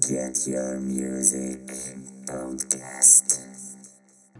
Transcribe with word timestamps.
Get 0.00 0.46
Your 0.48 0.80
Music 0.80 1.60
Podcast. 2.26 3.83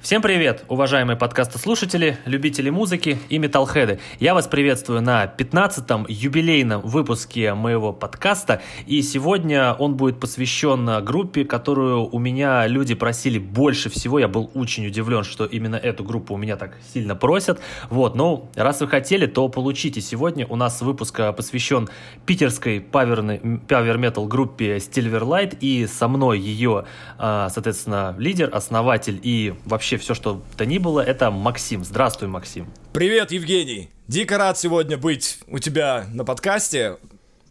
Всем 0.01 0.21
привет, 0.21 0.65
уважаемые 0.69 1.17
подкастослушатели, 1.17 2.19
любители 2.27 2.69
музыки 2.69 3.17
и 3.31 3.39
металлхеды. 3.39 4.01
Я 4.19 4.35
вас 4.35 4.47
приветствую 4.49 5.01
на 5.01 5.25
15-м 5.25 6.05
юбилейном 6.09 6.83
выпуске 6.83 7.55
моего 7.55 7.93
подкаста, 7.93 8.61
и 8.87 9.01
сегодня 9.01 9.73
он 9.73 9.97
будет 9.97 10.21
посвящен 10.21 11.03
группе, 11.03 11.45
которую 11.47 12.07
у 12.07 12.19
меня 12.19 12.67
люди 12.67 12.95
просили 12.95 13.39
больше 13.39 13.89
всего. 13.89 14.19
Я 14.19 14.29
был 14.29 14.51
очень 14.53 14.87
удивлен, 14.87 15.25
что 15.25 15.47
именно 15.47 15.77
эту 15.77 16.05
группу 16.05 16.35
у 16.35 16.37
меня 16.37 16.57
так 16.57 16.77
сильно 16.93 17.15
просят. 17.15 17.61
Вот, 17.89 18.15
ну, 18.15 18.51
раз 18.57 18.83
вы 18.83 18.89
хотели, 18.89 19.25
то 19.27 19.49
получите. 19.49 20.03
Сегодня 20.03 20.45
у 20.47 20.57
нас 20.57 20.83
выпуск 20.83 21.19
посвящен 21.35 21.89
питерской 22.27 22.81
павер-метал 22.81 24.27
группе 24.27 24.77
Silverlight, 24.77 25.57
и 25.61 25.87
со 25.87 26.09
мной 26.09 26.41
ее, 26.41 26.85
а, 27.17 27.49
соответственно, 27.49 28.15
лидер, 28.19 28.51
основатель 28.53 29.19
и 29.23 29.55
вообще 29.65 29.84
вообще 29.85 29.99
все, 29.99 30.15
что 30.15 30.43
то 30.57 30.65
ни 30.65 30.79
было, 30.79 31.03
это 31.03 31.31
Максим. 31.31 31.85
Здравствуй, 31.85 32.27
Максим. 32.27 32.67
Привет, 32.95 33.33
Евгений. 33.33 33.91
Дико 34.09 34.39
рад 34.39 34.59
сегодня 34.59 34.97
быть 34.97 35.41
у 35.47 35.59
тебя 35.59 36.07
на 36.11 36.25
подкасте. 36.25 36.97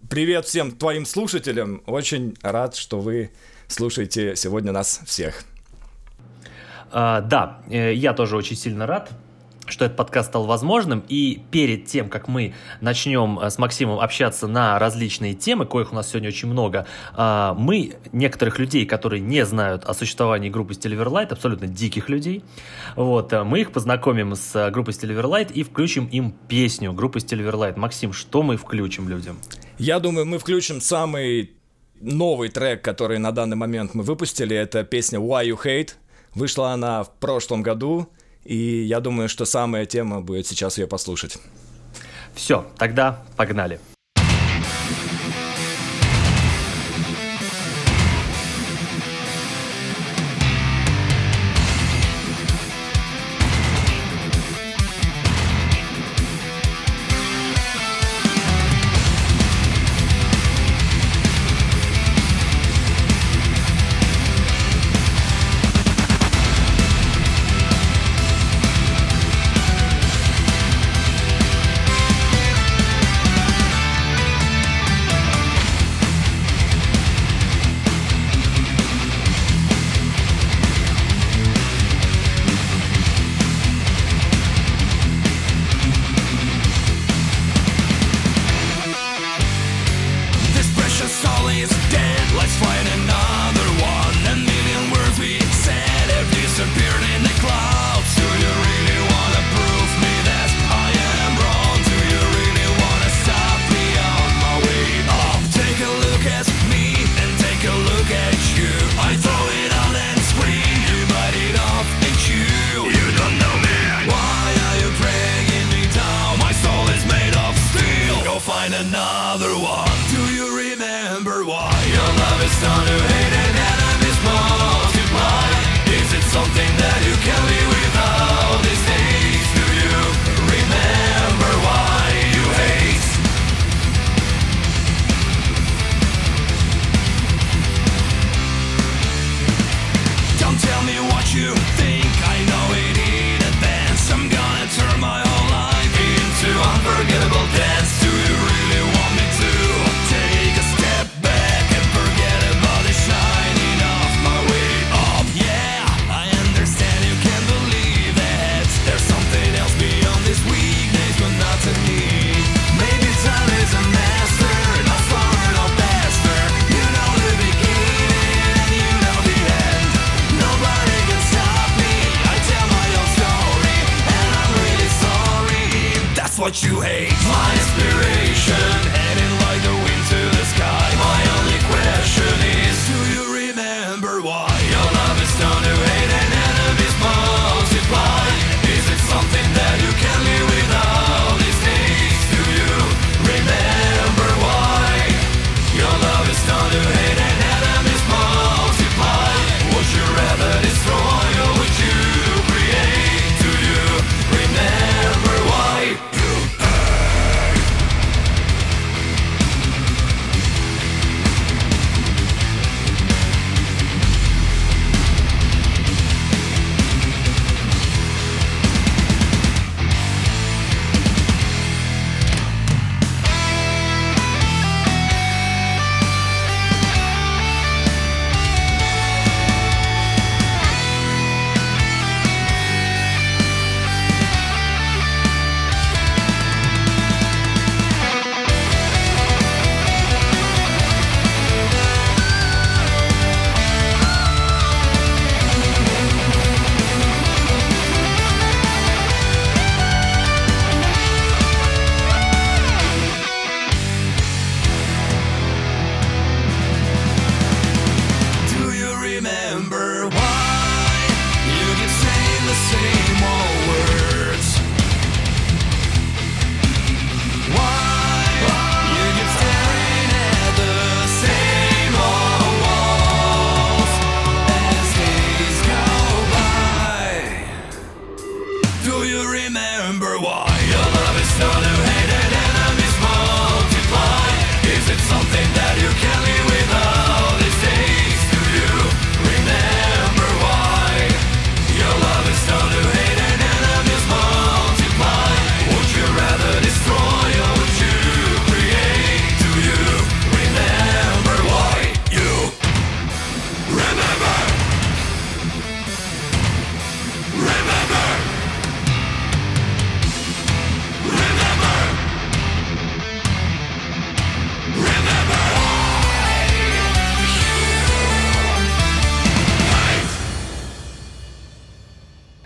Привет 0.09 0.45
всем 0.47 0.71
твоим 0.71 1.05
слушателям. 1.05 1.83
Очень 1.85 2.35
рад, 2.41 2.75
что 2.75 2.99
вы 2.99 3.29
слушаете 3.67 4.35
сегодня 4.35 4.71
нас 4.71 5.01
всех. 5.05 5.43
А, 6.91 7.21
да, 7.21 7.61
э, 7.69 7.93
я 7.93 8.13
тоже 8.13 8.35
очень 8.35 8.55
сильно 8.55 8.87
рад 8.87 9.11
что 9.65 9.85
этот 9.85 9.97
подкаст 9.97 10.29
стал 10.29 10.45
возможным. 10.45 11.03
И 11.07 11.41
перед 11.51 11.85
тем, 11.85 12.09
как 12.09 12.27
мы 12.27 12.53
начнем 12.81 13.39
э, 13.39 13.49
с 13.49 13.57
Максимом 13.57 13.99
общаться 13.99 14.47
на 14.47 14.77
различные 14.79 15.33
темы, 15.33 15.65
коих 15.65 15.91
у 15.91 15.95
нас 15.95 16.09
сегодня 16.09 16.29
очень 16.29 16.49
много, 16.49 16.85
а, 17.13 17.53
мы 17.53 17.95
некоторых 18.11 18.59
людей, 18.59 18.85
которые 18.85 19.21
не 19.21 19.45
знают 19.45 19.85
о 19.85 19.93
существовании 19.93 20.49
группы 20.49 20.73
Steliverlight, 20.73 21.27
абсолютно 21.27 21.67
диких 21.67 22.09
людей, 22.09 22.43
вот, 22.95 23.33
э, 23.33 23.43
мы 23.43 23.61
их 23.61 23.71
познакомим 23.71 24.35
с 24.35 24.55
э, 24.55 24.69
группой 24.71 24.91
Steliverlight 24.91 25.51
и 25.53 25.63
включим 25.63 26.05
им 26.07 26.33
песню 26.47 26.93
группы 26.93 27.19
Steliverlight. 27.19 27.77
Максим, 27.77 28.13
что 28.13 28.43
мы 28.43 28.57
включим 28.57 29.09
людям? 29.09 29.37
Я 29.77 29.99
думаю, 29.99 30.25
мы 30.25 30.39
включим 30.39 30.81
самый 30.81 31.51
новый 31.99 32.49
трек, 32.49 32.83
который 32.83 33.17
на 33.17 33.31
данный 33.31 33.55
момент 33.55 33.93
мы 33.93 34.03
выпустили. 34.03 34.55
Это 34.55 34.83
песня 34.83 35.19
Why 35.19 35.47
You 35.47 35.59
Hate. 35.63 35.91
Вышла 36.35 36.71
она 36.71 37.03
в 37.03 37.11
прошлом 37.15 37.63
году. 37.63 38.09
И 38.45 38.55
я 38.55 38.99
думаю, 38.99 39.29
что 39.29 39.45
самая 39.45 39.85
тема 39.85 40.21
будет 40.21 40.47
сейчас 40.47 40.77
ее 40.77 40.87
послушать. 40.87 41.37
Все, 42.35 42.65
тогда 42.77 43.23
погнали. 43.37 43.79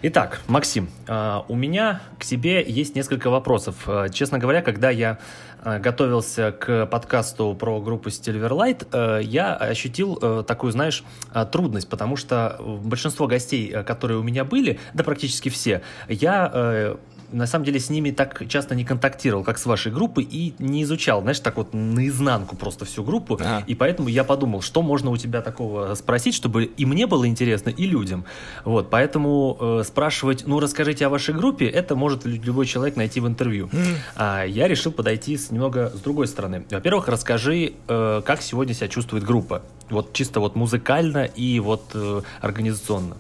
Итак, 0.03 0.41
Максим, 0.47 0.91
а, 1.07 1.44
у 1.47 1.55
меня 1.55 2.01
к 2.19 2.25
тебе 2.25 2.63
есть 2.63 2.95
несколько 2.95 3.31
вопросов. 3.31 3.85
А, 3.88 4.09
честно 4.09 4.38
говоря, 4.38 4.61
когда 4.61 4.91
я 4.91 5.17
а, 5.63 5.79
готовился 5.79 6.51
к 6.51 6.85
подкасту 6.85 7.55
про 7.55 7.81
группу 7.81 8.09
Silverlight, 8.09 9.23
я 9.23 9.55
ощутил 9.55 10.44
такую, 10.44 10.71
знаешь, 10.71 11.03
трудность, 11.51 11.89
потому 11.89 12.15
что 12.15 12.57
большинство 12.83 13.25
гостей, 13.25 13.71
которые 13.83 14.19
у 14.19 14.23
меня 14.23 14.45
были, 14.45 14.79
да 14.94 15.03
практически 15.03 15.49
все, 15.49 15.81
я 16.07 16.95
на 17.31 17.47
самом 17.47 17.65
деле 17.65 17.79
с 17.79 17.89
ними 17.89 18.12
так 18.12 18.47
часто 18.47 18.75
не 18.75 18.85
контактировал, 18.85 19.44
как 19.44 19.57
с 19.57 19.65
вашей 19.65 19.91
группой, 19.91 20.24
и 20.24 20.53
не 20.59 20.83
изучал, 20.83 21.21
знаешь, 21.21 21.39
так 21.39 21.57
вот 21.57 21.74
наизнанку 21.74 22.56
просто 22.56 22.85
всю 22.85 23.03
группу. 23.03 23.35
Ага. 23.35 23.63
И 23.68 23.75
поэтому 23.75 24.09
я 24.09 24.24
подумал, 24.24 24.62
что 24.62 24.81
можно 24.81 25.12
у 25.12 25.18
тебя 25.18 25.41
такого 25.41 25.94
спросить, 25.95 26.35
чтобы 26.35 26.65
и 26.65 26.85
мне 26.85 27.07
было 27.07 27.27
интересно, 27.27 27.69
и 27.69 27.85
людям. 27.85 28.25
Вот, 28.63 28.89
поэтому 28.89 29.57
э, 29.59 29.83
спрашивать, 29.85 30.45
ну 30.45 30.59
расскажите 30.59 31.06
о 31.06 31.09
вашей 31.09 31.33
группе, 31.33 31.68
это 31.68 31.95
может 31.95 32.25
любой 32.25 32.65
человек 32.65 32.95
найти 32.95 33.19
в 33.19 33.27
интервью. 33.27 33.68
Mm. 33.71 33.95
А 34.15 34.44
я 34.44 34.68
решил 34.68 34.91
подойти 34.91 35.38
с 35.38 35.51
немного 35.51 35.91
с 35.95 36.00
другой 36.00 36.27
стороны. 36.27 36.65
Во-первых, 36.69 37.07
расскажи, 37.07 37.73
э, 37.88 38.21
как 38.25 38.41
сегодня 38.41 38.73
себя 38.73 38.88
чувствует 38.88 39.23
группа. 39.23 39.63
Вот 39.89 40.13
чисто 40.13 40.39
вот 40.39 40.56
музыкально 40.56 41.25
и 41.25 41.59
вот 41.59 41.91
э, 41.94 42.21
организационно. 42.41 43.15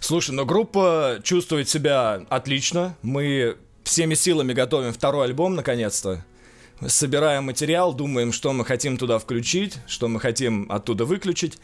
Слушай, 0.00 0.32
но 0.32 0.44
группа 0.44 1.20
чувствует 1.22 1.68
себя 1.68 2.26
отлично. 2.28 2.96
Мы 3.02 3.56
всеми 3.84 4.14
силами 4.14 4.52
готовим 4.52 4.92
второй 4.92 5.26
альбом, 5.26 5.54
наконец-то. 5.54 6.24
Собираем 6.86 7.44
материал, 7.44 7.94
думаем, 7.94 8.32
что 8.32 8.52
мы 8.52 8.64
хотим 8.64 8.98
туда 8.98 9.18
включить, 9.18 9.78
что 9.86 10.08
мы 10.08 10.20
хотим 10.20 10.70
оттуда 10.70 11.04
выключить. 11.04 11.58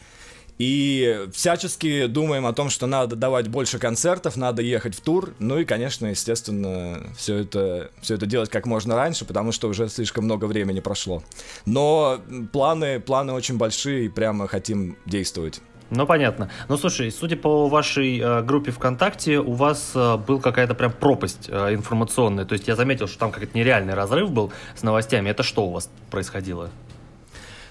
И 0.59 1.27
всячески 1.33 2.05
думаем 2.05 2.45
о 2.45 2.53
том, 2.53 2.69
что 2.69 2.85
надо 2.85 3.15
давать 3.15 3.47
больше 3.47 3.79
концертов, 3.79 4.35
надо 4.35 4.61
ехать 4.61 4.95
в 4.95 5.01
тур. 5.01 5.33
Ну 5.39 5.59
и, 5.59 5.65
конечно, 5.65 6.07
естественно, 6.07 7.07
все 7.17 7.37
это, 7.37 7.91
все 8.01 8.15
это 8.15 8.25
делать 8.25 8.49
как 8.49 8.65
можно 8.65 8.95
раньше, 8.95 9.25
потому 9.25 9.51
что 9.51 9.67
уже 9.67 9.89
слишком 9.89 10.25
много 10.25 10.45
времени 10.45 10.79
прошло. 10.79 11.23
Но 11.65 12.21
планы, 12.51 12.99
планы 12.99 13.33
очень 13.33 13.57
большие, 13.57 14.05
и 14.05 14.09
прямо 14.09 14.47
хотим 14.47 14.97
действовать. 15.05 15.59
Ну, 15.95 16.07
понятно. 16.07 16.49
Ну, 16.69 16.77
слушай, 16.77 17.11
судя 17.11 17.35
по 17.35 17.67
вашей 17.67 18.19
э, 18.19 18.41
группе 18.41 18.71
ВКонтакте, 18.71 19.39
у 19.39 19.53
вас 19.53 19.91
э, 19.93 20.17
был 20.17 20.39
какая-то 20.39 20.73
прям 20.73 20.91
пропасть 20.91 21.49
э, 21.49 21.75
информационная. 21.75 22.45
То 22.45 22.53
есть 22.53 22.67
я 22.67 22.75
заметил, 22.75 23.07
что 23.07 23.19
там 23.19 23.31
какой-то 23.31 23.55
нереальный 23.55 23.93
разрыв 23.93 24.31
был 24.31 24.51
с 24.75 24.81
новостями. 24.81 25.29
Это 25.29 25.43
что 25.43 25.65
у 25.67 25.71
вас 25.71 25.91
происходило? 26.09 26.69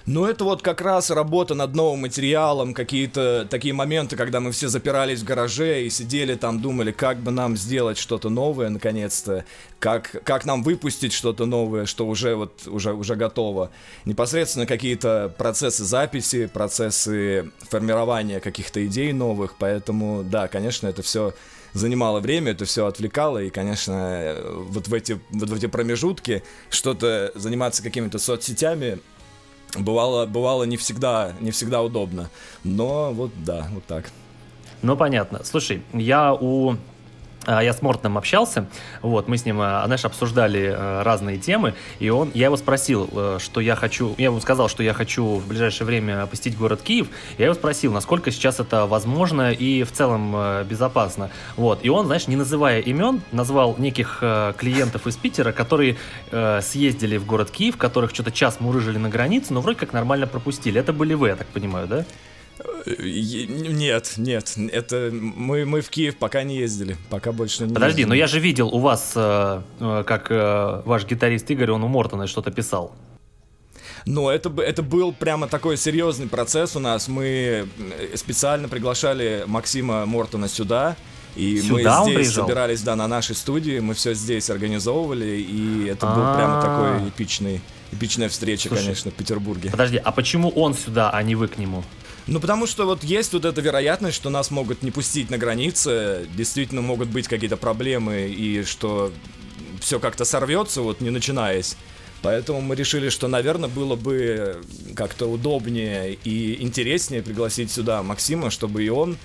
Ну, 0.05 0.25
это 0.25 0.43
вот 0.43 0.61
как 0.61 0.81
раз 0.81 1.09
работа 1.11 1.55
над 1.55 1.75
новым 1.75 2.01
материалом, 2.01 2.73
какие-то 2.73 3.47
такие 3.49 3.73
моменты, 3.73 4.17
когда 4.17 4.41
мы 4.41 4.51
все 4.51 4.67
запирались 4.67 5.21
в 5.21 5.23
гараже 5.23 5.83
и 5.85 5.89
сидели 5.89 6.35
там, 6.35 6.61
думали, 6.61 6.91
как 6.91 7.19
бы 7.19 7.31
нам 7.31 7.55
сделать 7.55 7.97
что-то 7.97 8.29
новое, 8.29 8.67
наконец-то, 8.67 9.45
как, 9.79 10.21
как 10.25 10.43
нам 10.43 10.61
выпустить 10.61 11.13
что-то 11.13 11.45
новое, 11.45 11.85
что 11.85 12.05
уже 12.05 12.35
вот, 12.35 12.67
уже, 12.67 12.91
уже 12.93 13.15
готово. 13.15 13.71
Непосредственно 14.03 14.65
какие-то 14.65 15.33
процессы 15.37 15.85
записи, 15.85 16.47
процессы 16.47 17.51
формирования 17.69 18.41
каких-то 18.41 18.85
идей 18.85 19.13
новых, 19.13 19.55
поэтому, 19.57 20.23
да, 20.25 20.49
конечно, 20.49 20.87
это 20.87 21.01
все 21.01 21.33
занимало 21.71 22.19
время, 22.19 22.51
это 22.51 22.65
все 22.65 22.87
отвлекало, 22.87 23.41
и, 23.41 23.49
конечно, 23.49 24.35
вот 24.67 24.89
в 24.89 24.93
эти, 24.93 25.19
вот 25.31 25.49
в 25.49 25.53
эти 25.53 25.67
промежутки 25.67 26.43
что-то 26.69 27.31
заниматься 27.35 27.81
какими-то 27.81 28.19
соцсетями 28.19 28.99
бывало, 29.77 30.25
бывало 30.25 30.63
не 30.63 30.77
всегда, 30.77 31.33
не 31.39 31.51
всегда 31.51 31.81
удобно. 31.81 32.29
Но 32.63 33.11
вот 33.11 33.31
да, 33.43 33.67
вот 33.71 33.85
так. 33.85 34.11
Ну, 34.81 34.97
понятно. 34.97 35.43
Слушай, 35.43 35.81
я 35.93 36.33
у 36.33 36.75
я 37.47 37.73
с 37.73 37.81
Мортоном 37.81 38.17
общался, 38.17 38.67
вот, 39.01 39.27
мы 39.27 39.37
с 39.37 39.45
ним, 39.45 39.59
а, 39.61 39.83
знаешь, 39.85 40.05
обсуждали 40.05 40.73
а, 40.75 41.03
разные 41.03 41.37
темы, 41.37 41.73
и 41.99 42.09
он, 42.09 42.31
я 42.33 42.45
его 42.45 42.57
спросил, 42.57 43.09
э, 43.11 43.37
что 43.39 43.61
я 43.61 43.75
хочу, 43.75 44.15
я 44.17 44.25
ему 44.25 44.39
сказал, 44.39 44.69
что 44.69 44.83
я 44.83 44.93
хочу 44.93 45.35
в 45.35 45.47
ближайшее 45.47 45.85
время 45.85 46.25
посетить 46.25 46.57
город 46.57 46.81
Киев, 46.81 47.07
я 47.37 47.45
его 47.45 47.53
спросил, 47.53 47.91
насколько 47.91 48.31
сейчас 48.31 48.59
это 48.59 48.85
возможно 48.85 49.51
и 49.51 49.83
в 49.83 49.91
целом 49.91 50.33
э, 50.35 50.63
безопасно, 50.63 51.29
вот, 51.57 51.79
и 51.83 51.89
он, 51.89 52.05
знаешь, 52.05 52.27
не 52.27 52.35
называя 52.35 52.79
имен, 52.79 53.21
назвал 53.31 53.75
неких 53.77 54.19
э, 54.21 54.53
клиентов 54.57 55.07
из 55.07 55.15
Питера, 55.17 55.51
которые 55.51 55.97
съездили 56.61 57.17
в 57.17 57.25
город 57.25 57.51
Киев, 57.51 57.77
которых 57.77 58.11
что-то 58.11 58.31
час 58.31 58.59
мурыжили 58.59 58.97
на 58.97 59.09
границе, 59.09 59.53
но 59.53 59.61
вроде 59.61 59.79
как 59.79 59.93
нормально 59.93 60.27
пропустили, 60.27 60.79
это 60.79 60.93
были 60.93 61.13
вы, 61.13 61.29
я 61.29 61.35
так 61.35 61.47
понимаю, 61.47 61.87
да? 61.87 62.05
Нет, 62.85 64.13
нет, 64.17 64.53
это 64.71 65.09
мы, 65.11 65.65
мы 65.65 65.81
в 65.81 65.89
Киев 65.89 66.17
пока 66.17 66.43
не 66.43 66.57
ездили, 66.57 66.97
пока 67.09 67.31
больше 67.31 67.63
не 67.63 67.73
Подожди, 67.73 68.01
ездили. 68.01 68.09
но 68.09 68.15
я 68.15 68.27
же 68.27 68.39
видел 68.39 68.69
у 68.69 68.79
вас, 68.79 69.13
э, 69.15 69.61
э, 69.79 70.03
как 70.05 70.27
э, 70.29 70.81
ваш 70.85 71.05
гитарист 71.05 71.49
Игорь, 71.49 71.71
он 71.71 71.83
у 71.83 71.87
Мортона 71.87 72.27
что-то 72.27 72.51
писал. 72.51 72.93
Но 74.05 74.29
это, 74.29 74.51
это 74.61 74.83
был 74.83 75.13
прямо 75.13 75.47
такой 75.47 75.77
серьезный 75.77 76.27
процесс 76.27 76.75
у 76.75 76.79
нас. 76.79 77.07
Мы 77.07 77.69
специально 78.15 78.67
приглашали 78.67 79.43
Максима 79.47 80.05
Мортона 80.05 80.49
сюда. 80.49 80.97
И 81.35 81.61
Сюда 81.61 82.03
мы 82.03 82.11
здесь 82.11 82.33
собирались, 82.33 82.81
да, 82.81 82.95
на 82.95 83.07
нашей 83.07 83.35
студии, 83.35 83.79
мы 83.79 83.95
все 83.95 84.13
здесь 84.13 84.51
организовывали, 84.51 85.39
и 85.39 85.87
это 85.87 86.05
был 86.05 86.35
прямо 86.35 86.61
такой 86.61 87.09
эпичный, 87.09 87.59
эпичная 87.91 88.29
встреча, 88.29 88.67
Слушай, 88.67 88.83
конечно, 88.83 89.09
в 89.09 89.15
Петербурге. 89.15 89.71
Подожди, 89.71 89.97
а 89.97 90.11
почему 90.11 90.49
он 90.49 90.75
сюда, 90.75 91.09
а 91.09 91.23
не 91.23 91.33
вы 91.33 91.47
к 91.47 91.57
нему? 91.57 91.83
Ну, 92.27 92.39
потому 92.39 92.67
что 92.67 92.85
вот 92.85 93.03
есть 93.03 93.33
вот 93.33 93.45
эта 93.45 93.59
вероятность, 93.59 94.15
что 94.15 94.29
нас 94.29 94.49
могут 94.49 94.81
не 94.81 94.91
пустить 94.91 95.29
на 95.29 95.37
границе, 95.37 96.25
действительно 96.35 96.81
могут 96.81 97.09
быть 97.09 97.27
какие-то 97.27 97.57
проблемы, 97.57 98.27
и 98.27 98.63
что 98.63 99.11
все 99.81 99.99
как-то 99.99 100.23
сорвется, 100.23 100.81
вот 100.81 101.01
не 101.01 101.09
начинаясь. 101.09 101.75
Поэтому 102.21 102.61
мы 102.61 102.75
решили, 102.75 103.09
что, 103.09 103.27
наверное, 103.27 103.67
было 103.67 103.97
бы 103.97 104.61
как-то 104.95 105.25
удобнее 105.25 106.13
и 106.23 106.63
интереснее 106.63 107.21
пригласить 107.21 107.69
сюда 107.69 108.01
Максима, 108.01 108.49
чтобы 108.49 108.83
и 108.85 108.89
он 108.89 109.17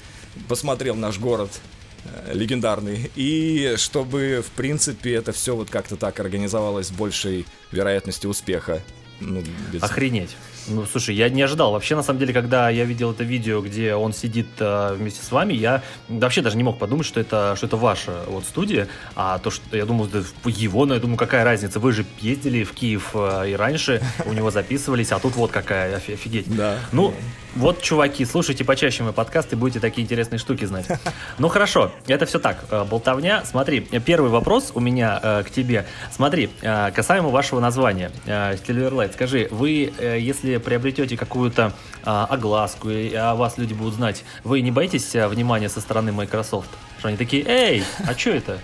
посмотрел 0.48 0.96
наш 0.96 1.20
город 1.20 1.60
э, 2.04 2.32
легендарный, 2.34 3.10
и 3.14 3.74
чтобы, 3.76 4.42
в 4.44 4.50
принципе, 4.50 5.14
это 5.14 5.30
все 5.30 5.54
вот 5.54 5.70
как-то 5.70 5.96
так 5.96 6.18
организовалось 6.18 6.88
с 6.88 6.90
большей 6.90 7.46
вероятностью 7.70 8.30
успеха. 8.30 8.82
Ну, 9.20 9.44
без... 9.72 9.80
Охренеть. 9.84 10.36
Ну, 10.68 10.86
слушай, 10.86 11.14
я 11.14 11.28
не 11.28 11.42
ожидал. 11.42 11.72
Вообще, 11.72 11.96
на 11.96 12.02
самом 12.02 12.18
деле, 12.18 12.32
когда 12.32 12.70
я 12.70 12.84
видел 12.84 13.12
это 13.12 13.24
видео, 13.24 13.60
где 13.60 13.94
он 13.94 14.12
сидит 14.12 14.48
э, 14.58 14.94
вместе 14.94 15.24
с 15.24 15.30
вами, 15.30 15.54
я 15.54 15.82
вообще 16.08 16.42
даже 16.42 16.56
не 16.56 16.62
мог 16.62 16.78
подумать, 16.78 17.06
что 17.06 17.20
это, 17.20 17.54
что 17.56 17.66
это 17.66 17.76
ваша 17.76 18.24
вот 18.26 18.44
студия. 18.44 18.88
А 19.14 19.38
то, 19.38 19.50
что 19.50 19.76
я 19.76 19.84
думал, 19.84 20.06
да, 20.06 20.22
его, 20.44 20.86
но 20.86 20.94
я 20.94 21.00
думаю, 21.00 21.16
какая 21.16 21.44
разница? 21.44 21.80
Вы 21.80 21.92
же 21.92 22.04
ездили 22.20 22.64
в 22.64 22.72
Киев 22.72 23.10
э, 23.14 23.50
и 23.50 23.54
раньше, 23.54 24.02
у 24.26 24.32
него 24.32 24.50
записывались, 24.50 25.12
а 25.12 25.18
тут 25.18 25.36
вот 25.36 25.50
какая, 25.50 25.96
офигеть. 25.96 26.54
Да. 26.54 26.78
Ну, 26.92 27.14
вот, 27.58 27.82
чуваки, 27.82 28.24
слушайте 28.24 28.64
почаще 28.64 29.02
мой 29.02 29.12
подкаст 29.12 29.52
и 29.52 29.56
будете 29.56 29.80
такие 29.80 30.04
интересные 30.04 30.38
штуки 30.38 30.64
знать. 30.64 30.86
Ну, 31.38 31.48
хорошо, 31.48 31.92
это 32.06 32.26
все 32.26 32.38
так, 32.38 32.64
э, 32.70 32.84
болтовня. 32.84 33.44
Смотри, 33.44 33.80
первый 33.80 34.30
вопрос 34.30 34.72
у 34.74 34.80
меня 34.80 35.18
э, 35.22 35.42
к 35.44 35.50
тебе. 35.50 35.86
Смотри, 36.10 36.50
э, 36.62 36.90
касаемо 36.90 37.28
вашего 37.28 37.60
названия, 37.60 38.10
э, 38.26 38.54
Silverlight, 38.54 39.12
скажи, 39.12 39.48
вы, 39.50 39.92
э, 39.98 40.18
если 40.20 40.57
приобретете 40.60 41.16
какую-то 41.16 41.72
а, 42.04 42.26
огласку, 42.26 42.90
и 42.90 43.12
о 43.14 43.34
вас 43.34 43.58
люди 43.58 43.74
будут 43.74 43.94
знать, 43.94 44.24
вы 44.44 44.60
не 44.60 44.70
боитесь 44.70 45.14
а, 45.16 45.28
внимания 45.28 45.68
со 45.68 45.80
стороны 45.80 46.12
Microsoft? 46.12 46.70
Что 46.98 47.08
они 47.08 47.16
такие, 47.16 47.44
эй, 47.46 47.84
а 48.06 48.14
что 48.14 48.30
это? 48.30 48.60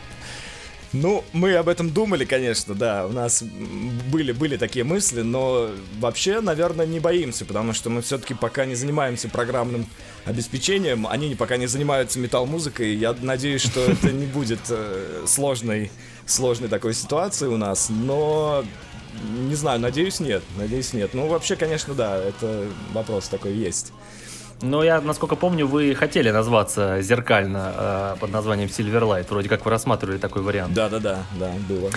Ну, 0.95 1.25
мы 1.33 1.55
об 1.57 1.69
этом 1.69 1.91
думали, 1.91 2.25
конечно, 2.25 2.73
да. 2.73 3.05
У 3.07 3.11
нас 3.11 3.43
были, 3.43 4.31
были 4.31 4.57
такие 4.57 4.85
мысли, 4.85 5.23
но 5.23 5.71
вообще, 5.99 6.41
наверное, 6.41 6.87
не 6.87 7.01
боимся, 7.01 7.45
потому 7.45 7.73
что 7.73 7.91
мы 7.91 8.01
все-таки 8.01 8.33
пока 8.33 8.65
не 8.65 8.77
занимаемся 8.77 9.29
программным 9.29 9.87
обеспечением, 10.25 11.09
они 11.09 11.35
пока 11.35 11.57
не 11.57 11.67
занимаются 11.67 12.21
металл-музыкой. 12.21 12.95
Я 12.95 13.13
надеюсь, 13.21 13.63
что 13.63 13.81
это 13.81 14.13
не 14.13 14.27
будет 14.27 14.61
э, 14.69 15.25
сложной, 15.27 15.91
сложной 16.27 16.69
такой 16.69 16.95
ситуации 16.95 17.49
у 17.49 17.57
нас, 17.57 17.89
но 17.89 18.65
не 19.23 19.55
знаю, 19.55 19.81
надеюсь, 19.81 20.21
нет. 20.21 20.43
Надеюсь, 20.57 20.93
нет. 20.93 21.15
Ну, 21.15 21.29
вообще, 21.29 21.57
конечно, 21.57 21.95
да, 21.95 22.17
это 22.17 22.67
вопрос 22.93 23.29
такой 23.29 23.53
есть. 23.55 23.93
Но 24.63 24.83
я, 24.83 25.01
насколько 25.01 25.37
помню, 25.37 25.67
вы 25.67 25.95
хотели 25.95 26.31
назваться 26.31 27.03
зеркально 27.03 27.73
э, 27.77 28.17
под 28.21 28.31
названием 28.31 28.69
Silverlight. 28.69 29.27
Вроде 29.29 29.49
как 29.49 29.65
вы 29.65 29.71
рассматривали 29.71 30.19
такой 30.19 30.43
вариант. 30.43 30.73
Да-да-да, 30.75 31.25
да, 31.39 31.51
было. 31.69 31.91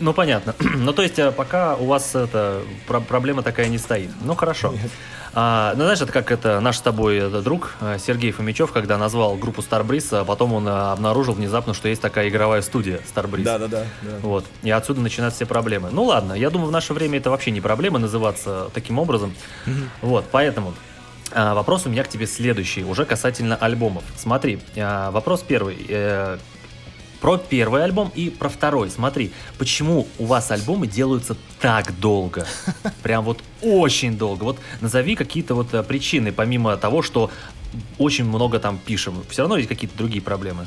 Ну, 0.00 0.12
понятно. 0.12 0.54
ну, 0.76 0.92
то 0.92 1.02
есть, 1.02 1.18
э, 1.18 1.30
пока 1.32 1.76
у 1.76 1.86
вас 1.86 2.14
это, 2.14 2.62
про- 2.86 3.00
проблема 3.00 3.42
такая 3.42 3.68
не 3.68 3.78
стоит. 3.78 4.10
Ну, 4.24 4.34
хорошо. 4.34 4.72
Нет. 4.72 4.90
А, 5.34 5.72
ну, 5.76 5.84
знаешь, 5.84 6.00
это 6.00 6.12
как 6.12 6.30
это 6.30 6.60
наш 6.60 6.76
с 6.76 6.80
тобой 6.82 7.16
это, 7.16 7.40
друг 7.40 7.74
э, 7.80 7.96
Сергей 7.98 8.32
Фомичев, 8.32 8.70
когда 8.70 8.98
назвал 8.98 9.36
группу 9.36 9.62
Starbreeze, 9.62 10.20
а 10.20 10.24
потом 10.24 10.52
он 10.52 10.68
э, 10.68 10.70
обнаружил 10.70 11.32
внезапно, 11.32 11.72
что 11.72 11.88
есть 11.88 12.02
такая 12.02 12.28
игровая 12.28 12.60
студия 12.60 13.00
Starbreeze. 13.14 13.44
Да, 13.44 13.58
да, 13.58 13.68
да. 13.68 13.84
Вот. 14.20 14.44
И 14.62 14.70
отсюда 14.70 15.00
начинаются 15.00 15.38
все 15.38 15.46
проблемы. 15.46 15.88
Ну 15.90 16.04
ладно, 16.04 16.34
я 16.34 16.50
думаю, 16.50 16.68
в 16.68 16.72
наше 16.72 16.92
время 16.92 17.18
это 17.18 17.30
вообще 17.30 17.50
не 17.50 17.62
проблема 17.62 17.98
называться 17.98 18.68
таким 18.74 18.98
образом. 18.98 19.34
Вот, 20.02 20.26
поэтому 20.30 20.74
А, 21.34 21.54
вопрос 21.54 21.86
у 21.86 21.88
меня 21.88 22.04
к 22.04 22.08
тебе 22.08 22.26
следующий, 22.26 22.84
уже 22.84 23.06
касательно 23.06 23.56
альбомов. 23.56 24.04
Смотри, 24.18 24.58
а, 24.76 25.10
вопрос 25.10 25.42
первый. 25.46 25.78
Э, 25.88 26.36
про 27.22 27.38
первый 27.38 27.84
альбом 27.84 28.10
и 28.16 28.30
про 28.30 28.48
второй. 28.48 28.90
Смотри, 28.90 29.32
почему 29.56 30.08
у 30.18 30.26
вас 30.26 30.50
альбомы 30.50 30.88
делаются 30.88 31.36
так 31.60 31.98
долго? 32.00 32.46
Прям 33.02 33.24
вот 33.24 33.42
очень 33.62 34.18
долго. 34.18 34.42
Вот 34.42 34.58
назови 34.80 35.14
какие-то 35.14 35.54
вот 35.54 35.72
э, 35.72 35.84
причины, 35.84 36.32
помимо 36.32 36.76
того, 36.76 37.00
что 37.00 37.30
очень 37.96 38.24
много 38.24 38.58
там 38.58 38.76
пишем. 38.76 39.24
Все 39.30 39.42
равно 39.42 39.56
есть 39.56 39.68
какие-то 39.68 39.96
другие 39.96 40.20
проблемы. 40.20 40.66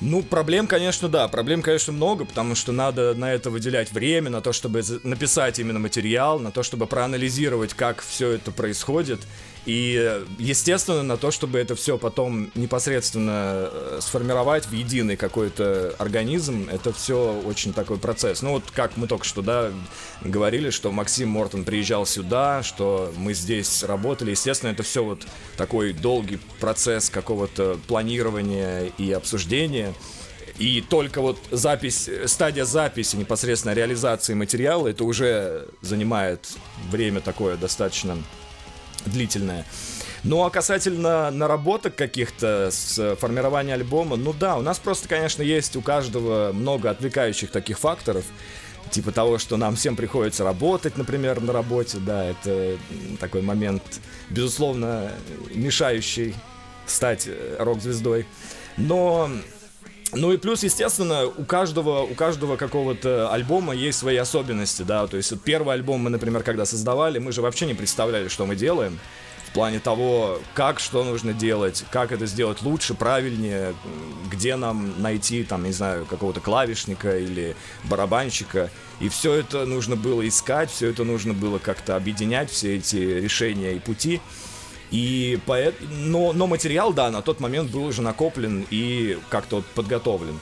Ну, 0.00 0.22
проблем, 0.22 0.66
конечно, 0.66 1.08
да, 1.08 1.26
проблем, 1.26 1.62
конечно, 1.62 1.92
много, 1.92 2.24
потому 2.24 2.54
что 2.54 2.70
надо 2.70 3.14
на 3.14 3.32
это 3.32 3.50
выделять 3.50 3.90
время, 3.90 4.30
на 4.30 4.40
то, 4.40 4.52
чтобы 4.52 4.82
написать 5.02 5.58
именно 5.58 5.80
материал, 5.80 6.38
на 6.38 6.52
то, 6.52 6.62
чтобы 6.62 6.86
проанализировать, 6.86 7.72
как 7.74 8.02
все 8.02 8.32
это 8.32 8.52
происходит. 8.52 9.20
И, 9.66 10.22
естественно, 10.38 11.02
на 11.02 11.16
то, 11.16 11.30
чтобы 11.30 11.58
это 11.58 11.74
все 11.74 11.98
потом 11.98 12.50
непосредственно 12.54 13.68
э, 13.70 13.98
сформировать 14.00 14.66
в 14.66 14.72
единый 14.72 15.16
какой-то 15.16 15.94
организм, 15.98 16.68
это 16.70 16.92
все 16.92 17.40
очень 17.44 17.72
такой 17.72 17.98
процесс. 17.98 18.40
Ну 18.40 18.52
вот 18.52 18.64
как 18.72 18.96
мы 18.96 19.06
только 19.06 19.24
что, 19.24 19.42
да, 19.42 19.70
говорили, 20.22 20.70
что 20.70 20.90
Максим 20.90 21.28
Мортон 21.28 21.64
приезжал 21.64 22.06
сюда, 22.06 22.62
что 22.62 23.12
мы 23.16 23.34
здесь 23.34 23.82
работали. 23.82 24.30
Естественно, 24.30 24.70
это 24.70 24.82
все 24.82 25.04
вот 25.04 25.26
такой 25.56 25.92
долгий 25.92 26.38
процесс 26.60 27.10
какого-то 27.10 27.78
планирования 27.86 28.86
и 28.96 29.12
обсуждения. 29.12 29.92
И 30.58 30.80
только 30.80 31.20
вот 31.20 31.38
запись, 31.50 32.10
стадия 32.26 32.64
записи, 32.64 33.16
непосредственно 33.16 33.74
реализации 33.74 34.34
материала, 34.34 34.88
это 34.88 35.04
уже 35.04 35.68
занимает 35.82 36.48
время 36.90 37.20
такое 37.20 37.56
достаточно 37.56 38.16
длительная. 39.08 39.64
Ну 40.24 40.44
а 40.44 40.50
касательно 40.50 41.30
наработок 41.30 41.94
каких-то 41.94 42.70
с 42.70 43.16
формирования 43.16 43.74
альбома, 43.74 44.16
ну 44.16 44.32
да, 44.32 44.56
у 44.56 44.62
нас 44.62 44.78
просто, 44.78 45.08
конечно, 45.08 45.42
есть 45.42 45.76
у 45.76 45.80
каждого 45.80 46.52
много 46.52 46.90
отвлекающих 46.90 47.50
таких 47.50 47.78
факторов. 47.78 48.24
Типа 48.90 49.12
того, 49.12 49.36
что 49.36 49.58
нам 49.58 49.76
всем 49.76 49.96
приходится 49.96 50.44
работать, 50.44 50.96
например, 50.96 51.42
на 51.42 51.52
работе, 51.52 51.98
да, 51.98 52.24
это 52.24 52.78
такой 53.20 53.42
момент, 53.42 53.82
безусловно, 54.30 55.12
мешающий 55.54 56.34
стать 56.86 57.24
э, 57.26 57.56
рок-звездой. 57.58 58.26
Но 58.78 59.30
ну 60.12 60.32
и 60.32 60.36
плюс, 60.36 60.62
естественно, 60.62 61.26
у 61.26 61.44
каждого, 61.44 62.02
у 62.02 62.14
каждого 62.14 62.56
какого-то 62.56 63.30
альбома 63.32 63.74
есть 63.74 63.98
свои 63.98 64.16
особенности, 64.16 64.82
да, 64.82 65.06
то 65.06 65.16
есть 65.16 65.30
вот 65.30 65.42
первый 65.42 65.74
альбом 65.74 66.00
мы, 66.00 66.10
например, 66.10 66.42
когда 66.42 66.64
создавали, 66.64 67.18
мы 67.18 67.32
же 67.32 67.42
вообще 67.42 67.66
не 67.66 67.74
представляли, 67.74 68.28
что 68.28 68.46
мы 68.46 68.56
делаем, 68.56 68.98
в 69.48 69.52
плане 69.52 69.80
того, 69.80 70.40
как, 70.54 70.78
что 70.78 71.04
нужно 71.04 71.32
делать, 71.32 71.84
как 71.90 72.12
это 72.12 72.26
сделать 72.26 72.60
лучше, 72.60 72.92
правильнее, 72.94 73.74
где 74.30 74.56
нам 74.56 75.00
найти, 75.00 75.42
там, 75.42 75.64
не 75.64 75.72
знаю, 75.72 76.04
какого-то 76.04 76.40
клавишника 76.40 77.18
или 77.18 77.56
барабанщика, 77.84 78.70
и 79.00 79.08
все 79.08 79.32
это 79.32 79.64
нужно 79.64 79.96
было 79.96 80.26
искать, 80.28 80.70
все 80.70 80.90
это 80.90 81.04
нужно 81.04 81.32
было 81.32 81.58
как-то 81.58 81.96
объединять, 81.96 82.50
все 82.50 82.76
эти 82.76 82.96
решения 82.96 83.72
и 83.72 83.78
пути, 83.78 84.20
и 84.90 85.38
поэт... 85.46 85.74
но, 85.80 86.32
но 86.32 86.46
материал, 86.46 86.92
да, 86.92 87.10
на 87.10 87.22
тот 87.22 87.40
момент 87.40 87.70
был 87.70 87.84
уже 87.84 88.02
накоплен 88.02 88.66
и 88.70 89.18
как-то 89.28 89.62
подготовлен. 89.74 90.40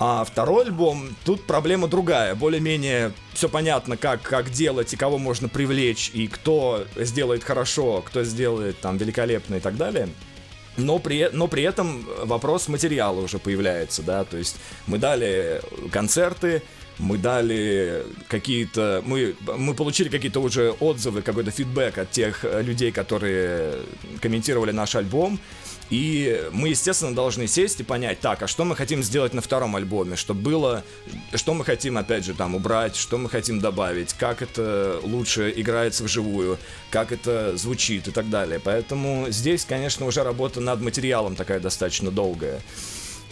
А 0.00 0.24
второй 0.24 0.64
альбом, 0.64 1.14
тут 1.24 1.46
проблема 1.46 1.86
другая. 1.86 2.34
Более-менее 2.34 3.12
все 3.32 3.48
понятно, 3.48 3.96
как, 3.96 4.22
как 4.22 4.50
делать 4.50 4.92
и 4.92 4.96
кого 4.96 5.18
можно 5.18 5.48
привлечь, 5.48 6.10
и 6.12 6.26
кто 6.26 6.84
сделает 6.96 7.44
хорошо, 7.44 8.02
кто 8.04 8.24
сделает 8.24 8.80
там 8.80 8.96
великолепно 8.96 9.56
и 9.56 9.60
так 9.60 9.76
далее. 9.76 10.08
Но 10.76 10.98
при, 10.98 11.30
но 11.32 11.46
при 11.46 11.62
этом 11.62 12.04
вопрос 12.24 12.66
материала 12.66 13.20
уже 13.20 13.38
появляется, 13.38 14.02
да, 14.02 14.24
то 14.24 14.36
есть 14.36 14.56
мы 14.88 14.98
дали 14.98 15.62
концерты, 15.92 16.62
мы 16.98 17.18
дали 17.18 18.04
какие-то, 18.28 19.02
мы, 19.04 19.34
мы 19.56 19.74
получили 19.74 20.08
какие-то 20.08 20.40
уже 20.40 20.70
отзывы, 20.70 21.22
какой-то 21.22 21.50
фидбэк 21.50 21.98
от 21.98 22.10
тех 22.10 22.44
э, 22.44 22.62
людей, 22.62 22.92
которые 22.92 23.74
комментировали 24.20 24.70
наш 24.70 24.94
альбом, 24.94 25.40
и 25.90 26.48
мы, 26.52 26.68
естественно, 26.68 27.14
должны 27.14 27.46
сесть 27.46 27.80
и 27.80 27.82
понять, 27.82 28.20
так, 28.20 28.42
а 28.42 28.46
что 28.46 28.64
мы 28.64 28.74
хотим 28.74 29.02
сделать 29.02 29.34
на 29.34 29.42
втором 29.42 29.76
альбоме, 29.76 30.16
чтобы 30.16 30.40
было, 30.40 30.84
что 31.34 31.52
мы 31.52 31.64
хотим, 31.64 31.98
опять 31.98 32.24
же, 32.24 32.34
там, 32.34 32.54
убрать, 32.54 32.96
что 32.96 33.18
мы 33.18 33.28
хотим 33.28 33.60
добавить, 33.60 34.14
как 34.14 34.40
это 34.40 35.00
лучше 35.02 35.52
играется 35.54 36.04
вживую, 36.04 36.58
как 36.90 37.12
это 37.12 37.56
звучит 37.56 38.08
и 38.08 38.10
так 38.10 38.30
далее. 38.30 38.60
Поэтому 38.62 39.26
здесь, 39.28 39.64
конечно, 39.64 40.06
уже 40.06 40.22
работа 40.22 40.60
над 40.60 40.80
материалом 40.80 41.36
такая 41.36 41.60
достаточно 41.60 42.10
долгая. 42.10 42.60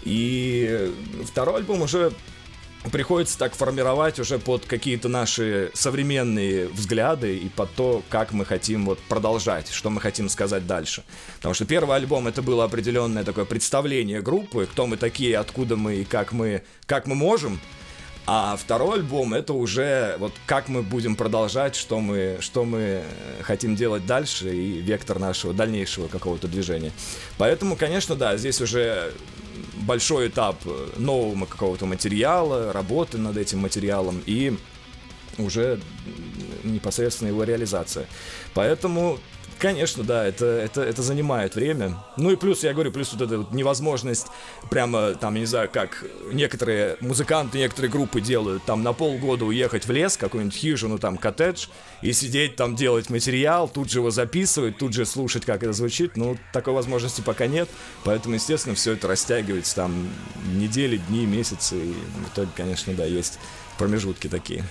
И 0.02 0.92
второй 1.24 1.58
альбом 1.58 1.82
уже 1.82 2.12
приходится 2.90 3.38
так 3.38 3.54
формировать 3.54 4.18
уже 4.18 4.38
под 4.38 4.66
какие-то 4.66 5.08
наши 5.08 5.70
современные 5.74 6.68
взгляды 6.68 7.36
и 7.36 7.48
под 7.48 7.72
то, 7.74 8.02
как 8.08 8.32
мы 8.32 8.44
хотим 8.44 8.86
вот 8.86 8.98
продолжать, 8.98 9.70
что 9.70 9.90
мы 9.90 10.00
хотим 10.00 10.28
сказать 10.28 10.66
дальше. 10.66 11.04
Потому 11.36 11.54
что 11.54 11.64
первый 11.64 11.96
альбом 11.96 12.26
это 12.26 12.42
было 12.42 12.64
определенное 12.64 13.24
такое 13.24 13.44
представление 13.44 14.20
группы, 14.20 14.66
кто 14.70 14.86
мы 14.86 14.96
такие, 14.96 15.38
откуда 15.38 15.76
мы 15.76 15.96
и 15.96 16.04
как 16.04 16.32
мы, 16.32 16.62
как 16.86 17.06
мы 17.06 17.14
можем. 17.14 17.60
А 18.24 18.56
второй 18.56 18.98
альбом 18.98 19.34
это 19.34 19.52
уже 19.52 20.16
вот 20.18 20.32
как 20.46 20.68
мы 20.68 20.82
будем 20.82 21.16
продолжать, 21.16 21.74
что 21.74 21.98
мы, 21.98 22.38
что 22.40 22.64
мы 22.64 23.02
хотим 23.42 23.74
делать 23.74 24.06
дальше 24.06 24.54
и 24.54 24.80
вектор 24.80 25.18
нашего 25.18 25.52
дальнейшего 25.52 26.06
какого-то 26.06 26.46
движения. 26.46 26.92
Поэтому, 27.36 27.76
конечно, 27.76 28.14
да, 28.14 28.36
здесь 28.36 28.60
уже 28.60 29.12
большой 29.82 30.28
этап 30.28 30.56
нового 30.96 31.46
какого-то 31.46 31.86
материала, 31.86 32.72
работы 32.72 33.18
над 33.18 33.36
этим 33.36 33.58
материалом 33.58 34.22
и 34.24 34.56
уже 35.38 35.80
непосредственно 36.62 37.28
его 37.28 37.42
реализация. 37.42 38.06
Поэтому 38.54 39.18
Конечно, 39.62 40.02
да, 40.02 40.26
это, 40.26 40.44
это, 40.44 40.82
это 40.82 41.02
занимает 41.02 41.54
время. 41.54 41.96
Ну 42.16 42.32
и 42.32 42.36
плюс, 42.36 42.64
я 42.64 42.72
говорю, 42.72 42.90
плюс 42.90 43.12
вот 43.12 43.22
эта 43.22 43.38
вот 43.38 43.52
невозможность 43.52 44.26
прямо, 44.70 45.14
там, 45.14 45.36
не 45.36 45.44
знаю, 45.44 45.70
как 45.72 46.04
некоторые 46.32 46.96
музыканты, 46.98 47.58
некоторые 47.58 47.88
группы 47.88 48.20
делают, 48.20 48.64
там, 48.64 48.82
на 48.82 48.92
полгода 48.92 49.44
уехать 49.44 49.86
в 49.86 49.92
лес, 49.92 50.16
какую-нибудь 50.16 50.56
хижину, 50.56 50.98
там, 50.98 51.16
коттедж, 51.16 51.68
и 52.02 52.12
сидеть 52.12 52.56
там, 52.56 52.74
делать 52.74 53.08
материал, 53.08 53.68
тут 53.68 53.88
же 53.88 54.00
его 54.00 54.10
записывать, 54.10 54.78
тут 54.78 54.94
же 54.94 55.06
слушать, 55.06 55.44
как 55.44 55.62
это 55.62 55.72
звучит. 55.72 56.16
Ну, 56.16 56.36
такой 56.52 56.74
возможности 56.74 57.20
пока 57.20 57.46
нет, 57.46 57.68
поэтому, 58.02 58.34
естественно, 58.34 58.74
все 58.74 58.94
это 58.94 59.06
растягивается, 59.06 59.76
там, 59.76 60.10
недели, 60.56 60.96
дни, 60.96 61.24
месяцы, 61.24 61.76
и 61.76 61.92
в 61.92 62.34
итоге, 62.34 62.50
конечно, 62.56 62.94
да, 62.94 63.04
есть 63.04 63.38
промежутки 63.78 64.26
такие. 64.26 64.64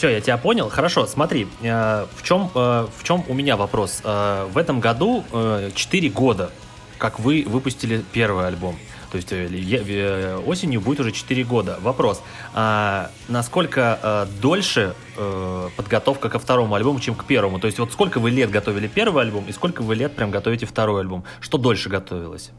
Все, 0.00 0.08
я 0.08 0.22
тебя 0.22 0.38
понял. 0.38 0.70
Хорошо, 0.70 1.06
смотри, 1.06 1.46
э, 1.60 2.06
в, 2.16 2.22
чем, 2.22 2.50
э, 2.54 2.86
в 2.96 3.04
чем 3.04 3.22
у 3.28 3.34
меня 3.34 3.58
вопрос? 3.58 4.00
Э, 4.02 4.48
в 4.50 4.56
этом 4.56 4.80
году 4.80 5.24
э, 5.30 5.72
4 5.74 6.08
года, 6.08 6.50
как 6.96 7.20
вы 7.20 7.44
выпустили 7.46 8.02
первый 8.10 8.46
альбом. 8.46 8.76
То 9.10 9.16
есть 9.16 9.30
э, 9.30 9.46
э, 9.46 10.42
осенью 10.46 10.80
будет 10.80 11.00
уже 11.00 11.12
4 11.12 11.44
года. 11.44 11.78
Вопрос, 11.82 12.22
а 12.54 13.10
насколько 13.28 13.98
э, 14.02 14.26
дольше 14.40 14.94
э, 15.18 15.68
подготовка 15.76 16.30
ко 16.30 16.38
второму 16.38 16.76
альбому, 16.76 16.98
чем 16.98 17.14
к 17.14 17.26
первому? 17.26 17.60
То 17.60 17.66
есть 17.66 17.78
вот 17.78 17.92
сколько 17.92 18.20
вы 18.20 18.30
лет 18.30 18.50
готовили 18.50 18.88
первый 18.88 19.22
альбом 19.22 19.44
и 19.48 19.52
сколько 19.52 19.82
вы 19.82 19.96
лет 19.96 20.16
прям 20.16 20.30
готовите 20.30 20.64
второй 20.64 21.02
альбом? 21.02 21.24
Что 21.40 21.58
дольше 21.58 21.90
готовилось? 21.90 22.52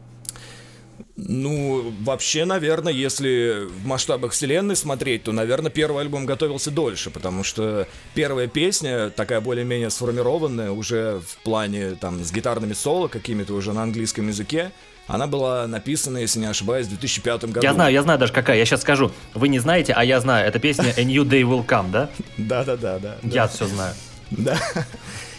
Ну, 1.16 1.92
вообще, 2.00 2.46
наверное, 2.46 2.92
если 2.92 3.66
в 3.66 3.86
масштабах 3.86 4.32
вселенной 4.32 4.76
смотреть, 4.76 5.24
то, 5.24 5.32
наверное, 5.32 5.70
первый 5.70 6.02
альбом 6.02 6.24
готовился 6.24 6.70
дольше, 6.70 7.10
потому 7.10 7.44
что 7.44 7.86
первая 8.14 8.46
песня, 8.46 9.10
такая 9.10 9.42
более-менее 9.42 9.90
сформированная, 9.90 10.70
уже 10.70 11.20
в 11.26 11.36
плане, 11.42 11.92
там, 11.92 12.24
с 12.24 12.32
гитарными 12.32 12.72
соло 12.72 13.08
какими-то 13.08 13.52
уже 13.52 13.74
на 13.74 13.82
английском 13.82 14.28
языке, 14.28 14.72
она 15.06 15.26
была 15.26 15.66
написана, 15.66 16.18
если 16.18 16.38
не 16.38 16.46
ошибаюсь, 16.46 16.86
в 16.86 16.90
2005 16.90 17.44
году. 17.46 17.60
Я 17.62 17.74
знаю, 17.74 17.92
я 17.92 18.02
знаю 18.02 18.18
даже 18.18 18.32
какая. 18.32 18.56
Я 18.56 18.64
сейчас 18.64 18.80
скажу. 18.80 19.10
Вы 19.34 19.48
не 19.48 19.58
знаете, 19.58 19.92
а 19.92 20.04
я 20.04 20.20
знаю. 20.20 20.46
Это 20.46 20.58
песня 20.58 20.94
A 20.96 21.04
New 21.04 21.24
Day 21.24 21.42
Will 21.42 21.66
Come, 21.66 21.90
да? 21.90 22.08
Да-да-да. 22.38 22.98
да. 22.98 23.16
Я 23.22 23.48
все 23.48 23.66
знаю. 23.66 23.94
Да. 24.30 24.58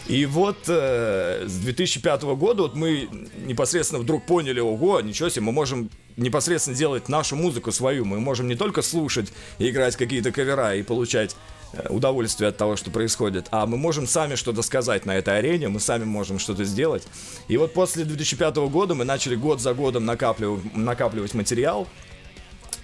И 0.06 0.26
вот 0.26 0.58
э, 0.68 1.44
с 1.46 1.54
2005 1.60 2.22
года 2.22 2.62
вот 2.62 2.74
мы 2.74 3.08
непосредственно 3.46 4.02
вдруг 4.02 4.26
поняли, 4.26 4.60
ого, 4.60 5.00
ничего 5.00 5.30
себе, 5.30 5.42
мы 5.46 5.52
можем 5.52 5.90
непосредственно 6.16 6.76
делать 6.76 7.08
нашу 7.08 7.36
музыку 7.36 7.72
свою. 7.72 8.04
Мы 8.04 8.20
можем 8.20 8.46
не 8.46 8.54
только 8.54 8.82
слушать 8.82 9.32
и 9.58 9.70
играть 9.70 9.96
какие-то 9.96 10.30
кавера 10.30 10.74
и 10.74 10.82
получать 10.82 11.34
э, 11.72 11.88
удовольствие 11.88 12.48
от 12.48 12.56
того, 12.58 12.76
что 12.76 12.90
происходит, 12.90 13.46
а 13.50 13.66
мы 13.66 13.78
можем 13.78 14.06
сами 14.06 14.34
что-то 14.34 14.60
сказать 14.60 15.06
на 15.06 15.16
этой 15.16 15.38
арене, 15.38 15.68
мы 15.68 15.80
сами 15.80 16.04
можем 16.04 16.38
что-то 16.38 16.64
сделать. 16.64 17.06
И 17.48 17.56
вот 17.56 17.72
после 17.72 18.04
2005 18.04 18.56
года 18.56 18.94
мы 18.94 19.06
начали 19.06 19.36
год 19.36 19.62
за 19.62 19.72
годом 19.72 20.04
накапливать, 20.04 20.76
накапливать 20.76 21.32
материал, 21.32 21.88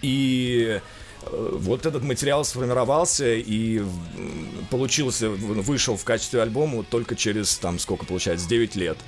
и 0.01 0.81
вот 1.33 1.87
этот 1.87 2.03
материал 2.03 2.45
сформировался 2.45 3.35
и 3.35 3.83
получился, 4.71 5.29
вышел 5.31 5.97
в 5.97 6.05
качестве 6.05 6.43
альбома 6.43 6.83
только 6.83 7.17
через, 7.17 7.57
там, 7.57 7.79
сколько 7.79 8.07
получается, 8.07 8.49
9 8.49 8.77
лет. 8.77 8.99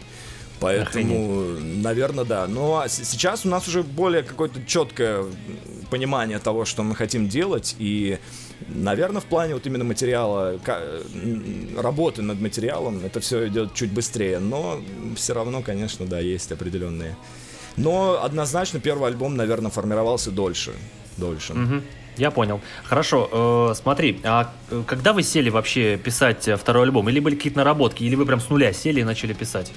Поэтому, 0.61 1.41
Охренеть. 1.55 1.83
наверное, 1.83 2.25
да. 2.25 2.47
Но 2.47 2.85
сейчас 2.89 3.45
у 3.45 3.49
нас 3.49 3.67
уже 3.67 3.83
более 3.83 4.23
какое-то 4.23 4.65
четкое 4.65 5.25
понимание 5.91 6.39
того, 6.39 6.65
что 6.65 6.85
мы 6.85 6.95
хотим 6.95 7.29
делать. 7.29 7.75
И, 7.81 8.19
наверное, 8.69 9.21
в 9.21 9.25
плане 9.25 9.55
вот 9.55 9.67
именно 9.67 9.83
материала, 9.83 10.61
работы 11.77 12.23
над 12.23 12.41
материалом, 12.41 13.05
это 13.05 13.19
все 13.19 13.49
идет 13.49 13.75
чуть 13.75 13.91
быстрее. 13.91 14.39
Но 14.39 14.81
все 15.17 15.35
равно, 15.35 15.63
конечно, 15.63 16.07
да, 16.07 16.21
есть 16.21 16.53
определенные. 16.53 17.17
Но 17.77 18.23
однозначно 18.23 18.79
первый 18.79 19.09
альбом, 19.09 19.35
наверное, 19.35 19.71
формировался 19.73 20.31
дольше. 20.31 20.75
Дольше. 21.17 21.55
Угу. 21.55 21.83
Я 22.17 22.31
понял. 22.31 22.61
Хорошо, 22.85 23.71
э, 23.71 23.75
смотри, 23.75 24.21
а 24.25 24.53
э, 24.71 24.83
когда 24.87 25.13
вы 25.13 25.23
сели 25.23 25.51
вообще 25.51 25.97
писать 25.97 26.49
второй 26.59 26.85
альбом? 26.85 27.09
Или 27.09 27.21
были 27.21 27.37
какие-то 27.37 27.59
наработки, 27.59 28.05
или 28.05 28.15
вы 28.15 28.27
прям 28.27 28.41
с 28.41 28.51
нуля 28.51 28.73
сели 28.73 29.01
и 29.01 29.05
начали 29.05 29.33
писать? 29.33 29.73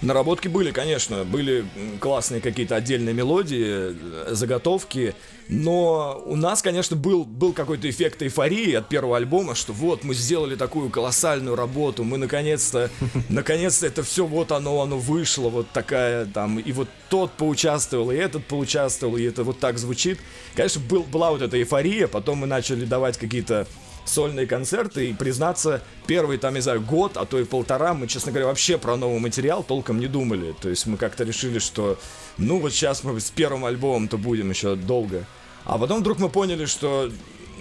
Наработки 0.00 0.46
были, 0.46 0.70
конечно, 0.70 1.24
были 1.24 1.64
классные 2.00 2.40
какие-то 2.40 2.76
отдельные 2.76 3.14
мелодии, 3.14 3.66
э, 3.66 4.26
заготовки, 4.30 5.14
но 5.48 6.22
у 6.24 6.36
нас, 6.36 6.62
конечно, 6.62 6.94
был, 6.94 7.24
был 7.24 7.52
какой-то 7.52 7.90
эффект 7.90 8.22
эйфории 8.22 8.74
от 8.74 8.88
первого 8.88 9.16
альбома, 9.16 9.56
что 9.56 9.72
вот 9.72 10.04
мы 10.04 10.14
сделали 10.14 10.54
такую 10.54 10.90
колоссальную 10.90 11.56
работу, 11.56 12.04
мы 12.04 12.16
наконец-то, 12.16 12.90
наконец-то 13.28 13.86
это 13.86 14.04
все 14.04 14.24
вот 14.24 14.52
оно, 14.52 14.80
оно 14.82 14.98
вышло, 14.98 15.48
вот 15.48 15.68
такая 15.70 16.26
там, 16.26 16.60
и 16.60 16.70
вот 16.72 16.88
тот 17.08 17.32
поучаствовал, 17.32 18.12
и 18.12 18.16
этот 18.16 18.44
поучаствовал, 18.46 19.16
и 19.16 19.24
это 19.24 19.42
вот 19.42 19.58
так 19.58 19.78
звучит. 19.78 20.20
Конечно, 20.54 20.80
был, 20.80 21.02
была 21.02 21.30
вот 21.32 21.42
эта 21.42 21.58
эйфория, 21.58 22.06
потом 22.06 22.38
мы 22.38 22.46
начали 22.46 22.84
давать 22.84 23.18
какие-то 23.18 23.66
сольные 24.08 24.46
концерты, 24.46 25.10
и, 25.10 25.12
признаться, 25.12 25.82
первый, 26.06 26.38
там, 26.38 26.54
не 26.54 26.60
знаю, 26.60 26.80
год, 26.80 27.16
а 27.16 27.24
то 27.24 27.38
и 27.38 27.44
полтора, 27.44 27.94
мы, 27.94 28.06
честно 28.06 28.32
говоря, 28.32 28.46
вообще 28.46 28.78
про 28.78 28.96
новый 28.96 29.20
материал 29.20 29.62
толком 29.62 30.00
не 30.00 30.06
думали. 30.06 30.54
То 30.60 30.68
есть 30.68 30.86
мы 30.86 30.96
как-то 30.96 31.24
решили, 31.24 31.58
что, 31.58 31.98
ну, 32.36 32.58
вот 32.58 32.72
сейчас 32.72 33.04
мы 33.04 33.18
с 33.20 33.30
первым 33.30 33.64
альбомом-то 33.64 34.18
будем 34.18 34.50
еще 34.50 34.76
долго. 34.76 35.24
А 35.64 35.78
потом 35.78 36.00
вдруг 36.00 36.18
мы 36.18 36.28
поняли, 36.28 36.64
что 36.66 37.10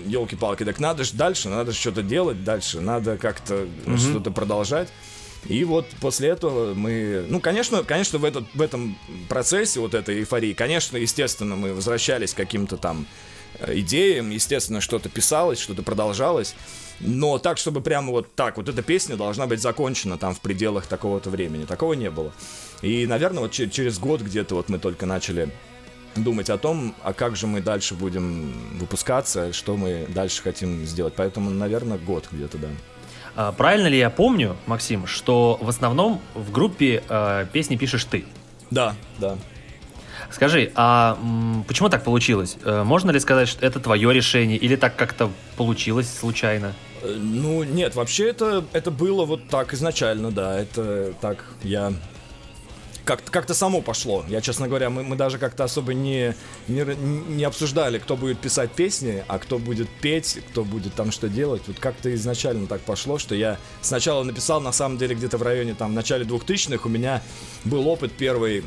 елки-палки, 0.06 0.63
так 0.63 0.80
надо 0.80 1.04
же 1.04 1.13
дальше, 1.13 1.50
надо 1.50 1.71
же 1.71 1.78
что-то 1.78 2.02
делать 2.02 2.43
дальше, 2.43 2.80
надо 2.80 3.17
как-то 3.17 3.67
mm-hmm. 3.86 3.98
что-то 3.98 4.32
продолжать. 4.32 4.89
И 5.45 5.63
вот 5.63 5.88
после 6.02 6.30
этого 6.30 6.74
мы, 6.74 7.26
ну, 7.30 7.39
конечно, 7.39 7.84
конечно, 7.84 8.19
в, 8.19 8.26
этот, 8.26 8.45
в 8.54 8.62
этом 8.62 8.98
процессе 9.30 9.80
вот 9.80 9.93
этой 9.93 10.19
эйфории, 10.19 10.54
конечно, 10.54 10.98
естественно, 10.98 11.56
мы 11.56 11.74
возвращались 11.74 12.34
к 12.34 12.38
каким-то 12.38 12.78
там 12.78 13.08
идеям, 13.67 14.30
естественно, 14.30 14.82
что-то 14.82 15.10
писалось, 15.10 15.60
что-то 15.60 15.84
продолжалось, 15.84 16.56
но 17.00 17.38
так, 17.38 17.58
чтобы 17.58 17.82
прямо 17.82 18.12
вот 18.12 18.34
так, 18.36 18.58
вот 18.58 18.70
эта 18.70 18.82
песня 18.82 19.15
должна 19.15 19.46
быть 19.48 19.62
закончена 19.62 20.17
там 20.17 20.34
в 20.34 20.41
пределах 20.41 20.88
такого-то 20.88 21.30
времени, 21.30 21.65
такого 21.65 21.93
не 21.93 22.10
было. 22.10 22.34
И, 22.82 23.06
наверное, 23.06 23.41
вот 23.41 23.52
через 23.52 24.00
год 24.00 24.22
где-то 24.22 24.56
вот 24.56 24.70
мы 24.70 24.80
только 24.80 25.06
начали 25.06 25.50
думать 26.15 26.50
о 26.50 26.58
том, 26.58 26.96
а 27.04 27.13
как 27.13 27.36
же 27.36 27.48
мы 27.48 27.62
дальше 27.62 27.93
будем 27.93 28.54
выпускаться, 28.78 29.54
что 29.54 29.78
мы 29.78 30.08
дальше 30.10 30.41
хотим 30.41 30.86
сделать. 30.86 31.13
Поэтому, 31.15 31.50
наверное, 31.50 31.98
год 31.98 32.28
где-то, 32.32 32.58
да. 32.58 32.67
А, 33.36 33.52
правильно 33.52 33.88
ли 33.88 33.98
я 33.98 34.10
помню, 34.10 34.58
Максим, 34.65 35.06
что 35.06 35.60
в 35.62 35.70
основном 35.70 36.22
в 36.34 36.52
группе 36.52 37.04
э, 37.08 37.46
песни 37.54 37.76
пишешь 37.76 38.06
ты? 38.06 38.26
Да, 38.72 38.96
да. 39.20 39.38
Скажи, 40.32 40.72
а 40.76 41.18
почему 41.68 41.90
так 41.90 42.04
получилось? 42.04 42.58
Э, 42.63 42.84
можно 42.84 43.12
ли 43.12 43.20
сказать, 43.20 43.48
что 43.48 43.66
это 43.66 43.80
твое 43.80 44.13
решение, 44.13 44.58
или 44.58 44.76
так 44.76 44.96
как-то 44.96 45.32
получилось 45.56 46.10
случайно? 46.10 46.74
Э, 47.02 47.16
ну, 47.18 47.63
нет, 47.63 47.96
вообще 47.96 48.30
это, 48.30 48.66
это 48.74 48.92
было 48.92 49.26
вот 49.26 49.48
так 49.48 49.74
изначально, 49.74 50.32
да. 50.32 50.60
Это 50.60 51.13
так 51.22 51.46
я 51.63 51.94
как-то 53.08 53.32
как 53.32 53.50
само 53.54 53.82
пошло. 53.82 54.26
Я, 54.28 54.42
честно 54.42 54.68
говоря, 54.68 54.90
мы, 54.90 55.02
мы 55.04 55.16
даже 55.16 55.38
как-то 55.38 55.63
особо 55.63 55.94
не, 55.94 56.36
не, 56.68 56.84
не 56.84 57.44
обсуждали, 57.46 58.00
кто 58.00 58.18
будет 58.18 58.40
писать 58.40 58.72
песни, 58.72 59.24
а 59.30 59.40
кто 59.40 59.60
будет 59.60 59.88
петь, 60.02 60.40
кто 60.50 60.66
будет 60.66 60.94
там 60.94 61.12
что 61.12 61.30
делать. 61.30 61.62
Вот 61.68 61.80
как-то 61.80 62.13
изначально 62.13 62.68
так 62.68 62.82
пошло, 62.82 63.18
что 63.18 63.34
я 63.34 63.58
сначала 63.82 64.24
написал, 64.24 64.60
на 64.60 64.74
самом 64.74 64.98
деле, 64.98 65.16
где-то 65.16 65.38
в 65.38 65.42
районе, 65.42 65.74
там, 65.74 65.92
в 65.92 65.94
начале 65.94 66.26
2000-х 66.26 66.86
у 66.86 66.90
меня 66.90 67.24
был 67.63 67.88
опыт 67.88 68.12
первый 68.12 68.66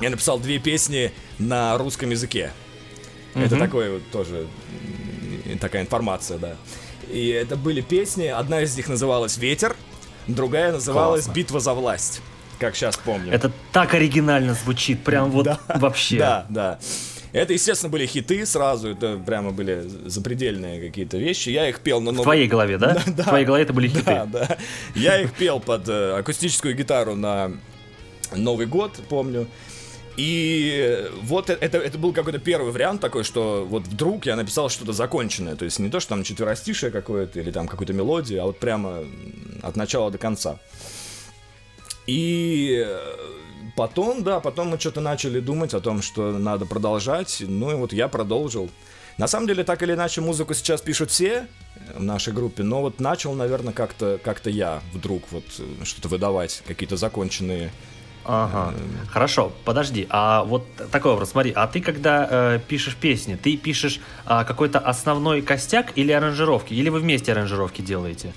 я 0.00 0.10
написал 0.10 0.38
две 0.38 0.58
песни 0.58 1.12
на 1.38 1.76
русском 1.78 2.10
языке. 2.10 2.52
Mm-hmm. 3.34 3.44
Это 3.44 3.56
такое 3.58 3.92
вот 3.94 4.02
тоже 4.10 4.46
такая 5.60 5.82
информация, 5.82 6.38
да. 6.38 6.56
И 7.10 7.28
это 7.28 7.56
были 7.56 7.80
песни. 7.80 8.26
Одна 8.26 8.62
из 8.62 8.76
них 8.76 8.88
называлась 8.88 9.36
"Ветер", 9.38 9.76
другая 10.26 10.72
называлась 10.72 11.24
Классно. 11.24 11.38
"Битва 11.38 11.60
за 11.60 11.74
власть", 11.74 12.20
как 12.58 12.74
сейчас 12.74 12.96
помню. 12.96 13.32
Это 13.32 13.52
так 13.72 13.94
оригинально 13.94 14.54
звучит, 14.54 15.04
прям 15.04 15.30
вот 15.30 15.44
да, 15.44 15.60
вообще. 15.68 16.18
Да, 16.18 16.46
да. 16.48 16.78
Это, 17.32 17.52
естественно, 17.52 17.90
были 17.90 18.06
хиты 18.06 18.46
сразу, 18.46 18.88
это 18.88 19.18
прямо 19.18 19.50
были 19.50 19.84
запредельные 20.06 20.80
какие-то 20.80 21.18
вещи. 21.18 21.50
Я 21.50 21.68
их 21.68 21.80
пел 21.80 22.00
на 22.00 22.12
новом... 22.12 22.20
В 22.20 22.22
твоей 22.22 22.48
голове, 22.48 22.78
да? 22.78 23.02
да? 23.06 23.24
В 23.24 23.28
твоей 23.28 23.44
голове 23.44 23.64
это 23.64 23.74
были 23.74 23.88
хиты. 23.88 24.04
Да, 24.04 24.24
да. 24.24 24.56
Я 24.94 25.20
их 25.20 25.32
пел 25.34 25.60
под 25.60 25.86
э, 25.86 26.16
акустическую 26.18 26.74
гитару 26.74 27.14
на 27.14 27.52
Новый 28.34 28.66
год, 28.66 28.98
помню. 29.10 29.46
И 30.16 31.10
вот 31.22 31.50
это, 31.50 31.78
это 31.78 31.98
был 31.98 32.12
какой-то 32.12 32.38
первый 32.38 32.72
вариант 32.72 33.00
такой, 33.00 33.22
что 33.22 33.66
вот 33.68 33.86
вдруг 33.86 34.24
я 34.26 34.36
написал 34.36 34.70
что-то 34.70 34.92
законченное. 34.92 35.56
То 35.56 35.64
есть 35.66 35.78
не 35.78 35.90
то, 35.90 36.00
что 36.00 36.10
там 36.10 36.24
четверостишее 36.24 36.90
какое-то 36.90 37.38
или 37.40 37.50
там 37.50 37.68
какую-то 37.68 37.92
мелодию, 37.92 38.42
а 38.42 38.46
вот 38.46 38.58
прямо 38.58 39.04
от 39.62 39.76
начала 39.76 40.10
до 40.10 40.18
конца. 40.18 40.58
И 42.06 42.86
потом, 43.76 44.22
да, 44.22 44.40
потом 44.40 44.68
мы 44.68 44.78
что-то 44.78 45.00
начали 45.00 45.40
думать 45.40 45.74
о 45.74 45.80
том, 45.80 46.00
что 46.00 46.32
надо 46.32 46.64
продолжать. 46.64 47.42
Ну 47.46 47.70
и 47.72 47.74
вот 47.74 47.92
я 47.92 48.08
продолжил. 48.08 48.70
На 49.18 49.28
самом 49.28 49.46
деле, 49.46 49.64
так 49.64 49.82
или 49.82 49.94
иначе, 49.94 50.20
музыку 50.20 50.54
сейчас 50.54 50.80
пишут 50.80 51.10
все 51.10 51.46
в 51.94 52.02
нашей 52.02 52.32
группе, 52.32 52.62
но 52.62 52.82
вот 52.82 53.00
начал, 53.00 53.34
наверное, 53.34 53.72
как-то 53.72 54.18
как 54.22 54.44
я 54.46 54.82
вдруг 54.92 55.22
вот 55.30 55.44
что-то 55.84 56.08
выдавать, 56.08 56.62
какие-то 56.66 56.96
законченные 56.96 57.70
Ага. 58.28 58.74
Хорошо, 59.08 59.52
подожди. 59.64 60.06
А 60.10 60.42
вот 60.44 60.66
такой 60.90 61.12
вопрос, 61.12 61.30
смотри, 61.30 61.52
а 61.54 61.66
ты 61.68 61.80
когда 61.80 62.26
э, 62.28 62.60
пишешь 62.66 62.96
песни, 62.96 63.36
ты 63.36 63.56
пишешь 63.56 64.00
э, 64.26 64.44
какой-то 64.46 64.80
основной 64.80 65.42
костяк 65.42 65.92
или 65.94 66.10
аранжировки? 66.10 66.74
Или 66.74 66.88
вы 66.88 66.98
вместе 67.00 67.32
аранжировки 67.32 67.82
делаете? 67.82 68.32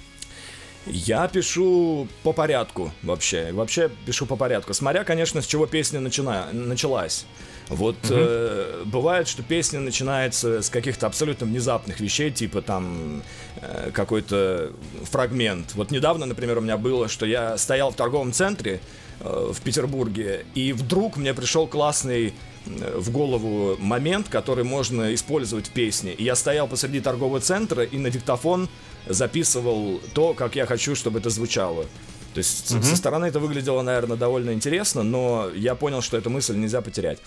Я 0.86 1.28
пишу 1.28 2.08
по 2.24 2.34
порядку 2.34 2.92
вообще. 3.04 3.52
Вообще 3.52 3.90
пишу 4.06 4.26
по 4.26 4.36
порядку. 4.36 4.74
Смотря, 4.74 5.04
конечно, 5.04 5.42
с 5.42 5.48
чего 5.48 5.66
песня 5.66 6.00
начина... 6.00 6.48
началась. 6.52 7.26
Вот 7.70 7.98
угу. 8.06 8.14
э, 8.16 8.84
бывает, 8.86 9.28
что 9.28 9.44
песня 9.44 9.80
начинается 9.80 10.62
с 10.62 10.70
каких-то 10.70 11.06
абсолютно 11.08 11.46
внезапных 11.46 12.00
вещей, 12.00 12.32
типа 12.32 12.62
там 12.62 13.22
э, 13.62 13.92
какой-то 13.94 14.72
фрагмент. 15.04 15.74
Вот 15.76 15.92
недавно, 15.92 16.26
например, 16.26 16.58
у 16.58 16.62
меня 16.62 16.78
было, 16.78 17.08
что 17.08 17.26
я 17.26 17.58
стоял 17.58 17.92
в 17.92 17.96
торговом 17.96 18.34
центре, 18.34 18.82
в 19.20 19.62
Петербурге. 19.62 20.46
И 20.56 20.74
вдруг 20.74 21.18
мне 21.18 21.34
пришел 21.34 21.68
классный 21.68 22.34
э, 22.66 22.98
в 22.98 23.12
голову 23.12 23.76
момент, 23.80 24.30
который 24.30 24.64
можно 24.64 25.14
использовать 25.14 25.68
в 25.68 25.72
песне. 25.72 26.14
И 26.14 26.24
я 26.24 26.36
стоял 26.36 26.68
посреди 26.68 27.00
торгового 27.00 27.40
центра 27.40 27.84
и 27.84 27.98
на 27.98 28.10
диктофон 28.10 28.70
записывал 29.08 30.02
то, 30.14 30.34
как 30.34 30.56
я 30.56 30.66
хочу, 30.66 30.96
чтобы 30.96 31.20
это 31.20 31.30
звучало. 31.30 31.86
То 32.34 32.38
есть 32.38 32.72
угу. 32.72 32.84
со 32.84 32.96
стороны 32.96 33.26
это 33.26 33.40
выглядело, 33.40 33.82
наверное, 33.82 34.18
довольно 34.18 34.54
интересно, 34.54 35.04
но 35.04 35.50
я 35.54 35.76
понял, 35.76 36.02
что 36.02 36.18
эту 36.18 36.30
мысль 36.30 36.56
нельзя 36.56 36.82
потерять. 36.82 37.20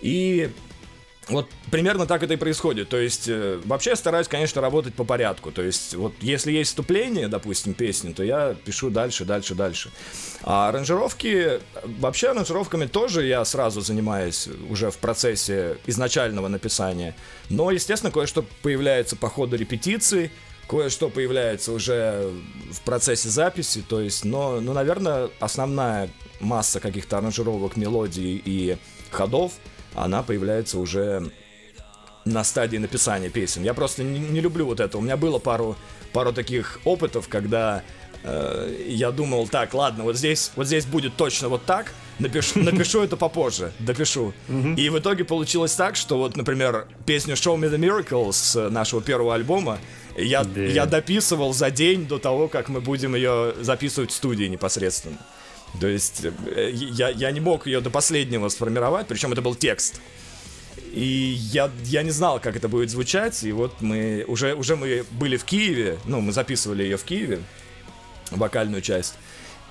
И 0.00 0.50
вот 1.28 1.48
примерно 1.70 2.06
так 2.06 2.22
это 2.22 2.34
и 2.34 2.36
происходит. 2.36 2.88
То 2.88 2.98
есть, 2.98 3.28
э, 3.28 3.60
вообще 3.64 3.90
я 3.90 3.96
стараюсь, 3.96 4.28
конечно, 4.28 4.60
работать 4.60 4.94
по 4.94 5.04
порядку. 5.04 5.50
То 5.52 5.62
есть, 5.62 5.94
вот 5.94 6.12
если 6.20 6.52
есть 6.52 6.70
вступление, 6.70 7.28
допустим, 7.28 7.74
песни, 7.74 8.12
то 8.12 8.22
я 8.22 8.54
пишу 8.64 8.90
дальше, 8.90 9.24
дальше, 9.24 9.54
дальше. 9.54 9.90
А 10.42 10.68
аранжировки, 10.68 11.60
вообще 11.98 12.28
аранжировками 12.28 12.86
тоже 12.86 13.26
я 13.26 13.44
сразу 13.44 13.80
занимаюсь 13.80 14.48
уже 14.68 14.90
в 14.90 14.98
процессе 14.98 15.78
изначального 15.86 16.48
написания. 16.48 17.16
Но, 17.48 17.70
естественно, 17.70 18.12
кое-что 18.12 18.44
появляется 18.62 19.16
по 19.16 19.28
ходу 19.28 19.56
репетиций, 19.56 20.30
кое-что 20.68 21.08
появляется 21.08 21.72
уже 21.72 22.30
в 22.70 22.80
процессе 22.82 23.30
записи. 23.30 23.82
То 23.88 24.00
есть, 24.00 24.24
но, 24.24 24.60
ну, 24.60 24.74
наверное, 24.74 25.30
основная 25.40 26.10
масса 26.40 26.80
каких-то 26.80 27.16
аранжировок, 27.16 27.76
мелодий 27.76 28.42
и 28.44 28.76
ходов— 29.10 29.52
она 29.94 30.22
появляется 30.22 30.78
уже 30.78 31.30
на 32.24 32.42
стадии 32.44 32.78
написания 32.78 33.28
песен. 33.28 33.62
Я 33.62 33.74
просто 33.74 34.02
не, 34.02 34.18
не 34.18 34.40
люблю 34.40 34.66
вот 34.66 34.80
это. 34.80 34.96
У 34.98 35.00
меня 35.00 35.16
было 35.16 35.38
пару, 35.38 35.76
пару 36.12 36.32
таких 36.32 36.80
опытов, 36.84 37.28
когда 37.28 37.82
э, 38.22 38.84
я 38.88 39.10
думал, 39.10 39.46
так, 39.46 39.74
ладно, 39.74 40.04
вот 40.04 40.16
здесь, 40.16 40.50
вот 40.56 40.66
здесь 40.66 40.86
будет 40.86 41.16
точно 41.16 41.48
вот 41.50 41.64
так, 41.66 41.92
напишу, 42.18 42.60
напишу 42.62 43.02
это 43.02 43.16
попозже, 43.18 43.72
допишу. 43.78 44.32
И 44.76 44.88
в 44.88 44.98
итоге 44.98 45.24
получилось 45.24 45.74
так, 45.74 45.96
что 45.96 46.16
вот, 46.16 46.36
например, 46.36 46.86
песню 47.04 47.34
Show 47.34 47.56
Me 47.58 47.70
the 47.70 47.78
Miracle 47.78 48.32
с 48.32 48.70
нашего 48.70 49.02
первого 49.02 49.34
альбома 49.34 49.78
я, 50.16 50.44
Да. 50.44 50.60
я 50.62 50.86
дописывал 50.86 51.52
за 51.52 51.70
день 51.70 52.06
до 52.06 52.18
того, 52.18 52.48
как 52.48 52.70
мы 52.70 52.80
будем 52.80 53.14
ее 53.14 53.54
записывать 53.60 54.12
в 54.12 54.14
студии 54.14 54.44
непосредственно. 54.46 55.18
То 55.80 55.86
есть 55.86 56.24
э, 56.24 56.70
я, 56.72 57.08
я 57.08 57.30
не 57.30 57.40
мог 57.40 57.66
ее 57.66 57.80
до 57.80 57.90
последнего 57.90 58.48
сформировать, 58.48 59.06
причем 59.06 59.32
это 59.32 59.42
был 59.42 59.54
текст. 59.54 60.00
И 60.92 61.36
я, 61.52 61.70
я 61.84 62.02
не 62.02 62.10
знал, 62.10 62.38
как 62.38 62.56
это 62.56 62.68
будет 62.68 62.90
звучать, 62.90 63.42
и 63.42 63.50
вот 63.50 63.80
мы 63.80 64.24
уже, 64.28 64.54
уже 64.54 64.76
мы 64.76 65.04
были 65.10 65.36
в 65.36 65.44
Киеве, 65.44 65.98
ну, 66.04 66.20
мы 66.20 66.32
записывали 66.32 66.84
ее 66.84 66.96
в 66.96 67.04
Киеве, 67.04 67.40
вокальную 68.30 68.80
часть. 68.80 69.14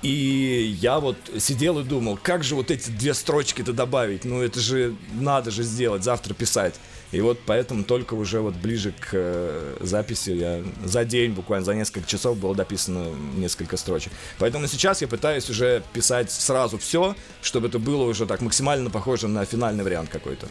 И 0.02 0.76
я 0.80 1.00
вот 1.00 1.16
сидел 1.38 1.78
и 1.78 1.84
думал, 1.84 2.18
как 2.22 2.44
же 2.44 2.54
вот 2.54 2.70
эти 2.70 2.90
две 2.90 3.14
строчки-то 3.14 3.72
добавить? 3.72 4.24
Ну, 4.24 4.42
это 4.42 4.60
же 4.60 4.94
надо 5.14 5.50
же 5.50 5.62
сделать, 5.62 6.04
завтра 6.04 6.34
писать. 6.34 6.74
И 7.14 7.20
вот 7.20 7.38
поэтому 7.46 7.84
только 7.84 8.14
уже 8.14 8.40
вот 8.40 8.54
ближе 8.54 8.92
к 8.92 9.10
э, 9.12 9.76
записи 9.80 10.30
я 10.30 10.62
за 10.84 11.04
день, 11.04 11.32
буквально 11.32 11.64
за 11.64 11.74
несколько 11.74 12.08
часов 12.08 12.36
было 12.38 12.56
дописано 12.56 13.06
несколько 13.36 13.76
строчек. 13.76 14.12
Поэтому 14.38 14.66
сейчас 14.66 15.00
я 15.00 15.06
пытаюсь 15.06 15.48
уже 15.48 15.82
писать 15.92 16.32
сразу 16.32 16.76
все, 16.76 17.14
чтобы 17.40 17.68
это 17.68 17.78
было 17.78 18.02
уже 18.02 18.26
так 18.26 18.40
максимально 18.40 18.90
похоже 18.90 19.28
на 19.28 19.44
финальный 19.44 19.84
вариант 19.84 20.10
какой-то. 20.10 20.48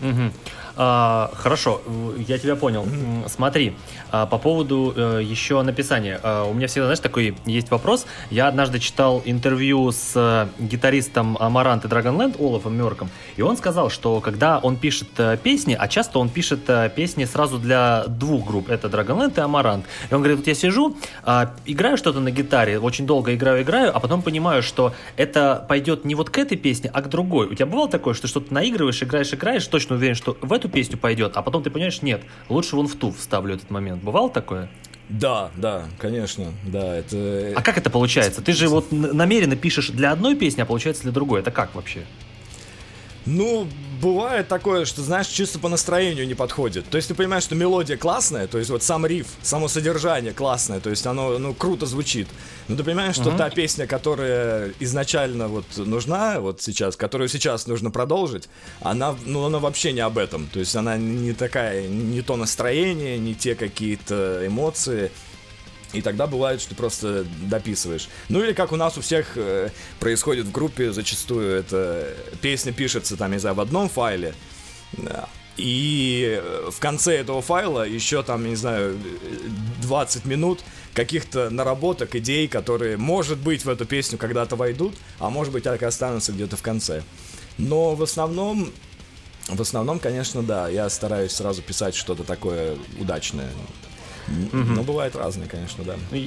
Мгм. 0.00 0.32
А, 0.76 1.30
хорошо, 1.34 1.80
я 2.26 2.38
тебя 2.38 2.56
понял. 2.56 2.86
Смотри, 3.28 3.76
а, 4.10 4.26
по 4.26 4.38
поводу 4.38 4.92
э, 4.96 5.20
еще 5.22 5.62
написания. 5.62 6.20
А, 6.22 6.44
у 6.44 6.54
меня 6.54 6.66
всегда, 6.66 6.86
знаешь, 6.86 7.00
такой 7.00 7.36
есть 7.46 7.70
вопрос. 7.70 8.06
Я 8.30 8.48
однажды 8.48 8.78
читал 8.78 9.22
интервью 9.24 9.90
с 9.92 10.12
э, 10.14 10.46
гитаристом 10.58 11.36
и 11.36 11.38
Dragonland 11.38 12.36
Олафом 12.38 12.76
Мерком, 12.76 13.10
и 13.36 13.42
он 13.42 13.56
сказал, 13.56 13.90
что 13.90 14.20
когда 14.20 14.58
он 14.58 14.76
пишет 14.76 15.08
э, 15.18 15.36
песни, 15.42 15.76
а 15.78 15.88
часто 15.88 16.18
он 16.18 16.28
пишет 16.28 16.60
э, 16.68 16.90
песни 16.94 17.24
сразу 17.24 17.58
для 17.58 18.04
двух 18.06 18.46
групп, 18.46 18.68
это 18.68 18.88
Dragonland 18.88 19.34
и 19.36 19.40
Амарант. 19.40 19.86
И 20.10 20.14
он 20.14 20.20
говорит, 20.20 20.38
вот 20.38 20.46
я 20.46 20.54
сижу, 20.54 20.96
а, 21.22 21.54
играю 21.66 21.96
что-то 21.96 22.20
на 22.20 22.30
гитаре, 22.30 22.78
очень 22.78 23.06
долго 23.06 23.34
играю, 23.34 23.62
играю, 23.62 23.96
а 23.96 24.00
потом 24.00 24.22
понимаю, 24.22 24.62
что 24.62 24.94
это 25.16 25.64
пойдет 25.68 26.04
не 26.04 26.14
вот 26.14 26.30
к 26.30 26.38
этой 26.38 26.56
песне, 26.56 26.90
а 26.92 27.02
к 27.02 27.08
другой. 27.08 27.48
У 27.48 27.54
тебя 27.54 27.66
бывало 27.66 27.88
такое, 27.88 28.14
что 28.14 28.28
что-то 28.28 28.52
наигрываешь, 28.52 29.02
играешь, 29.02 29.32
играешь, 29.32 29.66
точно 29.66 29.96
уверен, 29.96 30.14
что 30.14 30.36
в 30.40 30.52
эту 30.52 30.63
песню 30.68 30.96
пойдет, 30.96 31.36
а 31.36 31.42
потом 31.42 31.62
ты 31.62 31.70
понимаешь, 31.70 32.02
нет, 32.02 32.22
лучше 32.48 32.76
вон 32.76 32.86
в 32.86 32.94
ту 32.94 33.12
вставлю 33.12 33.54
этот 33.54 33.70
момент. 33.70 34.02
Бывало 34.02 34.30
такое? 34.30 34.68
Да, 35.08 35.50
да, 35.56 35.84
конечно, 35.98 36.46
да, 36.66 36.96
это... 36.96 37.52
А 37.54 37.62
как 37.62 37.76
это 37.76 37.90
получается? 37.90 38.40
Ты 38.40 38.52
же 38.52 38.68
вот 38.68 38.90
намеренно 38.90 39.54
пишешь 39.54 39.90
для 39.90 40.12
одной 40.12 40.34
песни, 40.34 40.62
а 40.62 40.64
получается 40.64 41.02
для 41.02 41.12
другой. 41.12 41.40
Это 41.40 41.50
как 41.50 41.74
вообще? 41.74 42.04
Ну, 43.26 43.66
бывает 44.02 44.48
такое, 44.48 44.84
что, 44.84 45.02
знаешь, 45.02 45.28
чисто 45.28 45.58
по 45.58 45.68
настроению 45.68 46.26
не 46.26 46.34
подходит. 46.34 46.84
То 46.90 46.96
есть 46.96 47.08
ты 47.08 47.14
понимаешь, 47.14 47.44
что 47.44 47.54
мелодия 47.54 47.96
классная, 47.96 48.46
то 48.46 48.58
есть 48.58 48.70
вот 48.70 48.82
сам 48.82 49.06
риф, 49.06 49.28
само 49.42 49.68
содержание 49.68 50.32
классное, 50.32 50.80
то 50.80 50.90
есть 50.90 51.06
оно, 51.06 51.38
ну, 51.38 51.54
круто 51.54 51.86
звучит. 51.86 52.28
Но 52.68 52.76
ты 52.76 52.84
понимаешь, 52.84 53.14
что 53.14 53.30
та 53.30 53.50
песня, 53.50 53.86
которая 53.86 54.72
изначально 54.80 55.48
вот 55.48 55.64
нужна, 55.76 56.40
вот 56.40 56.60
сейчас, 56.60 56.96
которую 56.96 57.28
сейчас 57.28 57.66
нужно 57.66 57.90
продолжить, 57.90 58.48
она, 58.80 59.16
ну, 59.24 59.44
она 59.44 59.58
вообще 59.58 59.92
не 59.92 60.00
об 60.00 60.18
этом. 60.18 60.46
То 60.52 60.60
есть 60.60 60.76
она 60.76 60.96
не 60.96 61.32
такая, 61.32 61.88
не 61.88 62.20
то 62.20 62.36
настроение, 62.36 63.18
не 63.18 63.34
те 63.34 63.54
какие-то 63.54 64.46
эмоции. 64.46 65.10
И 65.94 66.02
тогда 66.02 66.26
бывает, 66.26 66.60
что 66.60 66.70
ты 66.70 66.76
просто 66.76 67.24
дописываешь. 67.42 68.08
Ну 68.28 68.42
или 68.42 68.52
как 68.52 68.72
у 68.72 68.76
нас 68.76 68.98
у 68.98 69.00
всех 69.00 69.36
э, 69.36 69.70
происходит 70.00 70.46
в 70.46 70.52
группе, 70.52 70.92
зачастую 70.92 71.56
это 71.56 72.14
песня 72.42 72.72
пишется 72.72 73.16
там, 73.16 73.30
не 73.30 73.38
знаю, 73.38 73.54
в 73.54 73.60
одном 73.60 73.88
файле, 73.88 74.34
да, 74.92 75.28
и 75.56 76.40
э, 76.42 76.70
в 76.70 76.80
конце 76.80 77.16
этого 77.18 77.40
файла 77.40 77.86
еще 77.86 78.22
там, 78.22 78.44
не 78.46 78.56
знаю, 78.56 78.96
э, 78.96 79.48
20 79.82 80.24
минут 80.24 80.60
каких-то 80.94 81.48
наработок, 81.50 82.16
идей, 82.16 82.48
которые, 82.48 82.96
может 82.96 83.38
быть, 83.38 83.64
в 83.64 83.68
эту 83.68 83.84
песню 83.84 84.18
когда-то 84.18 84.56
войдут, 84.56 84.94
а 85.18 85.30
может 85.30 85.52
быть, 85.52 85.64
так 85.64 85.82
и 85.82 85.84
останутся 85.84 86.32
где-то 86.32 86.56
в 86.56 86.62
конце. 86.62 87.02
Но 87.56 87.94
в 87.94 88.02
основном, 88.02 88.72
в 89.48 89.60
основном, 89.60 90.00
конечно, 90.00 90.42
да, 90.42 90.68
я 90.68 90.88
стараюсь 90.88 91.32
сразу 91.32 91.62
писать 91.62 91.94
что-то 91.94 92.24
такое 92.24 92.76
удачное. 92.98 93.50
Но 94.52 94.82
бывает 94.82 95.16
разное, 95.16 95.46
конечно, 95.46 95.84
да. 95.84 95.94
Ну, 96.10 96.18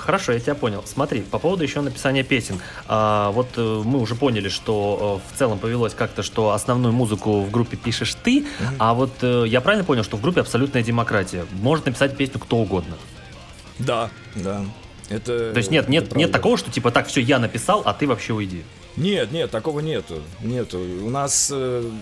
Хорошо, 0.00 0.32
я 0.32 0.40
тебя 0.40 0.54
понял. 0.54 0.82
Смотри, 0.86 1.20
по 1.20 1.38
поводу 1.38 1.62
еще 1.62 1.82
написания 1.82 2.22
песен. 2.22 2.58
А, 2.88 3.30
вот 3.32 3.48
э, 3.56 3.82
мы 3.84 4.00
уже 4.00 4.14
поняли, 4.14 4.48
что 4.48 5.20
э, 5.22 5.34
в 5.34 5.38
целом 5.38 5.58
повелось 5.58 5.92
как-то, 5.92 6.22
что 6.22 6.52
основную 6.52 6.92
музыку 6.92 7.42
в 7.42 7.50
группе 7.50 7.76
пишешь 7.76 8.16
ты, 8.22 8.46
а 8.78 8.94
вот 8.94 9.12
э, 9.20 9.44
я 9.46 9.60
правильно 9.60 9.84
понял, 9.84 10.02
что 10.02 10.16
в 10.16 10.22
группе 10.22 10.40
абсолютная 10.40 10.82
демократия. 10.82 11.44
Может 11.60 11.84
написать 11.84 12.16
песню 12.16 12.40
кто 12.40 12.56
угодно. 12.56 12.96
Да, 13.78 14.08
да. 14.36 14.64
Это, 15.10 15.52
То 15.52 15.58
есть 15.58 15.70
нет, 15.70 15.88
нет, 15.88 16.04
это 16.04 16.16
нет 16.16 16.30
правда. 16.30 16.38
такого, 16.38 16.56
что 16.56 16.70
типа 16.70 16.90
так, 16.90 17.06
все, 17.06 17.20
я 17.20 17.38
написал, 17.38 17.82
а 17.84 17.92
ты 17.92 18.06
вообще 18.06 18.32
уйди. 18.32 18.64
Нет, 18.96 19.32
нет, 19.32 19.50
такого 19.50 19.80
нету. 19.80 20.22
Нету. 20.40 20.78
У 20.78 21.10
нас 21.10 21.52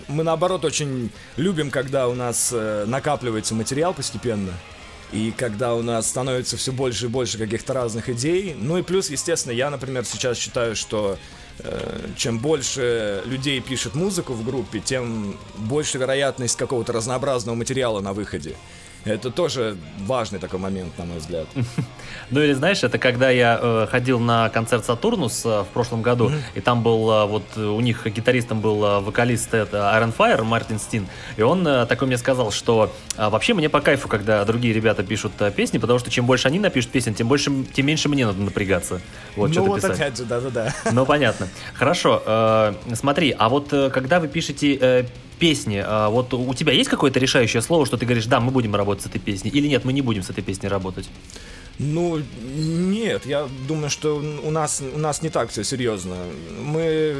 мы 0.07 0.23
наоборот 0.23 0.63
очень 0.63 1.11
любим, 1.35 1.69
когда 1.69 2.07
у 2.07 2.13
нас 2.13 2.53
накапливается 2.85 3.55
материал 3.55 3.93
постепенно. 3.93 4.53
И 5.11 5.33
когда 5.35 5.73
у 5.73 5.81
нас 5.81 6.07
становится 6.07 6.55
все 6.55 6.71
больше 6.71 7.05
и 7.05 7.09
больше 7.09 7.37
каких-то 7.37 7.73
разных 7.73 8.09
идей. 8.09 8.55
Ну 8.57 8.77
и 8.77 8.83
плюс, 8.83 9.09
естественно, 9.09 9.53
я, 9.53 9.69
например, 9.69 10.05
сейчас 10.05 10.37
считаю, 10.37 10.75
что 10.75 11.17
э, 11.59 12.07
чем 12.15 12.37
больше 12.37 13.23
людей 13.25 13.59
пишет 13.59 13.95
музыку 13.95 14.33
в 14.33 14.45
группе, 14.45 14.79
тем 14.79 15.35
больше 15.55 15.97
вероятность 15.97 16.57
какого-то 16.57 16.93
разнообразного 16.93 17.55
материала 17.55 18.01
на 18.01 18.13
выходе. 18.13 18.55
Это 19.09 19.31
тоже 19.31 19.77
важный 20.05 20.39
такой 20.39 20.59
момент, 20.59 20.97
на 20.97 21.05
мой 21.05 21.17
взгляд. 21.17 21.47
Ну 22.31 22.41
или 22.41 22.53
знаешь, 22.53 22.83
это 22.83 22.99
когда 22.99 23.31
я 23.31 23.59
э, 23.59 23.87
ходил 23.89 24.19
на 24.19 24.49
концерт 24.49 24.85
Сатурнус 24.85 25.43
э, 25.45 25.63
в 25.63 25.67
прошлом 25.73 26.03
году, 26.03 26.31
и 26.53 26.61
там 26.61 26.83
был 26.83 27.09
э, 27.11 27.25
вот 27.25 27.57
у 27.57 27.79
них 27.81 28.05
гитаристом 28.05 28.61
был 28.61 29.01
вокалист 29.01 29.53
это 29.53 29.77
Iron 29.95 30.13
Fire 30.15 30.43
Мартин 30.43 30.79
Стин, 30.79 31.07
и 31.37 31.41
он 31.41 31.63
такой 31.63 32.07
мне 32.07 32.17
сказал, 32.17 32.51
что 32.51 32.93
вообще 33.17 33.55
мне 33.55 33.67
по 33.67 33.81
кайфу, 33.81 34.07
когда 34.07 34.45
другие 34.45 34.73
ребята 34.75 35.03
пишут 35.03 35.31
песни, 35.55 35.79
потому 35.79 35.97
что 35.97 36.11
чем 36.11 36.27
больше 36.27 36.47
они 36.47 36.59
напишут 36.59 36.91
песен, 36.91 37.15
тем 37.15 37.27
больше, 37.27 37.51
тем 37.73 37.87
меньше 37.87 38.09
мне 38.09 38.27
надо 38.27 38.41
напрягаться. 38.41 39.01
Вот 39.35 39.51
ну 39.55 39.65
вот 39.65 39.77
писать. 39.77 39.95
опять 39.95 40.17
же, 40.17 40.25
да-да-да. 40.25 40.73
Ну, 40.91 41.05
понятно. 41.05 41.47
Хорошо. 41.73 42.75
смотри, 42.93 43.35
а 43.37 43.49
вот 43.49 43.69
когда 43.69 44.19
вы 44.19 44.27
пишете 44.27 45.07
песни, 45.39 45.83
э, 45.85 46.09
вот 46.09 46.33
у 46.33 46.53
тебя 46.53 46.73
есть 46.73 46.89
какое-то 46.89 47.19
решающее 47.19 47.61
слово, 47.61 47.85
что 47.85 47.97
ты 47.97 48.05
говоришь, 48.05 48.25
да, 48.25 48.39
мы 48.39 48.51
будем 48.51 48.75
работать 48.75 49.03
с 49.03 49.07
этой 49.07 49.19
песней, 49.19 49.49
или 49.51 49.67
нет, 49.67 49.85
мы 49.85 49.93
не 49.93 50.01
будем 50.01 50.23
с 50.23 50.29
этой 50.29 50.43
песней 50.43 50.69
работать? 50.69 51.09
Ну, 51.79 52.21
нет, 52.53 53.25
я 53.25 53.47
думаю, 53.67 53.89
что 53.89 54.17
у 54.17 54.51
нас, 54.51 54.81
у 54.81 54.99
нас 54.99 55.21
не 55.21 55.29
так 55.29 55.49
все 55.49 55.63
серьезно. 55.63 56.15
Мы... 56.61 57.15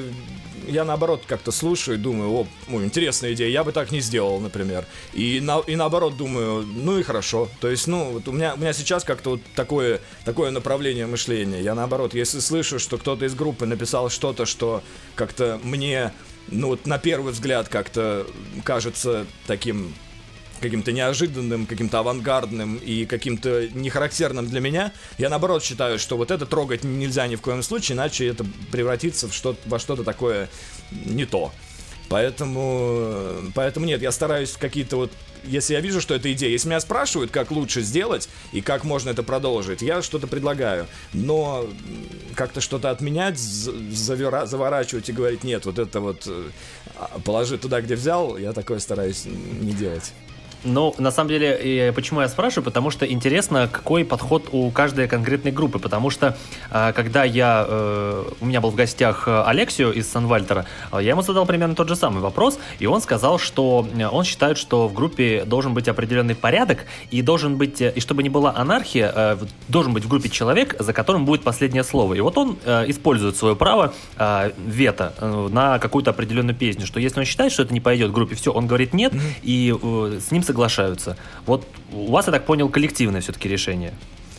Я 0.67 0.83
наоборот 0.83 1.23
как-то 1.25 1.51
слушаю 1.51 1.97
и 1.97 1.99
думаю, 1.99 2.29
о, 2.29 2.47
ну, 2.67 2.83
интересная 2.83 3.33
идея, 3.33 3.49
я 3.49 3.63
бы 3.63 3.71
так 3.71 3.91
не 3.91 4.01
сделал, 4.01 4.39
например. 4.39 4.85
И, 5.13 5.39
на, 5.39 5.59
и 5.59 5.75
наоборот 5.75 6.15
думаю, 6.15 6.63
ну 6.63 6.99
и 6.99 7.03
хорошо. 7.03 7.47
То 7.59 7.69
есть, 7.69 7.87
ну, 7.87 8.11
вот 8.11 8.27
у 8.27 8.33
меня, 8.33 8.53
у 8.53 8.57
меня 8.57 8.73
сейчас 8.73 9.03
как-то 9.03 9.31
вот 9.31 9.41
такое, 9.55 9.99
такое 10.25 10.51
направление 10.51 11.07
мышления. 11.07 11.61
Я 11.61 11.73
наоборот, 11.73 12.13
если 12.13 12.39
слышу, 12.39 12.77
что 12.77 12.97
кто-то 12.97 13.25
из 13.25 13.33
группы 13.33 13.65
написал 13.65 14.09
что-то, 14.09 14.45
что 14.45 14.83
как-то 15.15 15.59
мне, 15.63 16.11
ну 16.47 16.67
вот 16.67 16.85
на 16.87 16.97
первый 16.97 17.33
взгляд 17.33 17.69
как-то 17.69 18.25
кажется 18.63 19.25
таким 19.47 19.93
каким-то 20.59 20.91
неожиданным, 20.91 21.65
каким-то 21.65 21.99
авангардным 21.99 22.77
и 22.77 23.05
каким-то 23.05 23.69
нехарактерным 23.69 24.47
для 24.47 24.59
меня, 24.59 24.91
я 25.17 25.29
наоборот 25.29 25.63
считаю, 25.63 25.97
что 25.99 26.17
вот 26.17 26.31
это 26.31 26.45
трогать 26.45 26.83
нельзя 26.83 27.27
ни 27.27 27.35
в 27.35 27.41
коем 27.41 27.63
случае, 27.63 27.95
иначе 27.95 28.27
это 28.27 28.45
превратится 28.71 29.27
в 29.27 29.33
что 29.33 29.55
во 29.65 29.79
что-то 29.79 30.03
такое 30.03 30.49
не 30.91 31.25
то. 31.25 31.51
Поэтому, 32.09 33.51
поэтому 33.53 33.85
нет, 33.85 34.01
я 34.01 34.11
стараюсь 34.11 34.53
какие-то 34.53 34.97
вот, 34.97 35.11
если 35.43 35.73
я 35.73 35.81
вижу, 35.81 36.01
что 36.01 36.13
это 36.15 36.31
идея, 36.33 36.49
если 36.49 36.67
меня 36.67 36.79
спрашивают, 36.79 37.31
как 37.31 37.51
лучше 37.51 37.81
сделать 37.81 38.29
и 38.51 38.61
как 38.61 38.83
можно 38.83 39.09
это 39.09 39.23
продолжить, 39.23 39.81
я 39.81 40.01
что-то 40.01 40.27
предлагаю, 40.27 40.87
но 41.13 41.67
как-то 42.35 42.61
что-то 42.61 42.89
отменять, 42.89 43.35
завера- 43.37 44.45
заворачивать 44.45 45.09
и 45.09 45.13
говорить, 45.13 45.43
нет, 45.43 45.65
вот 45.65 45.79
это 45.79 45.99
вот 45.99 46.23
э, 46.27 46.49
а, 46.95 47.19
положи 47.23 47.57
туда, 47.57 47.81
где 47.81 47.95
взял, 47.95 48.37
я 48.37 48.53
такое 48.53 48.79
стараюсь 48.79 49.25
не 49.25 49.73
делать. 49.73 50.13
Ну, 50.63 50.93
на 50.97 51.11
самом 51.11 51.29
деле, 51.29 51.93
почему 51.93 52.21
я 52.21 52.27
спрашиваю? 52.27 52.65
Потому 52.65 52.91
что 52.91 53.05
интересно, 53.05 53.69
какой 53.71 54.03
подход 54.03 54.49
у 54.51 54.69
каждой 54.71 55.07
конкретной 55.07 55.51
группы. 55.51 55.79
Потому 55.79 56.09
что, 56.09 56.37
а, 56.71 56.91
когда 56.91 57.23
я, 57.23 57.65
э, 57.67 58.23
у 58.41 58.45
меня 58.45 58.61
был 58.61 58.71
в 58.71 58.75
гостях 58.75 59.27
э, 59.27 59.43
Алексио 59.45 59.91
из 59.91 60.09
Санвальтера, 60.09 60.65
а, 60.91 61.01
я 61.01 61.11
ему 61.11 61.21
задал 61.21 61.45
примерно 61.45 61.75
тот 61.75 61.87
же 61.87 61.95
самый 61.95 62.21
вопрос, 62.21 62.59
и 62.79 62.85
он 62.85 63.01
сказал, 63.01 63.39
что 63.39 63.87
э, 63.93 64.07
он 64.07 64.23
считает, 64.23 64.57
что 64.57 64.87
в 64.87 64.93
группе 64.93 65.43
должен 65.45 65.73
быть 65.73 65.87
определенный 65.87 66.35
порядок, 66.35 66.85
и 67.11 67.21
должен 67.21 67.57
быть, 67.57 67.81
и 67.81 67.99
чтобы 67.99 68.23
не 68.23 68.29
была 68.29 68.53
анархия, 68.55 69.37
должен 69.67 69.93
быть 69.93 70.05
в 70.05 70.07
группе 70.07 70.29
человек, 70.29 70.75
за 70.79 70.93
которым 70.93 71.25
будет 71.25 71.43
последнее 71.43 71.83
слово. 71.83 72.13
И 72.15 72.19
вот 72.19 72.37
он 72.37 72.57
использует 72.87 73.35
свое 73.35 73.55
право 73.55 73.93
вето 74.57 75.13
на 75.51 75.79
какую-то 75.79 76.11
определенную 76.11 76.55
песню, 76.55 76.85
что 76.85 76.99
если 76.99 77.19
он 77.19 77.25
считает, 77.25 77.51
что 77.51 77.63
это 77.63 77.73
не 77.73 77.79
пойдет 77.79 78.09
в 78.09 78.13
группе, 78.13 78.35
все, 78.35 78.51
он 78.51 78.67
говорит 78.67 78.93
нет, 78.93 79.13
и 79.41 79.73
с 80.19 80.31
ним 80.31 80.43
соглашаются. 80.49 81.15
Вот 81.45 81.67
у 81.91 82.11
вас, 82.11 82.25
я 82.25 82.31
так 82.31 82.45
понял, 82.45 82.69
коллективное 82.69 83.21
все-таки 83.21 83.47
решение 83.47 83.93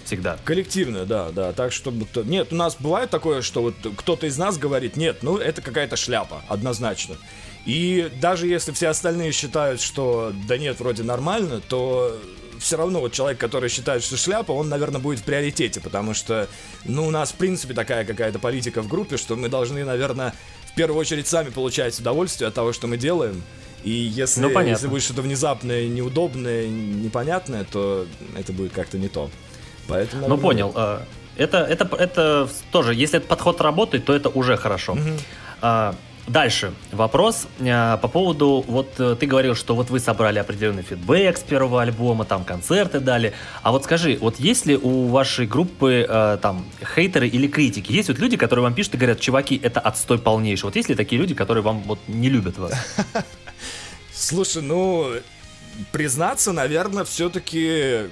всегда. 0.04 0.38
Коллективное, 0.44 1.04
да, 1.04 1.30
да. 1.30 1.52
Так 1.52 1.72
что 1.72 1.92
нет, 2.24 2.52
у 2.52 2.56
нас 2.56 2.76
бывает 2.80 3.10
такое, 3.10 3.42
что 3.42 3.62
вот 3.62 3.74
кто-то 3.96 4.26
из 4.26 4.36
нас 4.38 4.58
говорит, 4.58 4.96
нет, 4.96 5.22
ну 5.22 5.36
это 5.36 5.62
какая-то 5.62 5.94
шляпа, 5.96 6.42
однозначно. 6.48 7.16
И 7.64 8.10
даже 8.20 8.48
если 8.48 8.72
все 8.72 8.88
остальные 8.88 9.30
считают, 9.30 9.80
что 9.80 10.32
да 10.48 10.58
нет, 10.58 10.80
вроде 10.80 11.04
нормально, 11.04 11.60
то 11.60 12.18
все 12.58 12.76
равно 12.76 13.00
вот 13.00 13.12
человек, 13.12 13.38
который 13.38 13.68
считает, 13.68 14.02
что 14.02 14.16
шляпа, 14.16 14.50
он, 14.50 14.68
наверное, 14.68 15.00
будет 15.00 15.20
в 15.20 15.22
приоритете, 15.22 15.80
потому 15.80 16.12
что, 16.14 16.48
ну, 16.84 17.06
у 17.06 17.10
нас, 17.10 17.30
в 17.30 17.36
принципе, 17.36 17.72
такая 17.72 18.04
какая-то 18.04 18.38
политика 18.40 18.82
в 18.82 18.88
группе, 18.88 19.16
что 19.16 19.36
мы 19.36 19.48
должны, 19.48 19.84
наверное, 19.84 20.34
в 20.66 20.74
первую 20.74 20.98
очередь 20.98 21.28
сами 21.28 21.50
получать 21.50 21.98
удовольствие 22.00 22.48
от 22.48 22.54
того, 22.54 22.72
что 22.72 22.86
мы 22.88 22.96
делаем, 22.96 23.42
и 23.84 23.90
если, 23.90 24.40
ну, 24.40 24.60
если 24.60 24.86
будет 24.88 25.02
что-то 25.02 25.22
внезапное, 25.22 25.88
неудобное, 25.88 26.68
непонятное, 26.68 27.64
то 27.64 28.06
это 28.36 28.52
будет 28.52 28.72
как-то 28.72 28.98
не 28.98 29.08
то. 29.08 29.30
Поэтому, 29.88 30.28
ну, 30.28 30.36
наверное... 30.36 30.36
Ну 30.36 30.42
понял. 30.42 30.72
А, 30.74 31.02
это, 31.36 31.58
это, 31.58 31.96
это 31.96 32.48
тоже, 32.70 32.94
если 32.94 33.18
этот 33.18 33.28
подход 33.28 33.60
работает, 33.60 34.04
то 34.04 34.14
это 34.14 34.28
уже 34.28 34.56
хорошо. 34.56 34.92
Угу. 34.92 35.96
Дальше 36.30 36.72
вопрос 36.92 37.48
а, 37.60 37.96
по 37.96 38.06
поводу, 38.06 38.64
вот 38.68 38.88
э, 39.00 39.16
ты 39.18 39.26
говорил, 39.26 39.56
что 39.56 39.74
вот 39.74 39.90
вы 39.90 39.98
собрали 39.98 40.38
определенный 40.38 40.84
фидбэк 40.84 41.36
с 41.36 41.40
первого 41.40 41.82
альбома, 41.82 42.24
там 42.24 42.44
концерты 42.44 43.00
дали, 43.00 43.32
а 43.62 43.72
вот 43.72 43.82
скажи, 43.82 44.16
вот 44.20 44.38
есть 44.38 44.64
ли 44.64 44.76
у 44.76 45.08
вашей 45.08 45.48
группы 45.48 46.06
э, 46.08 46.38
там 46.40 46.64
хейтеры 46.94 47.26
или 47.26 47.48
критики? 47.48 47.90
Есть 47.90 48.10
вот 48.10 48.20
люди, 48.20 48.36
которые 48.36 48.62
вам 48.62 48.74
пишут 48.74 48.94
и 48.94 48.98
говорят, 48.98 49.18
чуваки, 49.18 49.60
это 49.60 49.80
отстой 49.80 50.18
полнейший. 50.18 50.66
Вот 50.66 50.76
есть 50.76 50.88
ли 50.88 50.94
такие 50.94 51.20
люди, 51.20 51.34
которые 51.34 51.64
вам 51.64 51.82
вот 51.82 51.98
не 52.06 52.28
любят 52.28 52.58
вас? 52.58 52.74
Слушай, 54.20 54.60
ну, 54.60 55.14
признаться, 55.92 56.52
наверное, 56.52 57.04
все-таки 57.04 58.02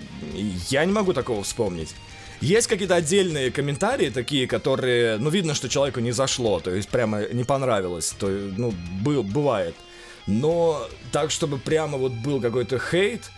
я 0.70 0.84
не 0.86 0.92
могу 0.92 1.12
такого 1.12 1.42
вспомнить. 1.42 1.94
Есть 2.40 2.66
какие-то 2.66 2.94
отдельные 2.94 3.50
комментарии, 3.50 4.08
такие, 4.08 4.46
которые, 4.46 5.18
ну, 5.18 5.28
видно, 5.28 5.52
что 5.52 5.68
человеку 5.68 6.00
не 6.00 6.12
зашло, 6.12 6.60
то 6.60 6.70
есть 6.70 6.88
прямо 6.88 7.26
не 7.28 7.44
понравилось, 7.44 8.14
то, 8.18 8.26
ну, 8.26 8.72
был, 9.02 9.22
бывает. 9.22 9.74
Но 10.26 10.88
так, 11.12 11.30
чтобы 11.30 11.58
прямо 11.58 11.98
вот 11.98 12.12
был 12.12 12.40
какой-то 12.40 12.78
хейт, 12.78 13.30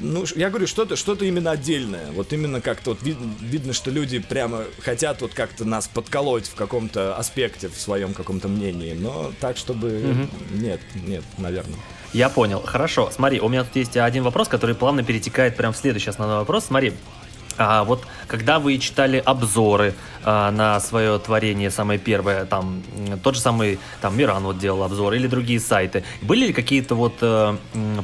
ну, 0.00 0.24
я 0.36 0.48
говорю, 0.50 0.66
что-то 0.66 0.96
что 0.96 1.14
именно 1.14 1.50
отдельное. 1.50 2.10
Вот 2.12 2.32
именно 2.32 2.60
как-то 2.60 2.90
вот 2.90 3.02
вид, 3.02 3.16
видно, 3.40 3.72
что 3.72 3.90
люди 3.90 4.18
прямо 4.18 4.64
хотят 4.80 5.20
вот 5.20 5.34
как-то 5.34 5.64
нас 5.64 5.88
подколоть 5.88 6.46
в 6.46 6.54
каком-то 6.54 7.16
аспекте, 7.16 7.68
в 7.68 7.76
своем 7.76 8.14
каком-то 8.14 8.48
мнении. 8.48 8.94
Но 8.94 9.32
так, 9.40 9.56
чтобы... 9.56 9.88
Угу. 9.88 10.58
Нет, 10.60 10.80
нет, 11.06 11.24
наверное. 11.38 11.78
Я 12.12 12.28
понял. 12.28 12.62
Хорошо. 12.64 13.10
Смотри, 13.14 13.40
у 13.40 13.48
меня 13.48 13.64
тут 13.64 13.76
есть 13.76 13.96
один 13.96 14.24
вопрос, 14.24 14.48
который 14.48 14.74
плавно 14.74 15.02
перетекает 15.02 15.56
прямо 15.56 15.72
в 15.72 15.76
следующий 15.76 16.10
основной 16.10 16.38
вопрос. 16.38 16.64
Смотри, 16.64 16.94
а 17.60 17.84
вот 17.84 18.06
когда 18.26 18.58
вы 18.58 18.78
читали 18.78 19.22
обзоры 19.24 19.94
а, 20.24 20.50
на 20.50 20.80
свое 20.80 21.18
творение, 21.18 21.70
самое 21.70 21.98
первое, 21.98 22.46
там, 22.46 22.82
тот 23.22 23.34
же 23.34 23.40
самый, 23.40 23.78
там, 24.00 24.16
Миран 24.16 24.42
вот 24.44 24.58
делал 24.58 24.82
обзор, 24.82 25.12
или 25.12 25.26
другие 25.26 25.60
сайты, 25.60 26.02
были 26.22 26.46
ли 26.46 26.52
какие-то 26.54 26.94
вот 26.94 27.16
э, 27.20 27.56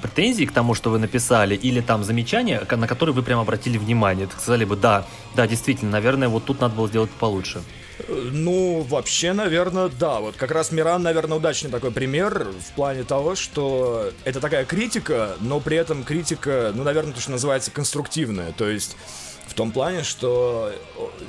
претензии 0.03 0.45
к 0.45 0.53
тому, 0.53 0.75
что 0.75 0.91
вы 0.91 0.99
написали, 0.99 1.55
или 1.55 1.81
там 1.81 2.05
замечания, 2.05 2.61
на 2.71 2.87
которые 2.87 3.15
вы 3.15 3.23
прям 3.23 3.41
обратили 3.41 3.79
внимание? 3.79 4.29
Сказали 4.39 4.67
бы, 4.67 4.77
да, 4.77 5.07
да, 5.35 5.47
действительно, 5.47 5.93
наверное, 5.93 6.29
вот 6.29 6.45
тут 6.45 6.61
надо 6.61 6.75
было 6.75 6.89
сделать 6.89 7.11
получше. 7.11 7.63
Ну, 8.09 8.83
вообще, 8.83 9.33
наверное, 9.33 9.89
да. 9.89 10.21
Вот 10.21 10.37
как 10.37 10.51
раз 10.51 10.71
Миран, 10.71 11.03
наверное, 11.03 11.39
удачный 11.39 11.71
такой 11.71 11.91
пример 11.91 12.47
в 12.47 12.75
плане 12.75 13.05
того, 13.05 13.35
что 13.35 14.11
это 14.25 14.41
такая 14.41 14.67
критика, 14.67 15.37
но 15.41 15.61
при 15.61 15.79
этом 15.79 16.05
критика, 16.05 16.73
ну, 16.75 16.85
наверное, 16.85 17.13
то, 17.13 17.21
что 17.21 17.31
называется 17.31 17.71
конструктивная. 17.71 18.53
То 18.53 18.69
есть 18.69 18.97
том 19.57 19.73
плане, 19.73 20.03
что 20.03 20.73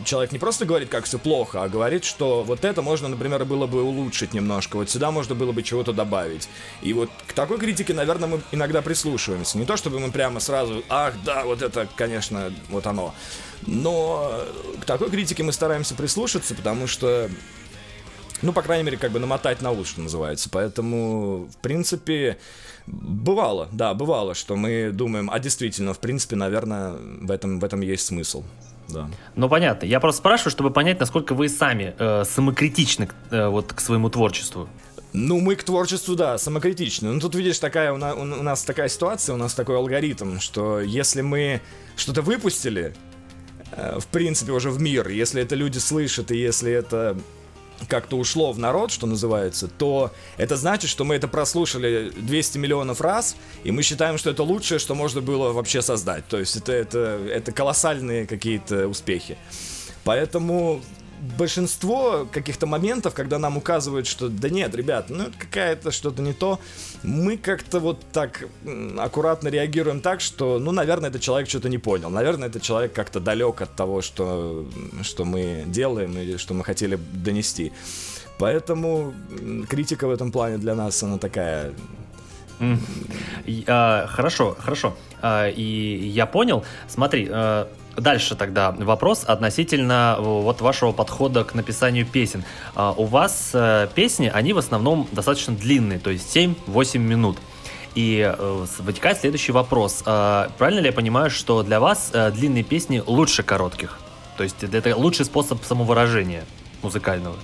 человек 0.03 0.31
не 0.31 0.39
просто 0.39 0.65
говорит, 0.65 0.89
как 0.89 1.05
все 1.05 1.17
плохо, 1.17 1.63
а 1.63 1.69
говорит, 1.69 2.03
что 2.03 2.43
вот 2.43 2.65
это 2.65 2.81
можно, 2.81 3.07
например, 3.07 3.45
было 3.45 3.67
бы 3.67 3.81
улучшить 3.81 4.33
немножко, 4.33 4.77
вот 4.77 4.89
сюда 4.89 5.11
можно 5.11 5.33
было 5.33 5.51
бы 5.51 5.63
чего-то 5.63 5.93
добавить. 5.93 6.49
И 6.81 6.93
вот 6.93 7.09
к 7.25 7.33
такой 7.33 7.57
критике, 7.57 7.93
наверное, 7.93 8.27
мы 8.27 8.41
иногда 8.51 8.81
прислушиваемся. 8.81 9.57
Не 9.57 9.65
то, 9.65 9.77
чтобы 9.77 9.99
мы 9.99 10.11
прямо 10.11 10.39
сразу, 10.39 10.83
ах, 10.89 11.13
да, 11.23 11.43
вот 11.45 11.61
это, 11.61 11.87
конечно, 11.95 12.53
вот 12.69 12.85
оно. 12.85 13.15
Но 13.65 14.43
к 14.81 14.85
такой 14.85 15.09
критике 15.09 15.43
мы 15.43 15.53
стараемся 15.53 15.95
прислушаться, 15.95 16.53
потому 16.53 16.85
что 16.87 17.29
ну, 18.41 18.53
по 18.53 18.61
крайней 18.61 18.83
мере, 18.83 18.97
как 18.97 19.11
бы 19.11 19.19
намотать 19.19 19.61
на 19.61 19.71
ус, 19.71 19.87
что 19.87 20.01
называется. 20.01 20.49
Поэтому, 20.51 21.47
в 21.51 21.57
принципе, 21.57 22.37
бывало, 22.87 23.67
да, 23.71 23.93
бывало, 23.93 24.33
что 24.33 24.55
мы 24.55 24.91
думаем, 24.91 25.29
а 25.31 25.39
действительно, 25.39 25.93
в 25.93 25.99
принципе, 25.99 26.35
наверное, 26.35 26.93
в 26.93 27.29
этом, 27.29 27.59
в 27.59 27.63
этом 27.63 27.81
есть 27.81 28.05
смысл. 28.05 28.43
Да. 28.87 29.09
Ну 29.35 29.49
понятно. 29.49 29.85
Я 29.85 29.99
просто 29.99 30.19
спрашиваю, 30.19 30.51
чтобы 30.51 30.71
понять, 30.71 30.99
насколько 30.99 31.35
вы 31.35 31.49
сами 31.49 31.93
э, 31.99 32.23
самокритичны 32.23 33.09
э, 33.31 33.47
вот 33.47 33.73
к 33.73 33.81
своему 33.81 34.09
творчеству. 34.09 34.69
Ну, 35.13 35.39
мы 35.39 35.55
к 35.55 35.63
творчеству, 35.63 36.15
да, 36.15 36.37
самокритичны. 36.37 37.11
Ну, 37.11 37.19
тут, 37.19 37.35
видишь, 37.35 37.59
такая 37.59 37.91
у 37.91 37.97
нас, 37.97 38.15
у 38.15 38.23
нас 38.23 38.63
такая 38.63 38.87
ситуация, 38.87 39.35
у 39.35 39.37
нас 39.37 39.53
такой 39.53 39.75
алгоритм, 39.77 40.39
что 40.39 40.79
если 40.79 41.21
мы 41.21 41.61
что-то 41.95 42.21
выпустили, 42.21 42.93
э, 43.71 43.99
в 43.99 44.07
принципе, 44.07 44.51
уже 44.51 44.69
в 44.69 44.81
мир, 44.81 45.09
если 45.09 45.41
это 45.41 45.55
люди 45.55 45.79
слышат, 45.79 46.31
и 46.31 46.37
если 46.37 46.71
это 46.71 47.17
как-то 47.87 48.17
ушло 48.17 48.51
в 48.51 48.59
народ, 48.59 48.91
что 48.91 49.07
называется, 49.07 49.67
то 49.67 50.11
это 50.37 50.55
значит, 50.55 50.89
что 50.89 51.03
мы 51.03 51.15
это 51.15 51.27
прослушали 51.27 52.11
200 52.15 52.57
миллионов 52.57 53.01
раз, 53.01 53.35
и 53.63 53.71
мы 53.71 53.83
считаем, 53.83 54.17
что 54.17 54.29
это 54.29 54.43
лучшее, 54.43 54.79
что 54.79 54.95
можно 54.95 55.21
было 55.21 55.51
вообще 55.51 55.81
создать. 55.81 56.27
То 56.27 56.37
есть 56.39 56.55
это, 56.57 56.71
это, 56.71 56.99
это 57.29 57.51
колоссальные 57.51 58.25
какие-то 58.25 58.87
успехи. 58.87 59.37
Поэтому 60.03 60.81
большинство 61.37 62.27
каких-то 62.31 62.67
моментов, 62.67 63.13
когда 63.13 63.39
нам 63.39 63.57
указывают, 63.57 64.07
что 64.07 64.29
да 64.29 64.49
нет, 64.49 64.75
ребят, 64.75 65.09
ну 65.09 65.25
какая-то 65.37 65.91
что-то 65.91 66.21
не 66.21 66.33
то, 66.33 66.59
мы 67.03 67.37
как-то 67.37 67.79
вот 67.79 68.03
так 68.11 68.47
аккуратно 68.97 69.49
реагируем 69.49 70.01
так, 70.01 70.21
что, 70.21 70.59
ну, 70.59 70.71
наверное, 70.71 71.09
этот 71.09 71.21
человек 71.21 71.49
что-то 71.49 71.69
не 71.69 71.77
понял. 71.77 72.09
Наверное, 72.09 72.49
этот 72.49 72.61
человек 72.61 72.93
как-то 72.93 73.19
далек 73.19 73.61
от 73.61 73.75
того, 73.75 74.01
что, 74.01 74.65
что 75.01 75.25
мы 75.25 75.63
делаем 75.67 76.17
или 76.17 76.37
что 76.37 76.53
мы 76.53 76.63
хотели 76.63 76.97
донести. 77.13 77.71
Поэтому 78.39 79.13
критика 79.69 80.07
в 80.07 80.11
этом 80.11 80.31
плане 80.31 80.57
для 80.57 80.75
нас, 80.75 81.01
она 81.03 81.17
такая 81.17 81.73
а, 83.67 84.07
хорошо, 84.07 84.55
хорошо. 84.59 84.95
А, 85.21 85.47
и 85.47 85.61
я 85.61 86.25
понял. 86.25 86.63
Смотри, 86.87 87.27
а, 87.31 87.67
Дальше 87.97 88.35
тогда 88.35 88.71
вопрос 88.71 89.23
относительно 89.25 90.17
вот 90.19 90.61
вашего 90.61 90.91
подхода 90.91 91.43
к 91.43 91.55
написанию 91.55 92.05
песен. 92.05 92.45
А, 92.75 92.93
у 92.95 93.05
вас 93.05 93.49
э, 93.53 93.87
песни, 93.95 94.31
они 94.31 94.53
в 94.53 94.59
основном 94.59 95.07
достаточно 95.11 95.55
длинные, 95.55 95.97
то 95.97 96.11
есть 96.11 96.35
7-8 96.35 96.99
минут. 96.99 97.39
И 97.95 98.19
э, 98.21 98.65
вытекает 98.79 99.17
следующий 99.17 99.51
вопрос. 99.51 100.03
А, 100.05 100.51
правильно 100.59 100.81
ли 100.81 100.87
я 100.87 100.93
понимаю, 100.93 101.31
что 101.31 101.63
для 101.63 101.79
вас 101.79 102.11
э, 102.13 102.29
длинные 102.31 102.63
песни 102.63 103.01
лучше 103.03 103.41
коротких? 103.41 103.97
То 104.37 104.43
есть 104.43 104.63
это 104.63 104.95
лучший 104.95 105.25
способ 105.25 105.63
самовыражения 105.63 106.45
музыкального? 106.83 107.35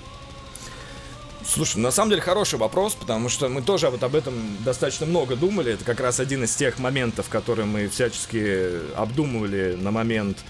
Слушай, 1.45 1.77
на 1.77 1.91
самом 1.91 2.11
деле 2.11 2.21
хороший 2.21 2.57
вопрос, 2.57 2.95
потому 2.95 3.27
что 3.29 3.49
мы 3.49 3.61
тоже 3.61 3.89
вот 3.89 4.01
об 4.03 4.15
этом 4.15 4.33
достаточно 4.63 5.05
много 5.05 5.35
думали. 5.35 5.73
Это 5.73 5.83
как 5.83 5.99
раз 5.99 6.19
один 6.19 6.43
из 6.43 6.55
тех 6.55 6.79
моментов, 6.79 7.29
которые 7.29 7.65
мы 7.65 7.87
всячески 7.89 8.95
обдумывали 8.95 9.75
на 9.79 9.91
момент 9.91 10.43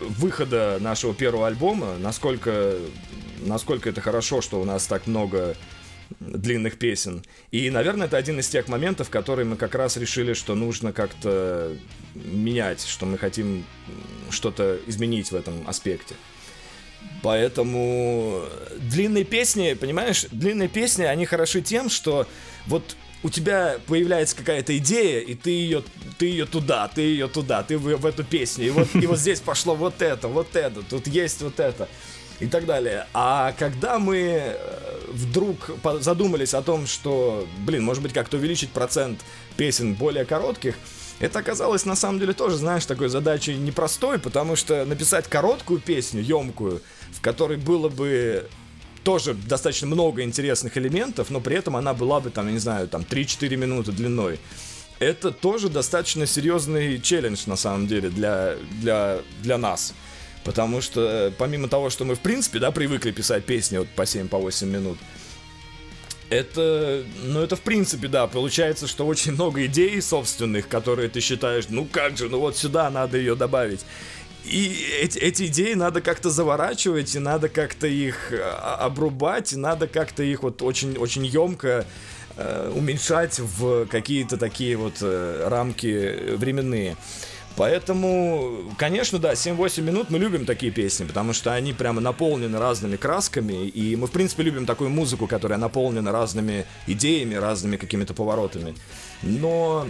выхода 0.00 0.78
нашего 0.80 1.14
первого 1.14 1.46
альбома. 1.46 1.98
Насколько, 1.98 2.76
насколько 3.40 3.90
это 3.90 4.00
хорошо, 4.00 4.40
что 4.40 4.60
у 4.60 4.64
нас 4.64 4.86
так 4.86 5.06
много 5.06 5.54
длинных 6.18 6.78
песен. 6.78 7.22
И, 7.50 7.70
наверное, 7.70 8.06
это 8.06 8.16
один 8.16 8.40
из 8.40 8.48
тех 8.48 8.68
моментов, 8.68 9.10
которые 9.10 9.46
мы 9.46 9.56
как 9.56 9.74
раз 9.74 9.96
решили, 9.96 10.32
что 10.32 10.54
нужно 10.54 10.92
как-то 10.92 11.76
менять, 12.14 12.84
что 12.84 13.06
мы 13.06 13.16
хотим 13.16 13.64
что-то 14.30 14.78
изменить 14.86 15.30
в 15.30 15.36
этом 15.36 15.68
аспекте. 15.68 16.16
Поэтому 17.22 18.42
длинные 18.78 19.24
песни, 19.24 19.74
понимаешь, 19.74 20.26
длинные 20.30 20.68
песни, 20.68 21.04
они 21.04 21.26
хороши 21.26 21.60
тем, 21.60 21.90
что 21.90 22.26
вот 22.66 22.96
у 23.22 23.28
тебя 23.28 23.76
появляется 23.86 24.34
какая-то 24.34 24.76
идея, 24.78 25.20
и 25.20 25.34
ты 25.34 25.50
ее, 25.50 25.82
ты 26.18 26.26
ее 26.26 26.46
туда, 26.46 26.88
ты 26.88 27.02
ее 27.02 27.28
туда, 27.28 27.62
ты 27.62 27.76
в, 27.76 27.96
в 27.96 28.06
эту 28.06 28.24
песню, 28.24 28.66
и 28.66 28.70
вот, 28.70 28.88
и 28.94 29.06
вот 29.06 29.18
здесь 29.18 29.40
пошло 29.40 29.74
вот 29.74 30.00
это, 30.00 30.28
вот 30.28 30.56
это, 30.56 30.82
тут 30.82 31.06
есть 31.06 31.42
вот 31.42 31.60
это 31.60 31.88
и 32.40 32.46
так 32.46 32.64
далее. 32.64 33.06
А 33.12 33.52
когда 33.58 33.98
мы 33.98 34.16
э, 34.16 35.00
вдруг 35.08 35.70
задумались 36.00 36.54
о 36.54 36.62
том, 36.62 36.86
что, 36.86 37.46
блин, 37.58 37.84
может 37.84 38.02
быть, 38.02 38.14
как-то 38.14 38.38
увеличить 38.38 38.70
процент 38.70 39.20
песен 39.58 39.94
более 39.94 40.24
коротких, 40.24 40.74
это 41.20 41.38
оказалось 41.38 41.84
на 41.84 41.94
самом 41.94 42.18
деле 42.18 42.32
тоже, 42.32 42.56
знаешь, 42.56 42.86
такой 42.86 43.08
задачей 43.08 43.56
непростой, 43.56 44.18
потому 44.18 44.56
что 44.56 44.84
написать 44.86 45.28
короткую 45.28 45.78
песню, 45.80 46.22
емкую, 46.22 46.80
в 47.12 47.20
которой 47.20 47.58
было 47.58 47.90
бы 47.90 48.48
тоже 49.04 49.34
достаточно 49.34 49.86
много 49.86 50.22
интересных 50.22 50.76
элементов, 50.78 51.30
но 51.30 51.40
при 51.40 51.56
этом 51.56 51.76
она 51.76 51.92
была 51.92 52.20
бы 52.20 52.30
там, 52.30 52.46
я 52.46 52.52
не 52.52 52.58
знаю, 52.58 52.88
там 52.88 53.02
3-4 53.02 53.56
минуты 53.56 53.92
длиной. 53.92 54.40
Это 54.98 55.30
тоже 55.30 55.68
достаточно 55.68 56.26
серьезный 56.26 57.00
челлендж 57.00 57.42
на 57.46 57.56
самом 57.56 57.86
деле 57.86 58.10
для, 58.10 58.56
для, 58.80 59.20
для 59.42 59.58
нас. 59.58 59.94
Потому 60.44 60.80
что 60.80 61.32
помимо 61.36 61.68
того, 61.68 61.90
что 61.90 62.04
мы 62.04 62.14
в 62.14 62.20
принципе, 62.20 62.58
да, 62.58 62.70
привыкли 62.70 63.10
писать 63.10 63.44
песни 63.44 63.78
вот 63.78 63.88
по 63.88 64.02
7-8 64.02 64.28
по 64.28 64.64
минут, 64.64 64.98
это, 66.30 67.04
ну 67.24 67.40
это 67.40 67.56
в 67.56 67.60
принципе, 67.60 68.08
да, 68.08 68.26
получается, 68.26 68.86
что 68.86 69.06
очень 69.06 69.32
много 69.32 69.66
идей 69.66 70.00
собственных, 70.00 70.68
которые 70.68 71.08
ты 71.08 71.20
считаешь, 71.20 71.64
ну 71.68 71.86
как 71.90 72.16
же, 72.16 72.28
ну 72.28 72.38
вот 72.38 72.56
сюда 72.56 72.88
надо 72.88 73.18
ее 73.18 73.34
добавить. 73.34 73.84
И 74.44 74.86
эти, 75.02 75.18
эти 75.18 75.46
идеи 75.46 75.74
надо 75.74 76.00
как-то 76.00 76.30
заворачивать, 76.30 77.14
и 77.14 77.18
надо 77.18 77.48
как-то 77.48 77.86
их 77.86 78.32
а, 78.32 78.76
обрубать, 78.80 79.52
и 79.52 79.56
надо 79.56 79.86
как-то 79.86 80.22
их 80.22 80.42
вот 80.42 80.62
очень-очень 80.62 81.26
емко 81.26 81.84
э, 82.36 82.72
уменьшать 82.74 83.38
в 83.38 83.86
какие-то 83.86 84.38
такие 84.38 84.76
вот 84.76 84.94
э, 85.02 85.46
рамки 85.48 86.34
временные. 86.36 86.96
Поэтому, 87.56 88.72
конечно, 88.78 89.18
да, 89.18 89.32
7-8 89.32 89.82
минут 89.82 90.10
мы 90.10 90.18
любим 90.18 90.46
такие 90.46 90.72
песни, 90.72 91.04
потому 91.04 91.32
что 91.32 91.52
они 91.52 91.72
прямо 91.72 92.00
наполнены 92.00 92.58
разными 92.58 92.96
красками, 92.96 93.66
и 93.66 93.96
мы, 93.96 94.06
в 94.06 94.10
принципе, 94.12 94.44
любим 94.44 94.66
такую 94.66 94.90
музыку, 94.90 95.26
которая 95.26 95.58
наполнена 95.58 96.12
разными 96.12 96.64
идеями, 96.86 97.34
разными 97.34 97.76
какими-то 97.76 98.14
поворотами. 98.14 98.74
Но, 99.22 99.86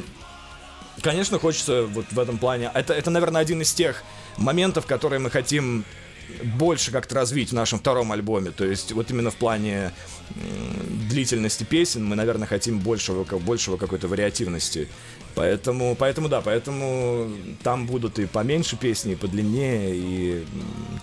конечно, 1.02 1.38
хочется 1.38 1.84
вот 1.84 2.06
в 2.10 2.18
этом 2.18 2.38
плане... 2.38 2.70
Это, 2.74 2.92
это, 2.94 3.10
наверное, 3.10 3.42
один 3.42 3.60
из 3.62 3.72
тех 3.72 4.02
моментов, 4.36 4.86
которые 4.86 5.20
мы 5.20 5.30
хотим 5.30 5.84
больше 6.44 6.90
как-то 6.92 7.14
развить 7.16 7.50
в 7.50 7.54
нашем 7.54 7.78
втором 7.78 8.12
альбоме. 8.12 8.50
То 8.50 8.64
есть 8.64 8.92
вот 8.92 9.10
именно 9.10 9.30
в 9.30 9.36
плане 9.36 9.92
длительности 11.08 11.64
песен 11.64 12.04
мы, 12.04 12.16
наверное, 12.16 12.46
хотим 12.46 12.78
большего, 12.78 13.24
большего 13.38 13.76
какой-то 13.76 14.08
вариативности. 14.08 14.88
Поэтому, 15.34 15.94
поэтому 15.94 16.28
да, 16.28 16.40
поэтому 16.40 17.28
там 17.62 17.86
будут 17.86 18.18
и 18.18 18.26
поменьше 18.26 18.76
песни, 18.76 19.12
и 19.12 19.16
подлиннее, 19.16 19.94
и 19.94 20.44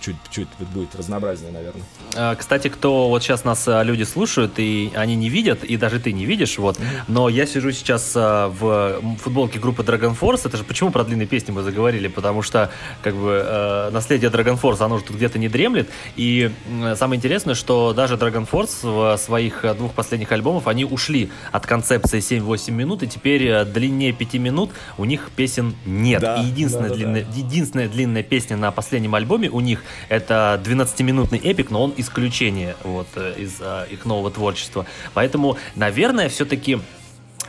чуть-чуть 0.00 0.48
будет 0.72 0.94
разнообразнее, 0.94 1.52
наверное. 1.52 1.82
А, 2.14 2.34
кстати, 2.34 2.68
кто 2.68 3.08
вот 3.08 3.22
сейчас 3.22 3.44
нас 3.44 3.66
а, 3.68 3.82
люди 3.82 4.04
слушают, 4.04 4.58
и 4.58 4.92
они 4.94 5.16
не 5.16 5.28
видят, 5.28 5.64
и 5.64 5.76
даже 5.76 6.00
ты 6.00 6.12
не 6.12 6.24
видишь, 6.24 6.58
вот, 6.58 6.78
но 7.08 7.28
я 7.28 7.46
сижу 7.46 7.72
сейчас 7.72 8.12
а, 8.14 8.48
в 8.48 9.00
футболке 9.18 9.58
группы 9.58 9.82
Dragon 9.82 10.18
Force, 10.18 10.42
это 10.44 10.56
же 10.56 10.64
почему 10.64 10.90
про 10.90 11.04
длинные 11.04 11.26
песни 11.26 11.52
мы 11.52 11.62
заговорили, 11.62 12.08
потому 12.08 12.42
что, 12.42 12.70
как 13.02 13.14
бы, 13.14 13.88
наследие 13.92 14.30
Dragon 14.30 14.60
Force, 14.60 14.82
оно 14.84 14.98
же 14.98 15.04
тут 15.04 15.16
где-то 15.16 15.38
не 15.38 15.48
дремлет, 15.48 15.88
и 16.16 16.50
самое 16.96 17.18
интересное, 17.18 17.54
что 17.54 17.92
даже 17.92 18.14
Dragon 18.14 18.48
Force 18.48 18.82
в 18.82 19.18
своих 19.18 19.64
двух 19.76 19.92
последних 19.94 20.32
альбомах, 20.32 20.66
они 20.66 20.84
ушли 20.84 21.30
от 21.52 21.66
концепции 21.66 22.18
7-8 22.18 22.70
минут, 22.72 23.02
и 23.02 23.08
теперь 23.08 23.64
длиннее 23.64 24.12
5 24.12 24.27
минут 24.36 24.70
у 24.98 25.04
них 25.04 25.30
песен 25.34 25.74
нет. 25.86 26.20
Да, 26.20 26.36
и 26.36 26.46
единственная, 26.46 26.88
да, 26.88 26.94
да, 26.94 26.96
длинная, 26.96 27.24
да. 27.24 27.36
единственная 27.36 27.88
длинная 27.88 28.22
песня 28.22 28.56
на 28.56 28.70
последнем 28.70 29.14
альбоме 29.14 29.48
у 29.48 29.60
них 29.60 29.82
это 30.08 30.60
12-минутный 30.62 31.38
эпик, 31.38 31.70
но 31.70 31.82
он 31.82 31.94
исключение 31.96 32.76
вот 32.84 33.08
э, 33.16 33.34
из 33.38 33.56
а, 33.60 33.84
их 33.84 34.04
нового 34.04 34.30
творчества. 34.30 34.84
Поэтому, 35.14 35.56
наверное, 35.74 36.28
все-таки 36.28 36.78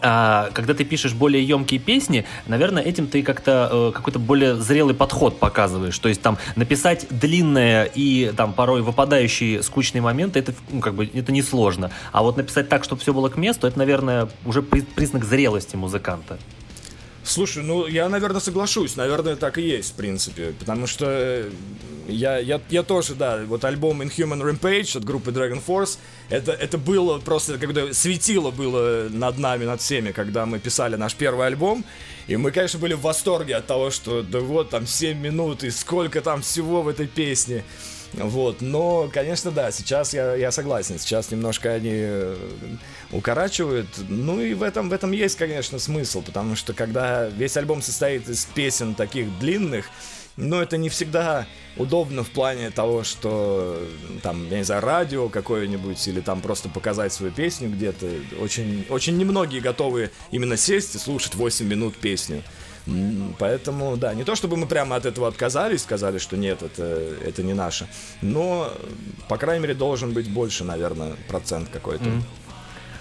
а, 0.02 0.50
когда 0.54 0.74
ты 0.74 0.86
пишешь 0.86 1.14
более 1.14 1.44
емкие 1.44 1.80
песни, 1.80 2.26
наверное, 2.48 2.84
этим 2.84 3.08
ты 3.08 3.24
как-то 3.24 3.70
э, 3.72 3.92
какой-то 3.94 4.20
более 4.20 4.56
зрелый 4.56 4.96
подход 4.96 5.40
показываешь. 5.40 5.98
То 5.98 6.10
есть 6.10 6.22
там 6.22 6.38
написать 6.56 7.08
длинное 7.10 7.86
и 7.86 8.32
там 8.36 8.54
порой 8.54 8.82
выпадающие 8.82 9.62
скучные 9.64 10.02
моменты, 10.02 10.40
это 10.40 10.54
ну, 10.72 10.80
как 10.80 10.96
бы 10.96 11.06
это 11.06 11.32
несложно. 11.32 11.92
А 12.12 12.24
вот 12.24 12.38
написать 12.38 12.70
так, 12.70 12.84
чтобы 12.84 13.02
все 13.02 13.14
было 13.14 13.30
к 13.30 13.38
месту, 13.38 13.68
это, 13.68 13.78
наверное, 13.78 14.30
уже 14.46 14.62
признак 14.62 15.26
зрелости 15.26 15.76
музыканта. 15.76 16.40
Слушай, 17.30 17.62
ну 17.62 17.86
я, 17.86 18.10
наверное, 18.10 18.42
соглашусь. 18.42 18.96
Наверное, 18.96 19.36
так 19.36 19.60
и 19.60 19.62
есть, 19.62 19.92
в 19.92 19.94
принципе. 19.94 20.56
Потому 20.58 20.88
что 20.88 21.06
э, 21.08 21.52
я, 22.08 22.40
я, 22.40 22.60
я 22.72 22.82
тоже, 22.82 23.14
да, 23.14 23.42
вот 23.46 23.64
альбом 23.66 24.02
Inhuman 24.02 24.42
Rampage 24.42 24.98
от 24.98 25.04
группы 25.04 25.30
Dragon 25.30 25.62
Force, 25.64 26.00
это, 26.30 26.54
это 26.54 26.80
было 26.80 27.20
просто, 27.20 27.60
когда 27.60 27.94
светило 27.94 28.50
было 28.50 29.10
над 29.12 29.38
нами, 29.38 29.66
над 29.66 29.80
всеми, 29.80 30.12
когда 30.12 30.48
мы 30.48 30.58
писали 30.58 30.96
наш 30.96 31.14
первый 31.14 31.46
альбом. 31.46 31.86
И 32.26 32.36
мы, 32.36 32.50
конечно, 32.50 32.80
были 32.80 32.96
в 32.96 33.02
восторге 33.02 33.58
от 33.58 33.68
того, 33.68 33.92
что 33.92 34.24
да 34.24 34.40
вот 34.40 34.72
там 34.72 34.88
7 34.88 35.16
минут 35.20 35.64
и 35.64 35.70
сколько 35.70 36.22
там 36.22 36.42
всего 36.42 36.82
в 36.82 36.88
этой 36.88 37.06
песне. 37.06 37.64
Вот, 38.14 38.62
но, 38.62 39.10
конечно, 39.14 39.52
да, 39.52 39.72
сейчас 39.72 40.14
я, 40.14 40.36
я 40.36 40.52
согласен, 40.52 40.98
сейчас 40.98 41.30
немножко 41.32 41.74
они 41.74 41.92
э, 41.94 42.36
укорачивают, 43.12 43.88
ну 44.08 44.42
и 44.42 44.54
в 44.54 44.64
этом, 44.64 44.90
в 44.90 44.94
этом 44.94 45.12
есть, 45.12 45.38
конечно, 45.38 45.78
смысл, 45.78 46.24
потому 46.24 46.56
что 46.56 46.74
когда 46.74 47.28
весь 47.28 47.56
альбом 47.56 47.82
состоит 47.82 48.28
из 48.28 48.46
песен 48.46 48.96
таких 48.96 49.38
длинных, 49.40 49.86
но 50.38 50.62
это 50.62 50.78
не 50.78 50.90
всегда 50.90 51.48
удобно 51.76 52.24
в 52.24 52.30
плане 52.30 52.72
того, 52.72 53.04
что 53.04 53.78
там, 54.24 54.50
я 54.50 54.58
не 54.60 54.64
знаю, 54.64 54.82
радио 54.82 55.28
какое-нибудь 55.28 56.08
или 56.08 56.22
там 56.22 56.42
просто 56.42 56.70
показать 56.70 57.12
свою 57.12 57.32
песню 57.32 57.70
где-то. 57.70 58.10
Очень, 58.40 58.86
очень 58.90 59.18
немногие 59.18 59.62
готовы 59.62 60.12
именно 60.32 60.56
сесть 60.56 60.96
и 60.96 60.98
слушать 60.98 61.36
8 61.36 61.68
минут 61.68 61.98
песню. 61.98 62.44
Поэтому, 63.40 63.98
да, 63.98 64.14
не 64.14 64.24
то 64.24 64.36
чтобы 64.36 64.58
мы 64.58 64.68
прямо 64.68 64.96
от 64.96 65.06
этого 65.06 65.28
отказались, 65.28 65.82
сказали, 65.82 66.18
что 66.18 66.38
нет, 66.38 66.64
это, 66.64 66.84
это 67.26 67.44
не 67.44 67.54
наше, 67.54 67.88
но, 68.22 68.72
по 69.28 69.38
крайней 69.38 69.62
мере, 69.64 69.74
должен 69.74 70.14
быть 70.14 70.30
больше, 70.30 70.64
наверное, 70.64 71.16
процент 71.28 71.70
какой-то. 71.70 72.06
Mm-hmm. 72.06 72.24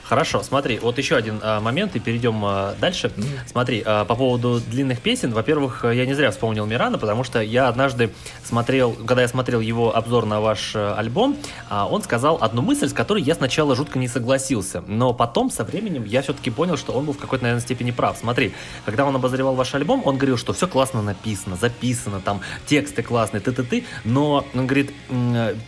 Хорошо, 0.08 0.42
смотри, 0.42 0.78
вот 0.78 0.96
еще 0.96 1.16
один 1.16 1.38
а, 1.42 1.60
момент, 1.60 1.94
и 1.94 2.00
перейдем 2.00 2.42
а, 2.42 2.74
дальше. 2.80 3.08
Mm-hmm. 3.08 3.24
Смотри, 3.46 3.82
а, 3.84 4.06
по 4.06 4.14
поводу 4.14 4.58
длинных 4.58 5.02
песен, 5.02 5.32
во-первых, 5.32 5.84
я 5.84 6.06
не 6.06 6.14
зря 6.14 6.30
вспомнил 6.30 6.64
Мирана, 6.64 6.96
потому 6.96 7.24
что 7.24 7.42
я 7.42 7.68
однажды 7.68 8.10
смотрел, 8.42 8.92
когда 8.92 9.20
я 9.20 9.28
смотрел 9.28 9.60
его 9.60 9.94
обзор 9.94 10.24
на 10.24 10.40
ваш 10.40 10.72
а, 10.74 10.94
альбом, 10.96 11.36
а, 11.68 11.86
он 11.86 12.02
сказал 12.02 12.38
одну 12.40 12.62
мысль, 12.62 12.88
с 12.88 12.94
которой 12.94 13.22
я 13.22 13.34
сначала 13.34 13.76
жутко 13.76 13.98
не 13.98 14.08
согласился, 14.08 14.82
но 14.86 15.12
потом 15.12 15.50
со 15.50 15.62
временем 15.62 16.04
я 16.04 16.22
все-таки 16.22 16.48
понял, 16.48 16.78
что 16.78 16.92
он 16.92 17.04
был 17.04 17.12
в 17.12 17.18
какой-то, 17.18 17.44
наверное, 17.44 17.62
степени 17.62 17.90
прав. 17.90 18.16
Смотри, 18.16 18.54
когда 18.86 19.04
он 19.04 19.14
обозревал 19.14 19.56
ваш 19.56 19.74
альбом, 19.74 20.00
он 20.06 20.16
говорил, 20.16 20.38
что 20.38 20.54
все 20.54 20.66
классно 20.66 21.02
написано, 21.02 21.56
записано, 21.56 22.20
там 22.20 22.40
тексты 22.64 23.02
классные, 23.02 23.42
ты-ты-ты, 23.42 23.84
но 24.04 24.46
он 24.54 24.66
говорит, 24.66 24.90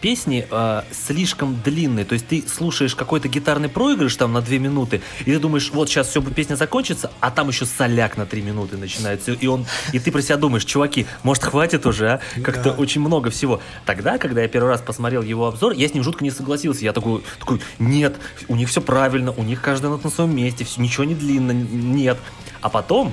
песни 0.00 0.46
а, 0.50 0.86
слишком 0.92 1.60
длинные, 1.62 2.06
то 2.06 2.14
есть 2.14 2.26
ты 2.26 2.42
слушаешь 2.48 2.94
какой-то 2.94 3.28
гитарный 3.28 3.68
проигрыш 3.68 4.16
там 4.16 4.29
там 4.30 4.34
на 4.34 4.40
2 4.40 4.58
минуты, 4.58 5.00
и 5.20 5.24
ты 5.24 5.38
думаешь, 5.38 5.70
вот 5.72 5.88
сейчас 5.88 6.08
все, 6.08 6.22
песня 6.22 6.54
закончится, 6.54 7.10
а 7.20 7.30
там 7.30 7.48
еще 7.48 7.66
соляк 7.66 8.16
на 8.16 8.26
3 8.26 8.42
минуты 8.42 8.76
начинается, 8.76 9.32
и 9.32 9.46
он, 9.46 9.66
и 9.92 9.98
ты 9.98 10.12
про 10.12 10.22
себя 10.22 10.36
думаешь, 10.36 10.64
чуваки, 10.64 11.06
может 11.22 11.42
хватит 11.44 11.86
уже, 11.86 12.08
а? 12.08 12.20
Как-то 12.42 12.70
да. 12.70 12.72
очень 12.72 13.00
много 13.00 13.30
всего. 13.30 13.60
Тогда, 13.84 14.18
когда 14.18 14.42
я 14.42 14.48
первый 14.48 14.68
раз 14.68 14.80
посмотрел 14.80 15.22
его 15.22 15.46
обзор, 15.46 15.72
я 15.72 15.88
с 15.88 15.94
ним 15.94 16.04
жутко 16.04 16.24
не 16.24 16.30
согласился. 16.30 16.84
Я 16.84 16.92
такой, 16.92 17.22
такой, 17.38 17.60
нет, 17.78 18.16
у 18.48 18.56
них 18.56 18.68
все 18.68 18.80
правильно, 18.80 19.32
у 19.32 19.42
них 19.42 19.60
каждый 19.60 19.90
нот 19.90 20.04
на 20.04 20.10
своем 20.10 20.34
месте, 20.34 20.64
все, 20.64 20.80
ничего 20.80 21.04
не 21.04 21.14
длинно, 21.14 21.52
нет. 21.52 22.18
А 22.60 22.68
потом, 22.68 23.12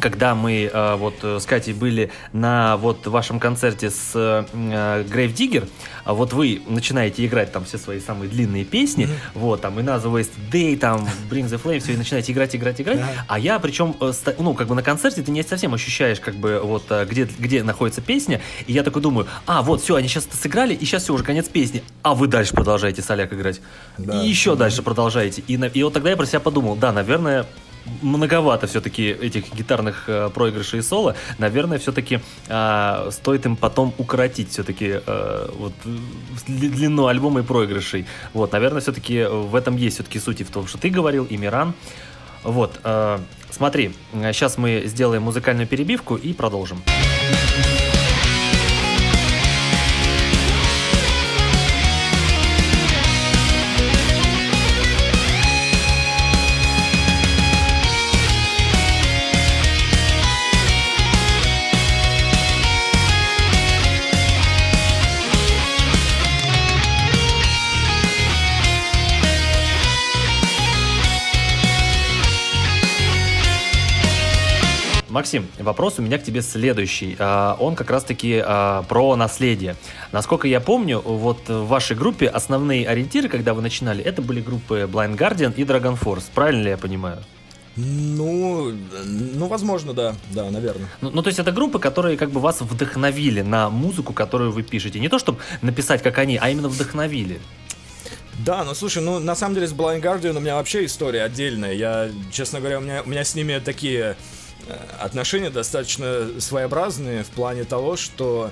когда 0.00 0.34
мы 0.34 0.70
э, 0.72 0.96
вот 0.96 1.22
с 1.22 1.44
Катей 1.44 1.72
были 1.72 2.10
на 2.32 2.76
вот 2.76 3.06
вашем 3.06 3.40
концерте 3.40 3.90
с 3.90 4.12
э, 4.14 4.44
Grave 4.52 5.34
Digger, 5.34 5.68
а 6.06 6.14
вот 6.14 6.32
вы 6.32 6.62
начинаете 6.68 7.26
играть 7.26 7.52
там 7.52 7.64
все 7.64 7.78
свои 7.78 8.00
самые 8.00 8.30
длинные 8.30 8.64
песни, 8.64 9.06
mm-hmm. 9.06 9.10
вот, 9.34 9.60
там, 9.60 9.78
и 9.80 9.82
Another 9.82 10.12
Waste 10.12 10.30
Day, 10.52 10.76
там, 10.76 11.06
Bring 11.28 11.48
the 11.48 11.60
Flame, 11.60 11.80
все, 11.80 11.92
и 11.92 11.96
начинаете 11.96 12.32
играть, 12.32 12.54
играть, 12.54 12.80
играть, 12.80 12.98
yeah. 12.98 13.06
а 13.26 13.38
я, 13.38 13.58
причем, 13.58 13.96
э, 14.00 14.12
ну, 14.38 14.54
как 14.54 14.68
бы 14.68 14.76
на 14.76 14.82
концерте 14.82 15.22
ты 15.22 15.32
не 15.32 15.42
совсем 15.42 15.74
ощущаешь, 15.74 16.20
как 16.20 16.36
бы, 16.36 16.60
вот, 16.62 16.84
э, 16.90 17.04
где, 17.06 17.28
где 17.38 17.64
находится 17.64 18.00
песня, 18.00 18.40
и 18.66 18.72
я 18.72 18.84
такой 18.84 19.02
думаю, 19.02 19.26
а, 19.46 19.62
вот, 19.62 19.82
все, 19.82 19.96
они 19.96 20.06
сейчас 20.06 20.26
это 20.26 20.36
сыграли, 20.36 20.74
и 20.74 20.84
сейчас 20.84 21.02
все, 21.02 21.12
уже 21.12 21.24
конец 21.24 21.48
песни, 21.48 21.82
а 22.02 22.14
вы 22.14 22.28
дальше 22.28 22.54
продолжаете 22.54 23.02
соляк 23.02 23.32
играть, 23.32 23.60
да. 23.98 24.22
и 24.22 24.28
еще 24.28 24.52
mm-hmm. 24.52 24.56
дальше 24.56 24.82
продолжаете, 24.82 25.42
и, 25.46 25.54
и 25.54 25.82
вот 25.82 25.92
тогда 25.92 26.10
я 26.10 26.16
про 26.16 26.26
себя 26.26 26.40
подумал, 26.40 26.76
да, 26.76 26.92
наверное, 26.92 27.46
многовато 28.02 28.66
все-таки 28.66 29.08
этих 29.08 29.54
гитарных 29.54 30.04
э, 30.08 30.30
проигрышей 30.30 30.80
и 30.80 30.82
соло. 30.82 31.14
Наверное, 31.38 31.78
все-таки 31.78 32.20
э, 32.48 33.10
стоит 33.10 33.46
им 33.46 33.56
потом 33.56 33.94
укоротить 33.98 34.50
все-таки 34.50 35.00
э, 35.06 35.48
вот, 35.58 35.72
длину 36.46 37.06
альбома 37.06 37.40
и 37.40 37.42
проигрышей. 37.42 38.06
Вот, 38.34 38.52
наверное, 38.52 38.80
все-таки 38.80 39.24
в 39.24 39.54
этом 39.54 39.76
есть 39.76 39.96
все-таки 39.96 40.18
суть 40.18 40.40
и 40.40 40.44
в 40.44 40.50
том, 40.50 40.66
что 40.66 40.78
ты 40.78 40.90
говорил, 40.90 41.24
и 41.24 41.36
Миран. 41.36 41.74
Вот, 42.42 42.80
э, 42.84 43.18
смотри, 43.50 43.92
сейчас 44.12 44.58
мы 44.58 44.84
сделаем 44.86 45.22
музыкальную 45.22 45.66
перебивку 45.66 46.16
и 46.16 46.32
продолжим. 46.32 46.82
Максим, 75.16 75.46
вопрос 75.58 75.98
у 75.98 76.02
меня 76.02 76.18
к 76.18 76.24
тебе 76.24 76.42
следующий. 76.42 77.16
А, 77.18 77.56
он 77.58 77.74
как 77.74 77.88
раз-таки 77.88 78.38
а, 78.44 78.82
про 78.82 79.16
наследие. 79.16 79.74
Насколько 80.12 80.46
я 80.46 80.60
помню, 80.60 81.00
вот 81.00 81.48
в 81.48 81.64
вашей 81.68 81.96
группе 81.96 82.26
основные 82.26 82.86
ориентиры, 82.86 83.30
когда 83.30 83.54
вы 83.54 83.62
начинали, 83.62 84.04
это 84.04 84.20
были 84.20 84.42
группы 84.42 84.86
Blind 84.92 85.16
Guardian 85.16 85.54
и 85.54 85.62
Dragon 85.62 85.98
Force. 85.98 86.24
Правильно 86.34 86.64
ли 86.64 86.68
я 86.68 86.76
понимаю? 86.76 87.22
Ну, 87.76 88.74
ну, 89.06 89.46
возможно, 89.46 89.94
да, 89.94 90.14
да, 90.32 90.50
наверное. 90.50 90.90
Ну, 91.00 91.08
ну, 91.10 91.22
то 91.22 91.28
есть 91.28 91.38
это 91.38 91.50
группы, 91.50 91.78
которые 91.78 92.18
как 92.18 92.30
бы 92.30 92.38
вас 92.38 92.60
вдохновили 92.60 93.40
на 93.40 93.70
музыку, 93.70 94.12
которую 94.12 94.52
вы 94.52 94.64
пишете. 94.64 95.00
Не 95.00 95.08
то, 95.08 95.18
чтобы 95.18 95.38
написать, 95.62 96.02
как 96.02 96.18
они, 96.18 96.36
а 96.36 96.50
именно 96.50 96.68
вдохновили. 96.68 97.40
Да, 98.44 98.64
ну 98.64 98.74
слушай, 98.74 99.02
ну 99.02 99.18
на 99.18 99.34
самом 99.34 99.54
деле 99.54 99.66
с 99.66 99.72
Blind 99.72 100.02
Guardian 100.02 100.36
у 100.36 100.40
меня 100.40 100.56
вообще 100.56 100.84
история 100.84 101.22
отдельная. 101.22 101.72
Я, 101.72 102.10
честно 102.30 102.60
говоря, 102.60 102.80
у 102.80 102.82
меня, 102.82 103.02
у 103.02 103.08
меня 103.08 103.24
с 103.24 103.34
ними 103.34 103.58
такие 103.64 104.14
отношения 105.00 105.50
достаточно 105.50 106.40
своеобразные 106.40 107.22
в 107.22 107.28
плане 107.28 107.64
того, 107.64 107.96
что 107.96 108.50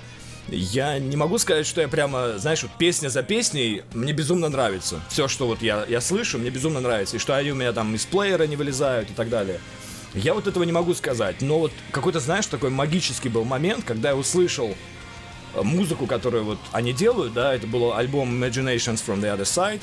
я 0.48 0.98
не 0.98 1.16
могу 1.16 1.38
сказать, 1.38 1.66
что 1.66 1.80
я 1.80 1.88
прямо, 1.88 2.38
знаешь, 2.38 2.62
вот 2.62 2.72
песня 2.78 3.08
за 3.08 3.22
песней 3.22 3.82
мне 3.94 4.12
безумно 4.12 4.48
нравится. 4.48 5.00
Все, 5.08 5.26
что 5.26 5.46
вот 5.46 5.62
я, 5.62 5.84
я 5.88 6.00
слышу, 6.00 6.38
мне 6.38 6.50
безумно 6.50 6.80
нравится. 6.80 7.16
И 7.16 7.18
что 7.18 7.36
они 7.36 7.52
у 7.52 7.54
меня 7.54 7.72
там 7.72 7.94
из 7.94 8.04
плеера 8.04 8.44
не 8.46 8.56
вылезают 8.56 9.10
и 9.10 9.14
так 9.14 9.30
далее. 9.30 9.58
Я 10.12 10.34
вот 10.34 10.46
этого 10.46 10.62
не 10.64 10.72
могу 10.72 10.94
сказать. 10.94 11.40
Но 11.40 11.58
вот 11.58 11.72
какой-то, 11.90 12.20
знаешь, 12.20 12.46
такой 12.46 12.70
магический 12.70 13.28
был 13.28 13.44
момент, 13.44 13.84
когда 13.84 14.10
я 14.10 14.16
услышал 14.16 14.74
э, 15.54 15.62
музыку, 15.62 16.06
которую 16.06 16.44
вот 16.44 16.58
они 16.72 16.92
делают, 16.92 17.32
да, 17.32 17.54
это 17.54 17.66
был 17.66 17.94
альбом 17.94 18.42
Imaginations 18.42 19.02
from 19.04 19.20
the 19.20 19.36
Other 19.36 19.42
Side. 19.42 19.80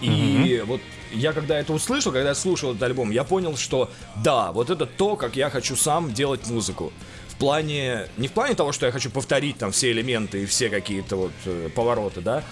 И 0.00 0.08
mm-hmm. 0.08 0.64
вот 0.64 0.80
я 1.14 1.32
когда 1.32 1.58
это 1.58 1.72
услышал, 1.72 2.12
когда 2.12 2.30
я 2.30 2.34
слушал 2.34 2.70
этот 2.70 2.82
альбом, 2.82 3.10
я 3.10 3.24
понял, 3.24 3.56
что 3.56 3.90
да, 4.22 4.52
вот 4.52 4.70
это 4.70 4.86
то, 4.86 5.16
как 5.16 5.36
я 5.36 5.50
хочу 5.50 5.76
сам 5.76 6.12
делать 6.12 6.46
музыку. 6.46 6.92
В 7.28 7.36
плане, 7.36 8.08
не 8.16 8.28
в 8.28 8.32
плане 8.32 8.54
того, 8.54 8.72
что 8.72 8.86
я 8.86 8.92
хочу 8.92 9.10
повторить 9.10 9.58
там 9.58 9.72
все 9.72 9.90
элементы 9.90 10.42
и 10.42 10.46
все 10.46 10.68
какие-то 10.68 11.16
вот 11.16 11.32
э, 11.46 11.68
повороты, 11.74 12.20
да, 12.20 12.44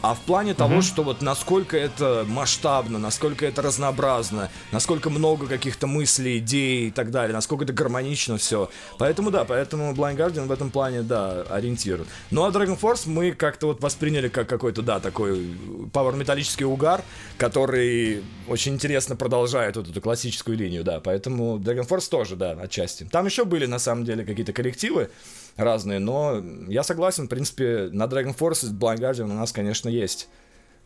а 0.00 0.14
в 0.14 0.20
плане 0.20 0.54
того, 0.54 0.76
mm-hmm. 0.76 0.82
что 0.82 1.02
вот 1.02 1.22
насколько 1.22 1.76
это 1.76 2.24
масштабно, 2.28 2.98
насколько 2.98 3.46
это 3.46 3.62
разнообразно, 3.62 4.50
насколько 4.72 5.10
много 5.10 5.46
каких-то 5.46 5.86
мыслей, 5.86 6.38
идей 6.38 6.88
и 6.88 6.90
так 6.90 7.10
далее, 7.10 7.34
насколько 7.34 7.64
это 7.64 7.72
гармонично 7.72 8.36
все. 8.38 8.70
Поэтому 8.98 9.30
да, 9.30 9.44
поэтому 9.44 9.92
Blind 9.92 10.16
Guardian 10.16 10.46
в 10.46 10.52
этом 10.52 10.70
плане, 10.70 11.02
да, 11.02 11.42
ориентирует. 11.42 12.08
Ну 12.30 12.44
а 12.44 12.50
Dragon 12.50 12.78
Force 12.78 13.08
мы 13.08 13.32
как-то 13.32 13.66
вот 13.68 13.82
восприняли 13.82 14.28
как 14.28 14.48
какой-то, 14.48 14.82
да, 14.82 15.00
такой 15.00 15.56
пауэр-металлический 15.92 16.64
угар, 16.64 17.02
который 17.36 18.22
очень 18.46 18.74
интересно 18.74 19.16
продолжает 19.16 19.76
вот 19.76 19.88
эту 19.88 20.00
классическую 20.00 20.56
линию, 20.56 20.84
да. 20.84 21.00
Поэтому 21.00 21.58
Dragon 21.58 21.86
Force 21.86 22.08
тоже, 22.08 22.36
да, 22.36 22.52
отчасти. 22.52 23.04
Там 23.04 23.26
еще 23.26 23.44
были, 23.44 23.66
на 23.66 23.78
самом 23.78 24.04
деле, 24.04 24.24
какие-то 24.24 24.52
коллективы, 24.52 25.10
разные, 25.58 25.98
но 25.98 26.42
я 26.68 26.82
согласен, 26.82 27.26
в 27.26 27.28
принципе, 27.28 27.88
на 27.92 28.04
Dragon 28.04 28.36
Force 28.36 28.70
Blind 28.72 28.98
Guardian 28.98 29.24
у 29.24 29.34
нас, 29.34 29.52
конечно, 29.52 29.88
есть 29.88 30.28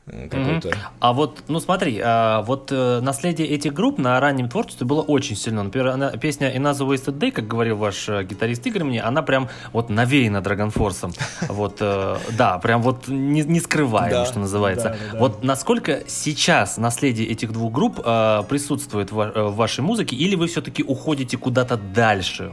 э, 0.06 0.28
какой-то. 0.28 0.70
Mm-hmm. 0.70 0.78
А 0.98 1.12
вот, 1.12 1.42
ну 1.48 1.60
смотри, 1.60 2.00
а, 2.02 2.40
вот 2.42 2.72
э, 2.72 3.00
наследие 3.02 3.48
этих 3.48 3.74
групп 3.74 3.98
на 3.98 4.18
раннем 4.18 4.48
творчестве 4.48 4.86
было 4.86 5.02
очень 5.02 5.36
сильно. 5.36 5.62
Например, 5.62 5.88
она, 5.88 6.10
песня 6.12 6.50
Another 6.56 6.88
Wasted 6.88 7.18
Day, 7.18 7.30
как 7.30 7.46
говорил 7.46 7.76
ваш 7.76 8.08
э, 8.08 8.24
гитарист 8.24 8.66
Игорь 8.66 8.84
мне, 8.84 9.02
она 9.02 9.22
прям 9.22 9.50
вот 9.74 9.90
навеяна 9.90 10.38
Dragon 10.38 10.72
Force. 10.72 11.14
Вот, 11.48 11.76
э, 11.80 12.16
да, 12.38 12.58
прям 12.58 12.80
вот 12.80 13.08
не, 13.08 13.42
не 13.42 13.60
скрываем, 13.60 14.24
что 14.24 14.38
называется. 14.38 14.96
Вот 15.12 15.44
насколько 15.44 16.02
сейчас 16.06 16.78
наследие 16.78 17.28
этих 17.28 17.52
двух 17.52 17.72
групп 17.72 18.00
э, 18.02 18.42
присутствует 18.48 19.12
в, 19.12 19.20
э, 19.20 19.42
в 19.42 19.56
вашей 19.56 19.80
музыке, 19.80 20.16
или 20.16 20.34
вы 20.34 20.46
все-таки 20.46 20.82
уходите 20.82 21.36
куда-то 21.36 21.76
дальше? 21.76 22.52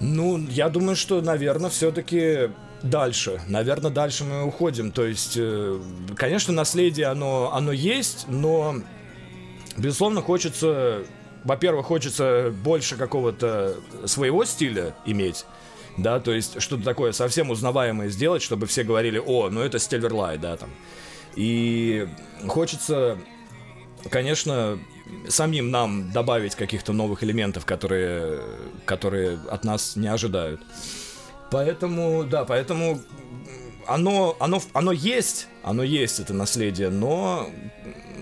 Ну, 0.00 0.38
я 0.48 0.68
думаю, 0.68 0.96
что, 0.96 1.20
наверное, 1.20 1.70
все-таки 1.70 2.50
дальше. 2.82 3.40
Наверное, 3.48 3.90
дальше 3.90 4.24
мы 4.24 4.44
уходим. 4.44 4.90
То 4.90 5.04
есть, 5.04 5.34
э, 5.36 5.78
конечно, 6.16 6.52
наследие, 6.52 7.06
оно, 7.06 7.52
оно 7.52 7.72
есть, 7.72 8.26
но, 8.28 8.76
безусловно, 9.76 10.22
хочется... 10.22 11.04
Во-первых, 11.44 11.86
хочется 11.86 12.52
больше 12.62 12.96
какого-то 12.96 13.76
своего 14.04 14.44
стиля 14.44 14.94
иметь 15.06 15.46
да, 15.96 16.20
то 16.20 16.32
есть 16.32 16.60
что-то 16.60 16.82
такое 16.82 17.12
совсем 17.12 17.50
узнаваемое 17.50 18.08
сделать, 18.08 18.42
чтобы 18.42 18.66
все 18.66 18.84
говорили, 18.84 19.22
о, 19.24 19.50
ну 19.50 19.60
это 19.60 19.78
Silverlight, 19.78 20.38
да, 20.38 20.56
там. 20.56 20.70
И 21.36 22.08
хочется, 22.46 23.18
конечно, 24.08 24.78
самим 25.28 25.70
нам 25.70 26.10
добавить 26.12 26.54
каких-то 26.54 26.92
новых 26.92 27.22
элементов, 27.22 27.66
которые, 27.66 28.40
которые 28.84 29.38
от 29.50 29.64
нас 29.64 29.96
не 29.96 30.08
ожидают. 30.08 30.60
Поэтому, 31.50 32.24
да, 32.24 32.44
поэтому 32.44 33.00
оно, 33.86 34.36
оно, 34.38 34.62
оно 34.72 34.92
есть, 34.92 35.48
оно 35.62 35.82
есть, 35.82 36.20
это 36.20 36.32
наследие, 36.32 36.90
но 36.90 37.50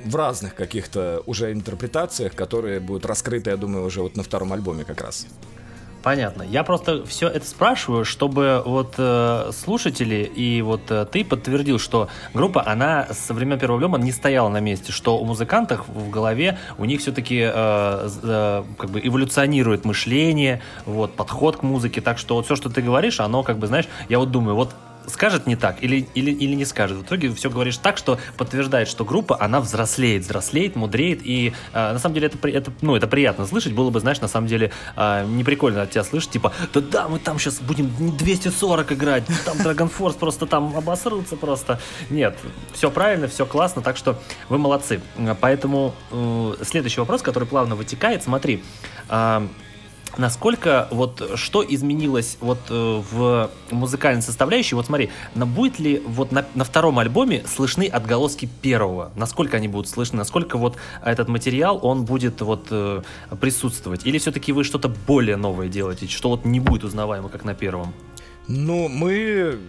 в 0.04 0.16
разных 0.16 0.54
каких-то 0.54 1.22
уже 1.26 1.52
интерпретациях, 1.52 2.34
которые 2.34 2.80
будут 2.80 3.04
раскрыты, 3.04 3.50
я 3.50 3.56
думаю, 3.56 3.84
уже 3.84 4.00
вот 4.00 4.16
на 4.16 4.22
втором 4.22 4.52
альбоме 4.52 4.84
как 4.84 5.00
раз. 5.02 5.26
Понятно. 6.08 6.42
Я 6.42 6.64
просто 6.64 7.04
все 7.04 7.28
это 7.28 7.46
спрашиваю, 7.46 8.06
чтобы 8.06 8.62
вот 8.64 8.94
э, 8.96 9.50
слушатели 9.52 10.22
и 10.24 10.62
вот 10.62 10.90
э, 10.90 11.04
ты 11.04 11.22
подтвердил, 11.22 11.78
что 11.78 12.08
группа, 12.32 12.66
она 12.66 13.08
со 13.10 13.34
времен 13.34 13.58
первого 13.58 13.78
альбома 13.78 13.98
не 14.02 14.10
стояла 14.10 14.48
на 14.48 14.58
месте, 14.58 14.90
что 14.90 15.18
у 15.18 15.26
музыкантов 15.26 15.86
в 15.86 16.08
голове 16.08 16.58
у 16.78 16.86
них 16.86 17.02
все-таки 17.02 17.40
э, 17.40 18.08
э, 18.22 18.64
как 18.78 18.88
бы 18.88 19.00
эволюционирует 19.04 19.84
мышление, 19.84 20.62
вот 20.86 21.14
подход 21.14 21.58
к 21.58 21.62
музыке, 21.62 22.00
так 22.00 22.16
что 22.16 22.36
вот 22.36 22.46
все, 22.46 22.56
что 22.56 22.70
ты 22.70 22.80
говоришь, 22.80 23.20
оно 23.20 23.42
как 23.42 23.58
бы, 23.58 23.66
знаешь, 23.66 23.86
я 24.08 24.18
вот 24.18 24.30
думаю, 24.30 24.56
вот 24.56 24.70
скажет 25.08 25.46
не 25.46 25.56
так 25.56 25.82
или, 25.82 26.06
или, 26.14 26.30
или 26.30 26.54
не 26.54 26.64
скажет. 26.64 26.98
В 26.98 27.02
итоге 27.02 27.32
все 27.32 27.50
говоришь 27.50 27.78
так, 27.78 27.96
что 27.96 28.18
подтверждает, 28.36 28.88
что 28.88 29.04
группа, 29.04 29.40
она 29.40 29.60
взрослеет, 29.60 30.22
взрослеет, 30.22 30.76
мудреет. 30.76 31.20
И 31.24 31.52
э, 31.72 31.92
на 31.92 31.98
самом 31.98 32.14
деле 32.14 32.28
это, 32.28 32.48
это, 32.48 32.72
ну, 32.80 32.96
это 32.96 33.06
приятно 33.06 33.46
слышать. 33.46 33.72
Было 33.72 33.90
бы, 33.90 34.00
знаешь, 34.00 34.20
на 34.20 34.28
самом 34.28 34.46
деле 34.46 34.72
э, 34.96 35.26
не 35.26 35.44
прикольно 35.44 35.82
от 35.82 35.90
тебя 35.90 36.04
слышать, 36.04 36.30
типа, 36.30 36.52
да 36.72 36.80
да, 36.80 37.08
мы 37.08 37.18
там 37.18 37.38
сейчас 37.38 37.60
будем 37.60 37.90
240 38.16 38.92
играть, 38.92 39.24
там 39.44 39.56
Dragon 39.58 39.90
Force 39.96 40.18
просто 40.18 40.46
там 40.46 40.76
обосрутся 40.76 41.36
просто. 41.36 41.80
Нет, 42.10 42.36
все 42.72 42.90
правильно, 42.90 43.28
все 43.28 43.46
классно, 43.46 43.82
так 43.82 43.96
что 43.96 44.20
вы 44.48 44.58
молодцы. 44.58 45.00
Поэтому 45.40 45.94
э, 46.10 46.54
следующий 46.62 47.00
вопрос, 47.00 47.22
который 47.22 47.46
плавно 47.46 47.76
вытекает, 47.76 48.22
смотри, 48.22 48.62
э, 49.08 49.48
Насколько 50.18 50.88
вот 50.90 51.30
что 51.36 51.64
изменилось 51.64 52.38
вот 52.40 52.58
э, 52.70 53.02
в 53.10 53.50
музыкальной 53.70 54.20
составляющей? 54.20 54.74
Вот 54.74 54.86
смотри, 54.86 55.10
на 55.36 55.46
будет 55.46 55.78
ли 55.78 56.02
вот 56.04 56.32
на, 56.32 56.44
на 56.56 56.64
втором 56.64 56.98
альбоме 56.98 57.44
слышны 57.46 57.86
отголоски 57.86 58.48
первого? 58.60 59.12
Насколько 59.14 59.58
они 59.58 59.68
будут 59.68 59.88
слышны? 59.88 60.18
Насколько 60.18 60.58
вот 60.58 60.76
этот 61.04 61.28
материал 61.28 61.78
он 61.80 62.04
будет 62.04 62.40
вот 62.40 62.66
э, 62.70 63.02
присутствовать? 63.40 64.06
Или 64.06 64.18
все-таки 64.18 64.50
вы 64.50 64.64
что-то 64.64 64.88
более 64.88 65.36
новое 65.36 65.68
делаете, 65.68 66.08
что 66.08 66.30
вот 66.30 66.44
не 66.44 66.58
будет 66.58 66.82
узнаваемо, 66.82 67.28
как 67.28 67.44
на 67.44 67.54
первом? 67.54 67.94
Ну, 68.48 68.88
мы, 68.88 69.60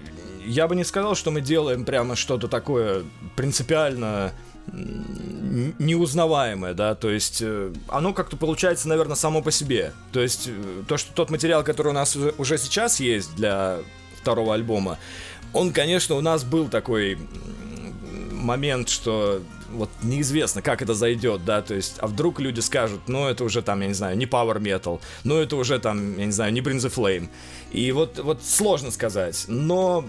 я 0.45 0.67
бы 0.67 0.75
не 0.75 0.83
сказал, 0.83 1.13
что 1.13 1.29
мы 1.29 1.41
делаем 1.41 1.85
прямо 1.85 2.15
что-то 2.15 2.47
такое 2.47 3.03
принципиально 3.35 4.31
неузнаваемое, 4.71 6.73
да, 6.73 6.95
то 6.95 7.09
есть 7.09 7.39
э, 7.41 7.73
оно 7.87 8.13
как-то 8.13 8.37
получается, 8.37 8.87
наверное, 8.87 9.15
само 9.15 9.41
по 9.41 9.51
себе. 9.51 9.93
То 10.11 10.21
есть 10.21 10.47
э, 10.47 10.83
то, 10.87 10.97
что 10.97 11.13
тот 11.13 11.29
материал, 11.29 11.63
который 11.63 11.89
у 11.89 11.93
нас 11.93 12.17
уже 12.37 12.57
сейчас 12.57 12.99
есть 12.99 13.35
для 13.35 13.79
второго 14.21 14.53
альбома, 14.53 14.97
он, 15.53 15.73
конечно, 15.73 16.15
у 16.15 16.21
нас 16.21 16.43
был 16.43 16.67
такой 16.67 17.17
момент, 18.31 18.89
что 18.89 19.41
вот 19.71 19.89
неизвестно, 20.01 20.61
как 20.61 20.81
это 20.81 20.93
зайдет, 20.93 21.45
да, 21.45 21.61
то 21.61 21.75
есть, 21.75 21.95
а 21.99 22.07
вдруг 22.07 22.39
люди 22.39 22.59
скажут, 22.59 23.01
ну, 23.07 23.27
это 23.27 23.43
уже 23.43 23.61
там, 23.61 23.81
я 23.81 23.87
не 23.87 23.93
знаю, 23.93 24.17
не 24.17 24.25
Power 24.25 24.59
Metal, 24.59 24.99
ну, 25.23 25.37
это 25.37 25.55
уже 25.55 25.79
там, 25.79 26.17
я 26.17 26.25
не 26.25 26.31
знаю, 26.31 26.53
не 26.53 26.61
Bring 26.61 26.77
the 26.77 26.93
Flame. 26.93 27.29
И 27.71 27.91
вот, 27.91 28.19
вот 28.19 28.43
сложно 28.43 28.91
сказать, 28.91 29.45
но 29.47 30.05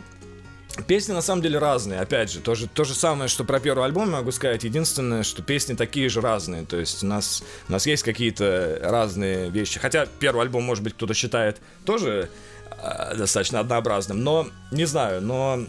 Песни 0.87 1.13
на 1.13 1.23
самом 1.23 1.43
деле 1.43 1.59
разные, 1.59 2.01
опять 2.01 2.31
же, 2.31 2.41
то 2.41 2.55
же, 2.55 2.69
то 2.69 2.85
же 2.85 2.95
самое, 2.95 3.29
что 3.29 3.45
про 3.45 3.61
первый 3.61 3.85
альбом 3.85 4.11
могу 4.11 4.31
сказать. 4.33 4.65
Единственное, 4.65 5.23
что 5.23 5.43
песни 5.43 5.75
такие 5.75 6.09
же 6.09 6.21
разные. 6.21 6.65
То 6.65 6.77
есть 6.77 7.03
у 7.03 7.07
нас, 7.07 7.43
у 7.69 7.73
нас 7.73 7.87
есть 7.87 8.03
какие-то 8.03 8.79
разные 8.83 9.51
вещи. 9.51 9.79
Хотя 9.79 10.07
первый 10.19 10.43
альбом, 10.43 10.65
может 10.65 10.85
быть, 10.85 10.95
кто-то 10.95 11.15
считает 11.15 11.61
тоже 11.85 12.31
э, 12.71 13.17
достаточно 13.17 13.61
однообразным. 13.61 14.23
Но 14.23 14.49
не 14.71 14.85
знаю, 14.85 15.23
но 15.23 15.65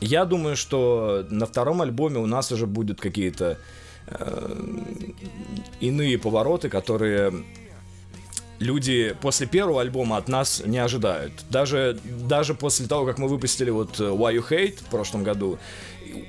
я 0.00 0.24
думаю, 0.24 0.56
что 0.56 1.26
на 1.30 1.46
втором 1.46 1.82
альбоме 1.82 2.18
у 2.18 2.26
нас 2.26 2.52
уже 2.52 2.66
будут 2.66 3.00
какие-то 3.00 3.58
э, 4.06 4.58
иные 5.80 6.18
повороты, 6.18 6.68
которые 6.68 7.32
люди 8.58 9.16
после 9.20 9.46
первого 9.46 9.80
альбома 9.80 10.16
от 10.16 10.28
нас 10.28 10.62
не 10.64 10.78
ожидают. 10.78 11.32
Даже, 11.50 11.98
даже 12.04 12.54
после 12.54 12.86
того, 12.86 13.06
как 13.06 13.18
мы 13.18 13.28
выпустили 13.28 13.70
вот 13.70 14.00
э, 14.00 14.04
Why 14.04 14.36
You 14.36 14.48
Hate 14.48 14.82
в 14.82 14.90
прошлом 14.90 15.24
году, 15.24 15.58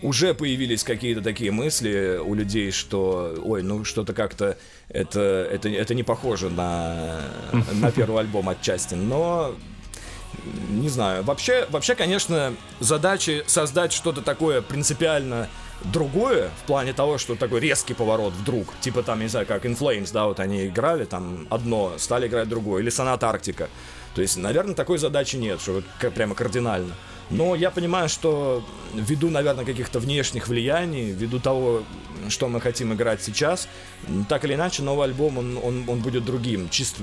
уже 0.02 0.34
появились 0.34 0.84
какие-то 0.84 1.22
такие 1.22 1.52
мысли 1.52 2.20
у 2.24 2.34
людей, 2.34 2.72
что, 2.72 3.36
ой, 3.44 3.62
ну 3.62 3.84
что-то 3.84 4.14
как-то 4.14 4.58
это, 4.90 5.20
это, 5.52 5.70
это 5.70 5.94
не 5.94 6.04
похоже 6.04 6.50
на, 6.50 7.22
на 7.74 7.92
первый 7.92 8.22
альбом 8.22 8.50
отчасти, 8.50 8.96
но 8.96 9.56
не 10.70 10.90
знаю. 10.90 11.24
Вообще, 11.24 11.66
вообще, 11.70 11.96
конечно, 11.96 12.54
задачи 12.80 13.44
создать 13.48 13.94
что-то 13.94 14.22
такое 14.22 14.62
принципиально 14.62 15.48
другое 15.84 16.50
в 16.64 16.68
плане 16.68 16.94
того, 16.94 17.18
что 17.18 17.36
такой 17.36 17.60
резкий 17.60 17.94
поворот 17.94 18.34
вдруг, 18.34 18.68
типа 18.82 19.04
там, 19.04 19.20
не 19.20 19.28
знаю, 19.28 19.46
как 19.46 19.66
In 19.66 19.78
Flames, 19.78 20.12
да, 20.12 20.26
вот 20.26 20.40
они 20.40 20.68
играли 20.68 21.06
там 21.06 21.48
одно, 21.50 21.94
стали 21.98 22.28
играть 22.28 22.50
другое, 22.50 22.82
или 22.82 22.90
Сонат 22.90 23.24
Арктика. 23.24 23.70
То 24.16 24.22
есть, 24.22 24.38
наверное, 24.38 24.76
такой 24.76 24.98
задачи 24.98 25.36
нет, 25.36 25.60
что 25.60 25.74
вот 25.74 26.14
прямо 26.14 26.36
кардинально. 26.36 26.94
Но 27.30 27.56
я 27.56 27.72
понимаю, 27.72 28.08
что 28.08 28.64
ввиду, 28.94 29.30
наверное, 29.30 29.66
каких-то 29.66 30.00
внешних 30.00 30.48
влияний, 30.48 31.12
ввиду 31.12 31.40
того, 31.40 31.84
что 32.30 32.48
мы 32.48 32.62
хотим 32.62 32.94
играть 32.94 33.22
сейчас, 33.22 33.68
так 34.30 34.46
или 34.46 34.54
иначе, 34.54 34.84
новый 34.84 35.06
альбом, 35.06 35.38
он, 35.38 35.58
он, 35.62 35.84
он 35.88 36.00
будет 36.00 36.24
другим, 36.24 36.70
чисто 36.70 37.02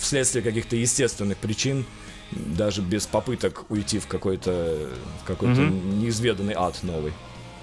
вследствие 0.00 0.42
каких-то 0.42 0.76
естественных 0.76 1.38
причин, 1.38 1.86
даже 2.30 2.82
без 2.82 3.06
попыток 3.06 3.64
уйти 3.70 3.98
в 3.98 4.06
какой-то 4.06 4.90
какой 5.26 5.48
mm-hmm. 5.48 5.94
неизведанный 5.96 6.54
ад 6.54 6.78
новый. 6.82 7.12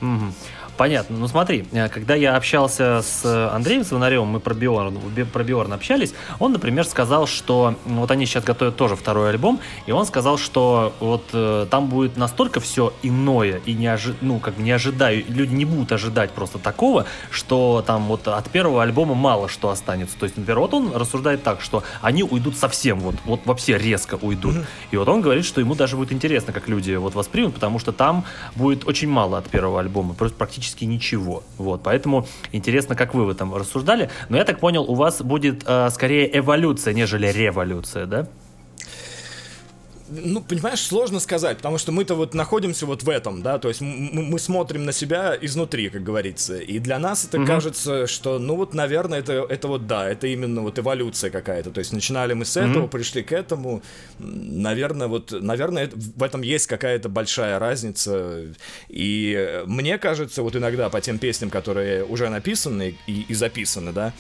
Угу. 0.02 0.34
Понятно. 0.78 1.18
Ну 1.18 1.28
смотри, 1.28 1.66
э, 1.72 1.88
когда 1.88 2.16
я 2.16 2.36
общался 2.36 3.02
с 3.02 3.50
Андреем 3.54 3.86
Свинаревым, 3.86 4.28
мы 4.28 4.40
про 4.40 4.54
Биорн, 4.54 5.00
про 5.32 5.44
Биорн 5.44 5.72
общались, 5.72 6.14
он, 6.40 6.52
например, 6.52 6.86
сказал, 6.86 7.28
что 7.28 7.76
вот 7.86 8.12
они 8.12 8.26
сейчас 8.26 8.44
готовят 8.44 8.76
тоже 8.76 8.96
второй 8.96 9.30
альбом, 9.30 9.60
и 9.86 9.92
он 9.92 10.06
сказал, 10.06 10.38
что 10.38 10.94
вот 11.00 11.24
э, 11.32 11.68
там 11.70 11.88
будет 11.88 12.18
настолько 12.18 12.60
все 12.60 12.94
иное 13.04 13.62
и 13.66 13.74
не, 13.74 13.88
ожи, 13.88 14.16
ну, 14.20 14.40
как 14.40 14.56
бы 14.56 14.64
не 14.64 14.72
ожидаю, 14.72 15.24
люди 15.30 15.54
не 15.54 15.64
будут 15.64 15.94
ожидать 15.94 16.32
просто 16.32 16.60
такого, 16.60 17.06
что 17.32 17.84
там 17.88 18.08
вот 18.08 18.28
от 18.28 18.50
первого 18.50 18.84
альбома 18.84 19.16
мало 19.16 19.48
что 19.48 19.70
останется. 19.70 20.18
То 20.18 20.26
есть, 20.26 20.36
например, 20.36 20.60
вот 20.60 20.74
он 20.74 20.94
рассуждает 20.94 21.44
так, 21.44 21.62
что 21.62 21.84
они 22.02 22.24
уйдут 22.24 22.58
совсем, 22.58 23.00
вот, 23.00 23.16
вот 23.24 23.46
вообще 23.46 23.78
резко 23.78 24.18
уйдут. 24.22 24.56
Mm-hmm. 24.56 24.66
И 24.92 24.98
вот 24.98 25.08
он 25.08 25.22
говорит, 25.22 25.46
что 25.46 25.62
ему 25.62 25.76
даже 25.76 25.96
будет 25.96 26.12
интересно, 26.12 26.52
как 26.52 26.68
люди 26.68 26.94
вот 26.96 27.16
воспримут, 27.16 27.54
потому 27.54 27.80
что 27.80 27.94
там 27.94 28.26
будет 28.56 28.86
очень 28.88 29.08
мало 29.08 29.38
от 29.38 29.50
первого 29.50 29.80
альбома, 29.80 30.14
просто 30.14 30.38
практически 30.38 30.65
практически 30.66 30.86
ничего. 30.86 31.44
Вот, 31.58 31.84
поэтому 31.84 32.26
интересно, 32.52 32.96
как 32.96 33.14
вы 33.14 33.26
в 33.26 33.30
этом 33.30 33.54
рассуждали. 33.54 34.10
Но 34.30 34.38
я 34.38 34.44
так 34.44 34.60
понял, 34.60 34.84
у 34.84 34.96
вас 34.96 35.22
будет 35.22 35.64
э, 35.66 35.90
скорее 35.92 36.38
эволюция, 36.38 36.94
нежели 36.94 37.28
революция, 37.28 38.06
да? 38.06 38.28
Ну, 40.08 40.42
понимаешь, 40.42 40.82
сложно 40.82 41.20
сказать, 41.20 41.58
потому 41.58 41.78
что 41.78 41.92
мы-то 41.92 42.16
вот 42.16 42.34
находимся 42.34 42.86
вот 42.86 43.04
в 43.04 43.10
этом, 43.10 43.42
да, 43.42 43.58
то 43.58 43.70
есть 43.70 43.82
мы, 43.82 44.38
смотрим 44.40 44.86
на 44.86 44.92
себя 44.92 45.36
изнутри, 45.40 45.90
как 45.90 46.04
говорится, 46.04 46.58
и 46.58 46.80
для 46.80 47.00
нас 47.00 47.26
это 47.26 47.40
угу. 47.40 47.48
кажется, 47.48 48.06
что, 48.06 48.38
ну 48.38 48.56
вот, 48.56 48.74
наверное, 48.74 49.20
это, 49.20 49.46
это 49.50 49.68
вот, 49.68 49.88
да, 49.88 50.08
это 50.08 50.28
именно 50.28 50.62
вот 50.62 50.78
эволюция 50.78 51.32
какая-то, 51.32 51.72
то 51.72 51.80
есть 51.80 51.92
начинали 51.92 52.34
мы 52.34 52.46
с 52.46 52.56
этого, 52.58 52.84
угу. 52.84 52.90
пришли 52.90 53.24
к 53.24 53.32
этому, 53.32 53.82
наверное, 54.20 55.08
вот, 55.08 55.32
наверное, 55.32 55.90
в 55.94 56.22
этом 56.22 56.42
есть 56.42 56.68
какая-то 56.68 57.10
большая 57.10 57.58
разница, 57.58 58.44
и 58.90 59.64
мне 59.66 59.98
кажется, 59.98 60.44
вот 60.44 60.56
иногда 60.56 60.90
по 60.90 61.02
тем 61.02 61.18
песням, 61.18 61.50
которые 61.50 62.06
уже 62.06 62.30
написаны 62.30 62.96
и, 63.08 63.22
и 63.28 63.34
записаны, 63.34 63.92
да, 63.92 64.14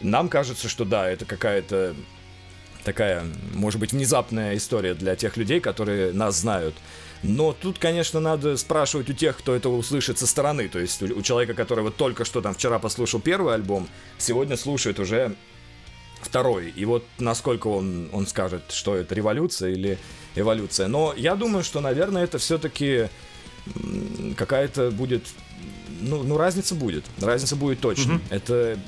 нам 0.00 0.28
кажется, 0.28 0.68
что 0.68 0.84
да, 0.84 1.08
это 1.08 1.24
какая-то 1.24 1.94
такая, 2.84 3.24
может 3.54 3.80
быть, 3.80 3.92
внезапная 3.92 4.56
история 4.56 4.94
для 4.94 5.16
тех 5.16 5.36
людей, 5.36 5.60
которые 5.60 6.12
нас 6.12 6.36
знают. 6.36 6.74
Но 7.22 7.52
тут, 7.52 7.78
конечно, 7.78 8.18
надо 8.18 8.56
спрашивать 8.56 9.08
у 9.08 9.12
тех, 9.12 9.38
кто 9.38 9.54
это 9.54 9.68
услышит 9.68 10.18
со 10.18 10.26
стороны. 10.26 10.68
То 10.68 10.80
есть 10.80 11.02
у, 11.02 11.22
человека, 11.22 11.54
который 11.54 11.84
вот 11.84 11.96
только 11.96 12.24
что 12.24 12.40
там 12.40 12.54
вчера 12.54 12.78
послушал 12.78 13.20
первый 13.20 13.54
альбом, 13.54 13.88
сегодня 14.18 14.56
слушает 14.56 14.98
уже 14.98 15.36
второй. 16.20 16.70
И 16.70 16.84
вот 16.84 17.04
насколько 17.18 17.68
он, 17.68 18.08
он 18.12 18.26
скажет, 18.26 18.64
что 18.70 18.96
это 18.96 19.14
революция 19.14 19.70
или 19.70 19.98
эволюция. 20.34 20.88
Но 20.88 21.14
я 21.16 21.36
думаю, 21.36 21.62
что, 21.62 21.80
наверное, 21.80 22.24
это 22.24 22.38
все-таки 22.38 23.08
какая-то 24.36 24.90
будет... 24.90 25.26
Ну, 26.00 26.24
ну, 26.24 26.36
разница 26.36 26.74
будет. 26.74 27.04
Разница 27.20 27.54
будет 27.54 27.78
точно. 27.78 28.16
Угу. 28.16 28.22
Это, 28.30 28.78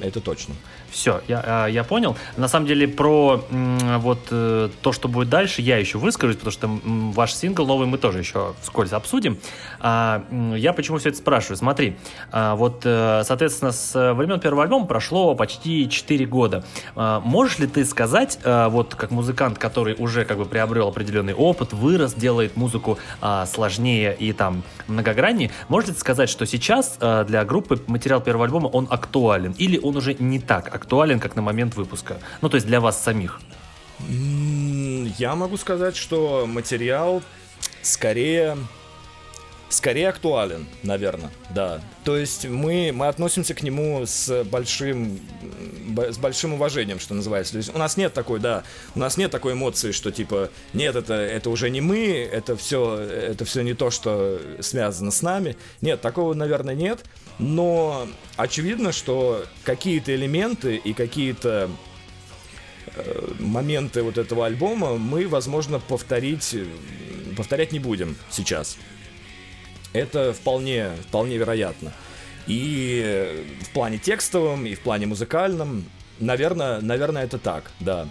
это 0.00 0.20
точно. 0.22 0.54
Все, 0.92 1.22
я, 1.26 1.42
а, 1.44 1.66
я 1.66 1.84
понял. 1.84 2.16
На 2.36 2.48
самом 2.48 2.66
деле 2.66 2.86
про 2.86 3.42
вот 3.50 4.28
э, 4.30 4.68
то, 4.82 4.92
что 4.92 5.08
будет 5.08 5.30
дальше, 5.30 5.62
я 5.62 5.78
еще 5.78 5.96
выскажусь, 5.96 6.36
потому 6.36 6.52
что 6.52 6.68
ваш 6.84 7.34
сингл 7.34 7.66
новый 7.66 7.86
мы 7.86 7.96
тоже 7.96 8.18
еще 8.18 8.54
вскользь 8.60 8.92
обсудим. 8.92 9.38
А, 9.80 10.22
я 10.54 10.74
почему 10.74 10.98
все 10.98 11.08
это 11.08 11.18
спрашиваю? 11.18 11.56
Смотри, 11.56 11.96
а, 12.30 12.56
вот, 12.56 12.82
э, 12.84 13.22
соответственно, 13.24 13.72
с 13.72 14.12
времен 14.12 14.38
первого 14.38 14.64
альбома 14.64 14.84
прошло 14.84 15.34
почти 15.34 15.88
4 15.88 16.26
года. 16.26 16.64
Можешь 16.94 17.58
ли 17.58 17.66
ты 17.66 17.84
сказать, 17.86 18.38
вот 18.44 18.94
как 18.94 19.10
музыкант, 19.10 19.58
который 19.58 19.94
уже 19.98 20.26
как 20.26 20.36
бы 20.36 20.44
приобрел 20.44 20.88
определенный 20.88 21.32
опыт, 21.32 21.72
вырос, 21.72 22.12
делает 22.14 22.56
музыку 22.56 22.98
сложнее 23.46 24.14
и 24.18 24.32
там 24.32 24.62
многограннее, 24.88 25.50
можешь 25.68 25.88
ли 25.88 25.94
ты 25.94 26.00
сказать, 26.00 26.28
что 26.28 26.44
сейчас 26.44 26.98
для 26.98 27.44
группы 27.44 27.80
материал 27.86 28.20
первого 28.20 28.44
альбома, 28.44 28.66
он 28.66 28.86
актуален? 28.90 29.52
Или 29.52 29.78
он 29.78 29.96
уже 29.96 30.14
не 30.14 30.38
так 30.38 30.66
актуален? 30.66 30.81
Актуален, 30.82 31.20
как 31.20 31.36
на 31.36 31.42
момент 31.42 31.74
выпуска? 31.76 32.18
Ну, 32.40 32.48
то 32.48 32.56
есть 32.56 32.66
для 32.66 32.80
вас 32.80 33.02
самих. 33.02 33.40
Я 34.08 35.34
могу 35.36 35.56
сказать, 35.56 35.96
что 35.96 36.46
материал 36.46 37.22
скорее 37.82 38.56
скорее 39.72 40.10
актуален, 40.10 40.66
наверное, 40.82 41.30
да. 41.50 41.80
То 42.04 42.16
есть 42.16 42.46
мы, 42.46 42.90
мы 42.92 43.08
относимся 43.08 43.54
к 43.54 43.62
нему 43.62 44.04
с 44.04 44.44
большим, 44.44 45.18
с 45.96 46.18
большим 46.18 46.54
уважением, 46.54 47.00
что 47.00 47.14
называется. 47.14 47.52
То 47.52 47.58
есть 47.58 47.74
у 47.74 47.78
нас 47.78 47.96
нет 47.96 48.12
такой, 48.12 48.38
да, 48.38 48.64
у 48.94 48.98
нас 48.98 49.16
нет 49.16 49.30
такой 49.30 49.54
эмоции, 49.54 49.92
что 49.92 50.12
типа, 50.12 50.50
нет, 50.74 50.94
это, 50.94 51.14
это 51.14 51.48
уже 51.48 51.70
не 51.70 51.80
мы, 51.80 52.28
это 52.30 52.54
все, 52.54 52.98
это 52.98 53.44
все 53.44 53.62
не 53.62 53.74
то, 53.74 53.90
что 53.90 54.40
связано 54.60 55.10
с 55.10 55.22
нами. 55.22 55.56
Нет, 55.80 56.00
такого, 56.00 56.34
наверное, 56.34 56.74
нет. 56.74 57.00
Но 57.42 58.06
очевидно, 58.36 58.92
что 58.92 59.44
какие-то 59.64 60.14
элементы 60.14 60.76
и 60.76 60.92
какие-то 60.92 61.68
э, 62.94 63.32
моменты 63.40 64.02
вот 64.02 64.16
этого 64.16 64.46
альбома 64.46 64.96
мы, 64.96 65.26
возможно, 65.26 65.80
повторить, 65.80 66.54
повторять 67.36 67.72
не 67.72 67.80
будем 67.80 68.16
сейчас. 68.30 68.78
Это 69.92 70.32
вполне, 70.32 70.90
вполне 71.08 71.36
вероятно. 71.36 71.92
И 72.46 73.44
в 73.62 73.70
плане 73.70 73.98
текстовом, 73.98 74.64
и 74.64 74.76
в 74.76 74.80
плане 74.80 75.06
музыкальном, 75.06 75.84
наверное, 76.20 76.80
наверное, 76.80 77.24
это 77.24 77.38
так, 77.38 77.72
да. 77.80 78.08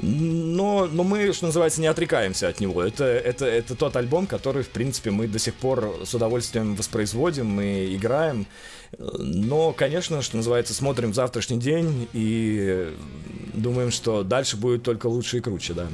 Но, 0.00 0.86
но 0.90 1.04
мы, 1.04 1.32
что 1.32 1.46
называется, 1.46 1.80
не 1.80 1.86
отрекаемся 1.86 2.48
от 2.48 2.60
него. 2.60 2.82
Это, 2.82 3.04
это, 3.04 3.46
это 3.46 3.74
тот 3.74 3.96
альбом, 3.96 4.26
который, 4.26 4.62
в 4.62 4.68
принципе, 4.68 5.10
мы 5.10 5.28
до 5.28 5.38
сих 5.38 5.54
пор 5.54 5.94
с 6.04 6.14
удовольствием 6.14 6.74
воспроизводим 6.74 7.60
и 7.60 7.94
играем. 7.94 8.46
Но, 8.98 9.72
конечно, 9.72 10.22
что 10.22 10.36
называется, 10.36 10.74
смотрим 10.74 11.12
в 11.12 11.14
завтрашний 11.14 11.58
день 11.58 12.08
и 12.12 12.94
думаем, 13.54 13.90
что 13.90 14.22
дальше 14.22 14.56
будет 14.56 14.82
только 14.82 15.06
лучше 15.06 15.38
и 15.38 15.40
круче, 15.40 15.74
да. 15.74 15.86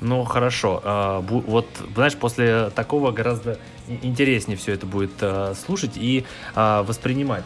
Ну, 0.00 0.24
хорошо. 0.24 0.80
А, 0.82 1.20
вот, 1.20 1.66
знаешь, 1.94 2.16
после 2.16 2.70
такого 2.70 3.12
гораздо 3.12 3.58
интереснее 4.02 4.56
все 4.56 4.72
это 4.72 4.86
будет 4.86 5.12
а, 5.20 5.54
слушать 5.54 5.92
и 5.96 6.24
а, 6.54 6.82
воспринимать. 6.82 7.44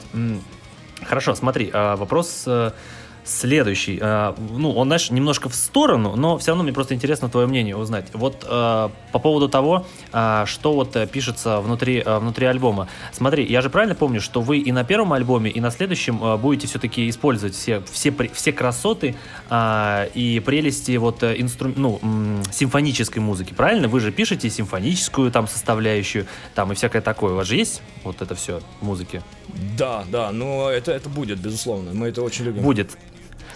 Хорошо, 1.02 1.34
смотри, 1.34 1.70
вопрос 1.72 2.44
э, 2.46 2.70
следующий. 3.24 3.98
Э, 4.00 4.34
ну, 4.50 4.72
он, 4.72 4.88
знаешь, 4.88 5.10
немножко 5.10 5.48
в 5.48 5.54
сторону, 5.54 6.14
но 6.16 6.38
все 6.38 6.50
равно 6.50 6.62
мне 6.62 6.72
просто 6.72 6.94
интересно 6.94 7.28
твое 7.28 7.46
мнение 7.46 7.76
узнать. 7.76 8.06
Вот 8.12 8.44
э, 8.48 8.88
по 9.12 9.18
поводу 9.18 9.48
того, 9.48 9.86
э, 10.12 10.44
что 10.46 10.74
вот 10.74 10.96
пишется 11.10 11.60
внутри, 11.60 12.02
э, 12.04 12.18
внутри 12.18 12.46
альбома. 12.46 12.88
Смотри, 13.12 13.44
я 13.44 13.62
же 13.62 13.70
правильно 13.70 13.94
помню, 13.94 14.20
что 14.20 14.40
вы 14.40 14.58
и 14.58 14.72
на 14.72 14.84
первом 14.84 15.12
альбоме, 15.12 15.50
и 15.50 15.60
на 15.60 15.70
следующем 15.70 16.22
э, 16.22 16.36
будете 16.36 16.66
все-таки 16.66 17.08
использовать 17.08 17.54
все, 17.54 17.82
все, 17.90 18.14
все 18.32 18.52
красоты 18.52 19.16
э, 19.48 20.08
и 20.14 20.40
прелести 20.40 20.96
вот 20.96 21.22
инстру... 21.24 21.72
ну, 21.76 22.00
симфонической 22.52 23.22
музыки, 23.22 23.54
правильно? 23.54 23.88
Вы 23.88 24.00
же 24.00 24.12
пишете 24.12 24.50
симфоническую 24.50 25.30
там 25.30 25.48
составляющую, 25.48 26.26
там 26.54 26.72
и 26.72 26.74
всякое 26.74 27.02
такое. 27.02 27.32
У 27.32 27.36
вас 27.36 27.46
же 27.46 27.56
есть 27.56 27.82
вот 28.02 28.20
это 28.22 28.34
все 28.34 28.60
музыки? 28.80 29.22
Да, 29.78 30.04
да, 30.10 30.30
но 30.32 30.70
это, 30.70 30.92
это 30.92 31.08
будет, 31.08 31.38
безусловно. 31.38 31.92
Мы 31.94 32.08
это 32.08 32.22
очень 32.22 32.44
любим. 32.44 32.62
Будет. 32.62 32.96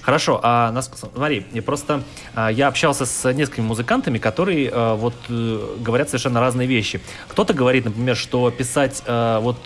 Хорошо, 0.03 0.40
а 0.42 0.72
нас, 0.72 0.90
смотри, 1.14 1.46
мне 1.51 1.62
просто 1.62 2.03
а, 2.34 2.49
я 2.49 2.68
общался 2.68 3.05
с 3.05 3.32
несколькими 3.32 3.64
музыкантами, 3.64 4.18
которые 4.18 4.70
а, 4.72 4.94
вот 4.94 5.14
а, 5.28 5.76
говорят 5.80 6.09
совершенно 6.09 6.40
разные 6.40 6.66
вещи. 6.66 7.01
Кто-то 7.28 7.53
говорит, 7.55 7.84
например, 7.84 8.16
что 8.16 8.51
писать 8.51 9.03
а, 9.07 9.40
вот 9.40 9.59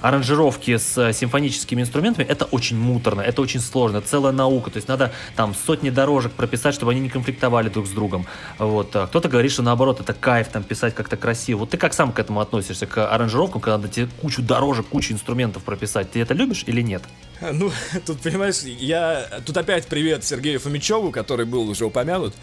аранжировки 0.00 0.76
с 0.76 1.12
симфоническими 1.12 1.82
инструментами 1.82 2.24
это 2.24 2.44
очень 2.46 2.78
муторно, 2.78 3.20
это 3.20 3.42
очень 3.42 3.60
сложно, 3.60 4.00
целая 4.00 4.32
наука. 4.32 4.70
То 4.70 4.78
есть 4.78 4.88
надо 4.88 5.12
там 5.36 5.54
сотни 5.54 5.90
дорожек 5.90 6.32
прописать, 6.32 6.74
чтобы 6.74 6.92
они 6.92 7.00
не 7.00 7.08
конфликтовали 7.08 7.68
друг 7.68 7.86
с 7.86 7.90
другом. 7.90 8.26
Вот. 8.58 8.94
А 8.96 9.06
кто-то 9.06 9.28
говорит, 9.28 9.52
что 9.52 9.62
наоборот 9.62 10.00
это 10.00 10.14
кайф 10.14 10.48
там 10.48 10.62
писать 10.62 10.94
как-то 10.94 11.16
красиво. 11.16 11.58
Вот 11.58 11.70
ты 11.70 11.76
как 11.76 11.94
сам 11.94 12.12
к 12.12 12.18
этому 12.18 12.40
относишься, 12.40 12.86
к 12.86 13.06
аранжировкам, 13.08 13.60
когда 13.60 13.76
надо 13.76 13.88
тебе 13.88 14.08
кучу 14.20 14.42
дорожек, 14.42 14.86
кучу 14.86 15.12
инструментов 15.12 15.62
прописать? 15.62 16.10
Ты 16.10 16.20
это 16.20 16.34
любишь 16.34 16.64
или 16.66 16.80
нет? 16.80 17.02
Ну, 17.40 17.70
тут, 18.06 18.20
понимаешь, 18.20 18.62
я... 18.62 19.40
Тут 19.44 19.56
опять 19.56 19.86
привет 19.86 20.24
Сергею 20.24 20.60
Фомичеву, 20.60 21.10
который 21.10 21.46
был 21.46 21.68
уже 21.68 21.84
упомянут. 21.84 22.34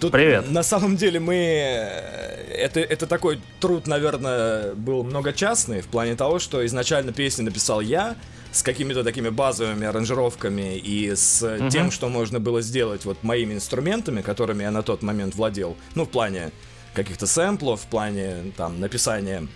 Тут 0.00 0.12
привет. 0.12 0.50
На 0.50 0.62
самом 0.62 0.96
деле 0.96 1.20
мы... 1.20 1.34
Это, 1.34 2.80
это 2.80 3.06
такой 3.06 3.40
труд, 3.60 3.86
наверное, 3.86 4.74
был 4.74 5.02
многочастный, 5.02 5.80
в 5.80 5.86
плане 5.86 6.14
того, 6.14 6.38
что 6.38 6.64
изначально 6.66 7.12
песни 7.12 7.42
написал 7.42 7.80
я, 7.80 8.16
с 8.52 8.62
какими-то 8.62 9.02
такими 9.02 9.30
базовыми 9.30 9.86
аранжировками 9.86 10.76
и 10.76 11.14
с 11.14 11.42
угу. 11.42 11.68
тем, 11.70 11.90
что 11.90 12.08
можно 12.08 12.38
было 12.38 12.62
сделать 12.62 13.04
вот 13.04 13.22
моими 13.22 13.54
инструментами, 13.54 14.22
которыми 14.22 14.62
я 14.62 14.70
на 14.70 14.82
тот 14.82 15.02
момент 15.02 15.34
владел. 15.34 15.76
Ну, 15.94 16.04
в 16.04 16.10
плане 16.10 16.52
каких-то 16.92 17.26
сэмплов, 17.26 17.82
в 17.82 17.86
плане 17.86 18.52
там 18.56 18.78
написания 18.80 19.48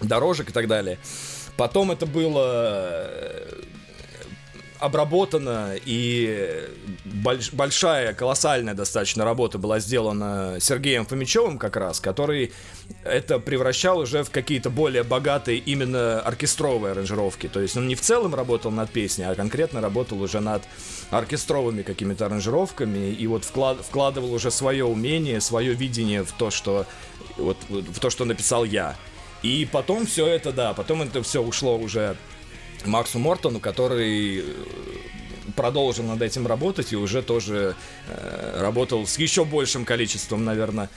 дорожек 0.00 0.50
и 0.50 0.52
так 0.52 0.68
далее. 0.68 0.98
Потом 1.56 1.90
это 1.90 2.06
было 2.06 3.10
обработана 4.78 5.74
и 5.84 6.68
больш, 7.04 7.52
большая, 7.52 8.14
колоссальная 8.14 8.74
достаточно 8.74 9.24
работа 9.24 9.58
была 9.58 9.78
сделана 9.78 10.56
Сергеем 10.60 11.06
Фомичевым 11.06 11.58
как 11.58 11.76
раз, 11.76 12.00
который 12.00 12.52
это 13.04 13.38
превращал 13.38 13.98
уже 13.98 14.22
в 14.22 14.30
какие-то 14.30 14.70
более 14.70 15.02
богатые 15.02 15.58
именно 15.58 16.20
оркестровые 16.20 16.92
аранжировки. 16.92 17.48
То 17.48 17.60
есть 17.60 17.76
он 17.76 17.88
не 17.88 17.94
в 17.94 18.00
целом 18.00 18.34
работал 18.34 18.70
над 18.70 18.90
песней, 18.90 19.24
а 19.24 19.34
конкретно 19.34 19.80
работал 19.80 20.20
уже 20.20 20.40
над 20.40 20.62
оркестровыми 21.10 21.82
какими-то 21.82 22.26
аранжировками 22.26 23.10
и 23.10 23.26
вот 23.26 23.44
вклад, 23.44 23.78
вкладывал 23.80 24.32
уже 24.32 24.50
свое 24.50 24.84
умение, 24.84 25.40
свое 25.40 25.74
видение 25.74 26.24
в 26.24 26.32
то, 26.32 26.50
что 26.50 26.86
вот 27.36 27.56
в 27.68 27.98
то, 27.98 28.10
что 28.10 28.24
написал 28.24 28.64
я. 28.64 28.96
И 29.42 29.68
потом 29.70 30.06
все 30.06 30.26
это, 30.26 30.52
да, 30.52 30.72
потом 30.74 31.02
это 31.02 31.22
все 31.22 31.42
ушло 31.42 31.76
уже 31.78 32.16
Максу 32.86 33.18
Мортону, 33.18 33.60
который 33.60 34.40
э, 34.40 34.42
продолжил 35.54 36.04
над 36.04 36.22
этим 36.22 36.46
работать 36.46 36.92
и 36.92 36.96
уже 36.96 37.22
тоже 37.22 37.74
э, 38.08 38.60
работал 38.60 39.06
с 39.06 39.18
еще 39.18 39.44
большим 39.44 39.84
количеством, 39.84 40.44
наверное, 40.44 40.88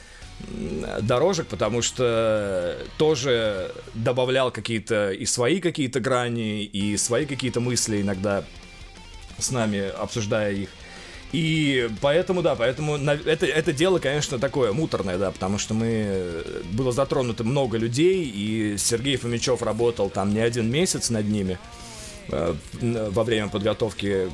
дорожек, 1.02 1.48
потому 1.48 1.82
что 1.82 2.78
тоже 2.98 3.74
добавлял 3.94 4.52
какие-то 4.52 5.12
и 5.12 5.26
свои 5.26 5.60
какие-то 5.60 6.00
грани, 6.00 6.64
и 6.64 6.96
свои 6.98 7.26
какие-то 7.26 7.60
мысли 7.60 8.02
иногда 8.02 8.44
с 9.38 9.52
нами, 9.52 9.90
обсуждая 9.90 10.54
их. 10.54 10.70
И 11.32 11.90
поэтому, 12.02 12.42
да, 12.42 12.56
поэтому 12.56 12.98
это, 12.98 13.46
это 13.46 13.72
дело, 13.72 14.00
конечно, 14.00 14.40
такое 14.40 14.74
муторное, 14.74 15.18
да, 15.18 15.30
потому 15.32 15.60
что 15.60 15.76
мы... 15.76 15.88
Э, 15.88 16.62
было 16.72 16.92
затронуто 16.92 17.44
много 17.44 17.78
людей, 17.78 18.26
и 18.26 18.78
Сергей 18.78 19.16
Фомичев 19.16 19.62
работал 19.62 20.10
там 20.10 20.34
не 20.34 20.40
один 20.40 20.72
месяц 20.72 21.12
над 21.12 21.28
ними 21.28 21.60
во 22.32 23.24
время 23.24 23.50
подготовки 23.50 24.30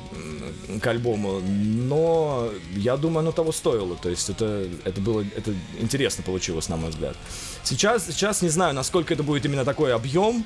к 0.80 0.86
альбому, 0.86 1.40
но 1.40 2.50
я 2.74 2.96
думаю, 2.96 3.20
оно 3.20 3.32
того 3.32 3.52
стоило, 3.52 3.96
то 3.96 4.08
есть 4.08 4.30
это, 4.30 4.68
это 4.84 5.00
было, 5.00 5.24
это 5.34 5.54
интересно 5.80 6.22
получилось, 6.22 6.68
на 6.68 6.76
мой 6.76 6.90
взгляд. 6.90 7.16
Сейчас, 7.64 8.06
сейчас 8.06 8.42
не 8.42 8.48
знаю, 8.48 8.74
насколько 8.74 9.14
это 9.14 9.22
будет 9.22 9.44
именно 9.44 9.64
такой 9.64 9.94
объем, 9.94 10.44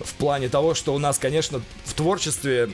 в 0.00 0.14
плане 0.14 0.48
того, 0.48 0.74
что 0.74 0.94
у 0.94 0.98
нас, 0.98 1.18
конечно, 1.18 1.60
в 1.84 1.94
творчестве 1.94 2.70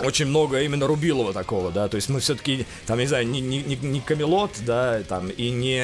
очень 0.00 0.26
много 0.26 0.60
именно 0.62 0.86
Рубилова 0.86 1.32
такого, 1.32 1.70
да, 1.70 1.88
то 1.88 1.96
есть 1.96 2.08
мы 2.08 2.20
все-таки, 2.20 2.66
там, 2.86 2.98
не 2.98 3.06
знаю, 3.06 3.26
не, 3.26 3.40
не, 3.40 3.60
не 3.60 4.00
Камелот, 4.00 4.52
да, 4.64 5.02
там, 5.02 5.28
и 5.28 5.50
не, 5.50 5.82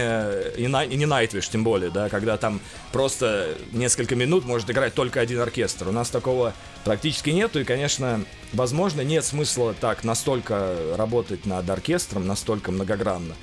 и, 0.57 0.67
на, 0.67 0.85
и 0.85 0.97
не 0.97 1.07
Найтвиш, 1.07 1.49
тем 1.49 1.65
более, 1.65 1.91
да, 1.91 2.09
когда 2.09 2.37
там 2.37 2.61
просто 2.93 3.55
несколько 3.73 4.17
минут 4.17 4.45
может 4.45 4.71
играть 4.71 4.95
только 4.95 5.21
один 5.21 5.41
оркестр. 5.41 5.89
У 5.89 5.93
нас 5.93 6.11
такого 6.11 6.55
практически 6.85 7.31
нету, 7.31 7.61
и, 7.61 7.65
конечно, 7.65 8.25
возможно, 8.53 9.03
нет 9.03 9.25
смысла 9.25 9.75
так 9.79 10.05
настолько 10.05 10.75
работать 10.97 11.47
над 11.47 11.69
оркестром, 11.69 12.27
настолько 12.27 12.73
многогранно. 12.73 13.35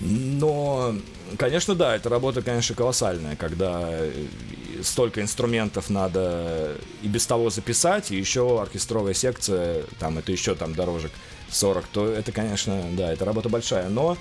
Но, 0.00 0.94
конечно, 1.38 1.74
да, 1.74 1.96
эта 1.96 2.08
работа, 2.08 2.42
конечно, 2.42 2.74
колоссальная, 2.74 3.36
когда 3.36 3.90
столько 4.84 5.20
инструментов 5.20 5.90
надо 5.90 6.76
и 7.02 7.08
без 7.08 7.26
того 7.26 7.50
записать, 7.50 8.10
и 8.10 8.16
еще 8.16 8.60
оркестровая 8.60 9.14
секция, 9.14 9.84
там 9.98 10.18
это 10.18 10.32
еще 10.32 10.54
там 10.54 10.74
дорожек 10.74 11.12
40, 11.50 11.86
то 11.86 12.06
это, 12.08 12.32
конечно, 12.32 12.82
да, 12.92 13.12
это 13.12 13.24
работа 13.24 13.48
большая, 13.48 13.88
но 13.88 14.16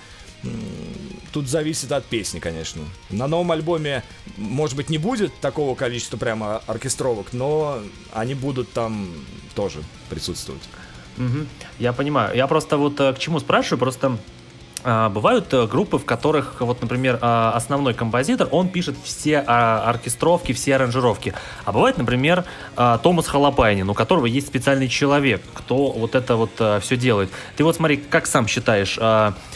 тут 1.32 1.47
зависит 1.47 1.91
от 1.91 2.05
песни, 2.05 2.39
конечно. 2.39 2.84
На 3.09 3.28
новом 3.28 3.51
альбоме, 3.51 4.03
может 4.38 4.76
быть, 4.76 4.89
не 4.89 4.97
будет 4.97 5.34
такого 5.39 5.76
количества 5.76 6.18
прямо 6.18 6.57
оркестровок, 6.68 7.34
но 7.34 7.80
они 8.11 8.36
будут 8.36 8.72
там 8.74 9.09
тоже 9.55 9.82
присутствовать. 10.09 10.64
Угу. 11.18 11.45
Я 11.80 11.93
понимаю. 11.93 12.36
Я 12.36 12.47
просто 12.47 12.78
вот 12.78 12.99
э, 12.99 13.14
к 13.14 13.20
чему 13.20 13.39
спрашиваю, 13.39 13.80
просто 13.80 14.18
бывают 14.84 15.54
э, 15.54 15.66
группы, 15.68 15.98
в 15.98 16.06
которых, 16.06 16.60
вот, 16.60 16.82
например, 16.82 17.18
а, 17.22 17.54
основной 17.56 17.94
композитор, 17.94 18.48
он 18.52 18.68
пишет 18.68 18.96
все 19.04 19.44
а, 19.46 19.90
оркестровки, 19.90 20.52
все 20.52 20.76
аранжировки. 20.76 21.34
А 21.66 21.72
бывает, 21.72 21.98
например, 21.98 22.46
Томас 22.76 23.28
Халапайнин, 23.28 23.90
у 23.90 23.94
которого 23.94 24.26
есть 24.26 24.48
специальный 24.48 24.88
человек, 24.88 25.42
кто 25.54 25.92
вот 25.92 26.16
это 26.16 26.36
вот 26.36 26.52
все 26.82 26.98
делает. 26.98 27.32
Ты 27.56 27.64
вот 27.64 27.76
смотри, 27.76 27.98
как 27.98 28.26
сам 28.26 28.48
считаешь, 28.48 29.00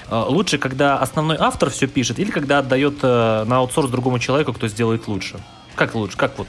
лучше, 0.10 0.58
когда 0.58 0.98
основной 0.98 1.38
автор 1.40 1.70
все 1.70 1.88
пишет, 1.88 2.20
или 2.20 2.32
когда 2.32 2.60
отдает 2.60 3.02
на 3.04 3.58
аутсорс 3.58 3.90
другому 3.90 4.20
человеку, 4.20 4.54
кто 4.54 4.68
сделает 4.68 5.08
лучше? 5.08 5.40
Как 5.76 5.96
лучше? 5.96 6.18
Как 6.18 6.38
вот, 6.38 6.48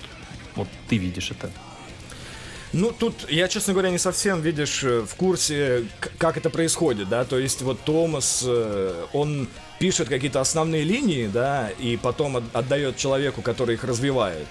вот 0.57 0.69
ты 0.89 0.97
видишь 0.97 1.31
это? 1.31 1.51
Ну, 2.73 2.93
тут 2.93 3.31
я, 3.31 3.49
честно 3.49 3.73
говоря, 3.73 3.91
не 3.91 3.99
совсем, 3.99 4.43
видишь, 4.43 4.85
э, 4.85 5.01
в 5.01 5.15
курсе, 5.15 5.85
как 6.19 6.37
это 6.37 6.51
происходит, 6.51 7.09
да, 7.09 7.25
то 7.25 7.39
есть 7.39 7.63
вот 7.63 7.81
Томас, 7.81 8.45
э, 8.47 9.07
он 9.15 9.49
пишет 9.79 10.09
какие-то 10.09 10.41
основные 10.41 10.85
линии, 10.85 11.29
да, 11.29 11.71
и 11.79 11.97
потом 11.97 12.45
отдает 12.53 12.97
человеку, 12.97 13.41
который 13.41 13.77
их 13.77 13.85
развивает. 13.85 14.47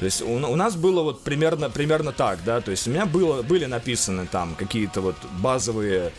То 0.00 0.04
есть 0.04 0.20
у, 0.20 0.34
у 0.34 0.56
нас 0.56 0.76
было 0.76 1.02
вот 1.02 1.22
примерно, 1.22 1.70
примерно 1.70 2.12
так, 2.12 2.40
да, 2.44 2.60
то 2.60 2.70
есть 2.70 2.86
у 2.86 2.90
меня 2.90 3.06
было, 3.06 3.42
были 3.42 3.64
написаны 3.64 4.26
там 4.26 4.54
какие-то 4.54 5.00
вот 5.00 5.16
базовые 5.38 6.12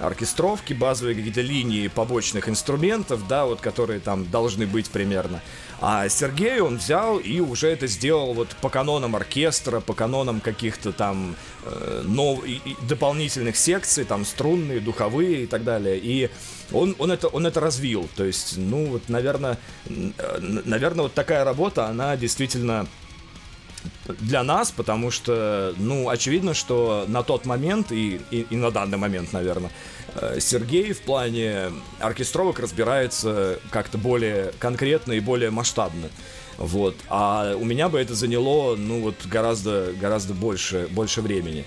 оркестровки, 0.00 0.72
базовые 0.72 1.14
какие-то 1.14 1.40
линии 1.40 1.88
побочных 1.88 2.48
инструментов, 2.48 3.26
да, 3.28 3.44
вот 3.44 3.60
которые 3.60 4.00
там 4.00 4.30
должны 4.30 4.66
быть 4.66 4.90
примерно. 4.90 5.42
А 5.80 6.08
Сергей, 6.08 6.60
он 6.60 6.78
взял 6.78 7.18
и 7.18 7.38
уже 7.38 7.68
это 7.68 7.86
сделал 7.86 8.34
вот 8.34 8.48
по 8.60 8.68
канонам 8.68 9.14
оркестра, 9.14 9.78
по 9.78 9.94
канонам 9.94 10.40
каких-то 10.40 10.92
там 10.92 11.36
э, 11.64 12.02
нов... 12.04 12.44
и, 12.44 12.60
дополнительных 12.88 13.56
секций, 13.56 14.04
там 14.04 14.24
струнные, 14.24 14.80
духовые 14.80 15.44
и 15.44 15.46
так 15.46 15.62
далее. 15.62 15.98
И 15.98 16.30
он, 16.72 16.96
он, 16.98 17.12
это, 17.12 17.28
он 17.28 17.46
это 17.46 17.60
развил. 17.60 18.08
То 18.16 18.24
есть, 18.24 18.56
ну, 18.56 18.86
вот, 18.86 19.08
наверное, 19.08 19.56
э, 19.86 20.38
наверное, 20.40 21.04
вот 21.04 21.14
такая 21.14 21.44
работа, 21.44 21.86
она 21.86 22.16
действительно 22.16 22.88
для 24.20 24.42
нас, 24.42 24.70
потому 24.70 25.10
что, 25.10 25.74
ну, 25.76 26.08
очевидно, 26.08 26.54
что 26.54 27.04
на 27.08 27.22
тот 27.22 27.46
момент 27.46 27.92
и, 27.92 28.20
и, 28.30 28.46
и 28.50 28.56
на 28.56 28.70
данный 28.70 28.98
момент, 28.98 29.32
наверное, 29.32 29.70
э, 30.14 30.38
Сергей 30.40 30.92
в 30.92 31.00
плане 31.02 31.70
оркестровок 32.00 32.58
разбирается 32.58 33.58
как-то 33.70 33.98
более 33.98 34.52
конкретно 34.58 35.12
и 35.12 35.20
более 35.20 35.50
масштабно. 35.50 36.08
Вот. 36.56 36.96
А 37.08 37.54
у 37.54 37.64
меня 37.64 37.88
бы 37.88 38.00
это 38.00 38.14
заняло, 38.14 38.74
ну, 38.76 39.00
вот 39.00 39.14
гораздо, 39.26 39.92
гораздо 40.00 40.34
больше, 40.34 40.88
больше 40.90 41.22
времени. 41.22 41.64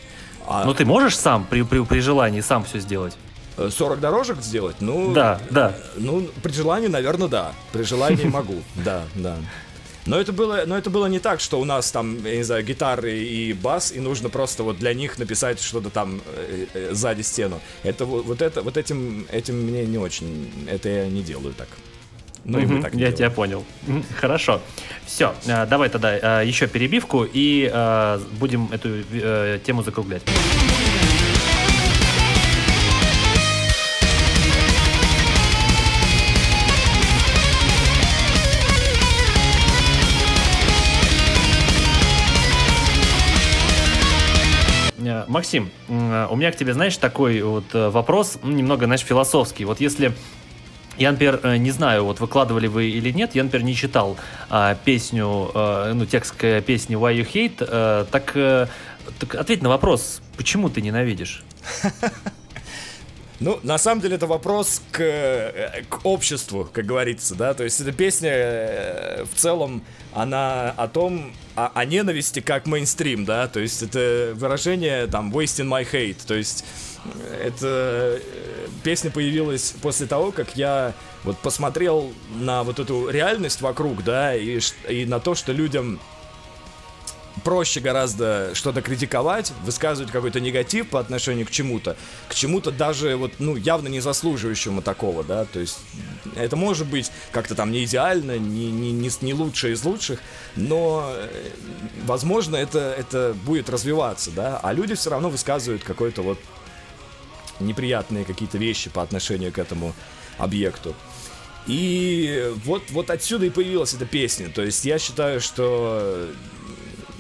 А... 0.48 0.66
Ну 0.66 0.74
ты 0.74 0.86
можешь 0.86 1.18
сам 1.18 1.46
при, 1.46 1.62
при, 1.62 1.84
при 1.86 2.00
желании 2.00 2.42
сам 2.42 2.64
все 2.66 2.80
сделать? 2.80 3.16
40 3.58 3.98
э, 3.98 4.02
дорожек 4.02 4.42
сделать? 4.42 4.78
Ну, 4.80 5.14
да, 5.14 5.39
да. 5.50 5.76
Ну, 5.98 6.28
при 6.42 6.52
желании, 6.52 6.88
наверное, 6.88 7.28
да. 7.28 7.54
При 7.72 7.84
желании 7.84 8.26
могу, 8.26 8.62
да, 8.76 9.04
да. 9.16 9.38
Но 10.06 10.20
это 10.20 10.34
было, 10.34 10.64
но 10.66 10.78
это 10.78 10.89
было 10.89 11.06
не 11.06 11.20
так, 11.20 11.39
что 11.39 11.60
у 11.60 11.66
нас 11.66 11.91
там, 11.91 12.26
я 12.26 12.38
не 12.38 12.43
знаю, 12.43 12.64
гитары 12.64 13.20
и 13.20 13.54
бас, 13.54 13.91
и 13.91 13.99
нужно 13.99 14.30
просто 14.30 14.64
вот 14.64 14.78
для 14.78 14.93
них 14.93 15.20
написать 15.20 15.62
что-то 15.62 15.89
там 15.89 16.22
э, 16.26 16.66
э, 16.74 16.89
сзади 16.93 17.22
стену. 17.22 17.62
Это 17.84 18.06
вот 18.06 18.41
это, 18.41 18.62
вот 18.62 18.78
этим, 18.78 19.26
этим 19.32 19.56
мне 19.56 19.86
не 19.86 19.97
очень, 19.97 20.49
это 20.68 20.89
я 20.89 21.08
не 21.08 21.22
делаю 21.22 21.54
так. 21.54 21.68
Ну, 22.43 22.58
и 22.58 22.66
мы 22.66 22.82
так 22.82 22.95
Я 22.95 23.12
тебя 23.12 23.30
понял. 23.30 23.64
Хорошо. 24.20 24.62
Все, 25.06 25.36
э, 25.45 25.68
давай 25.68 25.89
тогда 25.89 26.41
еще 26.41 26.68
перебивку 26.68 27.28
и 27.32 27.72
будем 28.39 28.70
эту 28.72 29.04
тему 29.64 29.84
закруглять. 29.84 30.24
Максим, 45.32 45.71
у 45.88 45.93
меня 46.36 46.51
к 46.51 46.57
тебе, 46.57 46.73
знаешь, 46.73 46.97
такой 46.97 47.41
вот 47.41 47.63
э, 47.73 47.89
вопрос, 47.89 48.38
немного, 48.43 48.86
знаешь, 48.86 49.01
философский. 49.01 49.63
Вот 49.63 49.79
если 49.79 50.13
я, 50.97 51.11
например, 51.11 51.39
э, 51.43 51.55
не 51.55 51.71
знаю, 51.71 52.03
вот 52.03 52.19
выкладывали 52.19 52.67
вы 52.67 52.89
или 52.89 53.11
нет, 53.11 53.34
я, 53.34 53.43
например, 53.43 53.65
не 53.65 53.73
читал 53.73 54.17
а, 54.49 54.75
песню, 54.75 55.49
а, 55.53 55.93
ну, 55.93 56.05
текст 56.05 56.36
песни 56.36 56.97
Why 56.97 57.15
You 57.15 57.27
Hate, 57.34 57.65
а, 57.65 58.05
так, 58.11 58.34
так 59.19 59.36
ответь 59.36 59.61
на 59.61 59.69
вопрос, 59.69 60.21
почему 60.36 60.69
ты 60.69 60.82
ненавидишь? 60.82 61.43
Ну, 63.42 63.60
на 63.64 63.80
самом 63.80 64.02
деле, 64.02 64.18
это 64.18 64.28
вопрос 64.28 64.84
к, 64.92 65.84
к 65.89 66.06
обществу, 66.06 66.70
как 66.72 66.86
говорится, 66.86 67.34
да, 67.34 67.56
то 67.56 67.64
есть 67.64 67.82
эта 67.82 67.92
песня 67.92 69.26
в 69.26 69.36
целом, 69.36 69.84
она 70.14 70.70
о 70.78 70.88
том, 70.88 71.34
о, 71.56 71.72
о 71.74 71.86
ненависти 71.86 72.39
как 72.39 72.68
мейнстрим, 72.68 73.26
да, 73.26 73.48
то 73.48 73.60
есть 73.60 73.82
это 73.82 74.34
выражение 74.36 75.08
там 75.08 75.36
wasting 75.36 75.68
my 75.68 75.92
hate, 75.92 76.18
то 76.28 76.36
есть 76.36 76.64
э, 77.04 77.48
это 77.48 77.68
э, 77.68 78.20
песня 78.84 79.10
появилась 79.10 79.74
после 79.82 80.06
того, 80.06 80.32
как 80.32 80.56
я 80.56 80.94
вот 81.24 81.39
посмотрел 81.39 82.14
на 82.36 82.62
вот 82.62 82.78
эту 82.78 83.10
реальность 83.10 83.62
вокруг, 83.62 84.04
да, 84.04 84.36
и, 84.36 84.60
и 84.88 85.06
на 85.06 85.20
то, 85.20 85.34
что 85.34 85.52
людям 85.52 86.00
проще 87.44 87.80
гораздо 87.80 88.52
что-то 88.54 88.82
критиковать, 88.82 89.54
высказывать 89.64 90.12
какой-то 90.12 90.39
негатив 90.39 90.89
по 90.89 91.00
отношению 91.00 91.46
к 91.46 91.52
чему-то, 91.52 91.96
к 92.28 92.36
чему-то 92.36 92.72
даже 92.72 93.16
вот, 93.16 93.34
ну, 93.39 93.56
явно 93.56 93.88
не 93.88 94.00
заслуживающему 94.00 94.82
такого, 94.82 95.24
да, 95.24 95.46
то 95.46 95.60
есть 95.60 95.80
это 96.36 96.56
может 96.56 96.88
быть 96.88 97.12
как-то 97.32 97.56
там 97.56 97.72
не 97.72 97.84
идеально, 97.86 98.38
не, 98.38 98.72
не, 98.72 98.92
не, 98.92 99.10
не 99.22 99.34
лучшее 99.34 99.74
из 99.74 99.84
лучших, 99.84 100.20
но, 100.56 101.12
э, 101.16 101.50
возможно, 102.04 102.56
это, 102.56 102.96
это 102.98 103.36
будет 103.46 103.70
развиваться, 103.70 104.32
да, 104.32 104.60
а 104.62 104.74
люди 104.74 104.96
все 104.96 105.10
равно 105.10 105.30
высказывают 105.30 105.84
какой-то 105.84 106.22
вот 106.22 106.39
неприятные 107.60 108.26
какие-то 108.26 108.58
вещи 108.58 108.89
по 108.89 109.02
отношению 109.02 109.52
к 109.52 109.60
этому 109.60 109.94
объекту. 110.38 110.96
И 111.68 112.52
вот, 112.66 112.89
вот 112.89 113.10
отсюда 113.10 113.46
и 113.46 113.50
появилась 113.50 113.94
эта 113.94 114.06
песня. 114.06 114.50
То 114.50 114.64
есть 114.64 114.84
я 114.84 114.98
считаю, 114.98 115.39
что 115.39 116.28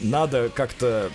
надо 0.01 0.49
как-то 0.49 1.09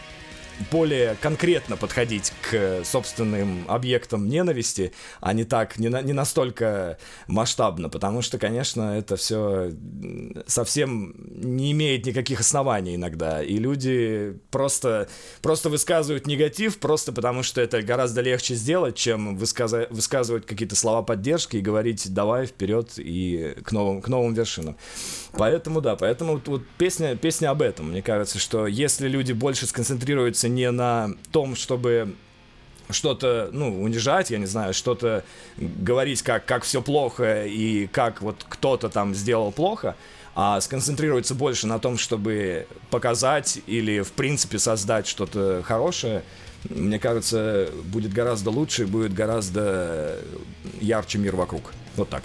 более 0.71 1.17
конкретно 1.21 1.77
подходить 1.77 2.33
к 2.51 2.83
собственным 2.85 3.65
объектам 3.69 4.29
ненависти, 4.29 4.93
а 5.21 5.33
не 5.33 5.45
так, 5.45 5.79
не, 5.79 5.89
на, 5.89 6.03
не 6.03 6.13
настолько 6.13 6.99
масштабно, 7.27 7.89
потому 7.89 8.23
что, 8.23 8.39
конечно, 8.39 8.97
это 8.97 9.17
все 9.17 9.73
совсем 10.47 11.15
не 11.29 11.73
имеет 11.73 12.07
никаких 12.07 12.41
оснований 12.41 12.97
иногда, 12.97 13.43
и 13.43 13.57
люди 13.57 14.39
просто, 14.51 15.09
просто 15.43 15.71
высказывают 15.71 16.27
негатив 16.27 16.79
просто 16.79 17.13
потому, 17.13 17.43
что 17.43 17.61
это 17.61 17.83
гораздо 17.83 18.21
легче 18.21 18.55
сделать, 18.55 18.97
чем 18.97 19.37
высказа- 19.37 19.89
высказывать 19.91 20.47
какие-то 20.47 20.77
слова 20.77 21.03
поддержки 21.03 21.57
и 21.57 21.61
говорить 21.61 22.13
«давай 22.13 22.47
вперед 22.47 22.93
и 22.97 23.55
к 23.65 23.73
новым, 23.73 24.01
к 24.03 24.09
новым 24.09 24.35
вершинам». 24.35 24.77
Поэтому, 25.33 25.81
да, 25.81 25.97
поэтому 25.97 26.35
вот, 26.35 26.49
вот 26.49 26.63
песня, 26.79 27.15
песня 27.17 27.51
об 27.51 27.63
этом. 27.63 27.91
Мне 27.91 28.03
кажется, 28.03 28.39
что 28.39 28.67
если 28.67 29.09
люди 29.09 29.33
больше 29.33 29.67
сконцентрируются 29.67 30.46
фокусируется 30.47 30.49
не 30.49 30.71
на 30.71 31.11
том, 31.33 31.57
чтобы 31.57 32.15
что-то, 32.91 33.51
ну, 33.53 33.83
унижать, 33.83 34.31
я 34.31 34.39
не 34.39 34.47
знаю, 34.47 34.73
что-то 34.73 35.25
говорить, 35.59 36.23
как, 36.23 36.45
как 36.45 36.63
все 36.63 36.81
плохо 36.81 37.45
и 37.47 37.89
как 37.89 38.23
вот 38.23 38.45
кто-то 38.49 38.89
там 38.89 39.15
сделал 39.15 39.53
плохо, 39.53 39.95
а 40.35 40.61
сконцентрируется 40.61 41.35
больше 41.35 41.67
на 41.67 41.79
том, 41.79 41.99
чтобы 41.99 42.67
показать 42.91 43.59
или, 43.67 44.03
в 44.03 44.13
принципе, 44.13 44.59
создать 44.59 45.07
что-то 45.09 45.63
хорошее, 45.65 46.23
мне 46.71 46.99
кажется, 46.99 47.69
будет 47.85 48.13
гораздо 48.13 48.51
лучше, 48.51 48.87
будет 48.87 49.13
гораздо 49.15 50.19
ярче 50.81 51.19
мир 51.19 51.37
вокруг. 51.37 51.73
Вот 51.97 52.09
так. 52.09 52.23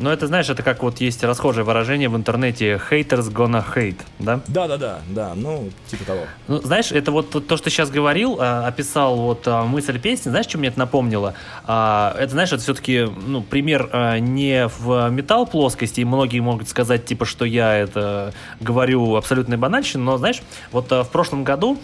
Но 0.00 0.10
это, 0.10 0.26
знаешь, 0.26 0.48
это 0.48 0.62
как 0.62 0.82
вот 0.82 0.98
есть 1.00 1.22
расхожее 1.22 1.62
выражение 1.62 2.08
в 2.08 2.16
интернете 2.16 2.80
haters 2.90 3.30
gonna 3.30 3.62
hate, 3.62 4.00
да? 4.18 4.40
Да, 4.48 4.66
да, 4.66 4.78
да, 4.78 5.00
да, 5.10 5.32
ну, 5.34 5.70
типа 5.88 6.04
того. 6.04 6.22
Ну, 6.48 6.56
знаешь, 6.62 6.90
это 6.90 7.12
вот 7.12 7.30
то, 7.30 7.56
что 7.56 7.64
ты 7.64 7.70
сейчас 7.70 7.90
говорил, 7.90 8.38
а, 8.40 8.66
описал 8.66 9.16
вот 9.16 9.42
а, 9.46 9.64
мысль 9.64 10.00
песни, 10.00 10.30
знаешь, 10.30 10.46
что 10.46 10.56
мне 10.56 10.68
это 10.68 10.78
напомнило? 10.78 11.34
А, 11.66 12.16
это, 12.18 12.30
знаешь, 12.32 12.50
это 12.50 12.62
все-таки, 12.62 13.06
ну, 13.26 13.42
пример 13.42 13.90
не 14.20 14.68
в 14.78 15.10
металл 15.10 15.46
плоскости, 15.46 16.00
и 16.00 16.04
многие 16.06 16.40
могут 16.40 16.70
сказать, 16.70 17.04
типа, 17.04 17.26
что 17.26 17.44
я 17.44 17.76
это 17.76 18.32
говорю 18.58 19.16
абсолютно 19.16 19.58
банальщину, 19.58 20.04
но, 20.04 20.16
знаешь, 20.16 20.40
вот 20.72 20.90
в 20.90 21.08
прошлом 21.12 21.44
году 21.44 21.78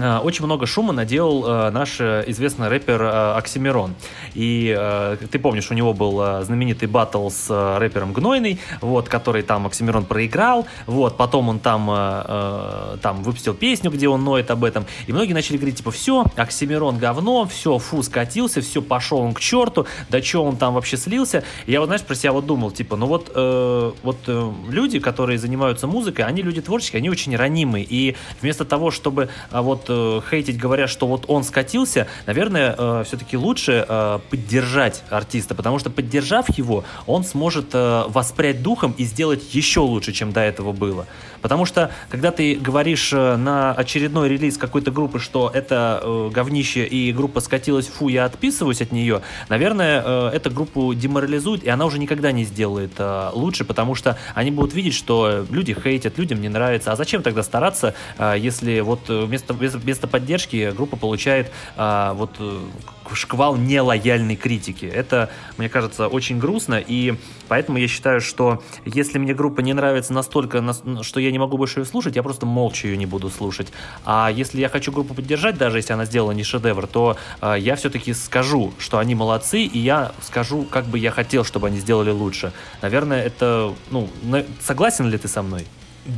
очень 0.00 0.44
много 0.44 0.66
шума 0.66 0.92
наделал 0.92 1.44
э, 1.46 1.70
наш 1.70 2.00
э, 2.00 2.24
известный 2.28 2.68
рэпер 2.68 3.02
э, 3.02 3.32
Оксимирон. 3.36 3.94
И 4.34 4.74
э, 4.76 5.16
ты 5.30 5.38
помнишь, 5.38 5.70
у 5.70 5.74
него 5.74 5.92
был 5.92 6.20
э, 6.20 6.44
знаменитый 6.44 6.88
батл 6.88 7.28
с 7.28 7.46
э, 7.50 7.78
рэпером 7.78 8.12
Гнойный, 8.12 8.58
вот, 8.80 9.08
который 9.08 9.42
там 9.42 9.66
Оксимирон 9.66 10.04
проиграл, 10.04 10.66
вот, 10.86 11.16
потом 11.16 11.48
он 11.48 11.58
там, 11.58 11.90
э, 11.90 11.94
э, 11.94 12.96
там 13.02 13.22
выпустил 13.22 13.54
песню, 13.54 13.90
где 13.90 14.08
он 14.08 14.24
ноет 14.24 14.50
об 14.50 14.64
этом, 14.64 14.86
и 15.06 15.12
многие 15.12 15.32
начали 15.32 15.56
говорить, 15.56 15.76
типа, 15.76 15.90
все, 15.90 16.24
Оксимирон 16.36 16.98
говно, 16.98 17.46
все, 17.46 17.78
фу, 17.78 18.02
скатился, 18.02 18.60
все, 18.60 18.82
пошел 18.82 19.18
он 19.18 19.34
к 19.34 19.40
черту, 19.40 19.86
да 20.08 20.22
что 20.22 20.44
он 20.44 20.56
там 20.56 20.74
вообще 20.74 20.96
слился. 20.96 21.44
И 21.66 21.72
я 21.72 21.80
вот, 21.80 21.86
знаешь, 21.86 22.02
про 22.02 22.14
себя 22.14 22.32
вот 22.32 22.46
думал, 22.46 22.70
типа, 22.70 22.96
ну 22.96 23.06
вот, 23.06 23.30
э, 23.34 23.92
вот 24.02 24.16
э, 24.26 24.52
люди, 24.68 24.98
которые 25.00 25.38
занимаются 25.38 25.86
музыкой, 25.86 26.24
они 26.24 26.42
люди 26.42 26.60
творческие, 26.60 26.98
они 26.98 27.10
очень 27.10 27.34
ранимые, 27.36 27.86
и 27.88 28.16
вместо 28.40 28.64
того, 28.64 28.90
чтобы 28.90 29.28
э, 29.50 29.60
вот 29.60 29.89
э, 29.90 30.20
хейтить, 30.30 30.58
говоря, 30.58 30.86
что 30.88 31.06
вот 31.06 31.24
он 31.28 31.44
скатился, 31.44 32.06
наверное, 32.26 32.74
э, 32.76 33.02
все-таки 33.06 33.36
лучше 33.36 33.84
э, 33.88 34.18
поддержать 34.30 35.02
артиста, 35.10 35.54
потому 35.54 35.78
что 35.78 35.90
поддержав 35.90 36.48
его, 36.56 36.84
он 37.06 37.24
сможет 37.24 37.68
воспрять 37.72 38.62
духом 38.62 38.94
и 38.96 39.04
сделать 39.04 39.54
еще 39.54 39.80
лучше, 39.80 40.12
чем 40.12 40.32
до 40.32 40.40
этого 40.40 40.72
было. 40.72 41.06
Потому 41.42 41.64
что, 41.64 41.90
когда 42.10 42.30
ты 42.30 42.54
говоришь 42.54 43.12
на 43.12 43.72
очередной 43.72 44.28
релиз 44.28 44.58
какой-то 44.58 44.90
группы, 44.90 45.18
что 45.18 45.50
это 45.52 46.00
э, 46.02 46.30
говнище 46.32 46.86
и 46.86 47.12
группа 47.12 47.40
скатилась, 47.40 47.86
фу, 47.86 48.08
я 48.08 48.24
отписываюсь 48.24 48.82
от 48.82 48.92
нее, 48.92 49.22
наверное, 49.48 50.02
э, 50.04 50.30
эта 50.34 50.50
группу 50.50 50.92
деморализует, 50.94 51.64
и 51.64 51.68
она 51.68 51.86
уже 51.86 51.98
никогда 51.98 52.32
не 52.32 52.44
сделает 52.44 52.92
э, 52.98 53.30
лучше, 53.32 53.64
потому 53.64 53.94
что 53.94 54.18
они 54.34 54.50
будут 54.50 54.74
видеть, 54.74 54.94
что 54.94 55.46
люди 55.50 55.74
хейтят, 55.74 56.18
людям 56.18 56.40
не 56.40 56.48
нравится. 56.48 56.92
А 56.92 56.96
зачем 56.96 57.22
тогда 57.22 57.42
стараться, 57.42 57.94
э, 58.18 58.34
если 58.38 58.80
вот 58.80 59.08
э, 59.08 59.24
вместо, 59.24 59.54
вместо 59.80 60.06
поддержки 60.06 60.72
группа 60.76 60.96
получает 60.96 61.50
э, 61.76 62.12
вот 62.14 62.30
э, 62.38 62.60
шквал 63.14 63.56
нелояльной 63.56 64.36
критики. 64.36 64.84
Это, 64.84 65.30
мне 65.56 65.68
кажется, 65.68 66.08
очень 66.08 66.38
грустно, 66.38 66.82
и 66.84 67.14
поэтому 67.48 67.78
я 67.78 67.88
считаю, 67.88 68.20
что 68.20 68.62
если 68.84 69.18
мне 69.18 69.34
группа 69.34 69.60
не 69.60 69.72
нравится 69.72 70.12
настолько, 70.12 70.74
что 71.02 71.20
я 71.20 71.30
не 71.30 71.38
могу 71.38 71.56
больше 71.56 71.80
ее 71.80 71.86
слушать, 71.86 72.16
я 72.16 72.22
просто 72.22 72.46
молча 72.46 72.86
ее 72.86 72.96
не 72.96 73.06
буду 73.06 73.30
слушать. 73.30 73.68
А 74.04 74.30
если 74.30 74.60
я 74.60 74.68
хочу 74.68 74.92
группу 74.92 75.14
поддержать, 75.14 75.58
даже 75.58 75.78
если 75.78 75.92
она 75.92 76.04
сделала 76.04 76.32
не 76.32 76.44
шедевр, 76.44 76.86
то 76.86 77.16
э, 77.40 77.56
я 77.58 77.76
все-таки 77.76 78.14
скажу, 78.14 78.72
что 78.78 78.98
они 78.98 79.14
молодцы, 79.14 79.62
и 79.62 79.78
я 79.78 80.12
скажу, 80.22 80.64
как 80.64 80.86
бы 80.86 80.98
я 80.98 81.10
хотел, 81.10 81.44
чтобы 81.44 81.68
они 81.68 81.78
сделали 81.78 82.10
лучше. 82.10 82.52
Наверное, 82.82 83.22
это, 83.22 83.74
ну, 83.90 84.08
согласен 84.60 85.08
ли 85.08 85.18
ты 85.18 85.28
со 85.28 85.42
мной? 85.42 85.66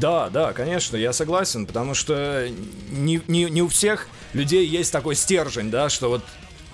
Да, 0.01 0.31
да, 0.31 0.53
конечно, 0.53 0.97
я 0.97 1.13
согласен, 1.13 1.67
потому 1.67 1.95
что 1.95 2.49
не, 2.91 3.21
не, 3.29 3.45
не 3.45 3.63
у 3.63 3.69
всех 3.69 4.09
людей 4.33 4.67
есть 4.67 4.93
такой 4.93 5.15
стержень, 5.15 5.71
да, 5.71 5.89
что 5.89 6.09
вот 6.09 6.23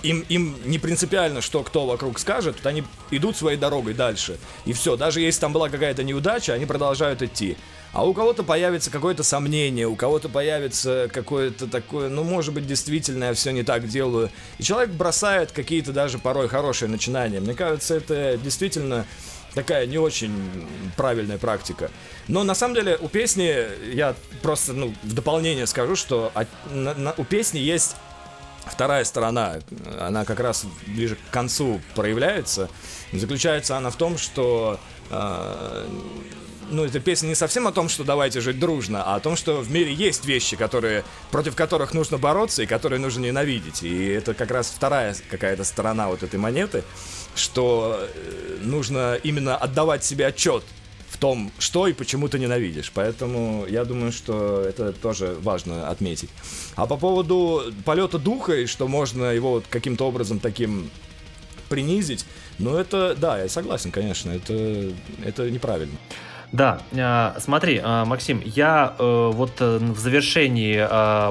им, 0.03 0.25
им 0.29 0.57
не 0.65 0.79
принципиально, 0.79 1.41
что 1.41 1.63
кто 1.63 1.87
вокруг 1.87 2.19
скажет, 2.19 2.57
вот 2.59 2.67
они 2.67 2.85
идут 3.11 3.37
своей 3.37 3.59
дорогой 3.59 3.95
дальше. 3.95 4.39
И 4.65 4.73
все, 4.73 4.97
даже 4.97 5.21
если 5.21 5.41
там 5.41 5.53
была 5.53 5.69
какая-то 5.69 6.05
неудача, 6.05 6.53
они 6.53 6.67
продолжают 6.67 7.23
идти. 7.23 7.57
А 7.93 8.07
у 8.07 8.13
кого-то 8.13 8.43
появится 8.45 8.91
какое-то 8.91 9.23
сомнение, 9.23 9.89
у 9.89 9.97
кого-то 9.97 10.29
появится 10.29 11.09
какое-то 11.13 11.67
такое, 11.67 12.09
ну, 12.11 12.23
может 12.23 12.53
быть, 12.55 12.67
действительно 12.67 13.25
я 13.25 13.35
все 13.35 13.51
не 13.51 13.63
так 13.63 13.89
делаю. 13.89 14.31
И 14.59 14.63
человек 14.63 14.91
бросает 14.91 15.53
какие-то 15.53 15.93
даже 15.93 16.19
порой 16.19 16.49
хорошие 16.49 16.89
начинания. 16.89 17.41
Мне 17.41 17.55
кажется, 17.55 17.97
это 17.97 18.37
действительно 18.37 19.07
такая 19.59 19.87
не 19.87 19.99
очень 19.99 20.33
правильная 20.97 21.37
практика. 21.37 21.91
Но 22.29 22.45
на 22.45 22.55
самом 22.55 22.77
деле 22.77 22.97
у 23.01 23.09
песни, 23.09 23.67
я 23.93 24.15
просто 24.41 24.73
ну, 24.73 24.95
в 25.03 25.15
дополнение 25.15 25.67
скажу, 25.67 25.97
что 25.97 26.31
от, 26.35 26.47
на, 26.71 26.95
на, 26.95 27.13
у 27.17 27.25
песни 27.25 27.59
есть 27.59 27.97
вторая 28.67 29.03
сторона. 29.03 29.57
Она 29.99 30.25
как 30.25 30.39
раз 30.39 30.65
ближе 30.87 31.17
к 31.17 31.33
концу 31.33 31.81
проявляется. 31.97 32.69
Заключается 33.13 33.77
она 33.77 33.91
в 33.91 33.97
том, 33.97 34.17
что 34.17 34.79
э, 35.11 35.89
ну, 36.71 36.85
эта 36.85 37.01
песня 37.01 37.29
не 37.29 37.35
совсем 37.35 37.67
о 37.67 37.73
том, 37.73 37.89
что 37.89 38.05
давайте 38.05 38.41
жить 38.41 38.61
дружно, 38.61 39.03
а 39.03 39.17
о 39.17 39.21
том, 39.21 39.37
что 39.37 39.61
в 39.61 39.73
мире 39.73 39.93
есть 39.93 40.25
вещи, 40.25 40.57
которые, 40.57 41.03
против 41.33 41.57
которых 41.57 41.95
нужно 41.95 42.19
бороться 42.19 42.63
и 42.63 42.67
которые 42.67 43.01
нужно 43.01 43.25
ненавидеть. 43.25 43.83
И 43.83 44.07
это 44.07 44.35
как 44.35 44.53
раз 44.53 44.73
вторая 44.75 45.17
какая-то 45.31 45.65
сторона 45.65 46.09
вот 46.09 46.23
этой 46.23 46.39
монеты, 46.39 46.85
что 47.39 47.99
э, 48.01 48.59
нужно 48.63 49.19
именно 49.23 49.57
отдавать 49.57 50.05
себе 50.05 50.27
отчет 50.27 50.65
в 51.09 51.17
том, 51.17 51.51
что 51.59 51.87
и 51.87 51.93
почему 51.93 52.29
ты 52.29 52.39
ненавидишь. 52.39 52.93
Поэтому 52.95 53.67
я 53.69 53.85
думаю, 53.85 54.13
что 54.13 54.61
это 54.61 54.93
тоже 54.93 55.37
важно 55.41 55.89
отметить. 55.89 56.31
А 56.77 56.87
по 56.87 56.97
поводу 56.97 57.73
полета 57.85 58.19
духа 58.19 58.55
и 58.55 58.67
что 58.67 58.89
можно 58.89 59.25
его 59.33 59.53
вот 59.53 59.65
каким-то 59.69 60.07
образом 60.07 60.39
таким 60.39 60.91
принизить, 61.69 62.25
ну 62.59 62.77
это, 62.77 63.15
да, 63.15 63.43
я 63.43 63.49
согласен, 63.49 63.91
конечно, 63.91 64.31
это, 64.31 64.93
это 65.25 65.51
неправильно. 65.51 65.97
Да, 66.51 66.81
э, 66.93 67.35
смотри, 67.41 67.81
э, 67.83 68.05
Максим, 68.05 68.41
я 68.45 68.95
э, 68.99 69.31
вот 69.35 69.61
в 69.61 69.99
завершении 69.99 70.79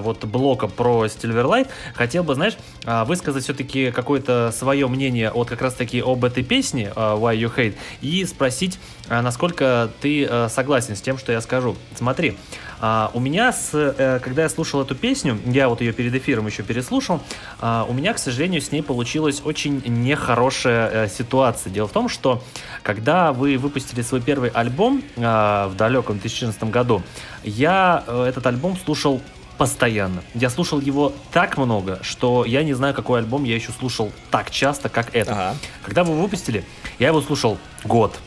вот 0.01 0.25
блока 0.25 0.67
про 0.67 1.05
Silverlight 1.05 1.67
хотел 1.93 2.23
бы, 2.23 2.35
знаешь, 2.35 2.57
высказать 2.83 3.43
все-таки 3.43 3.91
какое-то 3.91 4.51
свое 4.53 4.87
мнение 4.87 5.31
вот 5.31 5.49
как 5.49 5.61
раз-таки 5.61 6.01
об 6.01 6.23
этой 6.23 6.43
песне 6.43 6.91
Why 6.95 7.37
You 7.37 7.53
Hate 7.55 7.75
и 8.01 8.25
спросить, 8.25 8.79
насколько 9.09 9.89
ты 10.01 10.47
согласен 10.49 10.95
с 10.95 11.01
тем, 11.01 11.17
что 11.17 11.31
я 11.31 11.41
скажу. 11.41 11.75
Смотри, 11.95 12.37
а, 12.79 13.11
у 13.13 13.19
меня, 13.19 13.51
с, 13.51 13.71
э, 13.73 14.19
когда 14.21 14.43
я 14.43 14.49
слушал 14.49 14.81
эту 14.81 14.95
песню, 14.95 15.39
я 15.45 15.67
вот 15.67 15.81
ее 15.81 15.93
перед 15.93 16.13
эфиром 16.13 16.45
еще 16.45 16.63
переслушал, 16.63 17.21
а, 17.59 17.85
у 17.89 17.93
меня, 17.93 18.13
к 18.13 18.19
сожалению, 18.19 18.61
с 18.61 18.71
ней 18.71 18.83
получилась 18.83 19.41
очень 19.43 19.81
нехорошая 19.85 20.89
э, 21.05 21.09
ситуация. 21.09 21.71
Дело 21.71 21.87
в 21.87 21.91
том, 21.91 22.07
что 22.07 22.43
когда 22.83 23.33
вы 23.33 23.57
выпустили 23.57 24.01
свой 24.01 24.21
первый 24.21 24.49
альбом 24.49 25.01
а, 25.17 25.67
в 25.69 25.75
далеком 25.75 26.19
2014 26.19 26.63
году, 26.65 27.01
я 27.43 28.03
э, 28.05 28.25
этот 28.29 28.45
альбом 28.45 28.77
слушал 28.77 29.21
постоянно. 29.57 30.21
Я 30.35 30.51
слушал 30.51 30.79
его 30.79 31.13
так 31.31 31.57
много, 31.57 31.97
что 32.03 32.45
я 32.45 32.63
не 32.63 32.75
знаю, 32.75 32.93
какой 32.93 33.19
альбом 33.19 33.43
я 33.43 33.55
еще 33.55 33.71
слушал 33.71 34.11
так 34.29 34.51
часто, 34.51 34.87
как 34.87 35.15
этот. 35.15 35.33
Ага. 35.33 35.55
Когда 35.83 36.03
вы 36.03 36.21
выпустили, 36.21 36.63
я 36.99 37.07
его 37.07 37.21
слушал 37.21 37.57
год. 37.83 38.19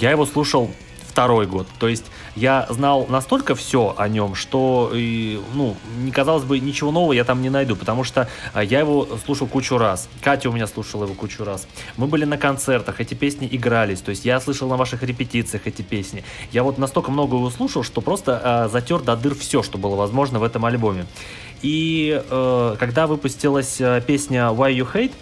Я 0.00 0.10
его 0.10 0.26
слушал 0.26 0.70
второй 1.18 1.48
год. 1.48 1.66
То 1.80 1.88
есть 1.88 2.04
я 2.36 2.64
знал 2.70 3.06
настолько 3.08 3.56
все 3.56 3.92
о 3.98 4.06
нем, 4.06 4.36
что, 4.36 4.92
ну, 4.92 5.74
не 5.98 6.12
казалось 6.12 6.44
бы, 6.44 6.60
ничего 6.60 6.92
нового 6.92 7.12
я 7.12 7.24
там 7.24 7.42
не 7.42 7.50
найду, 7.50 7.74
потому 7.74 8.04
что 8.04 8.28
а, 8.52 8.62
я 8.62 8.78
его 8.78 9.08
слушал 9.26 9.48
кучу 9.48 9.78
раз. 9.78 10.08
Катя 10.22 10.48
у 10.48 10.52
меня 10.52 10.68
слушала 10.68 11.06
его 11.06 11.14
кучу 11.14 11.42
раз. 11.42 11.66
Мы 11.96 12.06
были 12.06 12.24
на 12.24 12.38
концертах, 12.38 13.00
эти 13.00 13.14
песни 13.14 13.48
игрались, 13.50 14.00
то 14.00 14.10
есть 14.10 14.24
я 14.24 14.38
слышал 14.38 14.68
на 14.68 14.76
ваших 14.76 15.02
репетициях 15.02 15.66
эти 15.66 15.82
песни. 15.82 16.22
Я 16.52 16.62
вот 16.62 16.78
настолько 16.78 17.10
много 17.10 17.34
его 17.34 17.50
слушал, 17.50 17.82
что 17.82 18.00
просто 18.00 18.66
э, 18.68 18.68
затер 18.70 19.00
до 19.00 19.16
дыр 19.16 19.34
все, 19.34 19.64
что 19.64 19.76
было 19.76 19.96
возможно 19.96 20.38
в 20.38 20.44
этом 20.44 20.64
альбоме. 20.66 21.04
И 21.62 22.22
э, 22.30 22.76
когда 22.78 23.08
выпустилась 23.08 23.80
э, 23.80 24.00
песня 24.06 24.42
Why 24.52 24.72
You 24.72 24.86
Hate, 24.94 25.12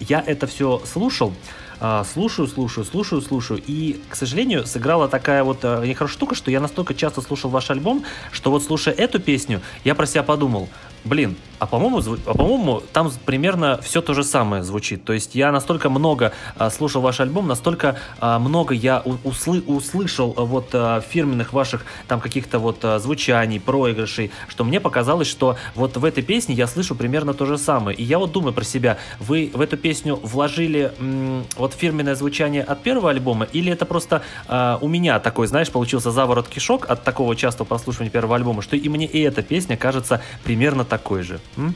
я 0.00 0.24
это 0.26 0.46
все 0.46 0.80
слушал, 0.90 1.34
а, 1.34 1.67
слушаю, 2.04 2.48
слушаю, 2.48 2.84
слушаю, 2.84 3.22
слушаю. 3.22 3.62
И, 3.66 4.00
к 4.08 4.16
сожалению, 4.16 4.66
сыграла 4.66 5.08
такая 5.08 5.44
вот 5.44 5.60
э, 5.62 5.86
нехорошая 5.86 6.16
штука, 6.16 6.34
что 6.34 6.50
я 6.50 6.60
настолько 6.60 6.94
часто 6.94 7.20
слушал 7.20 7.50
ваш 7.50 7.70
альбом, 7.70 8.04
что 8.32 8.50
вот 8.50 8.62
слушая 8.64 8.94
эту 8.94 9.20
песню, 9.20 9.60
я 9.84 9.94
про 9.94 10.06
себя 10.06 10.22
подумал, 10.22 10.68
блин, 11.04 11.36
а 11.58 11.66
по-моему, 11.66 12.02
а 12.26 12.34
по-моему, 12.34 12.82
там 12.92 13.10
примерно 13.24 13.80
все 13.82 14.00
то 14.00 14.14
же 14.14 14.22
самое 14.22 14.62
звучит. 14.62 15.04
То 15.04 15.12
есть 15.12 15.34
я 15.34 15.50
настолько 15.50 15.90
много 15.90 16.32
а, 16.56 16.70
слушал 16.70 17.02
ваш 17.02 17.20
альбом, 17.20 17.48
настолько 17.48 17.96
а, 18.20 18.38
много 18.38 18.74
я 18.74 19.02
услы, 19.24 19.60
услышал 19.66 20.34
а, 20.36 20.44
вот 20.44 20.68
а, 20.72 21.00
фирменных 21.00 21.52
ваших 21.52 21.84
там 22.06 22.20
каких-то 22.20 22.58
вот 22.58 22.84
а, 22.84 22.98
звучаний, 22.98 23.58
проигрышей, 23.58 24.30
что 24.48 24.64
мне 24.64 24.80
показалось, 24.80 25.28
что 25.28 25.56
вот 25.74 25.96
в 25.96 26.04
этой 26.04 26.22
песне 26.22 26.54
я 26.54 26.66
слышу 26.66 26.94
примерно 26.94 27.34
то 27.34 27.44
же 27.44 27.58
самое. 27.58 27.96
И 27.96 28.04
я 28.04 28.18
вот 28.18 28.32
думаю 28.32 28.52
про 28.52 28.64
себя, 28.64 28.98
вы 29.18 29.50
в 29.52 29.60
эту 29.60 29.76
песню 29.76 30.16
вложили 30.22 30.92
м, 30.98 31.44
вот 31.56 31.74
фирменное 31.74 32.14
звучание 32.14 32.62
от 32.62 32.82
первого 32.82 33.10
альбома, 33.10 33.46
или 33.52 33.72
это 33.72 33.84
просто 33.84 34.22
а, 34.46 34.78
у 34.80 34.88
меня 34.88 35.18
такой, 35.18 35.48
знаешь, 35.48 35.70
получился 35.70 36.10
заворот 36.10 36.48
кишок 36.48 36.88
от 36.88 37.02
такого 37.02 37.34
частого 37.34 37.66
прослушивания 37.66 38.10
первого 38.10 38.36
альбома, 38.36 38.62
что 38.62 38.76
и 38.76 38.88
мне 38.88 39.06
и 39.06 39.20
эта 39.22 39.42
песня 39.42 39.76
кажется 39.76 40.22
примерно 40.44 40.84
такой 40.88 41.22
же. 41.22 41.40
М? 41.56 41.74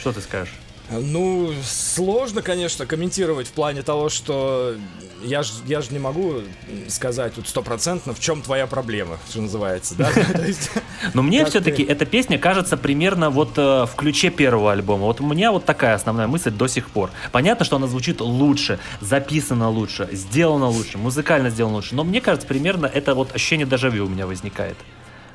Что 0.00 0.12
ты 0.12 0.20
скажешь? 0.20 0.54
Ну, 0.90 1.52
сложно, 1.62 2.42
конечно, 2.42 2.84
комментировать 2.84 3.46
в 3.46 3.52
плане 3.52 3.82
того, 3.82 4.08
что 4.08 4.74
я 5.22 5.42
же 5.42 5.52
я 5.66 5.82
ж 5.82 5.90
не 5.90 6.00
могу 6.00 6.42
сказать 6.88 7.34
вот 7.36 7.46
стопроцентно, 7.46 8.12
в 8.12 8.18
чем 8.18 8.42
твоя 8.42 8.66
проблема, 8.66 9.18
что 9.28 9.40
называется, 9.40 9.94
да? 9.94 10.10
Но 11.14 11.22
мне 11.22 11.44
все-таки 11.44 11.84
эта 11.84 12.06
песня 12.06 12.38
кажется 12.38 12.76
примерно 12.76 13.30
вот 13.30 13.56
э, 13.56 13.86
в 13.86 13.94
ключе 13.96 14.30
первого 14.30 14.72
альбома. 14.72 15.04
Вот 15.04 15.20
у 15.20 15.26
меня 15.26 15.52
вот 15.52 15.64
такая 15.64 15.94
основная 15.94 16.26
мысль 16.26 16.50
до 16.50 16.66
сих 16.66 16.90
пор. 16.90 17.10
Понятно, 17.30 17.64
что 17.64 17.76
она 17.76 17.86
звучит 17.86 18.20
лучше, 18.20 18.80
записана 19.00 19.70
лучше, 19.70 20.08
сделана 20.10 20.66
лучше, 20.66 20.98
музыкально 20.98 21.50
сделана 21.50 21.76
лучше, 21.76 21.94
но 21.94 22.02
мне 22.02 22.20
кажется, 22.20 22.48
примерно 22.48 22.86
это 22.86 23.14
вот 23.14 23.34
ощущение 23.34 23.66
дежавю 23.66 24.06
у 24.06 24.08
меня 24.08 24.26
возникает 24.26 24.76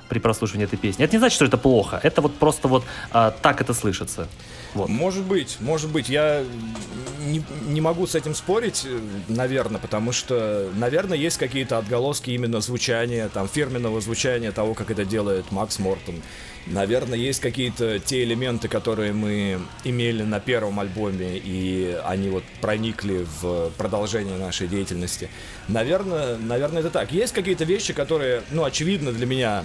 при 0.10 0.20
прослушивании 0.20 0.66
этой 0.66 0.78
песни. 0.78 1.04
Это 1.04 1.14
не 1.14 1.20
значит, 1.20 1.36
что 1.36 1.46
это 1.46 1.58
плохо. 1.58 2.00
Это 2.04 2.22
вот 2.22 2.36
просто 2.36 2.68
вот 2.68 2.84
а, 3.12 3.32
так 3.32 3.62
это 3.62 3.74
слышится. 3.74 4.28
Вот. 4.74 4.90
Может 4.90 5.24
быть, 5.24 5.58
может 5.62 5.90
быть. 5.90 6.10
Я 6.10 6.44
не, 7.26 7.44
не 7.68 7.82
могу 7.82 8.06
с 8.08 8.16
этим 8.16 8.36
спорить, 8.36 8.86
наверное, 9.28 9.80
потому 9.80 10.12
что, 10.12 10.70
наверное, 10.76 11.18
есть 11.18 11.38
какие-то 11.38 11.78
отголоски 11.78 12.32
именно 12.32 12.62
звучания, 12.62 13.30
там, 13.30 13.48
фирменного 13.48 14.02
звучания 14.02 14.52
того, 14.52 14.74
как 14.74 14.92
это 14.92 15.06
делает 15.06 15.52
Макс 15.52 15.80
Мортон. 15.80 16.22
Наверное, 16.68 17.18
есть 17.18 17.42
какие-то 17.42 18.00
те 18.00 18.24
элементы, 18.24 18.68
которые 18.68 19.14
мы 19.14 19.60
имели 19.84 20.24
на 20.24 20.40
первом 20.40 20.80
альбоме, 20.80 21.38
и 21.38 21.98
они 22.06 22.30
вот 22.30 22.44
проникли 22.60 23.26
в 23.40 23.70
продолжение 23.78 24.38
нашей 24.38 24.68
деятельности. 24.68 25.30
Наверное, 25.68 26.38
наверное, 26.38 26.82
это 26.82 26.90
так. 26.90 27.12
Есть 27.12 27.34
какие-то 27.34 27.66
вещи, 27.66 27.94
которые, 27.94 28.42
ну, 28.50 28.64
очевидно 28.64 29.12
для 29.12 29.28
меня 29.28 29.64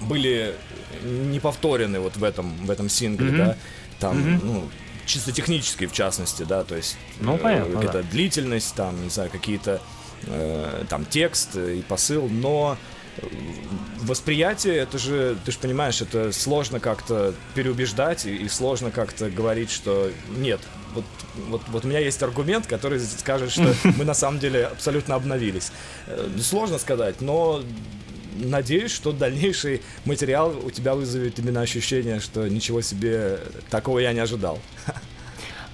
были 0.00 0.54
не 1.02 1.40
повторены 1.40 2.00
вот 2.00 2.16
в 2.16 2.24
этом, 2.24 2.54
в 2.66 2.70
этом 2.70 2.88
сингле, 2.88 3.30
mm-hmm. 3.30 3.36
да, 3.36 3.56
там, 4.00 4.18
mm-hmm. 4.18 4.40
ну, 4.44 4.68
чисто 5.06 5.32
технически, 5.32 5.86
в 5.86 5.92
частности, 5.92 6.42
да, 6.42 6.64
то 6.64 6.76
есть 6.76 6.96
ну, 7.20 7.36
э, 7.36 7.38
понятно, 7.38 7.74
какая-то 7.74 8.02
да. 8.02 8.08
длительность, 8.10 8.74
там, 8.74 9.02
не 9.02 9.10
знаю, 9.10 9.30
какие-то 9.30 9.80
э, 10.26 10.84
там 10.88 11.04
текст 11.04 11.56
и 11.56 11.82
посыл, 11.82 12.28
но 12.28 12.76
восприятие, 14.00 14.76
это 14.76 14.98
же, 14.98 15.36
ты 15.44 15.52
же 15.52 15.58
понимаешь, 15.58 16.00
это 16.00 16.32
сложно 16.32 16.80
как-то 16.80 17.34
переубеждать 17.54 18.26
и, 18.26 18.34
и 18.34 18.48
сложно 18.48 18.90
как-то 18.90 19.30
говорить, 19.30 19.70
что 19.70 20.10
нет, 20.36 20.60
вот, 20.94 21.04
вот, 21.48 21.62
вот 21.68 21.84
у 21.84 21.88
меня 21.88 21.98
есть 21.98 22.22
аргумент, 22.22 22.66
который 22.66 23.00
скажет, 23.00 23.50
что 23.50 23.74
мы 23.96 24.04
на 24.04 24.14
самом 24.14 24.38
деле 24.38 24.66
абсолютно 24.66 25.14
обновились. 25.14 25.72
Э, 26.06 26.28
сложно 26.40 26.78
сказать, 26.78 27.20
но 27.20 27.62
надеюсь, 28.38 28.92
что 28.92 29.12
дальнейший 29.12 29.82
материал 30.04 30.54
у 30.64 30.70
тебя 30.70 30.94
вызовет 30.94 31.38
именно 31.38 31.60
ощущение, 31.60 32.20
что 32.20 32.48
ничего 32.48 32.80
себе, 32.80 33.38
такого 33.70 33.98
я 33.98 34.12
не 34.12 34.20
ожидал. 34.20 34.58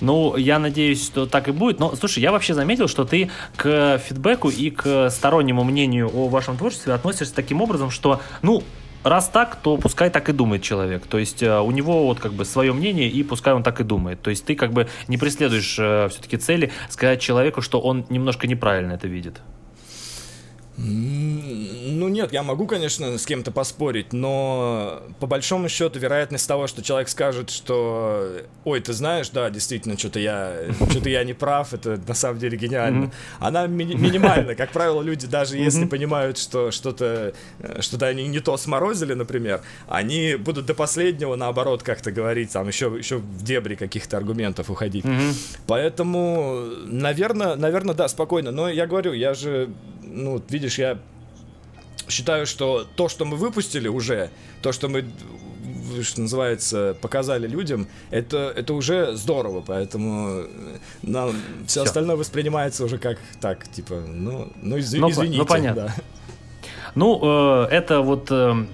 Ну, 0.01 0.37
я 0.37 0.59
надеюсь, 0.59 1.03
что 1.03 1.25
так 1.25 1.49
и 1.49 1.53
будет. 1.53 1.79
Но, 1.79 1.95
слушай, 1.95 2.19
я 2.19 2.33
вообще 2.33 2.53
заметил, 2.53 2.89
что 2.89 3.05
ты 3.05 3.31
к 3.57 3.99
фидбэку 3.99 4.51
и 4.51 4.71
к 4.71 5.09
стороннему 5.09 5.65
мнению 5.65 6.11
о 6.13 6.29
вашем 6.29 6.57
творчестве 6.59 6.93
относишься 6.93 7.35
таким 7.35 7.63
образом, 7.63 7.91
что, 7.91 8.21
ну, 8.43 8.65
раз 9.05 9.29
так, 9.29 9.57
то 9.57 9.77
пускай 9.77 10.11
так 10.11 10.29
и 10.29 10.33
думает 10.33 10.63
человек. 10.63 11.07
То 11.07 11.19
есть 11.19 11.43
э, 11.43 11.61
у 11.61 11.71
него 11.71 12.07
вот 12.07 12.19
как 12.19 12.33
бы 12.33 12.45
свое 12.45 12.73
мнение, 12.73 13.09
и 13.09 13.23
пускай 13.23 13.55
он 13.55 13.63
так 13.63 13.81
и 13.81 13.85
думает. 13.85 14.21
То 14.21 14.31
есть 14.31 14.45
ты 14.45 14.55
как 14.57 14.73
бы 14.73 14.89
не 15.09 15.17
преследуешь 15.17 15.77
э, 15.79 16.09
все-таки 16.11 16.37
цели 16.39 16.73
сказать 16.89 17.21
человеку, 17.21 17.61
что 17.61 17.81
он 17.81 18.07
немножко 18.09 18.47
неправильно 18.47 18.93
это 18.93 19.07
видит. 19.07 19.41
Ну, 20.77 22.09
нет, 22.09 22.33
я 22.33 22.43
могу, 22.43 22.67
конечно, 22.67 23.17
с 23.17 23.27
кем-то 23.27 23.53
поспорить, 23.53 24.13
но 24.13 25.03
по 25.21 25.27
большому 25.27 25.69
счету 25.69 25.99
вероятность 26.01 26.49
того, 26.49 26.67
что 26.67 26.83
человек 26.83 27.09
скажет, 27.09 27.51
что 27.51 28.41
ой, 28.65 28.81
ты 28.81 28.93
знаешь, 28.93 29.29
да, 29.31 29.51
действительно, 29.51 29.97
что-то 29.97 30.19
я, 30.19 30.53
что-то 30.91 31.09
я 31.09 31.23
не 31.25 31.33
прав, 31.33 31.75
это 31.75 32.01
на 32.07 32.15
самом 32.15 32.39
деле 32.41 32.59
гениально. 32.59 33.13
Она 33.39 33.67
ми- 33.67 33.95
минимальна. 33.95 34.55
Как 34.57 34.71
правило, 34.73 35.01
люди, 35.01 35.27
даже 35.27 35.57
если 35.57 35.85
понимают, 35.87 36.39
что 36.39 36.71
что-то 36.71 37.35
что-то 37.81 38.07
они 38.07 38.27
не 38.27 38.41
то 38.41 38.57
сморозили, 38.57 39.15
например, 39.15 39.61
они 39.89 40.35
будут 40.35 40.67
до 40.67 40.75
последнего, 40.75 41.37
наоборот, 41.37 41.83
как-то 41.83 42.11
говорить, 42.11 42.51
там 42.53 42.67
еще, 42.67 42.87
еще 42.99 43.19
в 43.19 43.43
дебри 43.45 43.77
каких-то 43.77 44.17
аргументов 44.17 44.71
уходить. 44.71 45.05
Поэтому, 45.67 46.65
наверное, 46.87 47.55
наверное, 47.57 47.95
да, 47.95 48.09
спокойно. 48.09 48.51
Но 48.51 48.69
я 48.69 48.87
говорю, 48.87 49.13
я 49.13 49.35
же, 49.35 49.71
ну, 50.15 50.43
видишь, 50.49 50.79
я 50.79 50.99
считаю, 52.09 52.47
что 52.47 52.87
то, 52.97 53.09
что 53.09 53.25
мы 53.25 53.37
выпустили 53.37 53.89
уже, 53.89 54.31
то, 54.63 54.73
что 54.73 54.89
мы 54.89 55.05
что 56.03 56.23
называется, 56.23 56.97
показали 57.01 57.47
людям, 57.47 57.87
это, 58.11 58.53
это 58.57 58.75
уже 58.75 59.15
здорово, 59.17 59.63
поэтому 59.65 60.45
нам 61.03 61.31
все, 61.67 61.67
все 61.67 61.83
остальное 61.83 62.17
воспринимается 62.17 62.85
уже 62.85 62.99
как 62.99 63.19
так, 63.41 63.69
типа, 63.69 64.03
ну, 64.07 64.53
ну, 64.61 64.79
изв... 64.79 64.99
ну 64.99 65.11
извините. 65.11 65.39
Ну, 65.39 65.47
понятно. 65.47 65.83
Да. 65.83 65.95
Ну, 66.95 67.65
э, 67.65 67.69
это 67.71 68.01
вот... 68.01 68.29
Э 68.31 68.67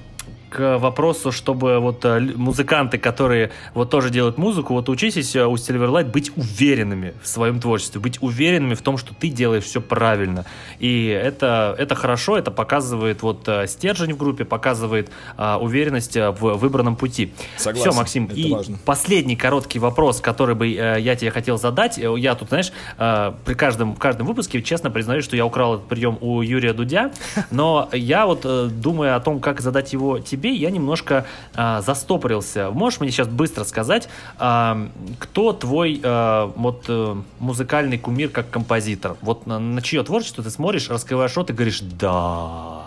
к 0.50 0.78
вопросу, 0.78 1.30
чтобы 1.32 1.78
вот 1.78 2.04
э, 2.04 2.20
музыканты, 2.20 2.98
которые 2.98 3.52
вот 3.72 3.88
тоже 3.88 4.10
делают 4.10 4.36
музыку, 4.36 4.74
вот 4.74 4.88
учитесь 4.88 5.36
э, 5.36 5.46
у 5.46 5.54
Silverlight 5.54 6.10
быть 6.10 6.32
уверенными 6.36 7.14
в 7.22 7.28
своем 7.28 7.60
творчестве, 7.60 8.00
быть 8.00 8.18
уверенными 8.20 8.74
в 8.74 8.82
том, 8.82 8.98
что 8.98 9.14
ты 9.14 9.28
делаешь 9.28 9.64
все 9.64 9.80
правильно. 9.80 10.44
И 10.80 11.06
это, 11.06 11.74
это 11.78 11.94
хорошо, 11.94 12.36
это 12.36 12.50
показывает 12.50 13.22
вот 13.22 13.48
э, 13.48 13.66
стержень 13.68 14.14
в 14.14 14.16
группе, 14.16 14.44
показывает 14.44 15.10
а, 15.36 15.58
уверенность 15.58 16.16
в 16.16 16.56
выбранном 16.56 16.96
пути. 16.96 17.32
Согласен, 17.56 17.90
все, 17.90 17.98
Максим, 17.98 18.24
это 18.26 18.34
и 18.34 18.52
важно. 18.52 18.78
последний 18.84 19.36
короткий 19.36 19.78
вопрос, 19.78 20.20
который 20.20 20.56
бы 20.56 20.66
я 20.66 21.14
тебе 21.14 21.30
хотел 21.30 21.58
задать. 21.58 21.98
Я 21.98 22.34
тут, 22.34 22.48
знаешь, 22.48 22.72
при 22.96 23.54
каждом, 23.54 23.94
в 23.94 23.98
каждом 23.98 24.26
выпуске 24.26 24.62
честно 24.62 24.90
признаюсь, 24.90 25.24
что 25.24 25.36
я 25.36 25.46
украл 25.46 25.76
этот 25.76 25.86
прием 25.86 26.18
у 26.20 26.42
Юрия 26.42 26.72
Дудя, 26.72 27.12
но 27.50 27.88
я 27.92 28.26
вот 28.26 28.46
думаю 28.80 29.16
о 29.16 29.20
том, 29.20 29.40
как 29.40 29.60
задать 29.60 29.92
его 29.92 30.18
тебе, 30.18 30.39
тебе, 30.40 30.54
я 30.54 30.70
немножко 30.70 31.26
а, 31.54 31.82
застопорился. 31.82 32.70
Можешь 32.70 33.00
мне 33.00 33.10
сейчас 33.10 33.28
быстро 33.28 33.64
сказать, 33.64 34.08
а, 34.38 34.88
кто 35.18 35.52
твой 35.52 36.00
а, 36.02 36.52
вот 36.56 36.84
а, 36.88 37.22
музыкальный 37.38 37.98
кумир 37.98 38.30
как 38.30 38.50
композитор? 38.50 39.16
Вот 39.20 39.46
на, 39.46 39.58
на 39.58 39.82
чье 39.82 40.02
творчество 40.02 40.42
ты 40.42 40.50
смотришь, 40.50 40.88
раскрываешь 40.88 41.36
рот 41.36 41.50
и 41.50 41.52
говоришь 41.52 41.80
«да». 41.80 42.82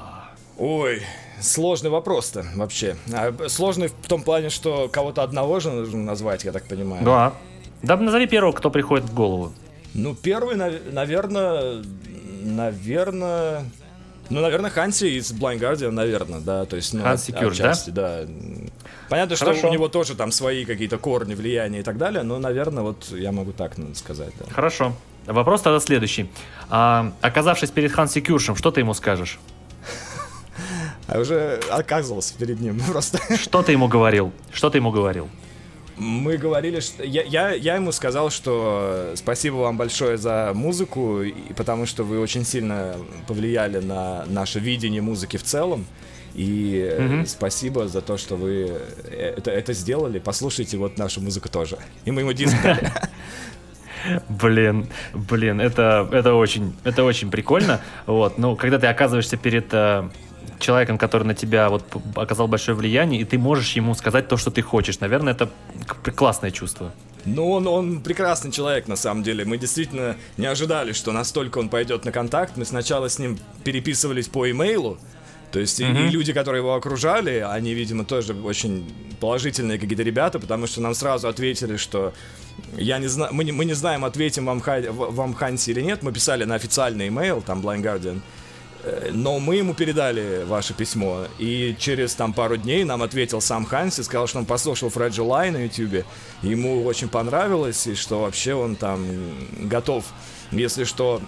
Ой, 0.58 1.02
Сложный 1.42 1.90
вопрос-то 1.90 2.46
вообще. 2.56 2.96
Сложный 3.48 3.90
в 3.90 4.08
том 4.08 4.24
плане, 4.24 4.50
что 4.50 4.88
кого-то 4.88 5.24
одного 5.24 5.60
же 5.60 5.72
нужно 5.72 6.00
назвать, 6.00 6.46
я 6.46 6.54
так 6.54 6.66
понимаю. 6.66 7.04
Да. 7.04 7.34
Да 7.82 7.98
назови 7.98 8.28
первого, 8.28 8.54
кто 8.54 8.70
приходит 8.70 9.06
в 9.10 9.14
голову. 9.14 9.52
Ну, 9.94 10.16
первый, 10.16 10.56
наверное, 10.56 11.84
наверное, 12.44 13.66
ну, 14.34 14.42
наверное, 14.42 14.70
Ханси 14.70 15.18
из 15.18 15.32
Blind 15.32 15.60
Guardian, 15.60 15.92
наверное, 15.92 16.40
да, 16.40 16.66
то 16.66 16.76
есть, 16.76 16.94
ну, 16.94 17.04
Ханси 17.04 17.32
Кюр, 17.32 17.52
отчасти, 17.52 17.92
да? 17.92 18.24
да. 18.24 18.30
Понятно, 19.10 19.36
Хорошо. 19.36 19.60
что 19.60 19.68
у 19.68 19.72
него 19.72 19.88
тоже 19.88 20.16
там 20.16 20.32
свои 20.32 20.66
какие-то 20.66 20.98
корни, 20.98 21.36
влияния 21.36 21.80
и 21.80 21.84
так 21.84 21.98
далее, 21.98 22.24
но, 22.24 22.40
наверное, 22.40 22.84
вот 22.84 23.12
я 23.12 23.32
могу 23.32 23.52
так 23.52 23.74
сказать, 23.96 24.34
да. 24.40 24.52
Хорошо. 24.54 24.94
Вопрос 25.26 25.62
тогда 25.62 25.80
следующий. 25.80 26.30
А, 26.70 27.14
оказавшись 27.22 27.70
перед 27.70 27.92
Ханси 27.92 28.22
Кюршем, 28.22 28.56
что 28.56 28.72
ты 28.72 28.82
ему 28.82 28.94
скажешь? 28.94 29.40
А 31.06 31.20
уже 31.20 31.60
оказывался 31.70 32.34
перед 32.38 32.62
ним 32.62 32.80
просто. 32.92 33.20
Что 33.38 33.62
ты 33.62 33.74
ему 33.74 33.88
говорил? 33.90 34.32
Что 34.52 34.70
ты 34.70 34.78
ему 34.78 34.90
говорил? 34.92 35.30
Мы 35.98 36.38
говорили, 36.38 36.80
что 36.80 37.04
я, 37.04 37.24
я, 37.24 37.52
я 37.52 37.76
ему 37.76 37.92
сказал, 37.92 38.30
что 38.30 39.12
спасибо 39.16 39.56
вам 39.56 39.78
большое 39.78 40.18
за 40.18 40.52
музыку, 40.56 41.22
и 41.22 41.54
потому 41.54 41.86
что 41.86 42.04
вы 42.04 42.20
очень 42.20 42.46
сильно 42.46 42.96
повлияли 43.28 43.80
на 43.80 44.26
наше 44.26 44.60
видение 44.60 45.02
музыки 45.02 45.38
в 45.38 45.44
целом. 45.44 45.86
И 46.34 46.90
mm-hmm. 47.00 47.28
спасибо 47.28 47.88
за 47.88 48.02
то, 48.02 48.18
что 48.18 48.36
вы 48.36 48.72
э, 49.06 49.36
это, 49.38 49.52
это 49.52 49.74
сделали. 49.74 50.18
Послушайте 50.18 50.78
вот 50.78 50.98
нашу 50.98 51.22
музыку 51.22 51.48
тоже. 51.48 51.78
И 52.06 52.12
мы 52.12 52.22
ему 52.22 52.34
диск 52.34 52.56
дали. 52.64 52.92
Блин, 54.28 54.88
блин, 55.14 55.62
это, 55.62 56.10
это, 56.12 56.34
очень, 56.34 56.76
это 56.84 57.06
очень 57.06 57.32
прикольно. 57.32 57.80
Вот, 58.06 58.38
ну, 58.38 58.58
когда 58.58 58.78
ты 58.78 58.88
оказываешься 58.88 59.38
перед 59.38 59.74
э, 59.74 60.10
человеком, 60.60 60.98
который 60.98 61.24
на 61.24 61.36
тебя 61.36 61.70
вот 61.70 61.84
оказал 62.16 62.48
большое 62.48 62.76
влияние, 62.76 63.22
и 63.22 63.26
ты 63.26 63.38
можешь 63.38 63.74
ему 63.74 63.94
сказать 63.96 64.28
то, 64.28 64.38
что 64.38 64.52
ты 64.52 64.62
хочешь. 64.62 65.00
Наверное, 65.00 65.34
это 65.34 65.50
классное 66.16 66.52
чувство. 66.52 66.92
Ну, 67.26 67.52
он, 67.52 67.68
он 67.68 68.02
прекрасный 68.02 68.52
человек, 68.52 68.88
на 68.88 68.96
самом 68.96 69.24
деле. 69.24 69.46
Мы 69.46 69.58
действительно 69.58 70.18
не 70.38 70.46
ожидали, 70.46 70.92
что 70.92 71.12
настолько 71.12 71.60
он 71.60 71.70
пойдет 71.70 72.06
на 72.06 72.12
контакт. 72.12 72.58
Мы 72.58 72.66
сначала 72.66 73.08
с 73.08 73.20
ним 73.20 73.40
переписывались 73.64 74.28
по 74.28 74.50
имейлу. 74.50 74.98
То 75.52 75.60
есть 75.60 75.80
mm-hmm. 75.80 76.06
и, 76.06 76.08
и 76.08 76.10
люди, 76.10 76.34
которые 76.34 76.62
его 76.62 76.74
окружали, 76.74 77.46
они, 77.48 77.74
видимо, 77.76 78.06
тоже 78.06 78.34
очень 78.34 78.92
положительные 79.20 79.78
какие-то 79.78 80.04
ребята, 80.04 80.40
потому 80.40 80.66
что 80.68 80.82
нам 80.82 80.96
сразу 80.96 81.28
ответили, 81.28 81.78
что 81.78 82.14
я 82.76 82.98
не 82.98 83.08
знаю, 83.08 83.34
мы 83.34 83.44
не, 83.44 83.52
мы 83.52 83.66
не 83.66 83.74
знаем, 83.74 84.04
ответим 84.04 84.46
вам, 84.46 84.62
вам 84.90 85.34
Ханси 85.34 85.70
или 85.70 85.82
нет. 85.82 86.02
Мы 86.02 86.12
писали 86.12 86.44
на 86.44 86.56
официальный 86.56 87.08
имейл, 87.08 87.42
там 87.42 87.62
Blind 87.62 87.84
Guardian. 87.84 88.22
Но 89.12 89.40
мы 89.40 89.56
ему 89.56 89.74
передали 89.74 90.44
ваше 90.44 90.74
письмо, 90.74 91.26
и 91.40 91.76
через 91.80 92.16
там 92.16 92.34
пару 92.34 92.58
дней 92.58 92.84
нам 92.84 93.02
ответил 93.02 93.40
сам 93.40 93.66
Ханси, 93.66 94.02
сказал, 94.02 94.28
что 94.28 94.40
он 94.40 94.46
послушал 94.46 94.90
Фред 94.90 95.14
July 95.14 95.52
на 95.52 95.66
ютюбе, 95.66 96.06
ему 96.42 96.84
очень 96.84 97.08
понравилось, 97.08 97.88
и 97.88 97.96
что 97.96 98.22
вообще 98.22 98.54
он 98.54 98.76
там 98.76 99.06
готов, 99.62 100.06
если 100.52 100.84
что, 100.84 101.22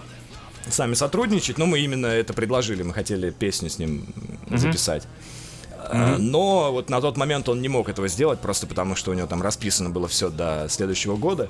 с 0.68 0.78
нами 0.78 0.94
сотрудничать, 0.94 1.58
но 1.58 1.66
мы 1.66 1.80
именно 1.80 2.06
это 2.06 2.34
предложили, 2.34 2.82
мы 2.82 2.92
хотели 2.92 3.30
песню 3.30 3.70
с 3.70 3.78
ним 3.78 4.06
mm-hmm. 4.46 4.58
записать. 4.58 5.04
Mm-hmm. 5.90 6.18
Но 6.18 6.72
вот 6.72 6.90
на 6.90 7.00
тот 7.00 7.16
момент 7.16 7.48
он 7.48 7.62
не 7.62 7.68
мог 7.68 7.88
этого 7.88 8.08
сделать, 8.08 8.40
просто 8.40 8.66
потому 8.66 8.96
что 8.96 9.12
у 9.12 9.14
него 9.14 9.26
там 9.28 9.40
расписано 9.42 9.90
было 9.90 10.08
все 10.08 10.28
до 10.28 10.66
следующего 10.68 11.16
года. 11.16 11.48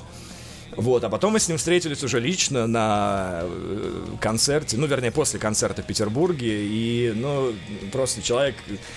Вот, 0.73 1.05
а 1.05 1.09
потом 1.09 1.33
мы 1.33 1.41
с 1.41 1.49
ним 1.49 1.57
встретились 1.57 2.03
уже 2.03 2.21
лично 2.21 2.67
на 2.67 3.41
э, 3.43 4.03
концерте, 4.21 4.77
ну, 4.77 4.87
вернее, 4.87 5.11
после 5.11 5.39
концерта 5.39 5.83
в 5.83 5.87
Петербурге, 5.87 6.67
и, 6.67 7.13
ну, 7.17 7.55
просто 7.93 8.21
человек 8.21 8.57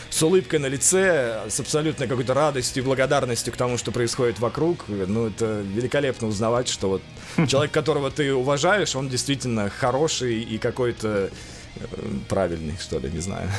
с 0.09 0.21
улыбкой 0.21 0.59
на 0.59 0.65
лице, 0.65 1.43
с 1.47 1.59
абсолютно 1.59 2.07
какой-то 2.07 2.33
радостью 2.33 2.83
и 2.83 2.85
благодарностью 2.85 3.53
к 3.53 3.55
тому, 3.57 3.77
что 3.77 3.91
происходит 3.91 4.39
вокруг, 4.39 4.85
ну, 4.87 5.27
это 5.27 5.61
великолепно 5.73 6.27
узнавать, 6.27 6.67
что 6.67 6.89
вот 6.89 7.01
человек, 7.47 7.71
которого 7.71 8.11
ты 8.11 8.33
уважаешь, 8.33 8.95
он 8.95 9.07
действительно 9.07 9.69
хороший 9.69 10.41
и 10.41 10.57
какой-то 10.57 11.29
э, 11.77 11.85
правильный, 12.27 12.75
что 12.77 12.99
ли, 12.99 13.09
не 13.09 13.19
знаю. 13.19 13.49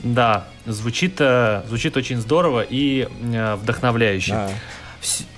Да, 0.00 0.48
звучит, 0.64 1.16
э, 1.18 1.62
звучит 1.68 1.96
очень 1.98 2.20
здорово 2.20 2.64
и 2.68 3.06
вдохновляюще. 3.60 4.34
А. 4.34 4.50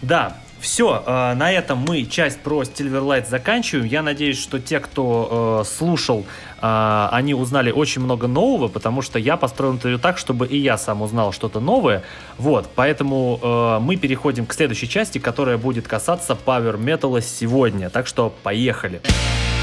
Да, 0.02 0.36
все, 0.60 1.02
э, 1.06 1.34
на 1.34 1.52
этом 1.52 1.84
мы 1.86 2.04
часть 2.04 2.40
про 2.40 2.62
Silverlight 2.62 3.28
заканчиваем. 3.28 3.86
Я 3.86 4.02
надеюсь, 4.02 4.40
что 4.40 4.58
те, 4.58 4.80
кто 4.80 5.60
э, 5.62 5.68
слушал, 5.68 6.24
э, 6.60 7.08
они 7.10 7.34
узнали 7.34 7.70
очень 7.70 8.02
много 8.02 8.26
нового, 8.26 8.68
потому 8.68 9.02
что 9.02 9.18
я 9.18 9.36
построил 9.36 9.74
интервью 9.74 9.98
так, 9.98 10.18
чтобы 10.18 10.46
и 10.46 10.56
я 10.56 10.78
сам 10.78 11.02
узнал 11.02 11.32
что-то 11.32 11.60
новое. 11.60 12.02
Вот, 12.38 12.68
поэтому 12.74 13.38
э, 13.42 13.78
мы 13.80 13.96
переходим 13.96 14.46
к 14.46 14.54
следующей 14.54 14.88
части, 14.88 15.18
которая 15.18 15.58
будет 15.58 15.86
касаться 15.86 16.36
Power 16.46 16.78
Metal 16.78 17.20
сегодня. 17.20 17.90
Так 17.90 18.06
что 18.06 18.32
поехали. 18.42 19.00
I 19.06 19.55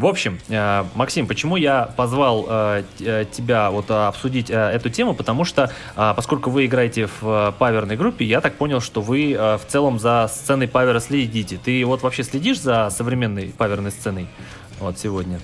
В 0.00 0.06
общем, 0.06 0.38
э, 0.48 0.84
Максим, 0.94 1.26
почему 1.26 1.56
я 1.56 1.84
позвал 1.94 2.46
э, 2.48 2.84
э, 3.00 3.26
тебя 3.30 3.70
вот 3.70 3.90
обсудить 3.90 4.48
эту 4.48 4.88
тему? 4.88 5.14
Потому 5.14 5.44
что, 5.44 5.70
поскольку 5.94 6.48
вы 6.48 6.64
играете 6.64 7.06
в 7.20 7.54
паверной 7.58 7.96
группе, 7.96 8.24
я 8.24 8.40
так 8.40 8.54
понял, 8.54 8.80
что 8.80 9.02
вы 9.02 9.36
в 9.38 9.60
целом 9.68 9.98
за 9.98 10.30
сценой 10.32 10.68
павера 10.68 11.00
следите. 11.00 11.60
Ты 11.62 11.84
вот 11.84 12.02
вообще 12.02 12.22
следишь 12.22 12.60
за 12.60 12.88
современной 12.88 13.52
паверной 13.58 13.90
сценой 13.90 14.28
вот 14.78 14.98
сегодня? 14.98 15.38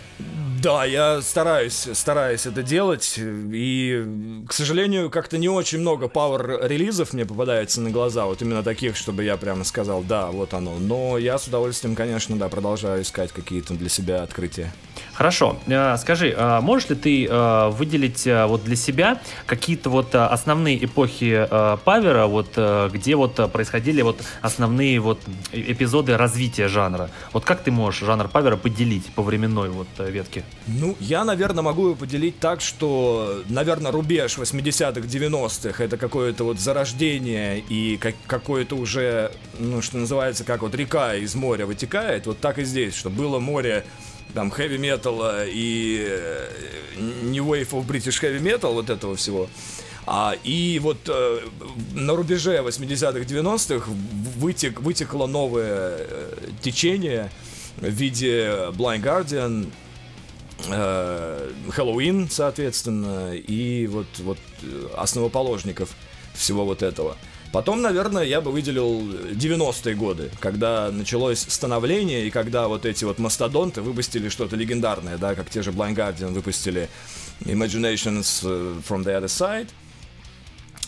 Да, 0.63 0.85
я 0.85 1.21
стараюсь, 1.23 1.89
стараюсь 1.93 2.47
это 2.47 2.63
делать, 2.63 3.19
и, 3.19 4.43
к 4.49 4.53
сожалению, 4.53 5.11
как-то 5.11 5.39
не 5.39 5.49
очень 5.49 5.81
много 5.81 6.09
пауэр-релизов 6.09 7.13
мне 7.13 7.27
попадается 7.27 7.81
на 7.81 7.91
глаза, 7.91 8.27
вот 8.27 8.43
именно 8.43 8.63
таких, 8.63 8.97
чтобы 8.97 9.25
я 9.25 9.37
прямо 9.37 9.65
сказал, 9.65 10.03
да, 10.03 10.31
вот 10.31 10.55
оно. 10.55 10.79
Но 10.79 11.19
я 11.19 11.39
с 11.39 11.47
удовольствием, 11.47 11.95
конечно, 11.95 12.37
да, 12.37 12.49
продолжаю 12.49 13.03
искать 13.03 13.33
какие-то 13.33 13.75
для 13.75 13.89
себя 13.89 14.23
открытия. 14.23 14.73
Хорошо. 15.17 15.57
Э, 15.67 15.97
скажи, 15.97 16.35
э, 16.37 16.61
можешь 16.61 16.91
ли 16.91 16.97
ты 16.97 17.27
э, 17.27 17.69
выделить 17.71 18.27
вот 18.27 18.65
для 18.65 18.77
себя 18.77 19.19
какие-то 19.47 19.89
вот 19.89 20.15
основные 20.15 20.85
эпохи 20.85 21.49
Павера, 21.85 22.27
вот 22.27 22.59
где 22.93 23.17
вот 23.17 23.53
происходили 23.53 24.03
вот 24.03 24.21
основные 24.43 25.01
вот 25.01 25.21
эпизоды 25.53 26.17
развития 26.17 26.69
жанра? 26.69 27.11
Вот 27.33 27.45
как 27.45 27.63
ты 27.63 27.71
можешь 27.71 28.01
жанр 28.01 28.29
Павера 28.29 28.57
поделить 28.57 29.07
по 29.15 29.23
временной 29.23 29.71
вот 29.71 29.89
ветке? 29.99 30.45
Ну, 30.67 30.97
я, 31.01 31.25
наверное, 31.25 31.63
могу 31.63 31.87
его 31.87 31.95
поделить 31.95 32.39
так, 32.39 32.61
что, 32.61 33.43
наверное, 33.49 33.93
рубеж 33.93 34.37
80-х, 34.37 35.01
90-х 35.01 35.83
это 35.83 35.97
какое-то 35.97 36.45
вот 36.45 36.61
зарождение 36.61 37.61
и 37.61 37.97
как, 37.97 38.15
какое-то 38.27 38.77
уже, 38.77 39.33
ну, 39.59 39.81
что 39.81 39.97
называется, 39.97 40.45
как 40.45 40.63
вот 40.63 40.75
река 40.75 41.15
из 41.15 41.35
моря 41.35 41.67
вытекает, 41.67 42.27
вот 42.27 42.39
так 42.41 42.59
и 42.59 42.65
здесь, 42.65 42.95
что 42.95 43.09
было 43.09 43.39
море 43.39 43.85
там 44.37 44.53
металла 44.53 45.47
и 45.47 46.07
э, 46.07 46.49
New 47.23 47.47
Wave 47.47 47.71
of 47.71 47.87
British 47.87 48.21
Heavy 48.21 48.39
Metal, 48.39 48.71
вот 48.75 48.91
этого 48.91 49.17
всего. 49.17 49.49
А, 50.05 50.35
и 50.45 50.79
вот 50.79 50.99
э, 51.09 51.41
на 51.95 52.15
рубеже 52.15 52.59
80-х, 52.59 53.21
90-х 53.21 53.91
вытек, 54.37 54.81
вытекло 54.83 55.27
новое 55.27 55.97
э, 55.99 56.49
течение 56.61 57.31
в 57.79 57.89
виде 57.89 58.49
Blind 58.73 59.03
Guardian, 59.03 59.71
э, 60.69 61.53
Хэллоуин, 61.71 62.29
соответственно, 62.29 63.33
и 63.35 63.87
вот, 63.87 64.07
вот 64.19 64.39
э, 64.63 64.89
основоположников 64.99 65.97
всего 66.35 66.67
вот 66.67 66.83
этого. 66.83 67.17
Потом, 67.57 67.81
наверное, 67.81 68.23
я 68.23 68.43
бы 68.43 68.51
выделил 68.53 69.01
90-е 69.01 69.95
годы, 69.95 70.31
когда 70.41 70.91
началось 70.91 71.39
становление, 71.39 72.27
и 72.27 72.31
когда 72.31 72.69
вот 72.69 72.85
эти 72.85 73.05
вот 73.05 73.19
мастодонты 73.19 73.81
выпустили 73.81 74.29
что-то 74.29 74.57
легендарное, 74.57 75.17
да, 75.17 75.35
как 75.35 75.49
те 75.49 75.63
же 75.63 75.71
Blind 75.71 75.95
Guardian 75.95 76.35
выпустили 76.35 76.91
Imaginations 77.41 78.43
э, 78.45 78.81
from 78.87 79.05
the 79.05 79.19
Other 79.19 79.25
Side, 79.25 79.69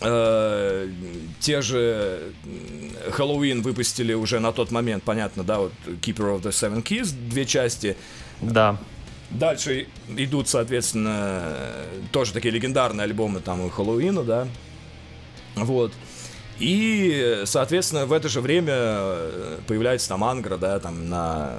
Uh, 0.00 0.94
те 1.40 1.60
же 1.60 2.32
Хэллоуин 3.10 3.62
выпустили 3.62 4.12
уже 4.12 4.38
на 4.38 4.52
тот 4.52 4.70
момент, 4.70 5.02
понятно, 5.02 5.42
да, 5.42 5.58
вот 5.58 5.72
Keeper 5.86 6.38
of 6.38 6.42
the 6.42 6.50
Seven 6.50 6.84
Keys, 6.84 7.12
две 7.28 7.44
части. 7.44 7.96
Да. 8.40 8.78
Дальше 9.30 9.88
идут, 10.16 10.48
соответственно, 10.48 11.66
тоже 12.12 12.32
такие 12.32 12.52
легендарные 12.52 13.06
альбомы 13.06 13.40
там 13.40 13.60
у 13.60 13.70
Хэллоуина, 13.70 14.22
да. 14.22 14.46
Вот. 15.56 15.92
И, 16.58 17.42
соответственно, 17.44 18.06
в 18.06 18.12
это 18.12 18.28
же 18.28 18.40
время 18.40 18.72
э, 18.74 19.58
появляется 19.66 20.08
там 20.08 20.24
Ангра, 20.24 20.56
да, 20.56 20.78
там 20.80 21.08
на 21.08 21.52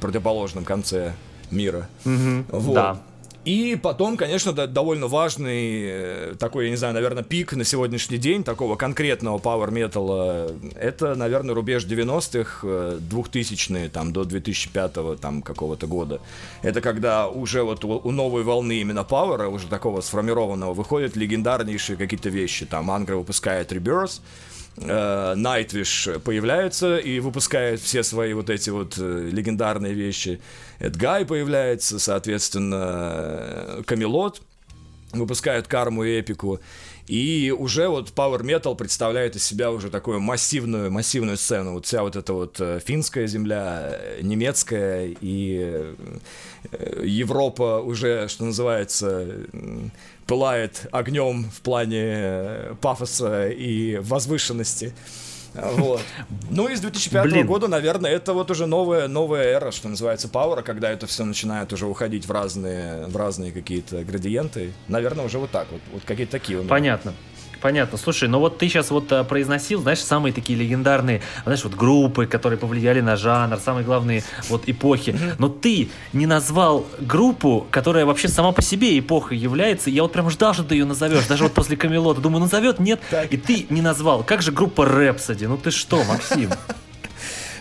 противоположном 0.00 0.64
конце 0.64 1.14
мира. 1.50 1.88
Mm-hmm. 2.04 2.44
Вот. 2.50 2.74
Да. 2.74 3.02
И 3.44 3.76
потом, 3.82 4.16
конечно, 4.16 4.52
да, 4.52 4.68
довольно 4.68 5.08
важный 5.08 5.82
э, 5.84 6.34
такой, 6.38 6.66
я 6.66 6.70
не 6.70 6.76
знаю, 6.76 6.94
наверное, 6.94 7.24
пик 7.24 7.54
на 7.54 7.64
сегодняшний 7.64 8.18
день 8.18 8.44
такого 8.44 8.76
конкретного 8.76 9.38
power 9.38 9.68
metal 9.70 10.72
это, 10.76 11.16
наверное, 11.16 11.52
рубеж 11.54 11.84
90-х, 11.84 12.64
2000-е, 12.64 13.88
там, 13.88 14.12
до 14.12 14.24
2005 14.24 15.20
там, 15.20 15.42
какого-то 15.42 15.88
года. 15.88 16.20
Это 16.62 16.80
когда 16.80 17.26
уже 17.26 17.64
вот 17.64 17.84
у, 17.84 18.00
у 18.04 18.10
новой 18.12 18.44
волны 18.44 18.80
именно 18.80 19.02
пауэра, 19.02 19.48
уже 19.48 19.66
такого 19.66 20.02
сформированного, 20.02 20.72
выходят 20.72 21.16
легендарнейшие 21.16 21.96
какие-то 21.96 22.28
вещи. 22.28 22.64
Там 22.64 22.92
Ангра 22.92 23.16
выпускает 23.16 23.72
Rebirth, 23.72 24.20
Найтвиш 24.76 26.08
э, 26.08 26.18
появляется 26.18 26.96
и 26.96 27.20
выпускает 27.20 27.80
все 27.80 28.02
свои 28.02 28.32
вот 28.32 28.48
эти 28.48 28.70
вот 28.70 28.96
э, 28.98 29.28
легендарные 29.30 29.92
вещи. 29.92 30.40
Эдгай 30.78 31.26
появляется, 31.26 31.98
соответственно, 31.98 33.82
Камелот 33.86 34.40
выпускают 35.12 35.68
карму 35.68 36.04
и 36.04 36.20
эпику. 36.20 36.60
И 37.06 37.54
уже 37.56 37.88
вот 37.88 38.12
Power 38.14 38.40
Metal 38.40 38.74
представляет 38.74 39.36
из 39.36 39.44
себя 39.44 39.70
уже 39.70 39.90
такую 39.90 40.20
массивную, 40.20 40.90
массивную 40.90 41.36
сцену. 41.36 41.74
Вот 41.74 41.84
вся 41.84 42.02
вот 42.02 42.16
эта 42.16 42.32
вот 42.32 42.58
э, 42.58 42.80
финская 42.82 43.26
земля, 43.26 43.98
немецкая 44.22 45.14
и 45.20 45.94
Европа 47.02 47.80
уже, 47.80 48.28
что 48.28 48.44
называется, 48.44 49.26
пылает 50.26 50.86
огнем 50.92 51.50
в 51.50 51.60
плане 51.60 52.04
э, 52.04 52.74
пафоса 52.80 53.48
и 53.48 53.96
возвышенности. 53.96 54.94
Вот. 55.54 56.00
Ну 56.50 56.68
и 56.68 56.76
с 56.76 56.80
2005 56.80 57.24
Блин. 57.24 57.46
года, 57.46 57.68
наверное, 57.68 58.10
это 58.10 58.34
вот 58.34 58.50
уже 58.50 58.66
новая, 58.66 59.08
новая 59.08 59.44
эра, 59.44 59.70
что 59.70 59.88
называется, 59.88 60.28
Power, 60.28 60.62
когда 60.62 60.90
это 60.90 61.06
все 61.06 61.24
начинает 61.24 61.72
уже 61.72 61.86
уходить 61.86 62.26
в 62.26 62.30
разные, 62.30 63.06
в 63.06 63.16
разные 63.16 63.52
какие-то 63.52 64.04
градиенты. 64.04 64.72
Наверное, 64.88 65.24
уже 65.24 65.38
вот 65.38 65.50
так 65.50 65.68
вот. 65.70 65.80
Вот 65.92 66.02
какие-то 66.04 66.32
такие 66.32 66.58
у 66.58 66.62
меня. 66.62 66.70
Понятно. 66.70 67.14
Понятно. 67.62 67.96
Слушай, 67.96 68.28
ну 68.28 68.40
вот 68.40 68.58
ты 68.58 68.68
сейчас 68.68 68.90
вот 68.90 69.10
а, 69.12 69.22
произносил, 69.22 69.80
знаешь, 69.80 70.00
самые 70.00 70.32
такие 70.32 70.58
легендарные, 70.58 71.22
знаешь, 71.44 71.62
вот 71.62 71.74
группы, 71.74 72.26
которые 72.26 72.58
повлияли 72.58 73.00
на 73.00 73.16
жанр, 73.16 73.58
самые 73.58 73.84
главные 73.84 74.24
вот 74.48 74.64
эпохи. 74.68 75.16
Но 75.38 75.48
ты 75.48 75.88
не 76.12 76.26
назвал 76.26 76.84
группу, 76.98 77.66
которая 77.70 78.04
вообще 78.04 78.26
сама 78.28 78.50
по 78.50 78.62
себе 78.62 78.98
эпохой 78.98 79.38
является. 79.38 79.90
Я 79.90 80.02
вот 80.02 80.12
прям 80.12 80.28
ждал, 80.28 80.54
что 80.54 80.64
ты 80.64 80.74
ее 80.74 80.84
назовешь. 80.84 81.26
Даже 81.26 81.44
вот 81.44 81.52
после 81.52 81.76
Камелота. 81.76 82.20
Думаю, 82.20 82.40
назовет, 82.40 82.80
нет. 82.80 83.00
И 83.30 83.36
ты 83.36 83.66
не 83.70 83.80
назвал. 83.80 84.24
Как 84.24 84.42
же 84.42 84.50
группа 84.50 84.84
Рэпсоди? 84.84 85.44
Ну 85.46 85.56
ты 85.56 85.70
что, 85.70 86.02
Максим? 86.04 86.50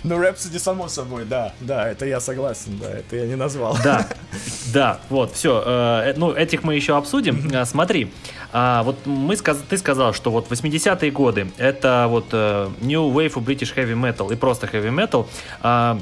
Ну, 0.03 0.15
Rhapsody, 0.15 0.59
само 0.59 0.87
собой, 0.87 1.25
да, 1.25 1.53
да, 1.59 1.87
это 1.87 2.05
я 2.05 2.19
согласен, 2.19 2.79
да, 2.81 2.89
это 2.89 3.15
я 3.15 3.27
не 3.27 3.35
назвал. 3.35 3.77
Да, 3.83 4.07
да, 4.73 4.99
вот, 5.09 5.33
все, 5.33 5.63
э, 5.65 6.13
ну, 6.17 6.31
этих 6.31 6.63
мы 6.63 6.75
еще 6.75 6.97
обсудим. 6.97 7.49
Э, 7.53 7.65
смотри, 7.65 8.11
э, 8.51 8.81
вот 8.83 9.05
мы 9.05 9.35
ты 9.35 9.77
сказал, 9.77 10.13
что 10.13 10.31
вот 10.31 10.49
80-е 10.49 11.11
годы, 11.11 11.51
это 11.57 12.07
вот 12.09 12.25
э, 12.31 12.69
New 12.81 13.11
Wave 13.11 13.33
British 13.35 13.75
Heavy 13.75 13.93
Metal 13.93 14.33
и 14.33 14.35
просто 14.35 14.67
Heavy 14.67 14.89
Metal, 14.89 15.27
э, 15.63 15.99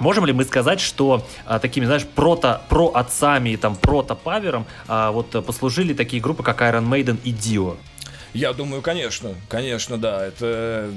Можем 0.00 0.26
ли 0.26 0.32
мы 0.32 0.44
сказать, 0.44 0.80
что 0.80 1.26
а, 1.44 1.58
такими, 1.58 1.84
знаешь, 1.84 2.06
прото, 2.06 2.62
про 2.68 2.88
отцами 2.88 3.50
и 3.50 3.56
там 3.56 3.74
прото 3.74 4.14
павером 4.14 4.64
а, 4.86 5.10
вот 5.10 5.30
послужили 5.44 5.92
такие 5.92 6.22
группы, 6.22 6.42
как 6.42 6.62
Iron 6.62 6.88
Maiden 6.88 7.18
и 7.24 7.32
Dio? 7.32 7.76
Я 8.34 8.52
думаю, 8.52 8.82
конечно, 8.82 9.34
конечно, 9.48 9.98
да. 9.98 10.26
Это 10.26 10.90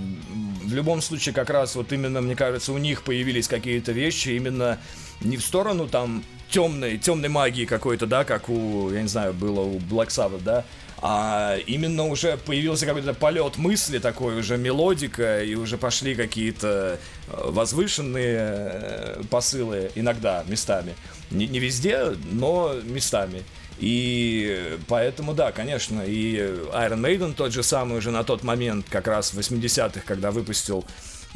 в 0.64 0.74
любом 0.74 1.02
случае 1.02 1.34
как 1.34 1.50
раз 1.50 1.76
вот 1.76 1.92
именно, 1.92 2.22
мне 2.22 2.36
кажется, 2.36 2.74
у 2.74 2.78
них 2.78 3.04
появились 3.04 3.48
какие-то 3.48 3.92
вещи 3.92 4.30
именно 4.30 4.80
не 5.22 5.38
в 5.38 5.42
сторону 5.42 5.88
там 5.88 6.24
темной, 6.50 6.98
темной 6.98 7.30
магии 7.30 7.66
какой-то, 7.66 8.06
да, 8.06 8.24
как 8.24 8.50
у, 8.50 8.92
я 8.92 9.02
не 9.02 9.08
знаю, 9.08 9.34
было 9.34 9.62
у 9.62 9.80
Black 9.80 10.10
Sabbath, 10.10 10.44
да, 10.44 10.66
а 11.02 11.58
именно 11.66 12.06
уже 12.08 12.38
появился 12.38 12.86
какой-то 12.86 13.14
полет 13.14 13.58
мысли 13.58 13.98
такой, 13.98 14.38
уже 14.40 14.58
мелодика, 14.58 15.44
и 15.44 15.56
уже 15.56 15.78
пошли 15.78 16.14
какие-то 16.14 17.00
э, 17.28 17.50
возвышенные 17.50 18.38
э, 18.38 19.22
посылы 19.30 19.92
иногда 19.96 20.44
местами. 20.48 20.94
Не, 21.32 21.48
не 21.48 21.60
везде, 21.60 22.14
но 22.32 22.76
местами. 22.84 23.44
И 23.82 24.78
поэтому, 24.88 25.34
да, 25.34 25.52
конечно, 25.52 26.02
и 26.02 26.36
Iron 26.38 27.02
Maiden 27.02 27.34
тот 27.34 27.52
же 27.52 27.64
самый 27.64 27.98
уже 27.98 28.12
на 28.12 28.24
тот 28.24 28.44
момент, 28.44 28.86
как 28.90 29.08
раз 29.08 29.34
в 29.34 29.40
80-х, 29.40 30.02
когда 30.06 30.30
выпустил 30.30 30.86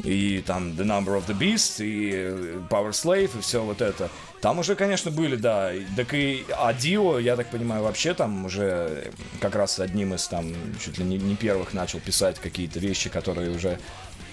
и 0.04 0.44
там 0.46 0.70
The 0.70 0.84
Number 0.84 1.18
of 1.18 1.26
the 1.26 1.36
Beast, 1.36 1.84
и 1.84 2.12
Power 2.70 2.90
Slave, 2.90 3.36
и 3.36 3.40
все 3.40 3.62
вот 3.62 3.80
это. 3.80 4.10
Там 4.40 4.60
уже, 4.60 4.76
конечно, 4.76 5.10
были, 5.10 5.34
да. 5.34 5.72
Так 5.96 6.14
и 6.14 6.44
Адио, 6.56 7.18
я 7.18 7.34
так 7.34 7.50
понимаю, 7.50 7.82
вообще 7.82 8.14
там 8.14 8.44
уже 8.44 9.10
как 9.40 9.56
раз 9.56 9.80
одним 9.80 10.14
из 10.14 10.28
там 10.28 10.52
чуть 10.84 10.98
ли 10.98 11.04
не, 11.04 11.18
не 11.18 11.34
первых 11.34 11.74
начал 11.74 11.98
писать 11.98 12.38
какие-то 12.38 12.78
вещи, 12.78 13.10
которые 13.10 13.50
уже 13.50 13.80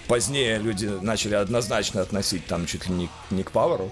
позднее 0.06 0.58
люди 0.58 0.86
начали 0.86 1.34
однозначно 1.34 2.02
относить 2.02 2.46
там 2.46 2.66
чуть 2.66 2.86
ли 2.86 2.94
не, 2.94 3.08
не 3.30 3.42
к 3.42 3.50
Пауэру, 3.50 3.90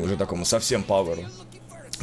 уже 0.00 0.16
такому 0.16 0.46
совсем 0.46 0.82
Пауэру. 0.82 1.24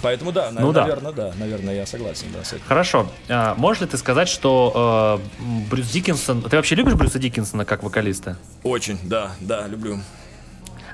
Поэтому 0.01 0.31
да, 0.31 0.51
ну, 0.51 0.71
наверное, 0.71 1.11
да. 1.11 1.29
да, 1.29 1.33
наверное, 1.37 1.75
я 1.75 1.85
согласен, 1.85 2.27
да, 2.33 2.43
с 2.43 2.53
этим. 2.53 2.63
Хорошо. 2.67 3.07
А, 3.29 3.55
можешь 3.55 3.81
ли 3.81 3.87
ты 3.87 3.97
сказать, 3.97 4.27
что 4.27 5.21
э, 5.39 5.69
Брюс 5.69 5.87
Диккенсон... 5.89 6.41
Ты 6.43 6.55
вообще 6.55 6.75
любишь 6.75 6.93
Брюса 6.93 7.19
Диккенсона 7.19 7.65
как 7.65 7.83
вокалиста? 7.83 8.37
Очень, 8.63 8.99
да, 9.03 9.31
да, 9.39 9.67
люблю. 9.67 9.99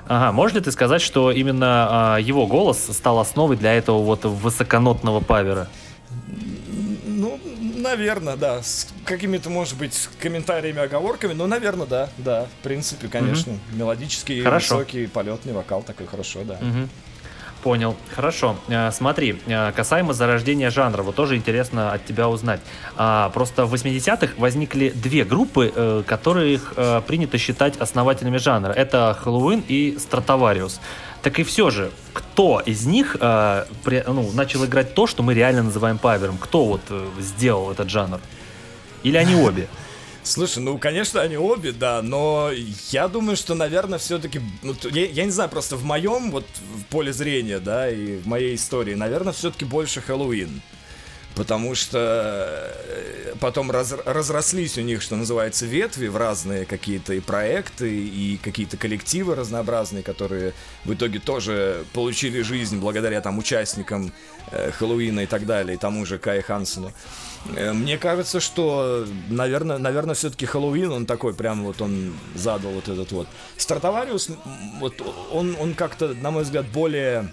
Ага, 0.06 0.32
можешь 0.32 0.54
ли 0.54 0.60
ты 0.60 0.72
сказать, 0.72 1.00
что 1.00 1.30
именно 1.30 2.16
э, 2.18 2.22
его 2.22 2.46
голос 2.46 2.88
стал 2.90 3.18
основой 3.18 3.56
для 3.56 3.74
этого 3.74 4.02
вот 4.02 4.24
высоконотного 4.24 5.20
павера? 5.20 5.68
Ну, 7.06 7.40
наверное, 7.76 8.36
да. 8.36 8.62
С 8.62 8.88
какими-то, 9.04 9.50
может 9.50 9.76
быть, 9.76 10.08
комментариями, 10.20 10.80
оговорками, 10.80 11.32
но, 11.32 11.46
наверное, 11.46 11.86
да, 11.86 12.08
да. 12.18 12.46
В 12.46 12.62
принципе, 12.62 13.08
конечно. 13.08 13.52
Угу. 13.52 13.76
Мелодический, 13.76 14.42
Хорошо. 14.42 14.76
высокий, 14.76 15.06
полетный 15.06 15.52
вокал 15.52 15.82
такой 15.82 16.06
хорошо, 16.06 16.40
да. 16.44 16.54
Угу. 16.54 16.88
Понял. 17.62 17.96
Хорошо. 18.14 18.56
Э, 18.68 18.90
смотри, 18.90 19.38
э, 19.46 19.70
касаемо 19.72 20.14
зарождения 20.14 20.70
жанра, 20.70 21.02
вот 21.02 21.14
тоже 21.14 21.36
интересно 21.36 21.92
от 21.92 22.04
тебя 22.04 22.28
узнать. 22.28 22.60
А, 22.96 23.30
просто 23.30 23.66
в 23.66 23.74
80-х 23.74 24.34
возникли 24.36 24.90
две 24.90 25.24
группы, 25.24 25.72
э, 25.74 26.02
которых 26.04 26.74
принято 27.06 27.38
считать 27.38 27.76
основателями 27.76 28.38
жанра. 28.38 28.72
Это 28.72 29.16
Хэллоуин 29.20 29.64
и 29.68 29.96
Стратовариус. 29.98 30.80
Так 31.22 31.38
и 31.38 31.44
все 31.44 31.70
же, 31.70 31.92
кто 32.12 32.60
из 32.60 32.84
них 32.84 33.16
ну, 33.20 34.30
начал 34.34 34.64
играть 34.64 34.94
то, 34.94 35.06
что 35.06 35.22
мы 35.22 35.34
реально 35.34 35.62
называем 35.62 35.98
павером? 35.98 36.38
Кто 36.38 36.64
вот 36.64 36.80
сделал 37.20 37.70
этот 37.70 37.90
жанр? 37.90 38.20
Или 39.04 39.16
они 39.16 39.34
обе? 39.46 39.68
Слушай, 40.24 40.62
ну, 40.62 40.78
конечно, 40.78 41.20
они 41.20 41.36
обе, 41.36 41.72
да, 41.72 42.00
но 42.00 42.50
я 42.90 43.08
думаю, 43.08 43.36
что, 43.36 43.54
наверное, 43.54 43.98
все-таки, 43.98 44.40
ну, 44.62 44.74
я, 44.90 45.06
я 45.06 45.24
не 45.24 45.32
знаю, 45.32 45.50
просто 45.50 45.76
в 45.76 45.84
моем 45.84 46.30
вот 46.30 46.46
в 46.76 46.84
поле 46.84 47.12
зрения, 47.12 47.58
да, 47.58 47.90
и 47.90 48.18
в 48.18 48.26
моей 48.26 48.54
истории, 48.54 48.94
наверное, 48.94 49.32
все-таки 49.32 49.64
больше 49.64 50.00
Хэллоуин. 50.00 50.62
Потому 51.34 51.74
что 51.74 52.72
э, 52.84 53.34
потом 53.40 53.70
раз, 53.70 53.94
разрослись 54.04 54.76
у 54.76 54.82
них, 54.82 55.00
что 55.00 55.16
называется, 55.16 55.64
ветви 55.64 56.06
в 56.08 56.16
разные 56.16 56.66
какие-то 56.66 57.14
и 57.14 57.20
проекты, 57.20 57.90
и 57.90 58.36
какие-то 58.36 58.76
коллективы 58.76 59.34
разнообразные, 59.34 60.02
которые 60.02 60.52
в 60.84 60.92
итоге 60.92 61.20
тоже 61.20 61.84
получили 61.94 62.42
жизнь 62.42 62.78
благодаря 62.78 63.22
там 63.22 63.38
участникам 63.38 64.12
э, 64.50 64.70
Хэллоуина 64.72 65.20
и 65.20 65.26
так 65.26 65.46
далее, 65.46 65.76
и 65.76 65.78
тому 65.78 66.04
же 66.04 66.18
Кай 66.18 66.42
Хансену. 66.42 66.92
Э, 67.56 67.72
мне 67.72 67.98
кажется, 67.98 68.40
что, 68.40 69.06
наверное, 69.28 69.78
наверное, 69.78 70.14
все-таки 70.14 70.46
Хэллоуин, 70.46 70.92
он 70.92 71.06
такой, 71.06 71.34
прям 71.34 71.64
вот 71.64 71.80
он 71.80 72.14
задал 72.34 72.72
вот 72.72 72.88
этот 72.88 73.10
вот. 73.12 73.28
Стартовариус, 73.56 74.30
вот 74.80 74.94
он, 75.32 75.56
он 75.60 75.74
как-то, 75.74 76.08
на 76.14 76.30
мой 76.30 76.44
взгляд, 76.44 76.66
более 76.66 77.32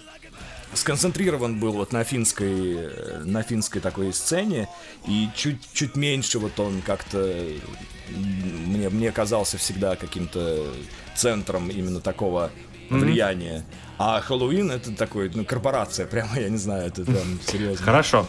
сконцентрирован 0.73 1.59
был 1.59 1.73
вот 1.73 1.91
на 1.93 2.03
финской, 2.03 2.75
э, 2.75 3.21
на 3.23 3.41
финской 3.43 3.81
такой 3.81 4.13
сцене, 4.13 4.69
и 5.07 5.29
чуть, 5.35 5.61
чуть 5.73 5.95
меньше 5.95 6.39
вот 6.39 6.59
он 6.59 6.81
как-то 6.81 7.35
мне, 8.15 8.89
мне 8.89 9.11
казался 9.11 9.57
всегда 9.57 9.95
каким-то 9.95 10.65
центром 11.15 11.69
именно 11.69 11.99
такого 11.99 12.51
влияния. 12.89 13.57
Mm-hmm. 13.57 13.95
А 13.99 14.21
Хэллоуин 14.21 14.71
это 14.71 14.91
такой, 14.95 15.29
ну, 15.33 15.45
корпорация, 15.45 16.05
прямо, 16.07 16.31
я 16.39 16.49
не 16.49 16.57
знаю, 16.57 16.87
это 16.87 17.03
прям 17.03 17.39
серьезно. 17.45 17.85
Хорошо. 17.85 18.25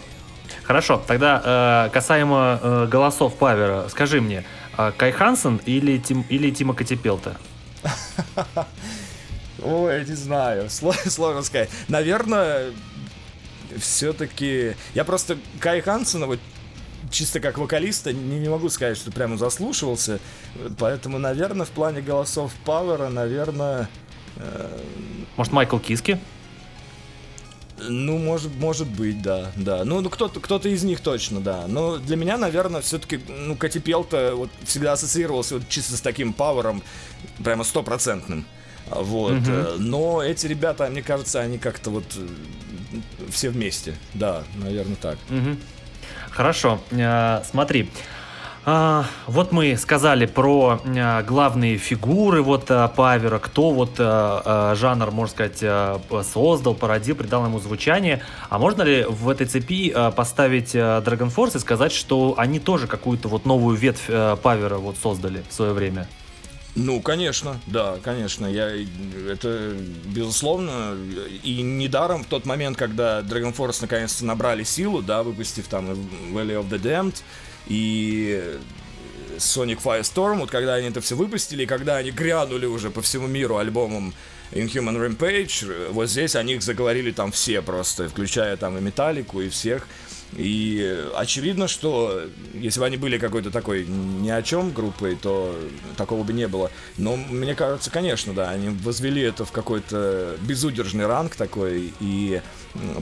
Хорошо, 0.63 1.03
тогда 1.07 1.87
э, 1.87 1.91
касаемо 1.93 2.61
э, 2.63 2.87
голосов 2.87 3.35
Павера, 3.35 3.89
скажи 3.89 4.21
мне, 4.21 4.45
э, 4.79 4.93
Кай 4.97 5.13
Хансен 5.13 5.61
или, 5.67 5.99
Тим, 5.99 6.25
или 6.29 6.51
Тима 6.51 6.75
Катипелта? 6.75 7.37
Ой, 9.63 9.99
я 9.99 10.05
не 10.05 10.15
знаю, 10.15 10.71
сложно 10.71 11.43
сказать. 11.43 11.71
Наверное, 11.89 12.73
все-таки... 13.79 14.75
Я 14.95 15.05
просто 15.05 15.39
Кай 15.59 15.81
Хансена 15.81 16.27
вот 16.27 16.41
чисто 17.11 17.41
как 17.41 17.59
вокалиста 17.59 18.13
не, 18.13 18.39
не 18.39 18.49
могу 18.49 18.69
сказать, 18.69 18.97
что 18.97 19.11
прямо 19.11 19.37
заслушивался. 19.37 20.21
Поэтому, 20.79 21.19
наверное, 21.19 21.67
в 21.67 21.71
плане 21.71 22.01
голосов 22.01 22.53
Пауэра, 22.65 23.09
наверное... 23.09 23.89
Э... 24.37 24.79
Может, 25.37 25.53
Майкл 25.53 25.79
Киски? 25.79 26.21
Ну, 27.89 28.19
может, 28.19 28.55
может 28.57 28.89
быть, 28.89 29.23
да, 29.23 29.51
да. 29.57 29.85
Ну, 29.85 30.01
ну 30.01 30.11
кто-то, 30.11 30.41
кто-то 30.41 30.69
из 30.69 30.83
них 30.83 31.01
точно, 31.01 31.41
да. 31.41 31.65
Но 31.67 31.99
для 31.99 32.17
меня, 32.17 32.37
наверное, 32.37 32.81
все-таки, 32.81 33.21
ну, 33.29 33.57
Кати 33.57 33.81
Пелта 33.81 34.33
вот 34.35 34.51
всегда 34.65 34.93
ассоциировался 34.93 35.55
вот 35.55 35.69
чисто 35.69 35.97
с 35.97 36.01
таким 36.01 36.33
пауэром, 36.33 36.83
прямо 37.43 37.65
стопроцентным. 37.65 38.45
Вот. 38.91 39.33
Угу. 39.33 39.79
Но 39.79 40.23
эти 40.23 40.47
ребята, 40.47 40.89
мне 40.89 41.03
кажется, 41.03 41.41
они 41.41 41.59
как-то 41.59 41.91
вот 41.91 42.05
э, 42.17 42.27
все 43.31 43.51
вместе. 43.51 43.95
Да, 44.15 44.43
наверное, 44.57 44.97
так. 44.97 45.19
Угу. 45.31 45.57
Хорошо. 46.31 46.81
Э, 46.91 47.43
смотри. 47.49 47.91
А, 48.67 49.07
вот 49.27 49.53
мы 49.53 49.75
сказали 49.79 50.27
про 50.27 50.81
а, 50.85 51.23
главные 51.23 51.79
фигуры 51.79 52.43
вот 52.43 52.71
а, 52.71 52.89
Павера, 52.89 53.39
кто 53.39 53.71
вот 53.71 53.95
а, 53.99 54.75
жанр, 54.75 55.11
можно 55.11 55.33
сказать, 55.33 55.61
а, 55.63 56.01
создал, 56.23 56.75
породил, 56.75 57.17
придал 57.17 57.47
ему 57.47 57.59
звучание. 57.59 58.23
А 58.51 58.59
можно 58.59 58.83
ли 58.83 59.05
в 59.09 59.31
этой 59.31 59.47
цепи 59.47 59.91
а, 59.95 60.11
поставить 60.11 60.73
а, 60.75 61.01
Dragon 61.01 61.35
Force 61.35 61.57
и 61.57 61.59
сказать, 61.59 61.93
что 61.93 62.35
они 62.37 62.61
тоже 62.61 62.87
какую-то 62.87 63.29
вот 63.29 63.47
новую 63.47 63.77
ветвь 63.79 64.05
а, 64.09 64.37
Павера 64.37 64.77
вот 64.77 64.97
создали 64.99 65.43
в 65.49 65.55
свое 65.55 65.73
время? 65.73 66.07
Ну, 66.77 67.01
конечно, 67.01 67.59
да, 67.67 67.97
конечно. 68.03 68.47
Я, 68.47 68.71
это, 69.29 69.75
безусловно, 70.05 70.95
и 71.43 71.63
недаром 71.63 72.25
в 72.25 72.27
тот 72.27 72.45
момент, 72.45 72.77
когда 72.77 73.21
Dragon 73.23 73.57
Force 73.57 73.79
наконец-то 73.81 74.25
набрали 74.27 74.65
силу, 74.65 75.03
да, 75.03 75.23
выпустив 75.23 75.67
там 75.67 75.91
Valley 75.91 76.61
of 76.61 76.69
the 76.69 76.81
Damned 76.81 77.23
и 77.71 78.59
Sonic 79.39 79.81
Firestorm, 79.83 80.41
вот 80.41 80.51
когда 80.51 80.75
они 80.75 80.89
это 80.89 81.01
все 81.01 81.15
выпустили, 81.15 81.65
когда 81.65 81.97
они 81.97 82.11
грянули 82.11 82.67
уже 82.67 82.91
по 82.91 83.01
всему 83.01 83.29
миру 83.29 83.57
альбомом 83.57 84.13
Inhuman 84.51 85.17
Rampage, 85.17 85.93
вот 85.93 86.11
здесь 86.11 86.35
о 86.35 86.43
них 86.43 86.63
заговорили 86.63 87.13
там 87.13 87.31
все 87.31 87.63
просто, 87.63 88.09
включая 88.09 88.57
там 88.57 88.77
и 88.77 88.81
Металлику, 88.81 89.41
и 89.41 89.49
всех. 89.49 89.87
И 90.37 91.07
очевидно, 91.17 91.67
что 91.67 92.23
если 92.55 92.81
бы 92.81 92.87
они 92.87 92.97
были 92.97 93.19
какой-то 93.19 93.51
такой 93.51 93.85
ни 93.87 94.31
о 94.31 94.43
чем 94.43 94.73
группой, 94.73 95.17
то 95.17 95.55
такого 95.97 96.23
бы 96.23 96.33
не 96.33 96.47
было. 96.47 96.71
Но 96.97 97.17
мне 97.17 97.55
кажется, 97.55 97.91
конечно, 97.91 98.33
да, 98.33 98.51
они 98.51 98.69
возвели 98.69 99.23
это 99.23 99.45
в 99.45 99.53
какой-то 99.53 100.37
безудержный 100.43 101.07
ранг 101.07 101.35
такой, 101.35 101.93
и 102.01 102.41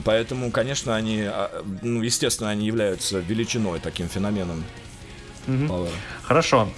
поэтому, 0.03 0.51
конечно, 0.51 0.95
они, 0.95 1.21
а, 1.21 1.63
ну, 1.81 2.01
естественно, 2.01 2.49
они 2.49 2.65
являются 2.65 3.19
величиной, 3.19 3.79
таким 3.79 4.09
феноменом. 4.09 4.63
Угу. 5.47 5.87
Хорошо. 6.23 6.69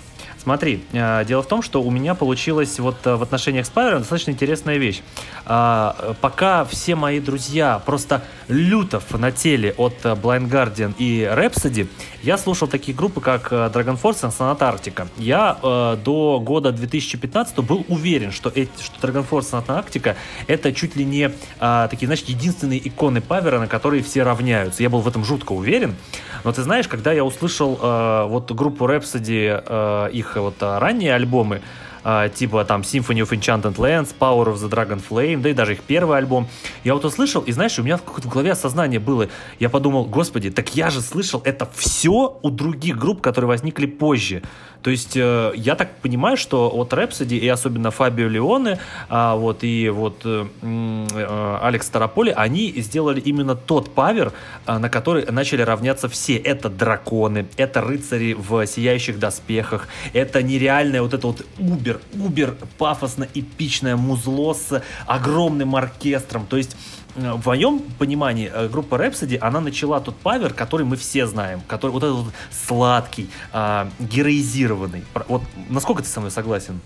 Смотри, 0.41 0.83
э, 0.91 1.23
дело 1.25 1.43
в 1.43 1.47
том, 1.47 1.61
что 1.61 1.83
у 1.83 1.91
меня 1.91 2.15
получилась 2.15 2.79
вот 2.79 2.95
э, 3.05 3.15
в 3.15 3.21
отношениях 3.21 3.67
с 3.67 3.69
Павелом 3.69 3.99
достаточно 3.99 4.31
интересная 4.31 4.77
вещь. 4.77 5.03
А, 5.45 6.15
пока 6.19 6.65
все 6.65 6.95
мои 6.95 7.19
друзья 7.19 7.79
просто 7.85 8.23
люто 8.47 8.99
фанатели 8.99 9.75
от 9.77 9.93
э, 10.03 10.13
Blind 10.13 10.49
Guardian 10.49 10.95
и 10.97 11.21
Rhapsody, 11.31 11.87
я 12.23 12.39
слушал 12.39 12.67
такие 12.67 12.97
группы, 12.97 13.21
как 13.21 13.51
Dragon 13.51 14.01
Force 14.01 14.27
и 14.27 14.31
Sonata 14.31 14.61
Arctica. 14.61 15.07
Я 15.17 15.57
до 16.03 16.39
года 16.39 16.71
2015 16.71 17.57
был 17.59 17.83
уверен, 17.87 18.31
что, 18.31 18.51
эти, 18.53 18.69
что 18.79 19.07
Dragon 19.07 19.25
Force 19.27 19.41
и 19.41 19.53
Sonata 19.53 19.83
Arctica 19.83 20.15
это 20.45 20.71
чуть 20.71 20.95
ли 20.95 21.03
не 21.03 21.31
такие, 21.59 22.05
значит, 22.05 22.29
единственные 22.29 22.87
иконы 22.87 23.21
Павера, 23.21 23.59
на 23.59 23.67
которые 23.67 24.03
все 24.03 24.21
равняются. 24.21 24.83
Я 24.83 24.91
был 24.91 24.99
в 24.99 25.07
этом 25.07 25.25
жутко 25.25 25.53
уверен. 25.53 25.95
Но 26.43 26.51
ты 26.51 26.61
знаешь, 26.61 26.87
когда 26.87 27.11
я 27.11 27.23
услышал 27.23 27.75
вот 27.75 28.51
группу 28.51 28.85
Rhapsody, 28.85 30.11
их 30.11 30.30
их 30.35 30.41
вот 30.41 30.55
а, 30.61 30.79
ранние 30.79 31.13
альбомы, 31.13 31.61
а, 32.03 32.29
типа 32.29 32.65
там 32.65 32.81
Symphony 32.81 33.21
of 33.21 33.29
Enchanted 33.29 33.75
Lands, 33.75 34.13
Power 34.17 34.53
of 34.53 34.55
the 34.55 34.69
Dragon 34.69 35.01
Flame, 35.07 35.41
да 35.41 35.49
и 35.49 35.53
даже 35.53 35.73
их 35.73 35.81
первый 35.81 36.17
альбом. 36.17 36.47
Я 36.83 36.93
вот 36.93 37.05
услышал, 37.05 37.41
и 37.41 37.51
знаешь, 37.51 37.77
у 37.79 37.83
меня 37.83 37.97
в, 37.97 38.01
в 38.01 38.27
голове 38.27 38.51
осознание 38.51 38.99
было, 38.99 39.27
я 39.59 39.69
подумал, 39.69 40.05
господи, 40.05 40.49
так 40.49 40.75
я 40.75 40.89
же 40.89 41.01
слышал 41.01 41.41
это 41.45 41.69
все 41.75 42.39
у 42.41 42.49
других 42.49 42.97
групп, 42.97 43.21
которые 43.21 43.49
возникли 43.49 43.85
позже. 43.85 44.41
То 44.81 44.89
есть 44.89 45.15
э, 45.15 45.51
я 45.55 45.75
так 45.75 45.95
понимаю, 45.97 46.37
что 46.37 46.69
вот 46.69 46.93
Rhapsody 46.93 47.37
и 47.37 47.47
особенно 47.47 47.91
Фабио 47.91 48.27
Леоне, 48.27 48.79
а, 49.09 49.35
вот 49.35 49.63
и 49.63 49.89
вот 49.89 50.21
э, 50.25 50.45
э, 50.61 51.57
Алекс 51.61 51.87
Тараполи, 51.89 52.31
они 52.31 52.73
сделали 52.77 53.19
именно 53.19 53.55
тот 53.55 53.93
павер, 53.93 54.33
э, 54.65 54.77
на 54.77 54.89
который 54.89 55.25
начали 55.31 55.61
равняться 55.61 56.09
все. 56.09 56.37
Это 56.37 56.69
драконы, 56.69 57.47
это 57.57 57.81
рыцари 57.81 58.33
в 58.33 58.65
сияющих 58.65 59.19
доспехах, 59.19 59.87
это 60.13 60.41
нереальное 60.41 61.01
вот 61.01 61.13
это 61.13 61.27
вот 61.27 61.45
убер, 61.59 61.99
убер 62.13 62.55
пафосно 62.77 63.27
эпичное 63.33 63.95
музло 63.95 64.53
с 64.53 64.81
огромным 65.05 65.75
оркестром. 65.75 66.47
То 66.47 66.57
есть 66.57 66.75
в 67.15 67.45
моем 67.45 67.79
понимании 67.99 68.51
э, 68.53 68.67
группа 68.67 68.95
Rhapsody, 68.95 69.37
она 69.37 69.59
начала 69.59 69.99
тот 69.99 70.15
павер, 70.17 70.53
который 70.53 70.85
мы 70.85 70.95
все 70.95 71.27
знаем, 71.27 71.61
который 71.67 71.91
вот 71.91 72.03
этот 72.03 72.33
сладкий, 72.51 73.29
э, 73.53 73.89
героизированный. 73.99 75.03
Вот 75.27 75.41
насколько 75.69 76.03
ты 76.03 76.09
со 76.09 76.19
мной 76.19 76.31
согласен? 76.31 76.79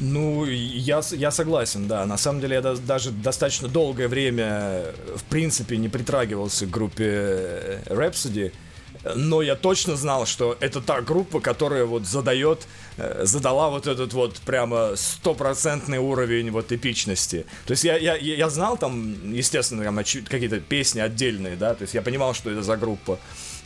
Ну, 0.00 0.44
я, 0.44 1.00
я 1.10 1.30
согласен, 1.30 1.88
да. 1.88 2.06
На 2.06 2.16
самом 2.16 2.40
деле 2.40 2.54
я 2.56 2.62
даже 2.62 3.10
достаточно 3.10 3.68
долгое 3.68 4.06
время, 4.06 4.84
в 5.16 5.24
принципе, 5.24 5.76
не 5.76 5.88
притрагивался 5.88 6.66
к 6.66 6.70
группе 6.70 7.04
э, 7.04 7.82
Rhapsody 7.86 8.52
но 9.14 9.42
я 9.42 9.54
точно 9.54 9.96
знал, 9.96 10.26
что 10.26 10.56
это 10.60 10.80
та 10.80 11.00
группа, 11.00 11.40
которая 11.40 11.84
вот 11.84 12.06
задает, 12.06 12.66
э, 12.96 13.24
задала 13.24 13.70
вот 13.70 13.86
этот 13.86 14.12
вот 14.12 14.36
прямо 14.40 14.92
стопроцентный 14.96 15.98
уровень 15.98 16.50
вот 16.50 16.72
эпичности. 16.72 17.46
То 17.66 17.72
есть 17.72 17.84
я, 17.84 17.96
я, 17.96 18.16
я 18.16 18.48
знал 18.50 18.76
там, 18.76 19.32
естественно, 19.32 19.84
там 19.84 19.96
какие-то 19.96 20.60
песни 20.60 21.00
отдельные, 21.00 21.56
да, 21.56 21.74
то 21.74 21.82
есть 21.82 21.94
я 21.94 22.02
понимал, 22.02 22.34
что 22.34 22.50
это 22.50 22.62
за 22.62 22.76
группа. 22.76 23.18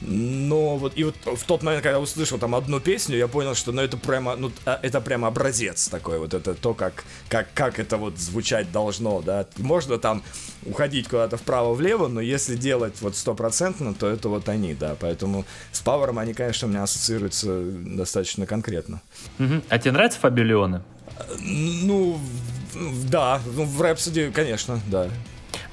Но 0.05 0.77
вот 0.77 0.93
и 0.97 1.05
вот 1.05 1.15
в 1.25 1.45
тот 1.45 1.63
момент, 1.63 1.83
когда 1.83 1.97
я 1.97 2.03
услышал 2.03 2.39
там 2.39 2.55
одну 2.55 2.81
песню, 2.81 3.17
я 3.17 3.29
понял, 3.29 3.55
что 3.55 3.73
ну 3.73 3.83
это 3.83 3.97
прямо, 3.97 4.35
ну 4.37 4.51
а, 4.65 4.79
это 4.83 5.01
прямо 5.01 5.29
образец 5.29 5.89
такой, 5.89 6.19
вот 6.19 6.35
это 6.35 6.55
то, 6.55 6.75
как, 6.75 7.05
как, 7.29 7.49
как 7.55 7.79
это 7.79 7.97
вот 7.97 8.19
звучать 8.19 8.73
должно, 8.73 9.23
да. 9.23 9.47
Можно 9.59 9.99
там 9.99 10.23
уходить 10.67 11.09
куда-то 11.09 11.37
вправо-влево, 11.37 12.09
но 12.09 12.21
если 12.21 12.57
делать 12.57 13.01
вот 13.01 13.17
стопроцентно, 13.17 13.95
то 13.95 14.09
это 14.09 14.29
вот 14.29 14.49
они, 14.49 14.75
да. 14.75 14.97
Поэтому 14.99 15.45
с 15.71 15.81
Пауэром 15.81 16.19
они, 16.19 16.35
конечно, 16.35 16.67
у 16.67 16.71
меня 16.71 16.83
ассоциируются 16.83 17.63
достаточно 17.63 18.47
конкретно. 18.47 19.01
Угу. 19.39 19.63
А 19.69 19.79
тебе 19.79 19.93
нравится 19.93 20.19
Фабио 20.19 20.45
Леоне? 20.45 20.83
Ну, 21.41 22.19
Да, 23.09 23.41
ну, 23.55 23.65
в 23.65 23.83
Rhapsody, 23.83 24.33
конечно, 24.33 24.81
да. 24.87 25.09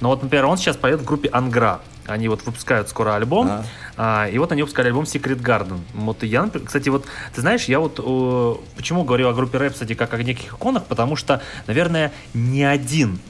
Но 0.00 0.08
вот, 0.08 0.22
например, 0.22 0.46
он 0.46 0.56
сейчас 0.56 0.76
поет 0.76 1.00
в 1.00 1.04
группе 1.04 1.28
Ангра. 1.32 1.80
Они 2.10 2.28
вот 2.28 2.44
выпускают 2.44 2.88
скоро 2.88 3.14
альбом, 3.14 3.46
А. 3.48 3.64
а, 3.96 4.28
и 4.28 4.36
вот 4.38 4.50
они 4.52 4.62
выпускали 4.62 4.88
альбом 4.88 5.04
Secret 5.04 5.40
Garden. 5.40 5.80
Вот 5.94 6.22
я, 6.22 6.48
кстати, 6.64 6.88
вот, 6.88 7.04
ты 7.34 7.40
знаешь, 7.40 7.64
я 7.64 7.78
вот 7.78 8.00
э, 8.02 8.54
почему 8.76 9.04
говорю 9.04 9.28
о 9.28 9.32
группе 9.32 9.58
Rhapsody 9.58 9.94
как 9.94 10.12
о 10.14 10.22
неких 10.22 10.52
иконах, 10.54 10.86
потому 10.86 11.14
что, 11.14 11.40
наверное, 11.68 12.12
ни 12.34 12.62
один 12.62 13.20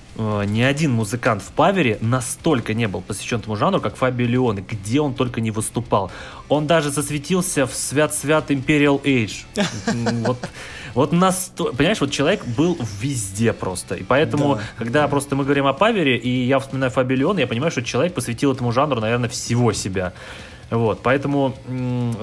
ни 0.47 0.63
один 0.63 0.93
музыкант 0.93 1.43
в 1.43 1.53
павере 1.53 1.99
настолько 2.01 2.75
не 2.75 2.87
был 2.89 3.01
посвящен 3.01 3.39
этому 3.39 3.57
жанру, 3.57 3.81
как 3.81 3.97
Фабио 3.97 4.27
Леоне, 4.27 4.65
где 4.69 5.01
он 5.01 5.15
только 5.15 5.41
не 5.41 5.51
выступал. 5.51 6.11
Он 6.49 6.67
даже 6.67 6.91
засветился 6.91 7.67
в 7.67 7.75
свят-свят 7.75 8.51
Imperial 8.51 9.01
Age. 9.03 9.45
Вот, 10.27 10.39
вот 10.95 11.13
насто... 11.13 11.73
Понимаешь, 11.73 12.01
вот 12.01 12.11
человек 12.11 12.45
был 12.47 12.79
везде 13.01 13.53
просто. 13.53 13.95
И 13.95 14.03
поэтому, 14.03 14.57
Да. 14.57 14.61
когда 14.77 15.09
просто 15.09 15.37
мы 15.37 15.45
говорим 15.45 15.67
о 15.67 15.73
павере, 15.73 16.17
и 16.17 16.47
я 16.47 16.59
вспоминаю 16.59 16.91
Фабио 16.91 17.17
Леоне, 17.17 17.41
я 17.43 17.47
понимаю, 17.47 17.71
что 17.71 17.83
человек 17.83 18.15
посвятил 18.15 18.53
этому 18.53 18.73
жанру, 18.73 19.01
наверное, 19.01 19.29
всего 19.29 19.73
себя. 19.73 20.13
Вот, 20.71 21.01
поэтому 21.03 21.55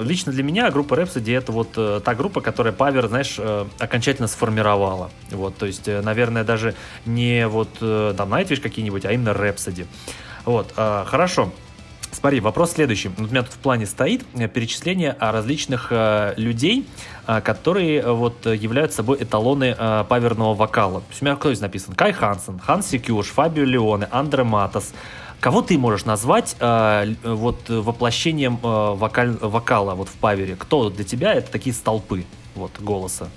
лично 0.00 0.32
для 0.32 0.42
меня 0.42 0.70
группа 0.70 0.94
Rhapsody 0.94 1.36
это 1.36 1.52
вот 1.52 1.68
э, 1.76 2.00
та 2.02 2.14
группа, 2.14 2.40
которая 2.40 2.72
павер, 2.72 3.06
знаешь, 3.08 3.36
э, 3.38 3.66
окончательно 3.78 4.26
сформировала. 4.26 5.10
Вот, 5.30 5.56
то 5.58 5.66
есть, 5.66 5.86
э, 5.86 6.00
наверное, 6.00 6.44
даже 6.44 6.74
не 7.04 7.46
вот 7.46 7.68
э, 7.82 8.14
там 8.16 8.32
Nightwish 8.32 8.62
какие-нибудь, 8.62 9.04
а 9.04 9.12
именно 9.12 9.30
Rhapsody. 9.30 9.86
Вот, 10.46 10.72
хорошо. 10.74 11.52
Смотри, 12.10 12.40
вопрос 12.40 12.72
следующий. 12.72 13.08
Вот 13.08 13.28
У 13.28 13.30
меня 13.30 13.42
тут 13.42 13.52
в 13.52 13.58
плане 13.58 13.84
стоит 13.84 14.24
перечисление 14.54 15.14
различных 15.20 15.92
людей, 16.36 16.86
которые 17.26 18.02
вот 18.14 18.46
являются 18.46 18.98
собой 18.98 19.18
эталоны 19.20 19.76
э, 19.78 20.04
паверного 20.08 20.54
вокала. 20.54 21.02
У 21.20 21.24
меня 21.24 21.36
кто 21.36 21.50
из 21.50 21.60
написан? 21.60 21.92
Кай 21.94 22.14
Хансен, 22.14 22.58
Ханс 22.58 22.86
Секюш, 22.86 23.26
Фабио 23.26 23.64
Леоне, 23.64 24.08
Андре 24.10 24.42
Матас. 24.42 24.94
Кого 25.40 25.62
ты 25.62 25.78
можешь 25.78 26.04
назвать 26.04 26.56
э, 26.58 27.14
э, 27.22 27.32
вот 27.32 27.70
э, 27.70 27.78
воплощением 27.80 28.58
э, 28.62 28.66
вокаль- 28.66 29.38
вокала 29.40 29.94
вот 29.94 30.08
в 30.08 30.14
павере? 30.14 30.56
Кто 30.56 30.90
для 30.90 31.04
тебя 31.04 31.34
это 31.34 31.50
такие 31.52 31.74
столпы 31.74 32.24
вот 32.56 32.72
голоса? 32.80 33.28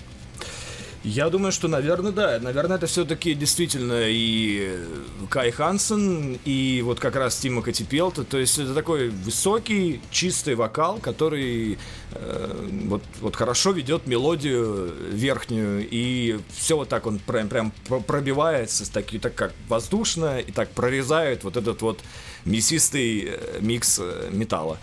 Я 1.03 1.31
думаю, 1.31 1.51
что, 1.51 1.67
наверное, 1.67 2.11
да. 2.11 2.39
Наверное, 2.39 2.77
это 2.77 2.85
все-таки 2.85 3.33
действительно 3.33 4.03
и 4.07 4.67
э, 4.69 4.85
Кай 5.31 5.49
Хансен, 5.49 6.37
и 6.45 6.81
вот 6.85 6.99
как 6.99 7.15
раз 7.15 7.37
Тима 7.37 7.63
Катипелта. 7.63 8.23
То 8.23 8.37
есть 8.37 8.59
это 8.59 8.75
такой 8.75 9.09
высокий, 9.09 9.99
чистый 10.11 10.53
вокал, 10.53 10.99
который 10.99 11.79
э, 12.11 12.69
вот, 12.83 13.01
вот 13.19 13.35
хорошо 13.35 13.71
ведет 13.71 14.05
мелодию 14.05 14.93
верхнюю, 15.11 15.87
и 15.89 16.39
все 16.55 16.77
вот 16.77 16.89
так 16.89 17.07
он 17.07 17.17
прям, 17.17 17.49
прям 17.49 17.73
про- 17.87 17.99
пробивается, 18.01 18.85
с 18.85 18.89
таки, 18.89 19.17
так 19.17 19.33
как 19.33 19.53
воздушно, 19.67 20.39
и 20.39 20.51
так 20.51 20.69
прорезает 20.69 21.43
вот 21.43 21.57
этот 21.57 21.81
вот 21.81 21.99
мясистый 22.45 23.27
э, 23.27 23.57
микс 23.59 23.97
э, 23.99 24.29
металла. 24.31 24.77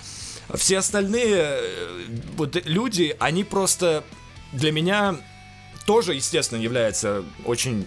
Все 0.55 0.78
остальные 0.78 1.61
вот 2.36 2.57
люди, 2.65 3.15
они 3.20 3.45
просто 3.45 4.03
для 4.53 4.73
меня 4.73 5.16
тоже, 5.89 6.12
естественно, 6.12 6.60
являются 6.60 7.24
очень 7.47 7.86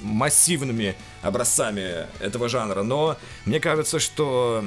массивными 0.00 0.94
образцами 1.20 2.06
этого 2.18 2.48
жанра, 2.48 2.82
но 2.82 3.18
мне 3.44 3.60
кажется, 3.60 3.98
что 3.98 4.64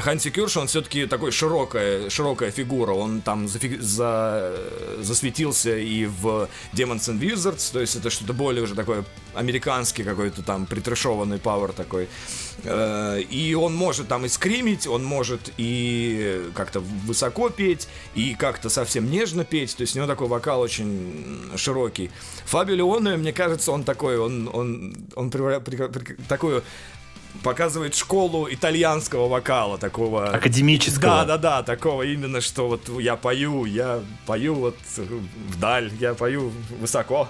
Ханси 0.00 0.30
Кюрш, 0.30 0.56
он 0.56 0.66
все-таки 0.66 1.06
такой 1.06 1.30
широкая, 1.32 2.10
широкая 2.10 2.50
фигура, 2.50 2.92
он 2.92 3.20
там 3.20 3.46
зафи- 3.46 3.80
за- 3.80 4.56
засветился 5.00 5.76
и 5.76 6.06
в 6.06 6.48
Demons 6.72 7.08
and 7.08 7.20
Wizards, 7.20 7.72
то 7.72 7.80
есть 7.80 7.96
это 7.96 8.10
что-то 8.10 8.32
более 8.32 8.62
уже 8.62 8.74
такое 8.74 9.04
американский 9.34 10.02
какой-то 10.04 10.42
там 10.42 10.66
притрешованный 10.66 11.38
пауэр 11.38 11.72
такой. 11.72 12.08
Э, 12.64 13.20
И 13.30 13.54
он 13.54 13.74
может 13.74 14.08
там 14.08 14.24
и 14.24 14.28
скримить, 14.28 14.86
он 14.86 15.04
может 15.04 15.52
и 15.56 16.42
как-то 16.54 16.80
высоко 16.80 17.48
петь, 17.48 17.88
и 18.14 18.34
как-то 18.34 18.68
совсем 18.68 19.10
нежно 19.10 19.44
петь, 19.44 19.76
то 19.76 19.82
есть 19.82 19.94
у 19.96 19.98
него 19.98 20.06
такой 20.08 20.28
вокал 20.28 20.60
очень 20.60 21.50
широкий. 21.56 22.10
Фабио 22.46 22.74
Леоне, 22.74 23.16
мне 23.16 23.32
кажется, 23.32 23.72
он 23.72 23.84
такой, 23.84 24.18
он, 24.18 24.48
он, 24.52 24.94
он 25.14 25.30
превра- 25.30 25.60
прекра- 25.60 25.90
прекра- 25.90 26.18
такую 26.28 26.62
показывает 27.42 27.94
школу 27.94 28.48
итальянского 28.50 29.28
вокала, 29.28 29.78
такого... 29.78 30.30
Академического. 30.30 31.02
Да, 31.02 31.24
да, 31.24 31.38
да, 31.38 31.62
такого 31.62 32.02
именно, 32.02 32.40
что 32.40 32.68
вот 32.68 32.88
я 33.00 33.16
пою, 33.16 33.64
я 33.64 34.02
пою 34.26 34.54
вот 34.54 34.76
вдаль, 35.48 35.90
я 36.00 36.14
пою 36.14 36.52
высоко. 36.80 37.28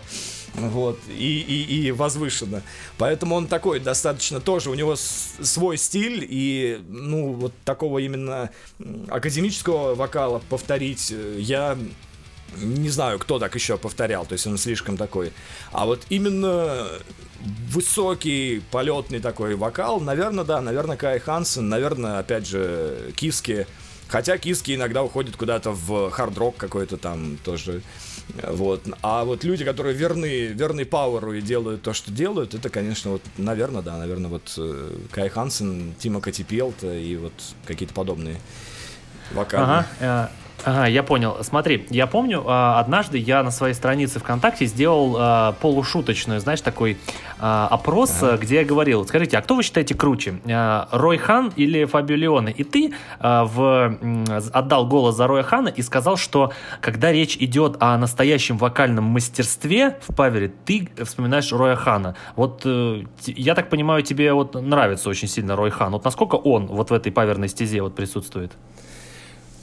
Вот, 0.55 0.99
и, 1.09 1.41
и, 1.41 1.87
и 1.87 1.91
возвышенно. 1.93 2.63
Поэтому 2.99 3.37
он 3.37 3.47
такой 3.47 3.79
достаточно 3.79 4.41
тоже, 4.41 4.71
у 4.71 4.75
него 4.75 4.97
свой 4.97 5.77
стиль, 5.77 6.27
и, 6.29 6.81
ну, 6.89 7.35
вот 7.35 7.53
такого 7.65 7.99
именно 7.99 8.51
академического 9.09 9.95
вокала 9.95 10.41
повторить 10.49 11.13
э, 11.13 11.37
я 11.39 11.79
не 12.57 12.89
знаю, 12.89 13.19
кто 13.19 13.39
так 13.39 13.55
еще 13.55 13.79
повторял, 13.79 14.27
то 14.27 14.33
есть 14.33 14.47
он 14.47 14.59
слишком 14.59 14.97
такой. 14.97 15.33
А 15.71 15.87
вот 15.87 16.03
именно 16.09 16.89
высокий, 17.71 18.63
полетный 18.71 19.21
такой 19.21 19.55
вокал, 19.55 20.01
наверное, 20.01 20.45
да, 20.45 20.61
наверное, 20.61 20.97
Кай 20.97 21.19
Хансен, 21.19 21.69
наверное, 21.69 22.19
опять 22.19 22.47
же, 22.47 23.13
Киски. 23.17 23.67
Хотя 24.09 24.39
Киски 24.39 24.75
иногда 24.75 25.05
уходят 25.05 25.37
куда-то 25.37 25.71
в 25.71 26.11
хард-рок 26.11 26.57
какой-то 26.57 26.97
там 26.97 27.39
тоже. 27.45 27.81
Вот. 28.43 28.83
А 29.03 29.25
вот 29.25 29.45
люди, 29.45 29.65
которые 29.65 29.95
верны, 29.95 30.47
верны 30.47 30.85
Пауэру 30.85 31.35
и 31.35 31.41
делают 31.41 31.83
то, 31.83 31.93
что 31.93 32.11
делают, 32.11 32.55
это, 32.55 32.69
конечно, 32.71 33.13
вот, 33.13 33.23
наверное, 33.37 33.83
да, 33.83 33.99
наверное, 33.99 34.31
вот 34.31 34.53
э, 34.57 34.97
Кай 35.13 35.29
Хансен, 35.29 35.95
Тима 35.99 36.21
Катипелта 36.21 36.93
и 36.93 37.17
вот 37.17 37.33
какие-то 37.67 37.95
подобные 37.95 38.41
вокалы. 39.33 39.65
Ага, 39.65 39.87
э, 40.01 40.29
ага, 40.65 40.87
я 40.87 41.03
понял. 41.03 41.39
Смотри, 41.43 41.87
я 41.91 42.07
помню, 42.07 42.43
а, 42.47 42.81
однажды 42.81 43.19
я 43.19 43.43
на 43.43 43.51
своей 43.51 43.75
странице 43.75 44.19
ВКонтакте 44.21 44.67
сделал 44.67 45.17
а, 45.19 45.53
полушуточную, 45.61 46.41
знаешь, 46.41 46.61
такой 46.61 46.99
а, 47.39 47.69
опрос, 47.71 48.23
а, 48.23 48.37
где 48.37 48.57
я 48.57 48.65
говорил, 48.65 49.07
скажите, 49.07 49.39
а 49.39 49.43
кто 49.43 49.57
вы 49.57 49.63
считаете 49.63 49.95
круче, 49.95 50.41
Рой 50.93 51.19
Хан 51.19 51.53
или 51.57 51.85
Фабио 51.85 52.17
Леоне? 52.17 52.53
И 52.53 52.65
ты 52.65 52.95
в, 53.21 53.99
отдал 54.53 54.87
голос 54.87 55.17
за 55.17 55.27
Роя 55.27 55.43
Хана 55.43 55.69
и 55.69 55.83
сказал, 55.83 56.17
что 56.17 56.53
когда 56.81 57.13
речь 57.13 57.37
идет 57.37 57.77
о 57.81 57.97
настоящем 57.99 58.57
вокальном 58.59 59.05
мастерстве 59.05 59.99
в 60.07 60.15
Павере, 60.15 60.53
ты 60.65 60.89
вспоминаешь 61.05 61.53
Роя 61.53 61.77
Хана. 61.77 62.17
Вот 62.37 62.63
э, 62.65 63.05
я 63.27 63.55
так 63.55 63.71
понимаю, 63.71 64.03
тебе 64.03 64.33
вот 64.33 64.55
нравится 64.55 65.09
очень 65.09 65.29
сильно 65.29 65.57
Рой 65.57 65.71
Хан. 65.71 65.93
Вот 65.93 66.05
насколько 66.05 66.37
он 66.37 66.67
вот 66.67 66.91
в 66.91 66.95
этой 66.95 67.13
паверной 67.13 67.49
стезе 67.49 67.83
вот 67.83 67.95
присутствует? 67.95 68.53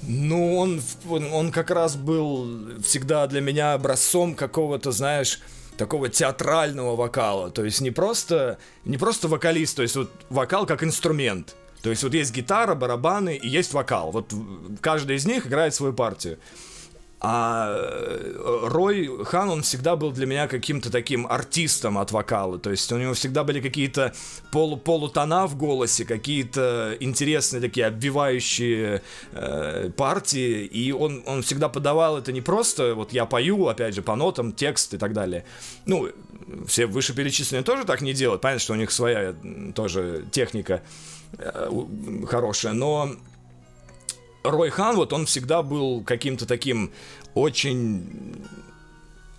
Ну, 0.03 0.57
он, 0.57 0.81
он, 1.09 1.51
как 1.51 1.71
раз 1.71 1.95
был 1.95 2.79
всегда 2.81 3.27
для 3.27 3.41
меня 3.41 3.73
образцом 3.73 4.35
какого-то, 4.35 4.91
знаешь, 4.91 5.41
такого 5.77 6.09
театрального 6.09 6.95
вокала. 6.95 7.49
То 7.49 7.63
есть 7.63 7.81
не 7.81 7.91
просто, 7.91 8.57
не 8.85 8.97
просто 8.97 9.27
вокалист, 9.27 9.75
то 9.75 9.81
есть 9.81 9.95
вот 9.95 10.11
вокал 10.29 10.65
как 10.65 10.83
инструмент. 10.83 11.55
То 11.81 11.89
есть 11.89 12.03
вот 12.03 12.13
есть 12.13 12.33
гитара, 12.33 12.75
барабаны 12.75 13.35
и 13.35 13.47
есть 13.47 13.73
вокал. 13.73 14.11
Вот 14.11 14.33
каждый 14.81 15.15
из 15.15 15.25
них 15.25 15.47
играет 15.47 15.73
свою 15.73 15.93
партию. 15.93 16.37
А 17.19 17.73
э, 17.75 18.67
Рой 18.67 19.09
Хан, 19.25 19.49
он 19.49 19.63
всегда 19.63 19.95
был 19.95 20.11
для 20.11 20.27
меня 20.27 20.47
каким-то 20.47 20.91
таким 20.91 21.25
артистом 21.25 21.97
от 21.97 22.11
вокала. 22.11 22.59
То 22.59 22.69
есть 22.69 22.91
у 22.91 22.97
него 22.97 23.13
всегда 23.15 23.43
были 23.43 23.59
какие-то 23.59 24.13
полу 24.51 24.77
полутона 24.77 25.47
в 25.47 25.57
голосе, 25.57 26.05
какие-то 26.05 26.95
интересные 26.99 27.59
такие 27.59 27.87
обвивающие 27.87 29.01
э, 29.31 29.89
партии. 29.97 30.65
И 30.65 30.91
он, 30.91 31.23
он 31.25 31.41
всегда 31.41 31.69
подавал 31.69 32.19
это 32.19 32.31
не 32.31 32.41
просто 32.41 32.93
вот 32.93 33.11
я 33.13 33.25
пою, 33.25 33.65
опять 33.67 33.95
же, 33.95 34.03
по 34.03 34.15
нотам, 34.15 34.53
текст 34.53 34.93
и 34.93 34.97
так 34.99 35.13
далее. 35.13 35.43
Ну, 35.87 36.09
все 36.67 36.85
вышеперечисленные 36.85 37.63
тоже 37.63 37.85
так 37.85 38.01
не 38.01 38.13
делают. 38.13 38.41
Понятно, 38.41 38.59
что 38.59 38.73
у 38.73 38.77
них 38.77 38.91
своя 38.91 39.33
тоже 39.73 40.25
техника 40.31 40.83
э, 41.39 41.69
хорошая, 42.27 42.73
но 42.73 43.15
Рой 44.49 44.69
Хан, 44.69 44.95
вот 44.95 45.13
он 45.13 45.25
всегда 45.25 45.63
был 45.63 46.03
каким-то 46.03 46.45
таким 46.45 46.91
очень 47.33 48.45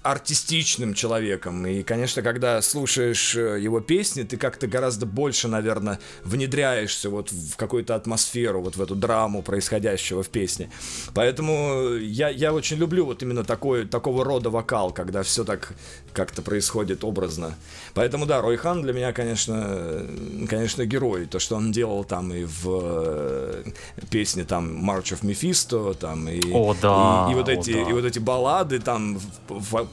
артистичным 0.03 0.95
человеком. 0.95 1.67
И, 1.67 1.83
конечно, 1.83 2.23
когда 2.23 2.63
слушаешь 2.63 3.35
э, 3.37 3.61
его 3.61 3.81
песни, 3.81 4.23
ты 4.23 4.37
как-то 4.37 4.67
гораздо 4.67 5.07
больше, 5.07 5.49
наверное, 5.49 5.99
внедряешься 6.25 7.11
вот 7.11 7.31
в 7.31 7.57
какую-то 7.57 7.95
атмосферу, 7.95 8.63
вот 8.63 8.77
в 8.77 8.83
эту 8.83 8.95
драму 8.95 9.43
происходящего 9.43 10.23
в 10.23 10.29
песне. 10.29 10.71
Поэтому 11.15 11.95
я, 11.97 12.29
я 12.29 12.55
очень 12.55 12.79
люблю 12.79 13.05
вот 13.05 13.23
именно 13.23 13.45
такой, 13.45 13.87
такого 13.87 14.25
рода 14.25 14.51
вокал, 14.51 14.93
когда 14.93 15.23
все 15.23 15.45
так 15.45 15.75
как-то 16.13 16.43
происходит 16.43 17.05
образно. 17.05 17.55
Поэтому, 17.95 18.27
да, 18.27 18.41
Рой 18.41 18.57
Хан 18.57 18.83
для 18.83 18.93
меня, 18.93 19.13
конечно, 19.13 20.07
конечно, 20.49 20.85
герой. 20.85 21.27
То, 21.27 21.39
что 21.39 21.57
он 21.57 21.73
делал 21.73 22.05
там 22.05 22.33
и 22.33 22.45
в 22.45 22.67
э, 22.67 23.65
песне 24.11 24.45
там 24.45 24.89
March 24.89 25.13
of 25.13 25.23
Mephisto, 25.23 25.95
там 25.95 26.29
и, 26.29 26.41
О, 26.53 26.75
да, 26.81 27.27
и, 27.29 27.33
и 27.33 27.35
вот 27.35 27.49
о, 27.49 27.53
эти, 27.53 27.73
да. 27.73 27.91
и 27.91 27.93
вот 27.93 28.05
эти 28.05 28.19
баллады 28.19 28.79
там 28.79 29.19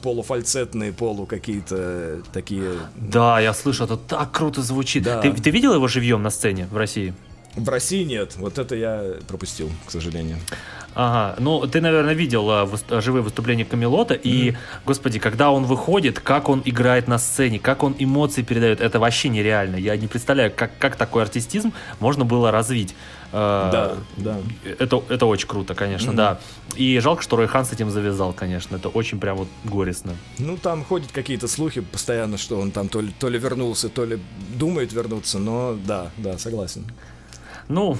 полуфальцетные, 0.02 0.92
полу 0.92 1.26
какие-то 1.26 2.22
такие... 2.32 2.74
Да, 2.96 3.40
я 3.40 3.54
слышу, 3.54 3.84
это 3.84 3.96
так 3.96 4.32
круто 4.32 4.62
звучит. 4.62 5.04
Да. 5.04 5.20
Ты, 5.20 5.32
ты 5.32 5.50
видел 5.50 5.74
его 5.74 5.88
живьем 5.88 6.22
на 6.22 6.30
сцене 6.30 6.68
в 6.70 6.76
России? 6.76 7.14
В 7.56 7.68
России 7.70 8.04
нет, 8.04 8.36
вот 8.36 8.58
это 8.58 8.74
я 8.76 9.14
пропустил, 9.26 9.70
к 9.86 9.90
сожалению. 9.90 10.36
Ага, 10.94 11.36
ну 11.40 11.66
ты, 11.66 11.80
наверное, 11.80 12.14
видел 12.14 12.50
а, 12.50 12.64
выс- 12.64 12.84
а, 12.88 13.00
живые 13.00 13.22
выступления 13.22 13.64
Камелота, 13.64 14.14
и, 14.14 14.54
господи, 14.86 15.18
когда 15.18 15.50
он 15.50 15.64
выходит, 15.64 16.20
как 16.20 16.48
он 16.48 16.62
играет 16.64 17.08
на 17.08 17.18
сцене, 17.18 17.58
как 17.58 17.82
он 17.82 17.94
эмоции 17.98 18.42
передает, 18.42 18.80
это 18.80 18.98
вообще 18.98 19.28
нереально. 19.28 19.76
Я 19.76 19.96
не 19.96 20.06
представляю, 20.06 20.52
как, 20.54 20.78
как 20.78 20.96
такой 20.96 21.22
артистизм 21.22 21.72
можно 22.00 22.24
было 22.24 22.50
развить. 22.50 22.94
А, 23.32 23.70
Да, 23.70 23.96
да. 24.16 24.36
Это, 24.78 25.02
это 25.08 25.26
очень 25.26 25.48
круто, 25.48 25.74
конечно, 25.74 26.08
Мгм. 26.08 26.16
да. 26.16 26.38
И 26.76 26.98
жалко, 27.00 27.22
что 27.22 27.36
Рой 27.36 27.46
Хан 27.46 27.64
с 27.66 27.72
этим 27.72 27.90
завязал, 27.90 28.32
конечно. 28.32 28.76
Это 28.76 28.88
очень 28.88 29.18
прям 29.18 29.36
вот 29.38 29.48
горестно. 29.64 30.12
Ну, 30.38 30.56
там 30.56 30.84
ходят 30.84 31.10
какие-то 31.12 31.48
слухи 31.48 31.80
постоянно, 31.80 32.38
что 32.38 32.58
он 32.58 32.70
там 32.70 32.88
то 32.88 33.00
ли, 33.00 33.12
то 33.18 33.28
ли 33.28 33.38
вернулся, 33.38 33.88
то 33.90 34.04
ли 34.04 34.18
думает 34.56 34.92
вернуться, 34.92 35.38
но 35.38 35.76
да, 35.86 36.10
да, 36.16 36.38
согласен. 36.38 36.84
Ну, 37.68 37.96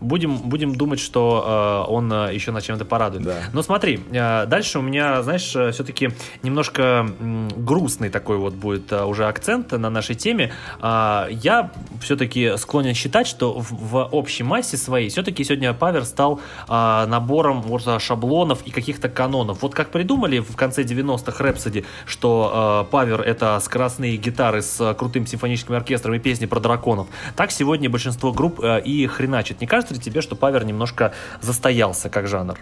будем, 0.00 0.36
будем 0.36 0.74
думать, 0.74 1.00
что 1.00 1.86
э, 1.86 1.90
он 1.92 2.12
э, 2.12 2.34
еще 2.34 2.52
на 2.52 2.60
чем-то 2.60 2.84
порадует. 2.84 3.24
Да. 3.24 3.36
Но 3.52 3.62
смотри, 3.62 4.00
э, 4.10 4.46
дальше 4.46 4.78
у 4.78 4.82
меня, 4.82 5.22
знаешь, 5.22 5.48
все-таки 5.48 6.10
немножко 6.42 6.82
м, 7.20 7.48
грустный 7.56 8.10
такой 8.10 8.36
вот 8.36 8.54
будет 8.54 8.92
э, 8.92 9.04
уже 9.04 9.26
акцент 9.26 9.72
на 9.72 9.90
нашей 9.90 10.14
теме. 10.14 10.52
А, 10.80 11.28
я 11.30 11.70
все-таки 12.00 12.56
склонен 12.56 12.94
считать, 12.94 13.26
что 13.26 13.58
в, 13.58 13.70
в 13.70 14.08
общей 14.12 14.42
массе 14.42 14.76
своей 14.76 15.08
все-таки 15.08 15.44
сегодня 15.44 15.72
Павер 15.72 16.04
стал 16.04 16.40
а, 16.68 17.06
набором 17.06 17.62
вот, 17.62 17.86
а, 17.86 17.98
шаблонов 17.98 18.62
и 18.64 18.70
каких-то 18.70 19.08
канонов. 19.08 19.62
Вот 19.62 19.74
как 19.74 19.90
придумали 19.90 20.38
в 20.40 20.56
конце 20.56 20.82
90-х 20.82 21.42
Рэпсоди, 21.42 21.84
что 22.06 22.84
э, 22.86 22.90
Павер 22.90 23.20
это 23.20 23.58
скоростные 23.60 24.16
гитары 24.16 24.62
с 24.62 24.80
э, 24.80 24.94
крутым 24.94 25.26
симфоническим 25.26 25.74
оркестром 25.74 26.14
и 26.14 26.18
песни 26.18 26.46
про 26.46 26.60
драконов, 26.60 27.08
так 27.36 27.50
сегодня 27.50 27.88
большинство 27.90 28.32
групп 28.32 28.60
э, 28.62 28.80
и 28.82 29.06
хреначит. 29.06 29.60
Не 29.60 29.66
кажется 29.66 29.89
ли 29.90 29.98
тебе, 29.98 30.20
что 30.20 30.36
Павер 30.36 30.64
немножко 30.64 31.12
застоялся 31.40 32.08
как 32.08 32.26
жанр? 32.26 32.58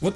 Вот, 0.00 0.14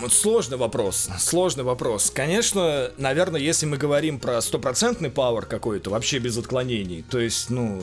вот 0.00 0.12
сложный 0.12 0.58
вопрос, 0.58 1.08
сложный 1.18 1.64
вопрос. 1.64 2.10
Конечно, 2.10 2.90
наверное, 2.98 3.40
если 3.40 3.64
мы 3.64 3.78
говорим 3.78 4.18
про 4.18 4.42
стопроцентный 4.42 5.10
пауэр 5.10 5.46
какой-то, 5.46 5.88
вообще 5.88 6.18
без 6.18 6.36
отклонений, 6.36 7.02
то 7.02 7.18
есть, 7.18 7.48
ну, 7.48 7.82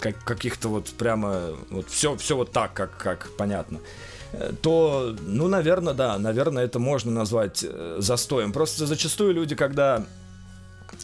как, 0.00 0.22
каких-то 0.22 0.68
вот 0.68 0.90
прямо, 0.90 1.56
вот 1.70 1.88
все, 1.88 2.16
все 2.16 2.36
вот 2.36 2.52
так, 2.52 2.74
как, 2.74 2.98
как 2.98 3.30
понятно, 3.38 3.80
э, 4.32 4.52
то, 4.60 5.16
ну, 5.22 5.48
наверное, 5.48 5.94
да, 5.94 6.18
наверное, 6.18 6.64
это 6.64 6.78
можно 6.78 7.10
назвать 7.10 7.64
э, 7.66 7.96
застоем. 7.98 8.52
Просто 8.52 8.86
зачастую 8.86 9.32
люди, 9.32 9.54
когда 9.54 10.04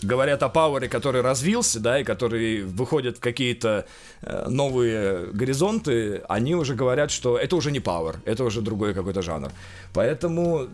говорят 0.02 0.42
о 0.42 0.48
пауэре, 0.48 0.88
который 0.88 1.22
развился, 1.22 1.80
да, 1.80 2.00
и 2.00 2.04
который 2.04 2.62
выходит 2.62 3.18
в 3.18 3.20
какие-то 3.20 3.86
э, 4.22 4.48
новые 4.48 5.26
горизонты, 5.32 6.22
они 6.28 6.54
уже 6.54 6.74
говорят, 6.74 7.10
что 7.10 7.38
это 7.38 7.56
уже 7.56 7.70
не 7.70 7.80
пауэр, 7.80 8.20
это 8.24 8.44
уже 8.44 8.60
другой 8.60 8.94
какой-то 8.94 9.22
жанр. 9.22 9.50
Поэтому 9.92 10.68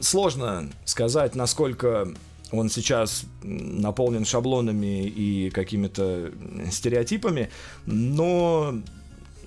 сложно 0.00 0.70
сказать, 0.84 1.34
насколько 1.34 2.08
он 2.52 2.68
сейчас 2.68 3.24
наполнен 3.42 4.24
шаблонами 4.24 5.06
и 5.06 5.50
какими-то 5.50 6.32
стереотипами, 6.70 7.50
но, 7.86 8.74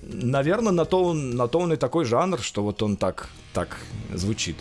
наверное, 0.02 0.72
на 0.72 0.86
то 0.86 1.04
он, 1.04 1.36
на 1.36 1.48
то 1.48 1.60
он 1.60 1.74
и 1.74 1.76
такой 1.76 2.06
жанр, 2.06 2.40
что 2.40 2.64
вот 2.64 2.82
он 2.82 2.98
так, 2.98 3.30
так 3.54 3.78
звучит. 4.14 4.56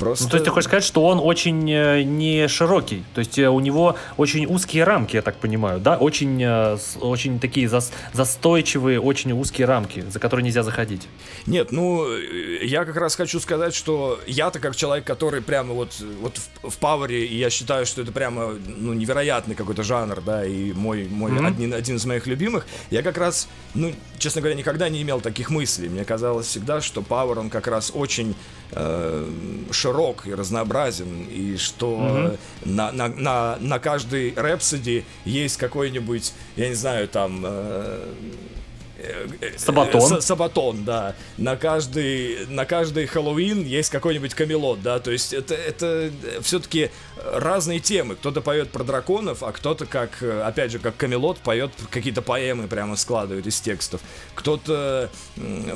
Просто... 0.00 0.24
Ну, 0.24 0.30
то 0.30 0.36
есть 0.36 0.44
ты 0.46 0.50
хочешь 0.50 0.68
сказать, 0.68 0.84
что 0.84 1.04
он 1.04 1.20
очень 1.22 1.70
э, 1.70 2.02
не 2.02 2.48
широкий, 2.48 3.04
то 3.14 3.18
есть 3.18 3.38
э, 3.38 3.48
у 3.48 3.60
него 3.60 3.96
очень 4.16 4.46
узкие 4.46 4.84
рамки, 4.84 5.16
я 5.16 5.22
так 5.22 5.36
понимаю, 5.36 5.78
да, 5.78 5.98
очень, 5.98 6.42
э, 6.42 6.78
очень 7.00 7.38
такие 7.38 7.66
зас- 7.66 7.92
застойчивые, 8.14 8.98
очень 8.98 9.32
узкие 9.32 9.66
рамки, 9.66 10.04
за 10.10 10.18
которые 10.18 10.44
нельзя 10.44 10.62
заходить. 10.62 11.06
Нет, 11.46 11.70
ну, 11.70 12.06
я 12.62 12.86
как 12.86 12.96
раз 12.96 13.14
хочу 13.14 13.40
сказать, 13.40 13.74
что 13.74 14.18
я-то 14.26 14.58
как 14.58 14.74
человек, 14.74 15.04
который 15.04 15.42
прямо 15.42 15.74
вот, 15.74 15.92
вот 16.22 16.38
в, 16.62 16.70
в 16.70 16.78
пауэре, 16.78 17.26
и 17.26 17.36
я 17.36 17.50
считаю, 17.50 17.84
что 17.84 18.00
это 18.00 18.10
прямо, 18.10 18.54
ну, 18.66 18.94
невероятный 18.94 19.54
какой-то 19.54 19.82
жанр, 19.82 20.22
да, 20.22 20.46
и 20.46 20.72
мой, 20.72 21.08
мой 21.10 21.30
Мгм. 21.30 21.46
один, 21.46 21.74
один 21.74 21.96
из 21.96 22.06
моих 22.06 22.26
любимых, 22.26 22.66
я 22.90 23.02
как 23.02 23.18
раз, 23.18 23.48
ну, 23.74 23.92
честно 24.18 24.40
говоря, 24.40 24.56
никогда 24.56 24.88
не 24.88 25.02
имел 25.02 25.20
таких 25.20 25.50
мыслей. 25.50 25.90
Мне 25.90 26.04
казалось 26.04 26.46
всегда, 26.46 26.80
что 26.80 27.02
пауэр, 27.02 27.38
он 27.38 27.50
как 27.50 27.66
раз 27.66 27.92
очень 27.94 28.34
э, 28.72 29.28
широк 29.90 30.26
и 30.26 30.34
разнообразен, 30.34 31.26
и 31.30 31.56
что 31.56 31.96
Мгм. 31.98 32.36
на, 32.76 32.92
на, 32.92 33.08
на, 33.08 33.56
на 33.60 33.78
каждой 33.78 34.32
рэпсоди 34.36 35.04
есть 35.24 35.56
какой-нибудь, 35.56 36.32
я 36.56 36.68
не 36.68 36.74
знаю, 36.74 37.08
там... 37.08 37.42
э, 37.44 38.04
Сабатон. 39.56 40.20
С- 40.20 40.24
Сабатон, 40.26 40.84
да. 40.84 41.14
На 41.36 41.56
каждый, 41.56 42.46
на 42.46 42.64
каждый 42.64 43.06
Хэллоуин 43.06 43.64
есть 43.64 43.90
какой-нибудь 43.90 44.34
камелот, 44.34 44.82
да. 44.82 44.98
То 44.98 45.10
есть 45.10 45.32
это, 45.32 45.54
это 45.54 46.10
все-таки 46.42 46.90
разные 47.34 47.80
темы. 47.80 48.14
Кто-то 48.16 48.40
поет 48.40 48.70
про 48.70 48.82
драконов, 48.84 49.42
а 49.42 49.52
кто-то, 49.52 49.84
как, 49.86 50.22
э, 50.22 50.42
опять 50.42 50.72
же, 50.72 50.78
как 50.78 50.96
камелот, 50.96 51.38
поет 51.38 51.70
какие-то 51.90 52.22
поэмы 52.22 52.66
прямо 52.66 52.96
складывает 52.96 53.46
из 53.46 53.60
текстов. 53.60 54.00
Кто-то 54.34 55.10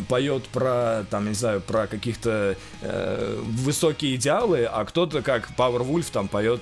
поет 0.08 0.44
про, 0.44 1.04
там, 1.10 1.28
не 1.28 1.34
знаю, 1.34 1.60
про 1.60 1.86
каких-то 1.86 2.56
э, 2.80 3.42
высокие 3.62 4.14
идеалы, 4.16 4.64
а 4.64 4.84
кто-то, 4.84 5.22
как 5.22 5.50
Powerwolf, 5.56 6.06
там 6.12 6.28
поет 6.28 6.60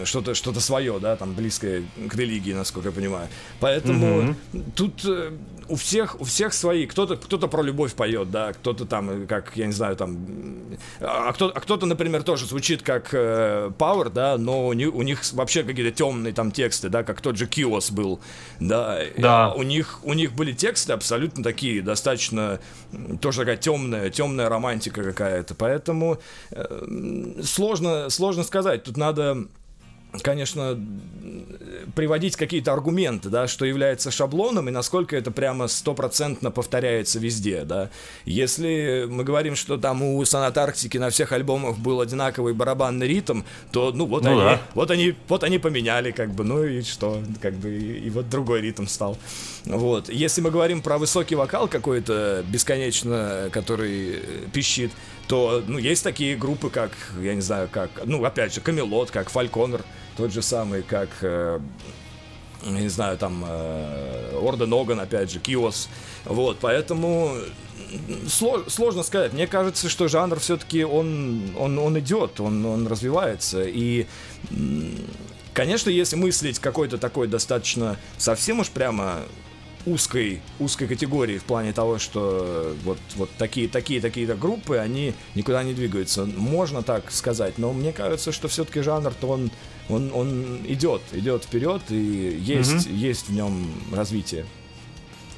э, 0.00 0.04
что-то 0.04 0.34
что 0.34 0.52
свое, 0.60 0.98
да, 1.00 1.16
там 1.16 1.32
близкое 1.34 1.84
к 2.08 2.14
религии, 2.14 2.52
насколько 2.52 2.88
я 2.88 2.94
понимаю. 2.94 3.28
Поэтому 3.60 4.22
Мгм. 4.22 4.36
тут 4.74 5.04
э, 5.04 5.30
у 5.68 5.76
всех 5.76 6.03
у 6.20 6.24
всех 6.24 6.52
свои. 6.52 6.86
Кто-то 6.86 7.16
кто-то 7.16 7.48
про 7.48 7.62
любовь 7.62 7.94
поет, 7.94 8.30
да, 8.30 8.52
кто-то 8.52 8.84
там, 8.84 9.10
э, 9.10 9.26
как 9.26 9.56
я 9.56 9.66
не 9.66 9.72
знаю, 9.72 9.96
там, 9.96 10.10
м, 10.10 10.78
а 11.00 11.32
кто 11.32 11.52
а 11.54 11.60
кто-то, 11.60 11.86
например, 11.86 12.22
тоже 12.22 12.46
звучит 12.46 12.82
как 12.82 13.10
э, 13.12 13.70
Power, 13.78 14.10
да, 14.10 14.36
но 14.38 14.66
у 14.66 14.72
них, 14.72 14.94
у 14.94 15.02
них 15.02 15.20
вообще 15.32 15.62
какие-то 15.62 15.96
темные 15.96 16.32
там 16.32 16.50
тексты, 16.50 16.88
да, 16.88 17.02
как 17.02 17.20
тот 17.20 17.36
же 17.36 17.46
Киос 17.46 17.90
был, 17.90 18.20
да. 18.60 19.00
Да. 19.16 19.46
А 19.46 19.54
у 19.54 19.62
них 19.62 20.00
у 20.02 20.12
них 20.12 20.32
были 20.32 20.52
тексты 20.52 20.92
абсолютно 20.92 21.42
такие, 21.42 21.82
достаточно 21.82 22.60
тоже 23.20 23.40
такая 23.40 23.56
темная 23.56 24.10
темная 24.10 24.48
романтика 24.48 25.02
какая-то, 25.02 25.54
поэтому 25.54 26.18
э, 26.50 27.40
сложно 27.42 28.10
сложно 28.10 28.42
сказать. 28.42 28.84
Тут 28.84 28.96
надо 28.96 29.46
конечно, 30.22 30.78
приводить 31.94 32.36
какие-то 32.36 32.72
аргументы, 32.72 33.28
да, 33.28 33.46
что 33.46 33.64
является 33.64 34.10
шаблоном 34.10 34.68
и 34.68 34.72
насколько 34.72 35.16
это 35.16 35.30
прямо 35.30 35.68
стопроцентно 35.68 36.50
повторяется 36.50 37.18
везде, 37.18 37.64
да. 37.64 37.90
Если 38.24 39.06
мы 39.08 39.24
говорим, 39.24 39.56
что 39.56 39.76
там 39.76 40.02
у 40.02 40.24
Сонат 40.24 40.56
Арктики 40.56 40.98
на 40.98 41.10
всех 41.10 41.32
альбомах 41.32 41.78
был 41.78 42.00
одинаковый 42.00 42.54
барабанный 42.54 43.06
ритм, 43.08 43.42
то, 43.72 43.92
ну, 43.92 44.06
вот 44.06 44.22
Ну 44.24 44.30
они, 44.30 44.40
да. 44.40 44.62
вот 44.74 44.90
они, 44.90 45.14
вот 45.28 45.44
они 45.44 45.58
поменяли, 45.58 46.10
как 46.10 46.30
бы, 46.30 46.44
ну 46.44 46.64
и 46.64 46.82
что, 46.82 47.22
как 47.40 47.54
бы, 47.54 47.70
и, 47.70 48.06
и 48.06 48.10
вот 48.10 48.28
другой 48.28 48.60
ритм 48.60 48.86
стал. 48.86 49.18
Вот. 49.64 50.08
Если 50.08 50.40
мы 50.40 50.50
говорим 50.50 50.82
про 50.82 50.98
высокий 50.98 51.34
вокал 51.34 51.68
какой-то 51.68 52.44
бесконечно, 52.48 53.48
который 53.52 54.16
э, 54.16 54.20
пищит, 54.52 54.92
то, 55.28 55.62
ну, 55.66 55.78
есть 55.78 56.04
такие 56.04 56.36
группы, 56.36 56.68
как, 56.70 56.92
я 57.20 57.34
не 57.34 57.40
знаю, 57.40 57.68
как, 57.70 57.90
ну, 58.04 58.22
опять 58.24 58.54
же, 58.54 58.60
Камелот, 58.60 59.10
как 59.10 59.30
Фальконер, 59.30 59.82
тот 60.16 60.32
же 60.32 60.42
самый, 60.42 60.82
как, 60.82 61.08
э, 61.22 61.60
не 62.64 62.88
знаю, 62.88 63.18
там, 63.18 63.44
э, 63.46 64.38
Оган, 64.40 65.00
опять 65.00 65.30
же, 65.30 65.38
Киос, 65.40 65.88
вот, 66.24 66.58
поэтому 66.60 67.36
сложно 68.28 69.02
сказать. 69.02 69.32
Мне 69.32 69.46
кажется, 69.46 69.88
что 69.88 70.08
жанр 70.08 70.38
все-таки 70.40 70.84
он, 70.84 71.54
он, 71.58 71.78
он 71.78 71.98
идет, 71.98 72.40
он, 72.40 72.64
он 72.64 72.86
развивается, 72.86 73.62
и 73.62 74.06
Конечно, 75.54 75.88
если 75.88 76.16
мыслить 76.16 76.58
какой-то 76.58 76.98
такой 76.98 77.28
достаточно 77.28 77.96
совсем 78.18 78.58
уж 78.58 78.70
прямо 78.70 79.20
узкой, 79.86 80.40
узкой 80.58 80.88
категории 80.88 81.38
в 81.38 81.44
плане 81.44 81.72
того, 81.72 81.98
что 81.98 82.74
вот, 82.84 82.98
вот 83.16 83.30
такие, 83.38 83.68
такие, 83.68 84.00
такие-то 84.00 84.34
группы, 84.34 84.76
они 84.76 85.14
никуда 85.34 85.62
не 85.62 85.74
двигаются. 85.74 86.24
Можно 86.24 86.82
так 86.82 87.10
сказать, 87.10 87.58
но 87.58 87.72
мне 87.72 87.92
кажется, 87.92 88.32
что 88.32 88.48
все-таки 88.48 88.80
жанр-то 88.80 89.26
он, 89.26 89.50
он, 89.88 90.10
он 90.14 90.60
идет, 90.66 91.02
идет 91.12 91.44
вперед, 91.44 91.82
и 91.90 92.38
есть, 92.40 92.86
есть 92.86 93.28
в 93.28 93.32
нем 93.32 93.66
развитие. 93.92 94.46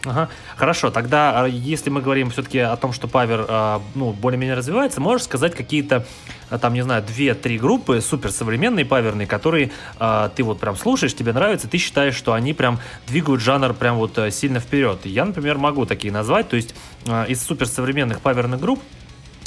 Ага. 0.07 0.29
Хорошо, 0.57 0.91
тогда 0.91 1.43
а, 1.43 1.47
если 1.47 1.91
мы 1.91 2.01
говорим 2.01 2.31
все-таки 2.31 2.61
о 2.61 2.77
том, 2.77 2.93
что 2.93 3.09
Павер 3.09 3.45
а, 3.49 3.83
ну, 3.97 4.13
более-менее 4.13 4.55
развивается, 4.55 5.01
можешь 5.01 5.25
сказать 5.25 5.55
какие-то, 5.57 6.07
а, 6.49 6.59
там, 6.59 6.75
не 6.75 6.83
знаю, 6.83 7.03
две-три 7.03 7.59
группы 7.59 8.01
суперсовременные 8.01 8.85
паверные, 8.85 9.27
которые 9.27 9.73
ты 10.37 10.43
вот 10.45 10.61
прям 10.61 10.77
слушаешь, 10.77 11.15
тебе 11.15 11.33
нравится, 11.33 11.69
ты 11.69 11.79
считаешь, 11.79 12.15
что 12.15 12.35
они 12.35 12.55
прям 12.55 12.79
двигают 13.09 13.41
жанр 13.41 13.75
прям 13.75 13.97
вот 13.97 14.17
а, 14.19 14.31
сильно 14.31 14.61
вперед. 14.61 15.01
Я, 15.05 15.25
например, 15.25 15.59
могу 15.59 15.87
такие 15.87 16.13
назвать, 16.13 16.49
то 16.49 16.57
есть 16.57 16.75
из 17.29 17.43
суперсовременных 17.43 18.21
паверных 18.21 18.61
групп 18.61 18.81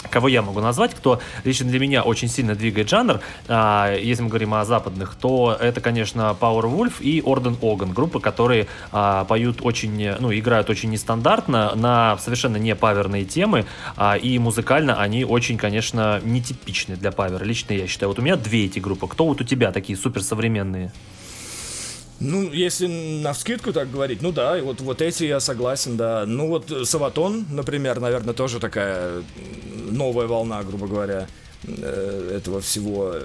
кого 0.10 0.28
я 0.28 0.42
могу 0.42 0.62
назвать, 0.62 0.94
кто 0.94 1.20
лично 1.44 1.68
для 1.68 1.80
меня 1.80 2.04
очень 2.04 2.28
сильно 2.28 2.56
двигает 2.56 2.90
жанр, 2.90 3.20
а, 3.48 3.94
если 3.96 4.24
мы 4.24 4.30
говорим 4.30 4.54
о 4.54 4.66
западных, 4.66 5.16
то 5.16 5.58
это, 5.60 5.82
конечно, 5.82 6.36
Power 6.40 6.64
Wolf 6.64 7.02
и 7.02 7.22
Орден 7.22 7.58
Оган, 7.62 7.92
группы, 7.92 8.20
которые 8.20 8.68
а, 8.92 9.26
поют 9.26 9.60
очень, 9.62 10.16
ну, 10.20 10.34
играют 10.34 10.70
очень 10.70 10.90
нестандартно 10.90 11.74
на 11.76 12.18
совершенно 12.18 12.58
не 12.58 12.76
паверные 12.76 13.26
темы, 13.26 13.66
а, 13.96 14.16
и 14.16 14.40
музыкально 14.40 15.02
они 15.02 15.26
очень, 15.26 15.58
конечно, 15.58 16.22
нетипичны 16.24 16.96
для 16.96 17.12
павера, 17.12 17.44
лично 17.44 17.74
я 17.74 17.88
считаю. 17.88 18.10
Вот 18.10 18.20
у 18.20 18.22
меня 18.22 18.36
две 18.36 18.66
эти 18.66 18.80
группы. 18.80 19.08
Кто 19.08 19.26
вот 19.26 19.42
у 19.42 19.44
тебя 19.44 19.72
такие 19.72 19.98
суперсовременные? 19.98 20.92
Ну, 22.20 22.52
если 22.52 22.88
на 23.22 23.32
вскидку 23.34 23.72
так 23.72 23.90
говорить, 23.90 24.22
ну 24.22 24.32
да, 24.32 24.62
вот, 24.62 24.82
вот 24.82 25.02
эти 25.02 25.24
я 25.24 25.40
согласен, 25.40 25.96
да. 25.96 26.26
Ну 26.26 26.48
вот 26.48 26.72
Саватон, 26.84 27.46
например, 27.50 28.00
наверное, 28.00 28.34
тоже 28.34 28.60
такая 28.60 29.24
новая 29.90 30.28
волна, 30.28 30.62
грубо 30.64 30.88
говоря, 30.88 31.28
э, 31.64 32.32
этого 32.36 32.60
всего. 32.60 33.16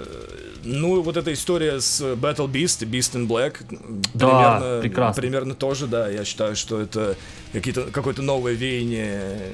Ну, 0.63 1.01
вот 1.01 1.17
эта 1.17 1.33
история 1.33 1.79
с 1.79 2.01
Battle 2.01 2.49
Beast, 2.49 2.85
Beast 2.89 3.15
in 3.15 3.27
Black, 3.27 3.65
да, 4.13 4.27
примерно, 4.27 4.81
прекрасно. 4.81 5.21
примерно 5.21 5.55
тоже, 5.55 5.87
да, 5.87 6.09
я 6.09 6.23
считаю, 6.23 6.55
что 6.55 6.79
это 6.79 7.15
какие-то, 7.51 7.83
какое-то 7.91 8.21
новое 8.21 8.53
веяние 8.53 9.51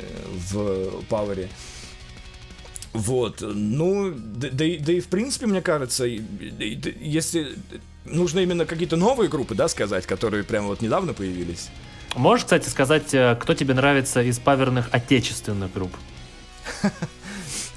в 0.52 1.04
Пауэре. 1.10 1.50
Вот, 2.94 3.42
ну, 3.42 4.14
да, 4.14 4.50
да, 4.52 4.66
да 4.80 4.94
и 4.94 5.00
в 5.00 5.08
принципе, 5.08 5.48
мне 5.48 5.62
кажется, 5.62 6.06
если 6.06 7.56
нужно 8.06 8.40
именно 8.40 8.66
какие-то 8.66 8.98
новые 8.98 9.30
группы, 9.30 9.56
да, 9.56 9.68
сказать, 9.68 10.06
которые 10.06 10.44
прямо 10.44 10.68
вот 10.68 10.82
недавно 10.82 11.14
появились. 11.14 11.70
Можешь, 12.16 12.46
кстати, 12.46 12.68
сказать, 12.68 13.14
э, 13.14 13.38
кто 13.40 13.54
тебе 13.54 13.74
нравится 13.74 14.22
из 14.22 14.40
паверных 14.40 14.90
отечественных 14.92 15.72
групп? 15.72 15.96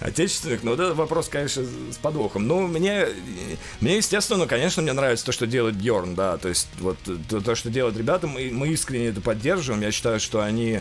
Отечественных, 0.01 0.65
ну 0.65 0.77
да, 0.77 0.93
вопрос, 0.93 1.29
конечно, 1.29 1.63
с 1.63 1.97
подвохом. 1.99 2.47
Ну, 2.47 2.67
мне, 2.67 3.07
мне, 3.81 3.97
естественно, 3.97 4.47
конечно, 4.47 4.83
мне 4.83 4.93
нравится 4.93 5.25
то, 5.25 5.33
что 5.33 5.47
делает 5.47 5.77
Бьорн, 5.77 6.15
да, 6.15 6.37
то 6.37 6.49
есть 6.49 6.69
вот 6.81 6.99
то, 7.29 7.41
то 7.41 7.55
что 7.55 7.71
делают 7.71 7.97
ребята, 7.97 8.27
мы, 8.27 8.51
мы 8.53 8.69
искренне 8.69 9.09
это 9.09 9.21
поддерживаем. 9.21 9.83
Я 9.83 9.93
считаю, 9.93 10.21
что 10.21 10.43
они 10.43 10.81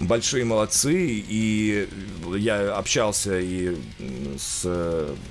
большие 0.00 0.44
молодцы, 0.44 0.94
и 0.94 1.88
я 2.36 2.76
общался 2.76 3.38
и 3.38 3.76
с 4.38 4.66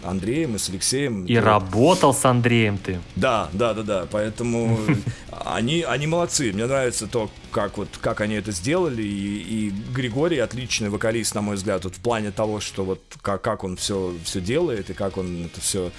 Андреем, 0.04 0.56
и 0.56 0.58
с 0.58 0.70
Алексеем. 0.70 1.26
И 1.26 1.36
то... 1.36 1.42
работал 1.42 2.14
с 2.14 2.26
Андреем 2.26 2.78
ты. 2.78 3.00
Да, 3.16 3.50
да, 3.54 3.74
да, 3.74 3.84
да, 3.84 4.08
поэтому 4.10 4.78
они, 5.46 5.82
они 5.82 6.08
молодцы. 6.08 6.52
Мне 6.54 6.66
нравится 6.66 7.08
то, 7.08 7.30
как 7.52 7.78
вот 7.78 7.90
как 8.00 8.22
они 8.22 8.36
это 8.36 8.52
сделали, 8.52 9.04
и, 9.04 9.68
и 9.68 9.74
Григорий 9.94 10.40
отличный 10.40 10.90
вокалист, 10.90 11.36
на 11.36 11.42
мой 11.42 11.56
взгляд, 11.56 11.84
вот 11.84 11.96
в 11.96 12.00
плане 12.00 12.32
того, 12.32 12.60
что 12.60 12.84
вот 12.84 13.02
как, 13.22 13.42
как 13.42 13.64
он 13.64 13.78
все, 13.78 14.14
все 14.24 14.42
делает 14.42 14.90
и 14.90 14.94
как 14.94 15.18
он 15.18 15.46
это 15.46 15.62
все 15.62 15.92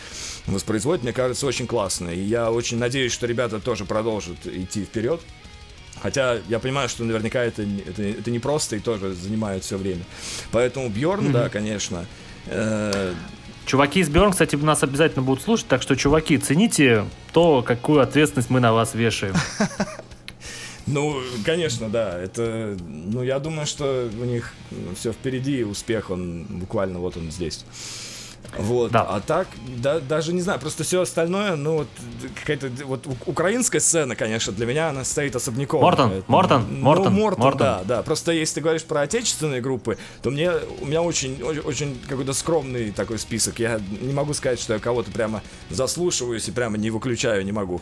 воспроизводит, 0.47 1.03
мне 1.03 1.13
кажется, 1.13 1.47
очень 1.47 1.67
классно. 1.67 2.09
И 2.09 2.21
я 2.21 2.51
очень 2.51 2.79
надеюсь, 2.79 3.13
что 3.13 3.27
ребята 3.27 3.61
тоже 3.61 3.85
продолжат 3.85 4.47
идти 4.47 4.85
вперед. 4.85 5.21
Хотя 6.01 6.39
я 6.49 6.59
понимаю, 6.59 6.89
что 6.89 7.05
наверняка 7.05 7.43
это, 7.43 7.63
это, 7.63 8.03
это 8.03 8.31
не 8.31 8.39
просто 8.39 8.77
и 8.77 8.81
тоже 8.81 9.15
занимает 9.15 9.65
все 9.65 9.77
время. 9.77 10.03
Поэтому 10.51 10.89
Бьорн, 10.89 11.27
mm-hmm. 11.27 11.33
да, 11.33 11.49
конечно. 11.49 12.07
Э- 12.47 13.15
Чуваки 13.65 14.01
из 14.01 14.09
Бьорн, 14.09 14.33
кстати, 14.33 14.57
нас 14.57 14.83
обязательно 14.83 15.23
будут 15.23 15.45
слушать, 15.45 15.69
так 15.69 15.83
что, 15.83 15.95
чуваки, 15.95 16.37
цените 16.37 17.05
то, 17.33 17.63
какую 17.63 18.01
ответственность 18.01 18.51
мы 18.51 18.59
на 18.59 18.73
вас 18.73 18.95
вешаем. 18.95 19.35
Ну, 20.87 21.23
конечно, 21.45 21.89
да. 21.89 22.19
Это, 22.19 22.77
ну, 22.89 23.23
я 23.23 23.39
думаю, 23.39 23.67
что 23.67 24.11
у 24.21 24.25
них 24.25 24.53
все 24.97 25.13
впереди, 25.13 25.63
успех, 25.63 26.11
он 26.11 26.43
буквально 26.49 26.99
вот 26.99 27.17
он 27.17 27.31
здесь. 27.31 27.65
Вот. 28.59 28.93
Да. 28.93 29.03
А 29.03 29.21
так, 29.21 29.49
да, 29.79 30.01
даже 30.01 30.33
не 30.33 30.41
знаю, 30.41 30.61
просто 30.61 30.85
все 30.85 31.01
остальное, 31.01 31.57
ну, 31.57 31.79
вот 31.79 31.89
какая-то 32.35 32.71
вот 32.85 33.07
украинская 33.27 33.81
сцена, 33.81 34.15
конечно, 34.15 34.53
для 34.53 34.67
меня 34.67 34.91
она 34.91 35.05
стоит 35.05 35.35
особняком. 35.37 35.81
Мортон, 35.81 36.11
Поэтому, 36.11 36.37
Мортон, 36.37 36.67
ну, 36.69 36.79
Мортон, 36.81 37.15
Мортон, 37.15 37.45
Мортон. 37.45 37.59
да, 37.59 37.83
да. 37.85 38.03
Просто 38.03 38.33
если 38.33 38.57
ты 38.57 38.61
говоришь 38.61 38.85
про 38.85 39.03
отечественные 39.03 39.61
группы, 39.61 39.97
то 40.23 40.31
мне, 40.31 40.51
у 40.81 40.87
меня 40.87 41.03
очень, 41.03 41.43
очень, 41.43 41.61
очень 41.61 41.99
какой-то 42.09 42.33
скромный 42.33 42.91
такой 42.91 43.19
список. 43.19 43.59
Я 43.59 43.81
не 44.01 44.13
могу 44.13 44.35
сказать, 44.35 44.61
что 44.61 44.75
я 44.75 44.79
кого-то 44.79 45.11
прямо 45.11 45.43
заслушиваюсь 45.71 46.49
и 46.49 46.53
прямо 46.53 46.77
не 46.77 46.91
выключаю, 46.91 47.45
не 47.45 47.53
могу. 47.53 47.81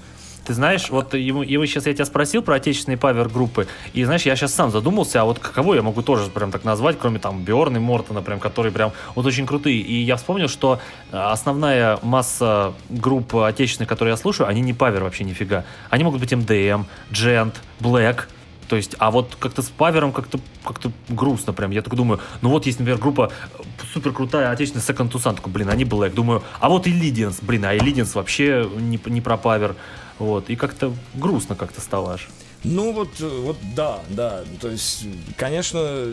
Ты 0.51 0.55
знаешь, 0.55 0.90
вот 0.90 1.14
ему, 1.14 1.44
его 1.44 1.64
сейчас 1.64 1.86
я 1.86 1.94
тебя 1.94 2.05
спросил 2.05 2.43
про 2.43 2.56
отечественные 2.56 2.98
павер-группы, 2.98 3.68
и 3.93 4.02
знаешь, 4.02 4.22
я 4.22 4.35
сейчас 4.35 4.52
сам 4.52 4.72
задумался, 4.72 5.20
а 5.20 5.24
вот 5.24 5.39
кого 5.39 5.77
я 5.77 5.82
могу 5.82 6.02
тоже 6.02 6.28
прям 6.28 6.51
так 6.51 6.64
назвать, 6.64 6.98
кроме 6.98 7.20
там 7.20 7.44
Бьорна 7.44 7.77
и 7.77 7.81
Мортона, 7.81 8.20
прям, 8.20 8.40
которые 8.40 8.72
прям 8.72 8.90
вот 9.14 9.24
очень 9.27 9.47
крутые. 9.47 9.78
И 9.78 10.02
я 10.02 10.16
вспомнил, 10.16 10.48
что 10.48 10.81
э, 11.12 11.16
основная 11.16 12.01
масса 12.02 12.72
групп 12.89 13.36
отечественных, 13.36 13.89
которые 13.89 14.14
я 14.14 14.16
слушаю, 14.16 14.48
они 14.48 14.60
не 14.60 14.72
павер 14.72 15.05
вообще 15.05 15.22
нифига. 15.22 15.64
Они 15.89 16.02
могут 16.02 16.18
быть 16.18 16.32
MDM, 16.32 16.85
Gent, 17.12 17.55
Black, 17.78 18.24
то 18.70 18.74
есть, 18.74 18.97
а 18.98 19.12
вот 19.12 19.36
как-то 19.39 19.62
с 19.62 19.68
павером 19.68 20.12
как-то 20.12 20.40
как-то 20.64 20.90
грустно 21.09 21.52
прям. 21.52 21.70
Я 21.70 21.82
так 21.82 21.94
думаю, 21.94 22.20
ну 22.40 22.51
вот 22.51 22.66
есть, 22.66 22.81
например, 22.81 23.01
группа 23.01 23.32
э, 23.56 23.62
супер 23.93 24.12
крутая, 24.12 24.51
отечественная 24.51 24.85
Second 24.85 25.12
Tucson, 25.12 25.36
такой, 25.36 25.52
блин, 25.52 25.68
они 25.68 25.85
Black. 25.85 26.14
Думаю, 26.14 26.43
а 26.59 26.68
вот 26.68 26.89
и 26.89 26.93
Illidians, 26.93 27.39
блин, 27.40 27.64
а 27.66 27.77
Illidians 27.77 28.14
вообще 28.14 28.68
не, 28.78 28.98
не 29.06 29.20
про 29.20 29.36
павер. 29.36 29.77
Вот, 30.21 30.51
и 30.51 30.55
как-то 30.55 30.93
грустно 31.15 31.57
как-то 31.57 31.81
стало 31.81 32.13
аж. 32.13 32.29
Ну 32.63 32.93
вот, 32.93 33.19
вот 33.21 33.57
да, 33.75 34.01
да. 34.11 34.45
То 34.61 34.69
есть, 34.69 35.07
конечно, 35.37 36.13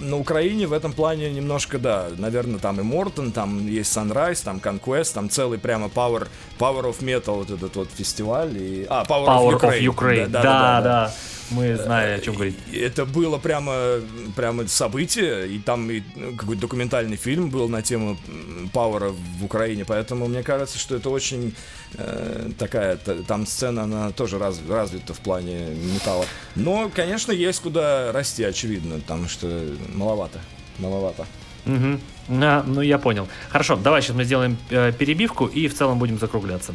на 0.00 0.16
Украине 0.16 0.66
в 0.66 0.72
этом 0.72 0.92
плане 0.92 1.30
немножко, 1.32 1.78
да, 1.78 2.08
наверное, 2.18 2.58
там 2.58 2.80
и 2.80 2.82
Мортон, 2.82 3.30
там 3.30 3.68
есть 3.68 3.96
Sunrise, 3.96 4.42
там 4.42 4.58
Conquest, 4.58 5.14
там 5.14 5.30
целый 5.30 5.60
прямо 5.60 5.86
Power, 5.86 6.26
Power 6.58 6.82
of 6.90 6.98
Metal 7.00 7.36
вот 7.36 7.50
этот 7.50 7.76
вот 7.76 7.88
фестиваль. 7.94 8.56
И... 8.56 8.86
А, 8.90 9.04
Power, 9.04 9.26
Power 9.26 9.60
of 9.60 9.60
Ukraine. 9.60 9.78
Of 9.78 9.94
Ukraine. 9.94 10.26
Да, 10.26 10.42
да, 10.42 10.42
да, 10.42 10.80
да, 10.80 10.82
да. 10.82 11.12
Мы 11.50 11.76
знаем, 11.76 12.18
о 12.18 12.22
чем 12.22 12.34
говорить. 12.34 12.56
Это 12.72 13.04
было 13.04 13.38
прямо, 13.38 14.00
прямо 14.34 14.66
событие, 14.68 15.48
и 15.48 15.58
там 15.58 15.90
и 15.90 16.02
какой-то 16.36 16.62
документальный 16.62 17.16
фильм 17.16 17.50
был 17.50 17.68
на 17.68 17.82
тему 17.82 18.16
Пауэра 18.72 19.10
в 19.10 19.44
Украине, 19.44 19.84
поэтому 19.84 20.26
мне 20.26 20.42
кажется, 20.42 20.78
что 20.78 20.96
это 20.96 21.10
очень 21.10 21.54
э, 21.94 22.50
такая, 22.58 22.96
там 22.96 23.46
сцена, 23.46 23.84
она 23.84 24.10
тоже 24.10 24.38
раз, 24.38 24.60
развита 24.68 25.14
в 25.14 25.20
плане 25.20 25.70
металла. 25.94 26.26
Но, 26.54 26.90
конечно, 26.94 27.32
есть 27.32 27.60
куда 27.60 28.12
расти, 28.12 28.42
очевидно, 28.42 28.96
потому 28.96 29.28
что 29.28 29.46
маловато, 29.94 30.40
маловато. 30.78 31.26
Угу. 31.66 32.00
А, 32.42 32.62
ну, 32.66 32.80
я 32.80 32.98
понял. 32.98 33.28
Хорошо, 33.50 33.76
давай 33.76 34.02
сейчас 34.02 34.16
мы 34.16 34.24
сделаем 34.24 34.56
э, 34.70 34.92
перебивку 34.92 35.46
и 35.46 35.68
в 35.68 35.74
целом 35.74 35.98
будем 35.98 36.18
закругляться. 36.18 36.74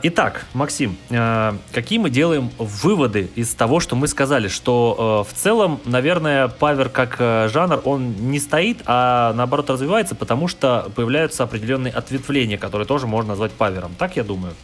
Итак, 0.00 0.46
Максим, 0.54 0.96
э, 1.10 1.54
какие 1.72 1.98
мы 1.98 2.08
делаем 2.08 2.50
выводы 2.58 3.30
из 3.34 3.52
того, 3.54 3.80
что 3.80 3.96
мы 3.96 4.06
сказали, 4.06 4.46
что 4.46 5.24
э, 5.26 5.32
в 5.32 5.36
целом, 5.36 5.80
наверное, 5.84 6.46
павер 6.46 6.88
как 6.88 7.16
э, 7.18 7.48
жанр, 7.52 7.82
он 7.84 8.30
не 8.30 8.38
стоит, 8.38 8.78
а 8.86 9.32
наоборот 9.32 9.70
развивается, 9.70 10.14
потому 10.14 10.46
что 10.46 10.90
появляются 10.94 11.42
определенные 11.42 11.92
ответвления, 11.92 12.58
которые 12.58 12.86
тоже 12.86 13.08
можно 13.08 13.30
назвать 13.30 13.50
павером. 13.52 13.92
Так 13.98 14.16
я 14.16 14.22
думаю? 14.22 14.54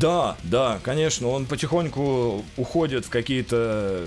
Да, 0.00 0.36
да, 0.44 0.78
конечно, 0.84 1.28
он 1.28 1.46
потихоньку 1.46 2.44
уходит 2.56 3.06
в 3.06 3.10
какие-то 3.10 4.04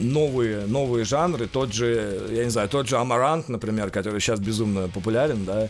новые, 0.00 0.64
новые 0.66 1.04
жанры, 1.04 1.46
тот 1.46 1.74
же, 1.74 2.28
я 2.30 2.44
не 2.44 2.50
знаю, 2.50 2.70
тот 2.70 2.88
же 2.88 2.96
Амарант, 2.96 3.50
например, 3.50 3.90
который 3.90 4.20
сейчас 4.20 4.40
безумно 4.40 4.88
популярен, 4.88 5.44
да, 5.44 5.68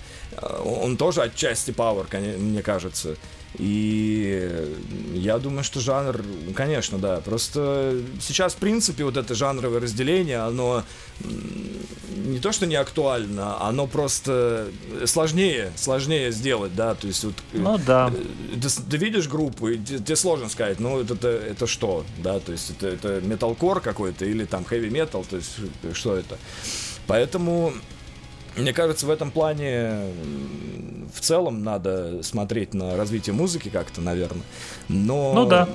он 0.65 0.97
тоже 0.97 1.23
отчасти 1.23 1.73
пауэр, 1.73 2.07
мне 2.39 2.63
кажется. 2.63 3.17
И 3.57 4.77
я 5.15 5.39
думаю, 5.39 5.65
что 5.65 5.81
жанр, 5.81 6.23
конечно, 6.55 6.99
да. 6.99 7.21
Просто 7.21 8.01
сейчас, 8.21 8.55
в 8.55 8.57
принципе, 8.59 9.05
вот 9.05 9.17
это 9.17 9.35
жанровое 9.35 9.81
разделение, 9.81 10.39
оно 10.39 10.85
не 12.29 12.39
то, 12.39 12.53
что 12.53 12.67
не 12.67 12.77
актуально, 12.77 13.61
оно 13.61 13.87
просто 13.87 14.69
сложнее, 15.07 15.73
сложнее 15.77 16.31
сделать, 16.31 16.75
да. 16.75 16.95
То 16.95 17.07
есть 17.07 17.25
вот... 17.25 17.35
Э, 17.53 17.59
ну 17.59 17.79
да. 17.79 18.13
Ты, 18.61 18.69
ты 18.69 18.97
видишь 18.99 19.29
группу, 19.29 19.69
и 19.69 19.79
тебе 19.79 20.17
сложно 20.17 20.49
сказать, 20.49 20.79
ну 20.79 21.01
это, 21.01 21.15
это, 21.15 21.29
это 21.29 21.67
что, 21.67 22.05
да. 22.19 22.39
То 22.41 22.53
есть 22.53 22.71
это, 22.71 22.89
это 22.89 23.21
металкор 23.23 23.81
какой-то 23.81 24.25
или 24.25 24.45
там 24.45 24.65
хэви 24.65 24.91
метал, 24.91 25.25
то 25.25 25.37
есть 25.37 25.57
что 25.95 26.17
это. 26.17 26.39
Поэтому 27.07 27.73
мне 28.59 28.73
кажется, 28.73 29.07
в 29.07 29.11
этом 29.11 29.31
плане 29.31 30.13
в 31.15 31.21
целом 31.21 31.63
надо 31.63 32.23
смотреть 32.23 32.75
на 32.75 32.97
развитие 32.97 33.35
музыки 33.35 33.69
как-то, 33.69 34.01
наверное. 34.01 34.43
Но, 34.89 35.33
ну 35.35 35.47
да, 35.47 35.69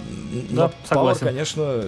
но 0.50 0.68
да, 0.68 0.74
согласен. 0.88 1.28
Power, 1.28 1.30
конечно, 1.30 1.84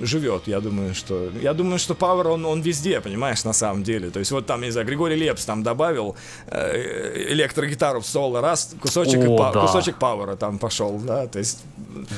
живет, 0.00 0.42
я 0.46 0.60
думаю, 0.60 0.94
что... 0.94 1.30
Я 1.42 1.54
думаю, 1.54 1.78
что 1.78 1.94
Power, 1.94 2.28
он, 2.28 2.44
он 2.46 2.60
везде, 2.62 3.00
понимаешь, 3.00 3.44
на 3.44 3.52
самом 3.52 3.82
деле. 3.82 4.10
То 4.10 4.18
есть 4.18 4.30
вот 4.32 4.46
там, 4.46 4.60
не 4.62 4.70
знаю, 4.70 4.86
Григорий 4.86 5.16
Лепс 5.16 5.44
там 5.44 5.62
добавил 5.62 6.16
э, 6.46 7.26
электрогитару 7.30 8.00
в 8.00 8.06
соло, 8.06 8.40
раз, 8.40 8.74
кусочек, 8.80 9.20
О, 9.28 9.36
па- 9.38 9.52
да. 9.52 9.60
кусочек 9.60 9.96
Power 9.98 10.36
там 10.36 10.58
пошел, 10.58 10.98
да, 10.98 11.26
то 11.26 11.38
есть... 11.38 11.62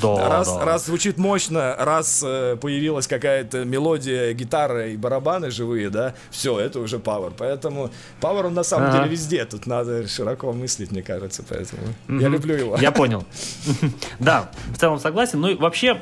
Да, 0.03 0.29
раз, 0.29 0.49
да. 0.55 0.65
раз 0.65 0.87
звучит 0.87 1.17
мощно, 1.19 1.75
раз 1.79 2.23
э, 2.25 2.57
появилась 2.61 3.07
какая-то 3.07 3.65
мелодия, 3.65 4.33
гитара 4.35 4.89
и 4.89 4.97
барабаны 4.97 5.51
живые, 5.51 5.89
да, 5.91 6.15
все, 6.31 6.59
это 6.61 6.79
уже 6.81 6.99
Power. 6.99 7.33
Поэтому 7.37 7.91
Power, 8.21 8.47
он 8.47 8.55
на 8.55 8.65
самом 8.65 8.89
Ага. 8.89 8.99
деле 8.99 9.11
везде. 9.11 9.45
Тут 9.47 9.67
надо 9.67 10.07
широко 10.09 10.53
мыслить, 10.53 10.91
мне 10.93 11.03
кажется, 11.03 11.43
поэтому 11.49 11.83
я 12.09 12.15
Мгм. 12.29 12.33
люблю 12.35 12.55
его. 12.57 12.77
Я 12.77 12.93
понял. 12.93 13.25
Да, 14.19 14.51
в 14.75 14.79
целом 14.79 14.99
согласен. 15.01 15.41
Ну 15.41 15.49
и 15.49 15.55
вообще, 15.55 16.01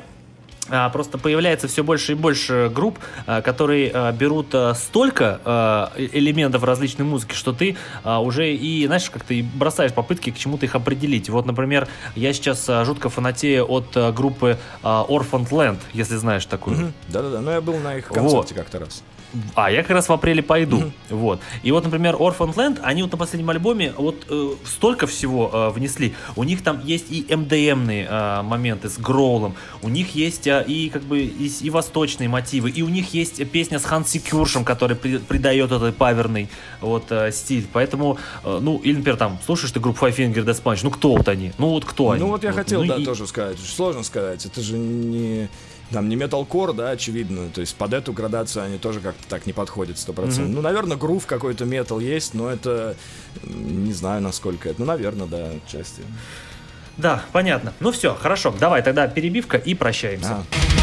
Просто 0.93 1.17
появляется 1.17 1.67
все 1.67 1.83
больше 1.83 2.13
и 2.13 2.15
больше 2.15 2.71
групп, 2.73 2.99
а, 3.25 3.41
которые 3.41 3.91
а, 3.93 4.11
берут 4.11 4.47
а, 4.53 4.73
столько 4.73 5.39
а, 5.43 5.91
э- 5.95 6.07
элементов 6.13 6.63
различной 6.63 7.05
музыки, 7.05 7.33
что 7.33 7.51
ты 7.53 7.75
а, 8.03 8.19
уже 8.21 8.53
и, 8.53 8.85
знаешь, 8.85 9.09
как 9.09 9.23
ты 9.23 9.43
бросаешь 9.43 9.93
попытки 9.93 10.31
к 10.31 10.37
чему-то 10.37 10.65
их 10.65 10.75
определить. 10.75 11.29
Вот, 11.29 11.45
например, 11.45 11.87
я 12.15 12.33
сейчас 12.33 12.67
а, 12.69 12.85
жутко 12.85 13.09
фанатею 13.09 13.65
от 13.69 13.85
а, 13.95 14.11
группы 14.11 14.57
а, 14.83 15.05
Orphaned 15.07 15.49
Land, 15.49 15.79
если 15.93 16.15
знаешь 16.15 16.45
такую. 16.45 16.93
Да-да-да, 17.09 17.41
но 17.41 17.51
я 17.51 17.61
был 17.61 17.77
на 17.77 17.95
их 17.97 18.07
концерте 18.07 18.53
как-то 18.55 18.79
раз. 18.79 19.03
А, 19.55 19.71
я 19.71 19.81
как 19.81 19.91
раз 19.91 20.09
в 20.09 20.13
апреле 20.13 20.41
пойду. 20.43 20.91
Вот. 21.09 21.39
И 21.63 21.71
вот, 21.71 21.83
например, 21.83 22.15
Orphan 22.15 22.53
Land, 22.53 22.79
они 22.83 23.01
вот 23.03 23.11
на 23.11 23.17
последнем 23.17 23.49
альбоме 23.49 23.93
вот 23.97 24.25
э, 24.29 24.49
столько 24.65 25.07
всего 25.07 25.49
э, 25.53 25.69
внесли. 25.69 26.13
У 26.35 26.43
них 26.43 26.63
там 26.63 26.81
есть 26.85 27.05
и 27.09 27.25
МДМные 27.33 28.07
э, 28.09 28.41
моменты 28.41 28.89
с 28.89 28.97
гроулом, 28.97 29.55
у 29.81 29.89
них 29.89 30.15
есть 30.15 30.47
э, 30.47 30.63
и 30.67 30.89
как 30.89 31.03
бы 31.03 31.19
и, 31.21 31.51
и 31.61 31.69
восточные 31.69 32.29
мотивы, 32.29 32.69
и 32.69 32.81
у 32.81 32.89
них 32.89 33.13
есть 33.13 33.45
песня 33.51 33.79
с 33.79 33.85
Ханси 33.85 34.19
Кюршем, 34.19 34.65
который 34.65 34.95
при- 34.95 35.17
придает 35.17 35.71
этот 35.71 35.95
паверный 35.95 36.49
вот 36.81 37.05
э, 37.11 37.31
стиль. 37.31 37.65
Поэтому, 37.71 38.17
э, 38.43 38.59
ну, 38.61 38.77
или, 38.79 38.95
например, 38.97 39.17
там, 39.17 39.39
слушаешь 39.45 39.71
ты 39.71 39.79
группу 39.79 40.05
Five 40.05 40.15
Finger 40.17 40.43
Death 40.45 40.61
Punch, 40.63 40.79
ну 40.83 40.91
кто 40.91 41.15
вот 41.15 41.27
они? 41.29 41.51
Ну 41.57 41.69
вот 41.69 41.85
кто 41.85 42.11
они? 42.11 42.21
Ну 42.21 42.29
вот 42.29 42.43
я 42.43 42.51
хотел, 42.51 42.81
ну, 42.83 42.87
да, 42.89 42.95
и- 42.97 43.05
тоже 43.05 43.27
сказать. 43.27 43.57
Сложно 43.59 44.03
сказать. 44.03 44.45
Это 44.45 44.61
же 44.61 44.77
не... 44.77 45.47
Там 45.91 46.07
не 46.09 46.15
металкор, 46.15 46.73
да, 46.73 46.91
очевидно. 46.91 47.49
То 47.49 47.61
есть 47.61 47.75
под 47.75 47.93
эту 47.93 48.13
градацию 48.13 48.63
они 48.65 48.77
тоже 48.77 48.99
как-то 48.99 49.27
так 49.27 49.45
не 49.45 49.53
подходят 49.53 49.97
100%. 49.97 50.41
Мгм. 50.41 50.53
Ну, 50.53 50.61
наверное, 50.61 50.97
грув 50.97 51.25
какой-то 51.25 51.65
метал 51.65 51.99
есть, 51.99 52.33
но 52.33 52.49
это... 52.49 52.95
Не 53.43 53.93
знаю, 53.93 54.21
насколько 54.21 54.69
это. 54.69 54.79
Ну, 54.79 54.85
наверное, 54.85 55.27
да, 55.27 55.49
отчасти. 55.65 56.01
Да, 56.97 57.23
понятно. 57.31 57.73
Ну 57.79 57.91
все, 57.91 58.15
хорошо. 58.15 58.53
Давай 58.59 58.83
тогда 58.83 59.07
перебивка 59.07 59.57
и 59.57 59.73
прощаемся. 59.73 60.37
А. 60.37 60.80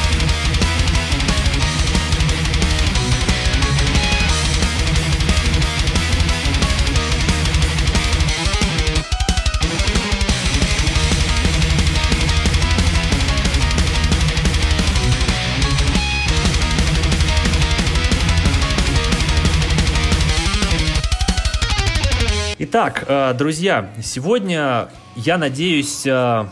Итак, 22.71 23.05
э, 23.09 23.33
друзья, 23.33 23.89
сегодня, 24.03 24.91
я 25.17 25.39
надеюсь, 25.39 26.07
э, 26.07 26.45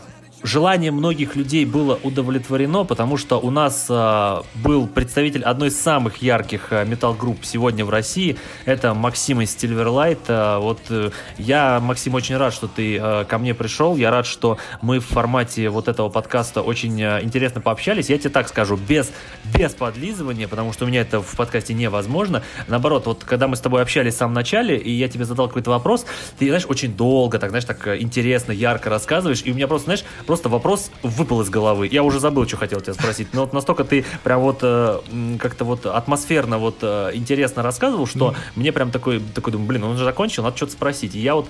желание 0.47 0.91
многих 0.91 1.35
людей 1.35 1.65
было 1.65 1.99
удовлетворено, 2.03 2.85
потому 2.85 3.17
что 3.17 3.37
у 3.37 3.51
нас 3.51 3.87
э, 3.89 4.41
был 4.55 4.87
представитель 4.87 5.43
одной 5.43 5.67
из 5.67 5.79
самых 5.79 6.21
ярких 6.21 6.67
э, 6.71 6.85
метал-групп 6.85 7.39
сегодня 7.43 7.83
в 7.85 7.89
России. 7.89 8.37
Это 8.65 8.93
Максим 8.93 9.41
из 9.41 9.55
Silverlight. 9.55 10.19
Э, 10.27 10.57
Вот 10.59 10.79
э, 10.89 11.11
я, 11.37 11.79
Максим, 11.81 12.15
очень 12.15 12.37
рад, 12.37 12.53
что 12.53 12.67
ты 12.67 12.97
э, 12.97 13.25
ко 13.25 13.37
мне 13.37 13.53
пришел. 13.53 13.97
Я 13.97 14.09
рад, 14.09 14.25
что 14.25 14.57
мы 14.81 14.99
в 14.99 15.05
формате 15.05 15.69
вот 15.69 15.87
этого 15.87 16.09
подкаста 16.09 16.61
очень 16.61 16.99
э, 17.01 17.19
интересно 17.23 17.59
пообщались. 17.61 18.09
Я 18.09 18.17
тебе 18.17 18.29
так 18.29 18.47
скажу, 18.47 18.77
без, 18.77 19.11
без 19.53 19.73
подлизывания, 19.73 20.47
потому 20.47 20.71
что 20.71 20.85
у 20.85 20.87
меня 20.87 21.01
это 21.01 21.21
в 21.21 21.35
подкасте 21.35 21.73
невозможно. 21.73 22.41
Наоборот, 22.67 23.05
вот 23.05 23.23
когда 23.25 23.47
мы 23.47 23.57
с 23.57 23.59
тобой 23.59 23.81
общались 23.81 24.13
в 24.13 24.17
самом 24.17 24.33
начале, 24.33 24.77
и 24.77 24.91
я 24.91 25.09
тебе 25.09 25.25
задал 25.25 25.47
какой-то 25.47 25.71
вопрос, 25.71 26.05
ты, 26.39 26.47
знаешь, 26.47 26.65
очень 26.69 26.95
долго, 26.95 27.37
так, 27.37 27.49
знаешь, 27.49 27.65
так 27.65 27.85
э, 27.87 27.97
интересно, 27.99 28.53
ярко 28.53 28.89
рассказываешь, 28.89 29.41
и 29.43 29.51
у 29.51 29.55
меня 29.55 29.67
просто, 29.67 29.85
знаешь, 29.85 30.05
просто 30.25 30.36
вопрос 30.45 30.91
выпал 31.03 31.41
из 31.41 31.49
головы. 31.49 31.87
Я 31.91 32.03
уже 32.03 32.19
забыл, 32.19 32.47
что 32.47 32.57
хотел 32.57 32.81
тебя 32.81 32.93
спросить. 32.93 33.29
Но 33.33 33.41
вот 33.41 33.53
настолько 33.53 33.83
ты 33.83 34.05
прям 34.23 34.41
вот 34.41 34.59
э, 34.61 34.99
как-то 35.39 35.65
вот 35.65 35.85
атмосферно 35.85 36.57
вот 36.57 36.77
э, 36.81 37.11
интересно 37.13 37.63
рассказывал, 37.63 38.05
что 38.05 38.35
мне 38.55 38.71
прям 38.71 38.91
такой, 38.91 39.19
такой 39.19 39.53
думаю, 39.53 39.67
блин, 39.67 39.83
он 39.83 39.91
уже 39.95 40.03
закончил, 40.05 40.43
надо 40.43 40.57
что-то 40.57 40.73
спросить. 40.73 41.15
И 41.15 41.19
я 41.19 41.35
вот 41.35 41.47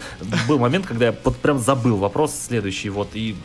был 0.47 0.59
момент, 0.59 0.85
когда 0.85 1.07
я 1.07 1.15
вот 1.23 1.37
прям 1.37 1.59
забыл 1.59 1.97
вопрос 1.97 2.33
следующий, 2.33 2.89
вот, 2.89 3.09
и 3.13 3.35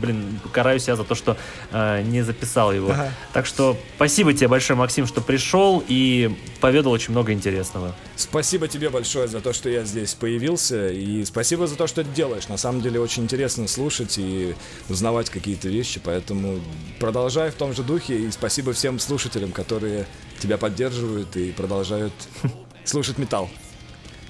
блин, 0.00 0.40
караю 0.52 0.80
себя 0.80 0.96
за 0.96 1.04
то, 1.04 1.14
что 1.14 1.36
э, 1.70 2.02
не 2.02 2.22
записал 2.22 2.72
его. 2.72 2.90
Ага. 2.90 3.12
Так 3.32 3.46
что 3.46 3.76
спасибо 3.96 4.32
тебе 4.32 4.48
большое, 4.48 4.78
Максим, 4.78 5.06
что 5.06 5.20
пришел 5.20 5.82
и 5.86 6.34
поведал 6.60 6.92
очень 6.92 7.12
много 7.12 7.32
интересного. 7.32 7.94
Спасибо 8.16 8.68
тебе 8.68 8.90
большое 8.90 9.28
за 9.28 9.40
то, 9.40 9.52
что 9.52 9.68
я 9.68 9.84
здесь 9.84 10.14
появился, 10.14 10.88
и 10.88 11.24
спасибо 11.24 11.66
за 11.66 11.76
то, 11.76 11.86
что 11.86 12.02
ты 12.02 12.10
делаешь. 12.10 12.48
На 12.48 12.56
самом 12.56 12.80
деле 12.80 13.00
очень 13.00 13.24
интересно 13.24 13.68
слушать 13.68 14.18
и 14.18 14.54
узнавать 14.88 15.30
какие-то 15.30 15.68
вещи, 15.68 16.00
поэтому 16.02 16.60
продолжай 16.98 17.50
в 17.50 17.54
том 17.54 17.74
же 17.74 17.82
духе, 17.82 18.16
и 18.16 18.30
спасибо 18.30 18.72
всем 18.72 18.98
слушателям, 18.98 19.52
которые 19.52 20.06
тебя 20.40 20.58
поддерживают 20.58 21.36
и 21.36 21.52
продолжают 21.52 22.12
слушать 22.84 23.18
металл. 23.18 23.50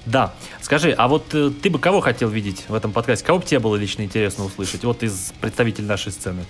Да, 0.05 0.33
скажи, 0.61 0.91
а 0.91 1.07
вот 1.07 1.33
э, 1.35 1.51
ты 1.61 1.69
бы 1.69 1.77
кого 1.79 1.99
хотел 2.01 2.29
видеть 2.29 2.65
в 2.67 2.73
этом 2.73 2.91
подкасте? 2.91 3.25
Кого 3.25 3.39
бы 3.39 3.45
тебе 3.45 3.59
было 3.59 3.75
лично 3.75 4.01
интересно 4.03 4.45
услышать? 4.45 4.83
Вот 4.83 5.03
из 5.03 5.33
представителей 5.41 5.87
нашей 5.87 6.11
сцены. 6.11 6.45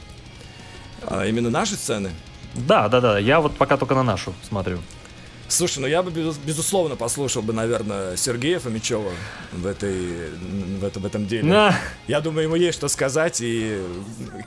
А 1.01 1.25
именно 1.25 1.49
наши 1.49 1.75
сцены. 1.75 2.11
Да, 2.53 2.87
да, 2.89 3.01
да, 3.01 3.19
я 3.19 3.41
вот 3.41 3.55
пока 3.57 3.77
только 3.77 3.95
на 3.95 4.03
нашу 4.03 4.33
смотрю. 4.47 4.79
Слушай, 5.47 5.79
ну 5.79 5.87
я 5.87 6.03
бы 6.03 6.11
без- 6.11 6.37
безусловно 6.37 6.95
послушал 6.95 7.41
бы, 7.41 7.53
наверное, 7.53 8.15
Сергея 8.17 8.59
Фомичева 8.59 9.11
в 9.51 9.65
этой 9.65 10.29
в, 10.79 10.83
этом 10.83 11.01
в 11.01 11.05
этом 11.07 11.25
деле. 11.27 11.43
На, 11.43 11.75
Я 12.07 12.21
думаю, 12.21 12.43
ему 12.43 12.55
есть 12.55 12.77
что 12.77 12.87
сказать 12.87 13.39
и 13.41 13.81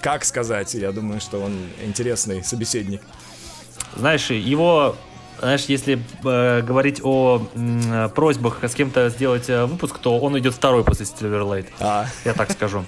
как 0.01 0.25
сказать. 0.25 0.75
Я 0.75 0.93
думаю, 0.93 1.21
что 1.21 1.39
он 1.41 1.57
интересный 1.85 2.45
собеседник. 2.45 3.03
знаешь, 3.97 4.31
его, 4.31 4.97
знаешь, 5.43 5.65
если 5.67 6.01
э, 6.25 6.63
говорить 6.63 7.01
о 7.03 7.43
м, 7.55 8.11
просьбах 8.15 8.63
с 8.63 8.75
кем-то 8.75 9.09
сделать 9.11 9.51
э, 9.51 9.65
выпуск, 9.67 9.99
то 9.99 10.19
он 10.19 10.39
идет 10.39 10.55
второй 10.55 10.85
после 10.85 11.05
Silverlight. 11.07 11.67
А, 11.81 12.07
Я 12.25 12.33
так 12.33 12.51
скажу. 12.53 12.85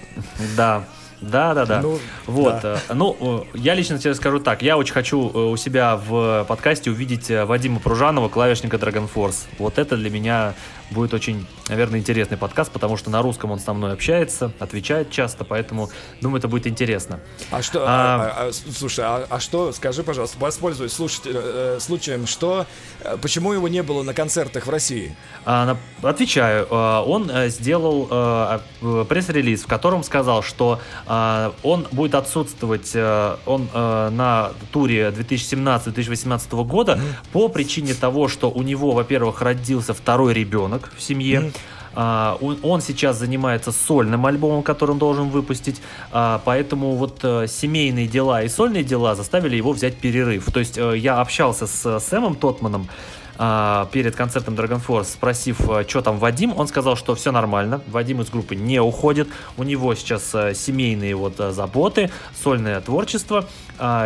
Да. 0.56 0.84
Да, 1.20 1.54
да, 1.54 1.64
да. 1.64 1.80
Ну, 1.80 1.98
вот. 2.26 2.60
да. 2.62 2.78
э, 2.88 2.94
Ну, 2.94 3.16
э, 3.54 3.58
я 3.58 3.74
лично 3.74 3.98
тебе 3.98 4.14
скажу 4.14 4.40
так. 4.40 4.62
Я 4.62 4.76
очень 4.76 4.92
хочу 4.92 5.30
э, 5.32 5.38
у 5.38 5.56
себя 5.56 5.96
в 5.96 6.44
подкасте 6.46 6.90
увидеть 6.90 7.30
э, 7.30 7.44
Вадима 7.44 7.80
Пружанова, 7.80 8.28
клавишника 8.28 8.76
Dragon 8.76 9.08
Force. 9.12 9.46
Вот 9.58 9.78
это 9.78 9.96
для 9.96 10.10
меня 10.10 10.54
будет 10.90 11.14
очень, 11.14 11.46
наверное, 11.68 11.98
интересный 12.00 12.36
подкаст, 12.36 12.70
потому 12.70 12.96
что 12.96 13.10
на 13.10 13.22
русском 13.22 13.50
он 13.50 13.58
со 13.58 13.72
мной 13.72 13.92
общается, 13.92 14.52
отвечает 14.58 15.10
часто, 15.10 15.44
поэтому, 15.44 15.90
думаю, 16.20 16.38
это 16.38 16.48
будет 16.48 16.66
интересно. 16.66 17.20
а 17.50 17.62
что, 17.62 17.80
А- 17.80 17.84
а- 17.86 18.44
а- 18.46 18.48
а, 18.48 18.52
слушай, 18.52 19.04
а, 19.04 19.26
а 19.28 19.40
что, 19.40 19.72
скажи, 19.72 20.02
пожалуйста, 20.02 20.38
воспользуюсь 20.38 20.92
слушатель- 20.92 21.32
э, 21.34 21.78
случаем, 21.80 22.26
что, 22.26 22.66
э, 23.00 23.16
почему 23.20 23.52
его 23.52 23.68
не 23.68 23.82
было 23.82 24.02
на 24.02 24.14
концертах 24.14 24.66
в 24.66 24.70
России? 24.70 25.16
А, 25.44 25.66
на- 26.02 26.08
Отвечаю. 26.08 26.66
А, 26.70 27.02
Он 27.02 27.30
э, 27.30 27.48
сделал 27.48 28.08
э, 28.10 28.58
э, 28.82 29.04
пресс-релиз, 29.08 29.62
в 29.62 29.66
котором 29.66 30.02
сказал, 30.04 30.42
что 30.42 30.80
а, 31.06 31.52
он 31.62 31.86
будет 31.92 32.14
отсутствовать 32.14 32.90
э, 32.94 33.36
он 33.46 33.68
э, 33.72 34.08
на 34.10 34.50
туре 34.72 35.10
2017-2018 35.10 36.64
года 36.64 37.00
по 37.32 37.48
причине 37.48 37.94
того, 37.94 38.28
что 38.28 38.50
у 38.50 38.62
него, 38.62 38.92
во-первых, 38.92 39.42
родился 39.42 39.94
второй 39.94 40.34
ребенок 40.34 40.73
в 40.96 41.02
семье. 41.02 41.52
А, 41.96 42.36
он, 42.40 42.58
он 42.62 42.80
сейчас 42.80 43.18
занимается 43.18 43.72
сольным 43.72 44.26
альбомом, 44.26 44.62
который 44.62 44.92
он 44.92 44.98
должен 44.98 45.28
выпустить, 45.28 45.80
а, 46.10 46.40
поэтому 46.44 46.96
вот 46.96 47.20
э, 47.22 47.46
семейные 47.48 48.08
дела 48.08 48.42
и 48.42 48.48
сольные 48.48 48.82
дела 48.82 49.14
заставили 49.14 49.56
его 49.56 49.72
взять 49.72 49.96
перерыв. 49.96 50.50
То 50.52 50.60
есть 50.60 50.76
э, 50.76 50.98
я 50.98 51.20
общался 51.20 51.66
с 51.66 51.86
э, 51.86 52.00
Сэмом 52.00 52.34
Тотманом, 52.34 52.88
а, 53.36 53.88
перед 53.92 54.14
концертом 54.14 54.54
Dragon 54.54 54.80
Force, 54.84 55.04
спросив, 55.04 55.58
что 55.88 56.02
там 56.02 56.18
Вадим, 56.18 56.52
он 56.56 56.68
сказал, 56.68 56.96
что 56.96 57.14
все 57.14 57.32
нормально, 57.32 57.80
Вадим 57.88 58.20
из 58.20 58.30
группы 58.30 58.54
не 58.54 58.80
уходит, 58.80 59.28
у 59.56 59.64
него 59.64 59.94
сейчас 59.94 60.34
а, 60.34 60.54
семейные 60.54 61.16
вот 61.16 61.40
а, 61.40 61.50
заботы, 61.50 62.10
сольное 62.40 62.80
творчество, 62.80 63.48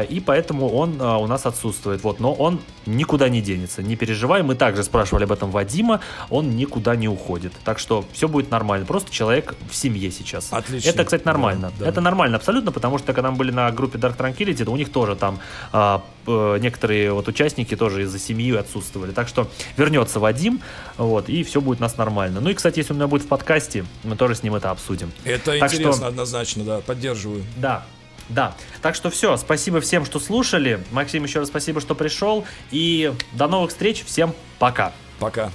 и 0.09 0.21
поэтому 0.25 0.69
он 0.69 0.97
а, 1.01 1.19
у 1.19 1.27
нас 1.27 1.47
отсутствует. 1.47 2.03
Вот, 2.03 2.21
но 2.21 2.33
он 2.33 2.61
никуда 2.87 3.29
не 3.29 3.43
денется, 3.43 3.83
не 3.83 3.97
переживай. 3.97 4.43
Мы 4.43 4.55
также 4.55 4.83
спрашивали 4.83 5.25
об 5.25 5.33
этом 5.33 5.51
Вадима, 5.51 6.01
он 6.31 6.57
никуда 6.57 6.97
не 6.97 7.09
уходит. 7.09 7.53
Так 7.65 7.79
что 7.79 8.05
все 8.13 8.29
будет 8.29 8.51
нормально. 8.51 8.87
Просто 8.87 9.13
человек 9.13 9.55
в 9.71 9.75
семье 9.75 10.11
сейчас. 10.11 10.49
Отлично. 10.53 10.89
Это, 10.89 11.05
кстати, 11.05 11.25
нормально. 11.25 11.73
Да, 11.79 11.85
да. 11.85 11.91
Это 11.91 12.01
нормально 12.01 12.37
абсолютно, 12.37 12.73
потому 12.73 12.99
что 12.99 13.13
когда 13.13 13.31
мы 13.31 13.37
были 13.37 13.51
на 13.51 13.71
группе 13.71 13.99
Dark 13.99 14.17
Tranquility, 14.17 14.65
то 14.65 14.71
у 14.71 14.77
них 14.77 14.91
тоже 14.91 15.17
там 15.17 15.39
а, 15.73 16.03
некоторые 16.27 17.13
вот 17.13 17.29
участники 17.29 17.77
тоже 17.77 18.03
из-за 18.03 18.19
семьи 18.19 18.55
отсутствовали. 18.57 19.13
Так 19.13 19.29
что 19.29 19.49
вернется 19.77 20.21
Вадим, 20.21 20.61
вот, 20.97 21.29
и 21.29 21.43
все 21.43 21.61
будет 21.61 21.79
у 21.81 21.83
нас 21.83 21.97
нормально. 21.97 22.41
Ну 22.41 22.51
и, 22.51 22.55
кстати, 22.55 22.79
если 22.79 22.93
у 22.93 22.97
меня 22.97 23.07
будет 23.07 23.23
в 23.23 23.29
подкасте, 23.29 23.85
мы 24.05 24.17
тоже 24.17 24.35
с 24.35 24.43
ним 24.43 24.55
это 24.55 24.71
обсудим. 24.71 25.13
Это 25.25 25.59
Так 25.59 25.73
интересно, 25.73 25.93
что- 25.93 26.07
однозначно, 26.07 26.65
да, 26.65 26.81
поддерживаю. 26.81 27.45
Да, 27.57 27.85
да. 28.29 28.55
Так 28.83 28.95
что 28.95 29.11
все, 29.11 29.37
спасибо 29.37 29.81
всем, 29.81 30.05
что 30.05 30.21
слушали. 30.21 30.85
Максим, 30.91 31.25
еще 31.25 31.41
раз 31.41 31.49
спасибо, 31.49 31.81
что 31.81 31.95
пришел. 31.95 32.45
И 32.71 33.13
до 33.33 33.49
новых 33.49 33.71
встреч. 33.71 34.05
Всем 34.05 34.35
пока. 34.59 34.93
Пока. 35.19 35.51